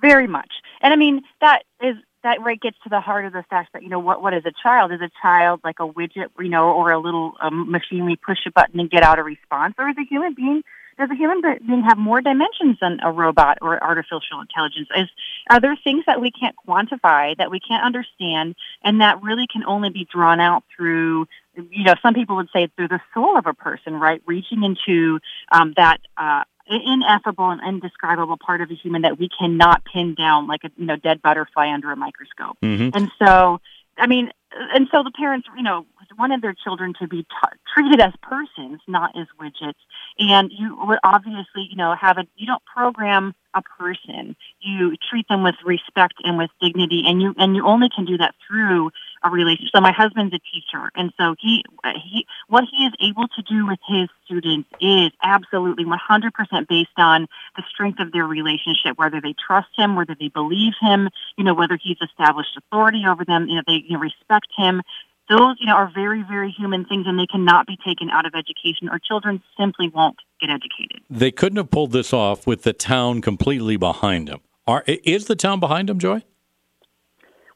Very 0.00 0.26
much. 0.26 0.50
And 0.80 0.92
I 0.92 0.96
mean, 0.96 1.22
that 1.40 1.62
is 1.80 1.96
that 2.24 2.40
right 2.42 2.60
gets 2.60 2.76
to 2.84 2.88
the 2.88 3.00
heart 3.00 3.24
of 3.24 3.32
the 3.32 3.44
fact 3.48 3.72
that 3.72 3.82
you 3.82 3.88
know 3.88 3.98
what 3.98 4.22
what 4.22 4.34
is 4.34 4.44
a 4.44 4.52
child? 4.62 4.92
Is 4.92 5.00
a 5.00 5.10
child 5.20 5.60
like 5.64 5.80
a 5.80 5.86
widget, 5.86 6.28
you 6.38 6.48
know, 6.48 6.72
or 6.72 6.90
a 6.90 6.98
little 6.98 7.34
um, 7.40 7.70
machine 7.70 8.04
we 8.04 8.16
push 8.16 8.38
a 8.46 8.50
button 8.50 8.80
and 8.80 8.90
get 8.90 9.02
out 9.02 9.18
a 9.18 9.22
response, 9.22 9.74
or 9.78 9.88
is 9.88 9.96
a 9.98 10.04
human 10.08 10.34
being? 10.34 10.62
Does 10.98 11.10
a 11.10 11.14
human 11.14 11.40
being 11.40 11.82
have 11.82 11.98
more 11.98 12.20
dimensions 12.20 12.78
than 12.80 13.00
a 13.02 13.10
robot 13.10 13.58
or 13.60 13.82
artificial 13.82 14.40
intelligence? 14.40 14.88
Is 14.96 15.08
are 15.50 15.60
there 15.60 15.76
things 15.82 16.04
that 16.06 16.20
we 16.20 16.30
can't 16.30 16.54
quantify, 16.68 17.36
that 17.38 17.50
we 17.50 17.60
can't 17.60 17.84
understand, 17.84 18.54
and 18.84 19.00
that 19.00 19.22
really 19.22 19.46
can 19.52 19.64
only 19.64 19.90
be 19.90 20.06
drawn 20.10 20.40
out 20.40 20.64
through 20.76 21.26
you 21.54 21.84
know, 21.84 21.94
some 22.02 22.14
people 22.14 22.36
would 22.36 22.48
say 22.52 22.68
through 22.76 22.88
the 22.88 23.00
soul 23.12 23.36
of 23.36 23.46
a 23.46 23.52
person, 23.52 23.94
right? 23.94 24.22
Reaching 24.26 24.62
into 24.64 25.18
um, 25.50 25.74
that 25.76 25.98
uh, 26.16 26.44
ineffable 26.66 27.50
and 27.50 27.60
indescribable 27.66 28.38
part 28.38 28.60
of 28.60 28.70
a 28.70 28.74
human 28.74 29.02
that 29.02 29.18
we 29.18 29.28
cannot 29.28 29.82
pin 29.84 30.14
down 30.14 30.46
like 30.46 30.64
a 30.64 30.70
you 30.76 30.86
know 30.86 30.96
dead 30.96 31.20
butterfly 31.22 31.70
under 31.72 31.90
a 31.90 31.96
microscope. 31.96 32.56
Mhm. 32.62 32.94
And 32.94 33.10
so, 33.18 33.60
I 33.98 34.06
mean, 34.06 34.30
and 34.74 34.88
so 34.90 35.02
the 35.02 35.10
parents, 35.10 35.48
you 35.56 35.62
know, 35.62 35.86
wanted 36.18 36.42
their 36.42 36.54
children 36.54 36.92
to 37.00 37.08
be 37.08 37.24
ta 37.24 37.50
treated 37.74 38.00
as 38.00 38.12
persons, 38.22 38.80
not 38.86 39.16
as 39.16 39.26
widgets. 39.40 39.80
And 40.18 40.50
you 40.52 40.76
would 40.84 40.98
obviously, 41.04 41.68
you 41.70 41.76
know, 41.76 41.94
have 41.94 42.18
a 42.18 42.26
you 42.36 42.46
don't 42.46 42.62
program 42.64 43.34
a 43.54 43.62
person. 43.62 44.36
You 44.60 44.96
treat 45.10 45.26
them 45.28 45.42
with 45.42 45.56
respect 45.64 46.14
and 46.24 46.38
with 46.38 46.50
dignity, 46.60 47.04
and 47.06 47.20
you 47.20 47.34
and 47.38 47.56
you 47.56 47.66
only 47.66 47.88
can 47.94 48.04
do 48.04 48.18
that 48.18 48.34
through 48.46 48.90
a 49.24 49.30
relationship. 49.30 49.70
So 49.74 49.80
my 49.80 49.92
husband's 49.92 50.34
a 50.34 50.38
teacher, 50.38 50.90
and 50.94 51.12
so 51.18 51.34
he 51.40 51.64
he 52.04 52.26
what 52.48 52.64
he 52.70 52.84
is 52.84 52.92
able 53.00 53.28
to 53.28 53.42
do 53.42 53.66
with 53.66 53.78
his 53.86 54.08
students 54.24 54.68
is 54.80 55.10
absolutely 55.22 55.84
100% 55.84 56.68
based 56.68 56.88
on 56.96 57.26
the 57.56 57.62
strength 57.70 58.00
of 58.00 58.12
their 58.12 58.26
relationship, 58.26 58.96
whether 58.96 59.20
they 59.20 59.34
trust 59.34 59.68
him, 59.76 59.96
whether 59.96 60.16
they 60.18 60.28
believe 60.28 60.74
him, 60.80 61.08
you 61.36 61.44
know, 61.44 61.54
whether 61.54 61.78
he's 61.80 61.98
established 62.02 62.56
authority 62.56 63.04
over 63.08 63.24
them, 63.24 63.46
you 63.48 63.56
know, 63.56 63.62
they 63.66 63.84
you 63.86 63.94
know, 63.94 64.00
respect 64.00 64.48
him. 64.56 64.82
Those, 65.28 65.56
you 65.60 65.66
know, 65.66 65.74
are 65.74 65.90
very, 65.94 66.22
very 66.22 66.50
human 66.50 66.84
things, 66.84 67.06
and 67.06 67.18
they 67.18 67.26
cannot 67.26 67.66
be 67.66 67.78
taken 67.86 68.10
out 68.10 68.26
of 68.26 68.34
education, 68.34 68.88
or 68.90 68.98
children 68.98 69.42
simply 69.58 69.88
won't 69.88 70.16
get 70.40 70.50
educated. 70.50 71.00
They 71.08 71.30
couldn't 71.30 71.56
have 71.56 71.70
pulled 71.70 71.92
this 71.92 72.12
off 72.12 72.46
with 72.46 72.62
the 72.62 72.72
town 72.72 73.22
completely 73.22 73.76
behind 73.76 74.28
them. 74.28 74.40
Are, 74.66 74.84
is 74.86 75.26
the 75.26 75.36
town 75.36 75.60
behind 75.60 75.88
them, 75.88 75.98
Joy? 75.98 76.22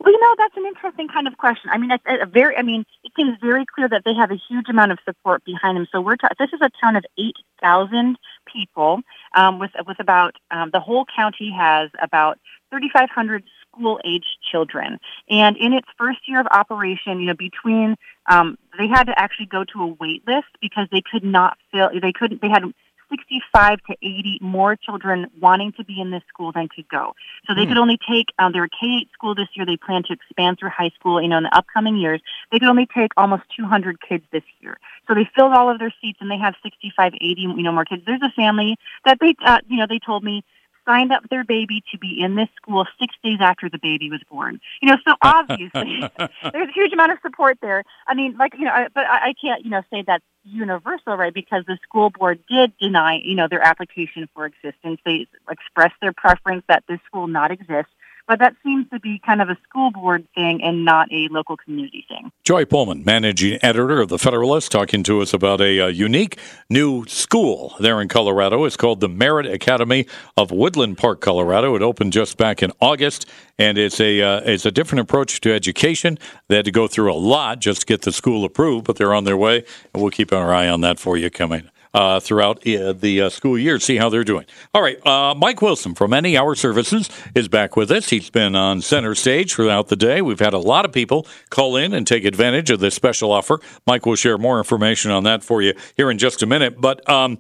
Well, 0.07 0.13
you 0.13 0.21
know, 0.21 0.37
that's 0.39 0.57
an 0.57 0.65
interesting 0.67 1.09
kind 1.09 1.27
of 1.27 1.37
question. 1.37 1.69
I 1.73 1.79
mean, 1.79 1.91
it's 1.91 2.05
a 2.07 2.27
very, 2.27 2.57
I 2.57 2.63
mean, 2.63 2.85
it 3.03 3.11
seems 3.17 3.37
very 3.41 3.67
clear 3.67 3.89
that 3.89 4.03
they 4.05 4.15
have 4.15 4.31
a 4.31 4.37
huge 4.49 4.69
amount 4.69 4.93
of 4.93 5.01
support 5.05 5.45
behind 5.45 5.77
them. 5.77 5.89
So 5.91 6.01
we're, 6.01 6.15
ta- 6.15 6.29
this 6.39 6.51
is 6.53 6.61
a 6.63 6.71
town 6.81 6.95
of 6.95 7.05
8,000 7.19 8.17
people 8.47 9.01
um, 9.35 9.59
with, 9.59 9.73
with 9.85 9.99
about, 9.99 10.37
um, 10.53 10.71
the 10.73 10.79
whole 10.79 11.07
county 11.17 11.51
has 11.51 11.91
about 12.01 12.39
3,500 12.71 13.43
school 13.67 13.99
age 14.05 14.27
children. 14.49 15.01
And 15.29 15.57
in 15.57 15.73
its 15.73 15.89
first 15.99 16.21
year 16.29 16.39
of 16.39 16.47
operation, 16.53 17.19
you 17.19 17.27
know, 17.27 17.35
between, 17.35 17.97
um, 18.27 18.59
they 18.79 18.87
had 18.87 19.09
to 19.09 19.19
actually 19.19 19.47
go 19.47 19.65
to 19.65 19.83
a 19.83 19.87
wait 19.89 20.23
list 20.25 20.47
because 20.61 20.87
they 20.93 21.03
could 21.03 21.25
not 21.25 21.59
fill, 21.73 21.91
they 22.01 22.13
couldn't, 22.13 22.41
they 22.41 22.49
had 22.49 22.63
65 23.11 23.79
to 23.89 23.97
80 24.03 24.39
more 24.41 24.77
children 24.77 25.27
wanting 25.41 25.73
to 25.73 25.85
be 25.85 26.01
in 26.01 26.11
this 26.11 26.23
school 26.29 26.53
than 26.53 26.69
could 26.69 26.89
go. 26.89 27.15
So 27.47 27.55
they 27.55 27.63
Hmm. 27.63 27.69
could 27.69 27.79
only 27.79 27.99
take, 28.09 28.27
um, 28.39 28.53
they're 28.53 28.65
a 28.65 28.69
K-8 28.69 29.11
school 29.13 29.35
this 29.35 29.49
year. 29.55 29.65
They 29.67 29.77
plan 29.77 30.03
to 30.05 30.13
expand 30.13 30.59
through 30.59 30.71
high 30.71 30.91
school, 30.91 31.21
you 31.21 31.29
know, 31.29 31.39
in 31.39 31.45
the 31.45 31.57
upcoming 31.57 31.97
years. 31.97 32.21
They 32.51 32.59
could 32.59 32.69
only 32.69 32.87
take 32.87 33.13
almost 33.17 33.45
200 33.57 34.01
kids 34.01 34.25
this 34.33 34.45
year. 34.61 34.79
So 35.07 35.15
they 35.15 35.29
filled 35.35 35.53
all 35.53 35.71
of 35.71 35.79
their 35.79 35.95
seats 36.01 36.19
and 36.21 36.31
they 36.31 36.39
have 36.39 36.55
65, 36.63 37.15
80, 37.15 37.41
you 37.43 37.63
know, 37.63 37.73
more 37.73 37.85
kids. 37.85 38.03
There's 38.07 38.23
a 38.23 38.31
family 38.31 38.77
that 39.05 39.19
they, 39.21 39.35
uh, 39.45 39.61
you 39.69 39.77
know, 39.79 39.87
they 39.89 39.99
told 39.99 40.25
me 40.25 40.45
signed 40.87 41.13
up 41.13 41.29
their 41.29 41.45
baby 41.45 41.83
to 41.91 41.99
be 41.99 42.21
in 42.21 42.37
this 42.37 42.49
school 42.57 42.87
six 42.99 43.15
days 43.23 43.39
after 43.41 43.69
the 43.69 43.79
baby 43.79 44.09
was 44.09 44.21
born. 44.31 44.61
You 44.81 44.91
know, 44.91 44.97
so 45.07 45.15
obviously 45.23 46.01
there's 46.53 46.69
a 46.69 46.73
huge 46.73 46.93
amount 46.93 47.13
of 47.13 47.19
support 47.23 47.59
there. 47.61 47.85
I 48.07 48.15
mean, 48.15 48.37
like, 48.39 48.55
you 48.57 48.65
know, 48.65 48.71
I, 48.71 48.89
but 48.95 49.05
I, 49.05 49.29
I 49.29 49.35
can't, 49.41 49.65
you 49.65 49.71
know, 49.71 49.83
say 49.91 50.05
that's 50.07 50.25
universal, 50.47 51.17
right? 51.17 51.35
Because 51.35 51.65
the 51.67 51.79
school 51.83 52.11
board 52.11 52.41
did 52.49 52.73
deny, 52.79 53.21
you 53.23 53.35
know, 53.35 53.49
their 53.49 53.63
application 53.63 54.29
for 54.35 54.47
existence. 54.47 55.01
They 55.05 55.27
expressed 55.51 55.95
their 56.01 56.13
preference 56.13 56.65
that 56.69 56.85
this 56.89 57.01
school 57.07 57.27
not 57.27 57.51
exist. 57.51 57.89
But 58.29 58.41
that 58.41 58.57
seems 58.65 58.89
to 58.91 58.99
be 58.99 59.21
kind 59.25 59.41
of 59.41 59.49
a 59.49 59.57
school 59.69 59.91
board 59.91 60.27
thing 60.35 60.63
and 60.63 60.85
not 60.85 61.11
a 61.13 61.29
local 61.31 61.57
community 61.57 62.05
thing. 62.09 62.33
Joy 62.45 62.65
Pullmann, 62.65 63.05
managing 63.05 63.59
editor 63.63 64.01
of 64.01 64.09
the 64.09 64.19
Federalist, 64.19 64.73
talking 64.73 65.03
to 65.05 65.21
us 65.21 65.33
about 65.33 65.61
a, 65.61 65.81
uh 65.81 65.87
unique 65.87 66.39
new 66.69 67.05
school 67.07 67.75
there 67.81 68.01
in 68.01 68.09
Colorado. 68.09 68.65
It's 68.65 68.77
called 68.77 69.01
the 69.01 69.09
Merit 69.09 69.47
Academy 69.47 70.07
of 70.37 70.51
Woodland 70.51 70.99
Park, 70.99 71.21
Colorado. 71.21 71.75
It 71.77 71.83
opened 71.83 72.13
just 72.13 72.37
back 72.37 72.63
in 72.63 72.73
August, 72.81 73.27
and 73.59 73.79
it's 73.79 74.01
a 74.01 74.21
uh, 74.21 74.41
it's 74.45 74.67
a 74.67 74.71
different 74.71 75.01
approach 75.01 75.41
to 75.43 75.53
education. 75.53 76.19
They 76.49 76.57
had 76.57 76.65
to 76.65 76.73
go 76.73 76.89
through 76.89 77.13
a 77.13 77.15
lot 77.15 77.61
just 77.61 77.83
to 77.83 77.87
get 77.87 78.03
the 78.03 78.13
school 78.13 78.45
approved, 78.45 78.87
but 78.87 78.97
they're 78.97 79.15
on 79.15 79.25
their 79.25 79.37
way, 79.37 79.65
and 79.93 80.03
we'll 80.03 80.11
keep 80.11 80.33
our 80.33 80.53
eye 80.53 80.69
on 80.69 80.81
that 80.83 80.99
for 80.99 81.17
you 81.17 81.31
coming. 81.31 81.71
Uh, 81.97 82.21
throughout 82.21 82.59
uh, 82.69 82.93
the 82.93 83.23
uh, 83.23 83.31
school 83.31 83.57
year, 83.57 83.81
see 83.81 83.97
how 83.97 84.11
they're 84.11 84.23
doing. 84.23 84.45
All 84.75 84.83
right, 84.83 84.99
uh, 85.07 85.35
Mike 85.35 85.63
Wilson 85.63 85.95
from 85.95 86.13
Any 86.13 86.37
Hour 86.37 86.55
Services 86.55 87.09
is 87.35 87.49
back 87.49 87.75
with 87.75 87.91
us. 87.91 88.11
He's 88.11 88.29
been 88.29 88.55
on 88.55 88.83
center 88.83 89.15
stage 89.15 89.55
throughout 89.55 89.89
the 89.89 89.97
day. 89.97 90.21
We've 90.21 90.39
had 90.39 90.53
a 90.53 90.59
lot 90.59 90.85
of 90.85 90.93
people 90.93 91.27
call 91.49 91.75
in 91.75 91.95
and 91.95 92.07
take 92.07 92.27
advantage 92.27 92.69
of 92.69 92.81
this 92.81 92.95
special 92.95 93.33
offer. 93.33 93.61
Mike 93.87 94.05
will 94.05 94.15
share 94.15 94.37
more 94.37 94.59
information 94.59 95.11
on 95.11 95.25
that 95.25 95.43
for 95.43 95.63
you 95.63 95.73
here 95.97 96.11
in 96.11 96.19
just 96.19 96.43
a 96.43 96.47
minute. 96.47 96.79
But 96.79 97.09
um, 97.09 97.39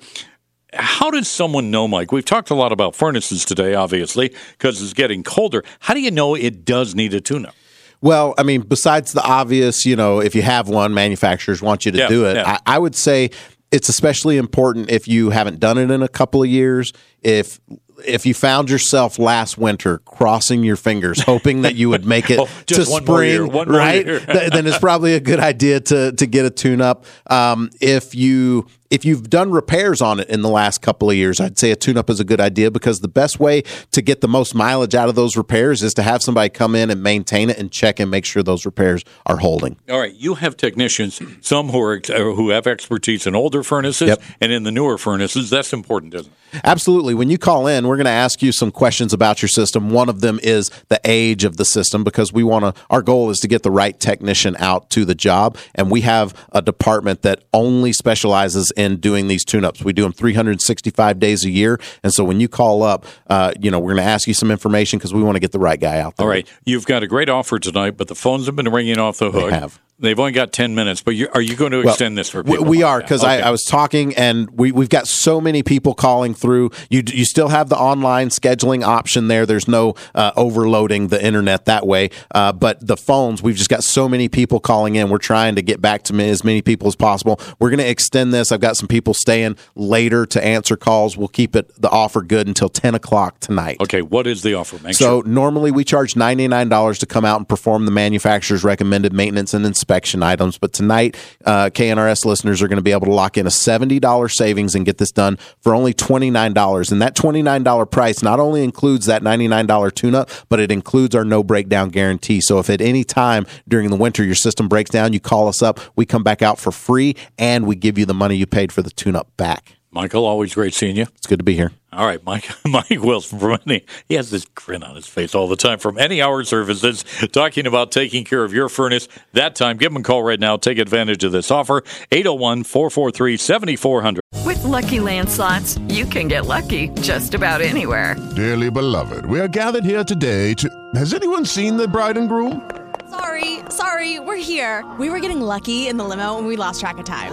how 0.72 1.10
does 1.10 1.28
someone 1.28 1.70
know, 1.70 1.86
Mike? 1.86 2.10
We've 2.10 2.24
talked 2.24 2.48
a 2.48 2.54
lot 2.54 2.72
about 2.72 2.96
furnaces 2.96 3.44
today, 3.44 3.74
obviously, 3.74 4.34
because 4.52 4.80
it's 4.80 4.94
getting 4.94 5.22
colder. 5.22 5.64
How 5.80 5.92
do 5.92 6.00
you 6.00 6.10
know 6.10 6.34
it 6.34 6.64
does 6.64 6.94
need 6.94 7.12
a 7.12 7.20
tune-up? 7.20 7.54
Well, 8.00 8.34
I 8.38 8.42
mean, 8.42 8.62
besides 8.62 9.12
the 9.12 9.22
obvious, 9.22 9.84
you 9.84 9.96
know, 9.96 10.20
if 10.20 10.34
you 10.34 10.40
have 10.42 10.68
one, 10.68 10.94
manufacturers 10.94 11.60
want 11.60 11.84
you 11.84 11.92
to 11.92 11.98
Yeah, 11.98 12.08
do 12.08 12.24
it. 12.26 12.36
yeah. 12.36 12.58
I, 12.66 12.76
I 12.76 12.78
would 12.78 12.94
say 12.94 13.30
it's 13.70 13.88
especially 13.88 14.36
important 14.36 14.90
if 14.90 15.08
you 15.08 15.30
haven't 15.30 15.60
done 15.60 15.78
it 15.78 15.90
in 15.90 16.02
a 16.02 16.08
couple 16.08 16.42
of 16.42 16.48
years. 16.48 16.92
If 17.22 17.60
if 18.04 18.26
you 18.26 18.34
found 18.34 18.68
yourself 18.68 19.18
last 19.18 19.56
winter 19.56 19.98
crossing 19.98 20.62
your 20.62 20.76
fingers, 20.76 21.20
hoping 21.22 21.62
that 21.62 21.76
you 21.76 21.88
would 21.88 22.04
make 22.04 22.30
it 22.30 22.38
Oh, 22.40 22.48
to 22.66 22.84
spring, 22.84 23.30
year, 23.30 23.44
right? 23.66 24.04
then 24.04 24.66
it's 24.66 24.78
probably 24.78 25.14
a 25.14 25.20
good 25.20 25.40
idea 25.40 25.80
to 25.80 26.12
to 26.12 26.26
get 26.26 26.44
a 26.44 26.50
tune 26.50 26.80
up. 26.80 27.06
Um, 27.28 27.70
if 27.80 28.14
you 28.14 28.66
if 28.90 29.04
you've 29.04 29.28
done 29.28 29.50
repairs 29.50 30.00
on 30.00 30.20
it 30.20 30.28
in 30.28 30.42
the 30.42 30.48
last 30.48 30.82
couple 30.82 31.10
of 31.10 31.16
years, 31.16 31.40
I'd 31.40 31.58
say 31.58 31.70
a 31.70 31.76
tune 31.76 31.96
up 31.96 32.10
is 32.10 32.20
a 32.20 32.24
good 32.24 32.40
idea 32.40 32.70
because 32.70 33.00
the 33.00 33.08
best 33.08 33.40
way 33.40 33.62
to 33.92 34.02
get 34.02 34.20
the 34.20 34.28
most 34.28 34.54
mileage 34.54 34.94
out 34.94 35.08
of 35.08 35.14
those 35.14 35.36
repairs 35.36 35.82
is 35.82 35.94
to 35.94 36.02
have 36.02 36.22
somebody 36.22 36.48
come 36.48 36.74
in 36.74 36.90
and 36.90 37.02
maintain 37.02 37.50
it 37.50 37.58
and 37.58 37.70
check 37.70 38.00
and 38.00 38.10
make 38.10 38.24
sure 38.24 38.42
those 38.42 38.64
repairs 38.64 39.04
are 39.26 39.38
holding. 39.38 39.76
All 39.90 39.98
right, 39.98 40.14
you 40.14 40.34
have 40.34 40.56
technicians, 40.56 41.20
some 41.40 41.68
who 41.70 41.80
are 41.80 42.00
uh, 42.08 42.18
who 42.34 42.50
have 42.50 42.66
expertise 42.66 43.26
in 43.26 43.34
older 43.34 43.62
furnaces 43.62 44.16
and 44.40 44.52
in 44.52 44.62
the 44.62 44.72
newer 44.72 44.98
furnaces. 44.98 45.50
That's 45.50 45.72
important, 45.72 46.14
isn't 46.14 46.32
it? 46.32 46.32
Absolutely. 46.64 47.14
When 47.14 47.28
you 47.28 47.38
call 47.38 47.66
in, 47.66 47.86
we're 47.86 47.96
going 47.96 48.06
to 48.06 48.10
ask 48.10 48.42
you 48.42 48.52
some 48.52 48.70
questions 48.70 49.12
about 49.12 49.42
your 49.42 49.48
system. 49.48 49.90
One 49.90 50.08
of 50.08 50.20
them 50.20 50.38
is 50.42 50.70
the 50.88 51.00
age 51.04 51.44
of 51.44 51.56
the 51.56 51.64
system 51.64 52.04
because 52.04 52.32
we 52.32 52.44
want 52.44 52.64
to, 52.64 52.82
our 52.88 53.02
goal 53.02 53.30
is 53.30 53.40
to 53.40 53.48
get 53.48 53.62
the 53.62 53.70
right 53.70 53.98
technician 53.98 54.56
out 54.58 54.90
to 54.90 55.04
the 55.04 55.14
job. 55.14 55.56
And 55.74 55.90
we 55.90 56.02
have 56.02 56.34
a 56.52 56.62
department 56.62 57.22
that 57.22 57.42
only 57.52 57.92
specializes 57.92 58.72
in 58.76 58.96
doing 58.96 59.28
these 59.28 59.44
tune 59.44 59.64
ups. 59.64 59.82
We 59.82 59.92
do 59.92 60.02
them 60.02 60.12
365 60.12 61.18
days 61.18 61.44
a 61.44 61.50
year. 61.50 61.80
And 62.02 62.12
so 62.12 62.24
when 62.24 62.40
you 62.40 62.48
call 62.48 62.82
up, 62.82 63.06
uh, 63.28 63.52
you 63.60 63.70
know, 63.70 63.78
we're 63.78 63.94
going 63.94 64.04
to 64.04 64.10
ask 64.10 64.28
you 64.28 64.34
some 64.34 64.50
information 64.50 64.98
because 64.98 65.14
we 65.14 65.22
want 65.22 65.36
to 65.36 65.40
get 65.40 65.52
the 65.52 65.58
right 65.58 65.80
guy 65.80 66.00
out 66.00 66.16
there. 66.16 66.24
All 66.24 66.30
right, 66.30 66.48
you've 66.64 66.86
got 66.86 67.02
a 67.02 67.06
great 67.06 67.28
offer 67.28 67.58
tonight, 67.58 67.96
but 67.96 68.08
the 68.08 68.14
phones 68.14 68.46
have 68.46 68.56
been 68.56 68.68
ringing 68.68 68.98
off 68.98 69.18
the 69.18 69.30
hook. 69.30 69.50
They 69.50 69.58
have. 69.58 69.80
They've 69.98 70.18
only 70.20 70.32
got 70.32 70.52
ten 70.52 70.74
minutes, 70.74 71.00
but 71.02 71.14
you, 71.14 71.26
are 71.32 71.40
you 71.40 71.56
going 71.56 71.72
to 71.72 71.78
Well, 71.78 71.88
extend 71.88 72.18
this 72.18 72.28
for 72.28 72.42
we- 72.42 72.50
people? 72.52 72.64
We 72.66 72.78
Mike? 72.78 72.86
are 72.86 73.00
because 73.00 73.24
Okay. 73.24 73.40
I, 73.40 73.48
I 73.48 73.50
was 73.50 73.64
talking, 73.64 74.14
and 74.14 74.50
we 74.50 74.70
we've 74.70 74.90
got 74.90 75.08
so 75.08 75.40
many 75.40 75.62
people 75.62 75.94
calling 75.94 76.34
through. 76.34 76.70
You 76.90 77.02
you 77.06 77.24
still 77.24 77.48
have 77.48 77.70
the 77.70 77.78
online 77.78 78.28
scheduling 78.28 78.84
option 78.84 79.28
there. 79.28 79.46
There's 79.46 79.66
no 79.66 79.94
uh, 80.14 80.32
overloading 80.36 81.08
the 81.08 81.24
internet 81.24 81.64
that 81.64 81.86
way, 81.86 82.10
uh, 82.34 82.52
but 82.52 82.86
the 82.86 82.98
phones 82.98 83.42
we've 83.42 83.56
just 83.56 83.70
got 83.70 83.82
so 83.84 84.06
many 84.06 84.28
people 84.28 84.60
calling 84.60 84.96
in. 84.96 85.08
We're 85.08 85.16
trying 85.16 85.54
to 85.54 85.62
get 85.62 85.80
back 85.80 86.02
to 86.04 86.12
me, 86.12 86.28
as 86.28 86.44
many 86.44 86.60
people 86.60 86.88
as 86.88 86.96
possible. 86.96 87.40
We're 87.58 87.70
going 87.70 87.78
to 87.78 87.88
extend 87.88 88.34
this. 88.34 88.52
I've 88.52 88.60
got 88.60 88.76
some 88.76 88.88
people 88.88 89.14
staying 89.14 89.56
later 89.76 90.26
to 90.26 90.44
answer 90.44 90.76
calls. 90.76 91.16
We'll 91.16 91.28
keep 91.28 91.56
it 91.56 91.70
the 91.80 91.88
offer 91.88 92.20
good 92.20 92.46
until 92.46 92.68
ten 92.68 92.94
o'clock 92.94 93.40
tonight. 93.40 93.78
Okay, 93.80 94.02
what 94.02 94.26
is 94.26 94.42
the 94.42 94.52
offer? 94.52 94.78
Make 94.82 94.94
so 94.94 95.22
sure. 95.22 95.24
normally 95.24 95.70
we 95.70 95.84
charge 95.84 96.16
ninety 96.16 96.46
nine 96.48 96.68
dollars 96.68 96.98
to 96.98 97.06
come 97.06 97.24
out 97.24 97.38
and 97.38 97.48
perform 97.48 97.86
the 97.86 97.90
manufacturer's 97.92 98.62
recommended 98.62 99.14
maintenance 99.14 99.54
and 99.54 99.64
inspection 99.64 99.85
items. 99.90 100.58
But 100.58 100.72
tonight, 100.72 101.16
uh, 101.44 101.70
KNRS 101.70 102.24
listeners 102.24 102.62
are 102.62 102.68
going 102.68 102.76
to 102.76 102.82
be 102.82 102.92
able 102.92 103.06
to 103.06 103.12
lock 103.12 103.36
in 103.36 103.46
a 103.46 103.50
seventy 103.50 103.98
dollars 103.98 104.36
savings 104.36 104.74
and 104.74 104.84
get 104.84 104.98
this 104.98 105.12
done 105.12 105.38
for 105.60 105.74
only 105.74 105.92
twenty 105.92 106.30
nine 106.30 106.52
dollars. 106.52 106.92
And 106.92 107.00
that 107.02 107.14
twenty 107.14 107.42
nine 107.42 107.62
dollar 107.62 107.86
price 107.86 108.22
not 108.22 108.40
only 108.40 108.62
includes 108.62 109.06
that 109.06 109.22
ninety 109.22 109.48
nine 109.48 109.66
dollar 109.66 109.90
tune 109.90 110.14
up, 110.14 110.30
but 110.48 110.60
it 110.60 110.70
includes 110.70 111.14
our 111.14 111.24
no 111.24 111.42
breakdown 111.42 111.90
guarantee. 111.90 112.40
So 112.40 112.58
if 112.58 112.70
at 112.70 112.80
any 112.80 113.04
time 113.04 113.46
during 113.68 113.90
the 113.90 113.96
winter 113.96 114.24
your 114.24 114.34
system 114.34 114.68
breaks 114.68 114.90
down, 114.90 115.12
you 115.12 115.20
call 115.20 115.48
us 115.48 115.62
up, 115.62 115.80
we 115.96 116.06
come 116.06 116.22
back 116.22 116.42
out 116.42 116.58
for 116.58 116.72
free, 116.72 117.16
and 117.38 117.66
we 117.66 117.76
give 117.76 117.98
you 117.98 118.06
the 118.06 118.14
money 118.14 118.36
you 118.36 118.46
paid 118.46 118.72
for 118.72 118.82
the 118.82 118.90
tune 118.90 119.16
up 119.16 119.28
back. 119.36 119.76
Michael, 119.90 120.26
always 120.26 120.54
great 120.54 120.74
seeing 120.74 120.96
you. 120.96 121.06
It's 121.16 121.26
good 121.26 121.38
to 121.38 121.44
be 121.44 121.54
here. 121.54 121.72
All 121.96 122.04
right, 122.04 122.22
Mike. 122.26 122.46
Mike 122.66 122.90
Wilson 122.90 123.38
from 123.38 123.58
any. 123.66 123.86
He 124.06 124.16
has 124.16 124.30
this 124.30 124.44
grin 124.54 124.82
on 124.82 124.96
his 124.96 125.06
face 125.06 125.34
all 125.34 125.48
the 125.48 125.56
time 125.56 125.78
from 125.78 125.96
Any 125.96 126.20
Hour 126.20 126.44
Services, 126.44 127.04
talking 127.32 127.66
about 127.66 127.90
taking 127.90 128.22
care 128.22 128.44
of 128.44 128.52
your 128.52 128.68
furnace. 128.68 129.08
That 129.32 129.54
time, 129.54 129.78
give 129.78 129.92
him 129.92 129.98
a 129.98 130.02
call 130.02 130.22
right 130.22 130.38
now. 130.38 130.58
Take 130.58 130.78
advantage 130.78 131.24
of 131.24 131.32
this 131.32 131.50
offer. 131.50 131.82
801 132.12 132.64
443 132.64 133.38
7400. 133.38 134.20
With 134.44 134.62
Lucky 134.62 135.00
Land 135.00 135.30
slots, 135.30 135.78
you 135.88 136.04
can 136.04 136.28
get 136.28 136.44
lucky 136.44 136.88
just 137.00 137.32
about 137.32 137.62
anywhere. 137.62 138.14
Dearly 138.36 138.70
beloved, 138.70 139.24
we 139.24 139.40
are 139.40 139.48
gathered 139.48 139.84
here 139.84 140.04
today 140.04 140.52
to. 140.54 140.68
Has 140.94 141.14
anyone 141.14 141.46
seen 141.46 141.78
the 141.78 141.88
bride 141.88 142.18
and 142.18 142.28
groom? 142.28 142.70
Sorry, 143.08 143.60
sorry, 143.70 144.20
we're 144.20 144.36
here. 144.36 144.84
We 144.98 145.08
were 145.08 145.20
getting 145.20 145.40
lucky 145.40 145.88
in 145.88 145.96
the 145.96 146.04
limo 146.04 146.36
and 146.36 146.46
we 146.46 146.56
lost 146.56 146.80
track 146.80 146.98
of 146.98 147.06
time. 147.06 147.32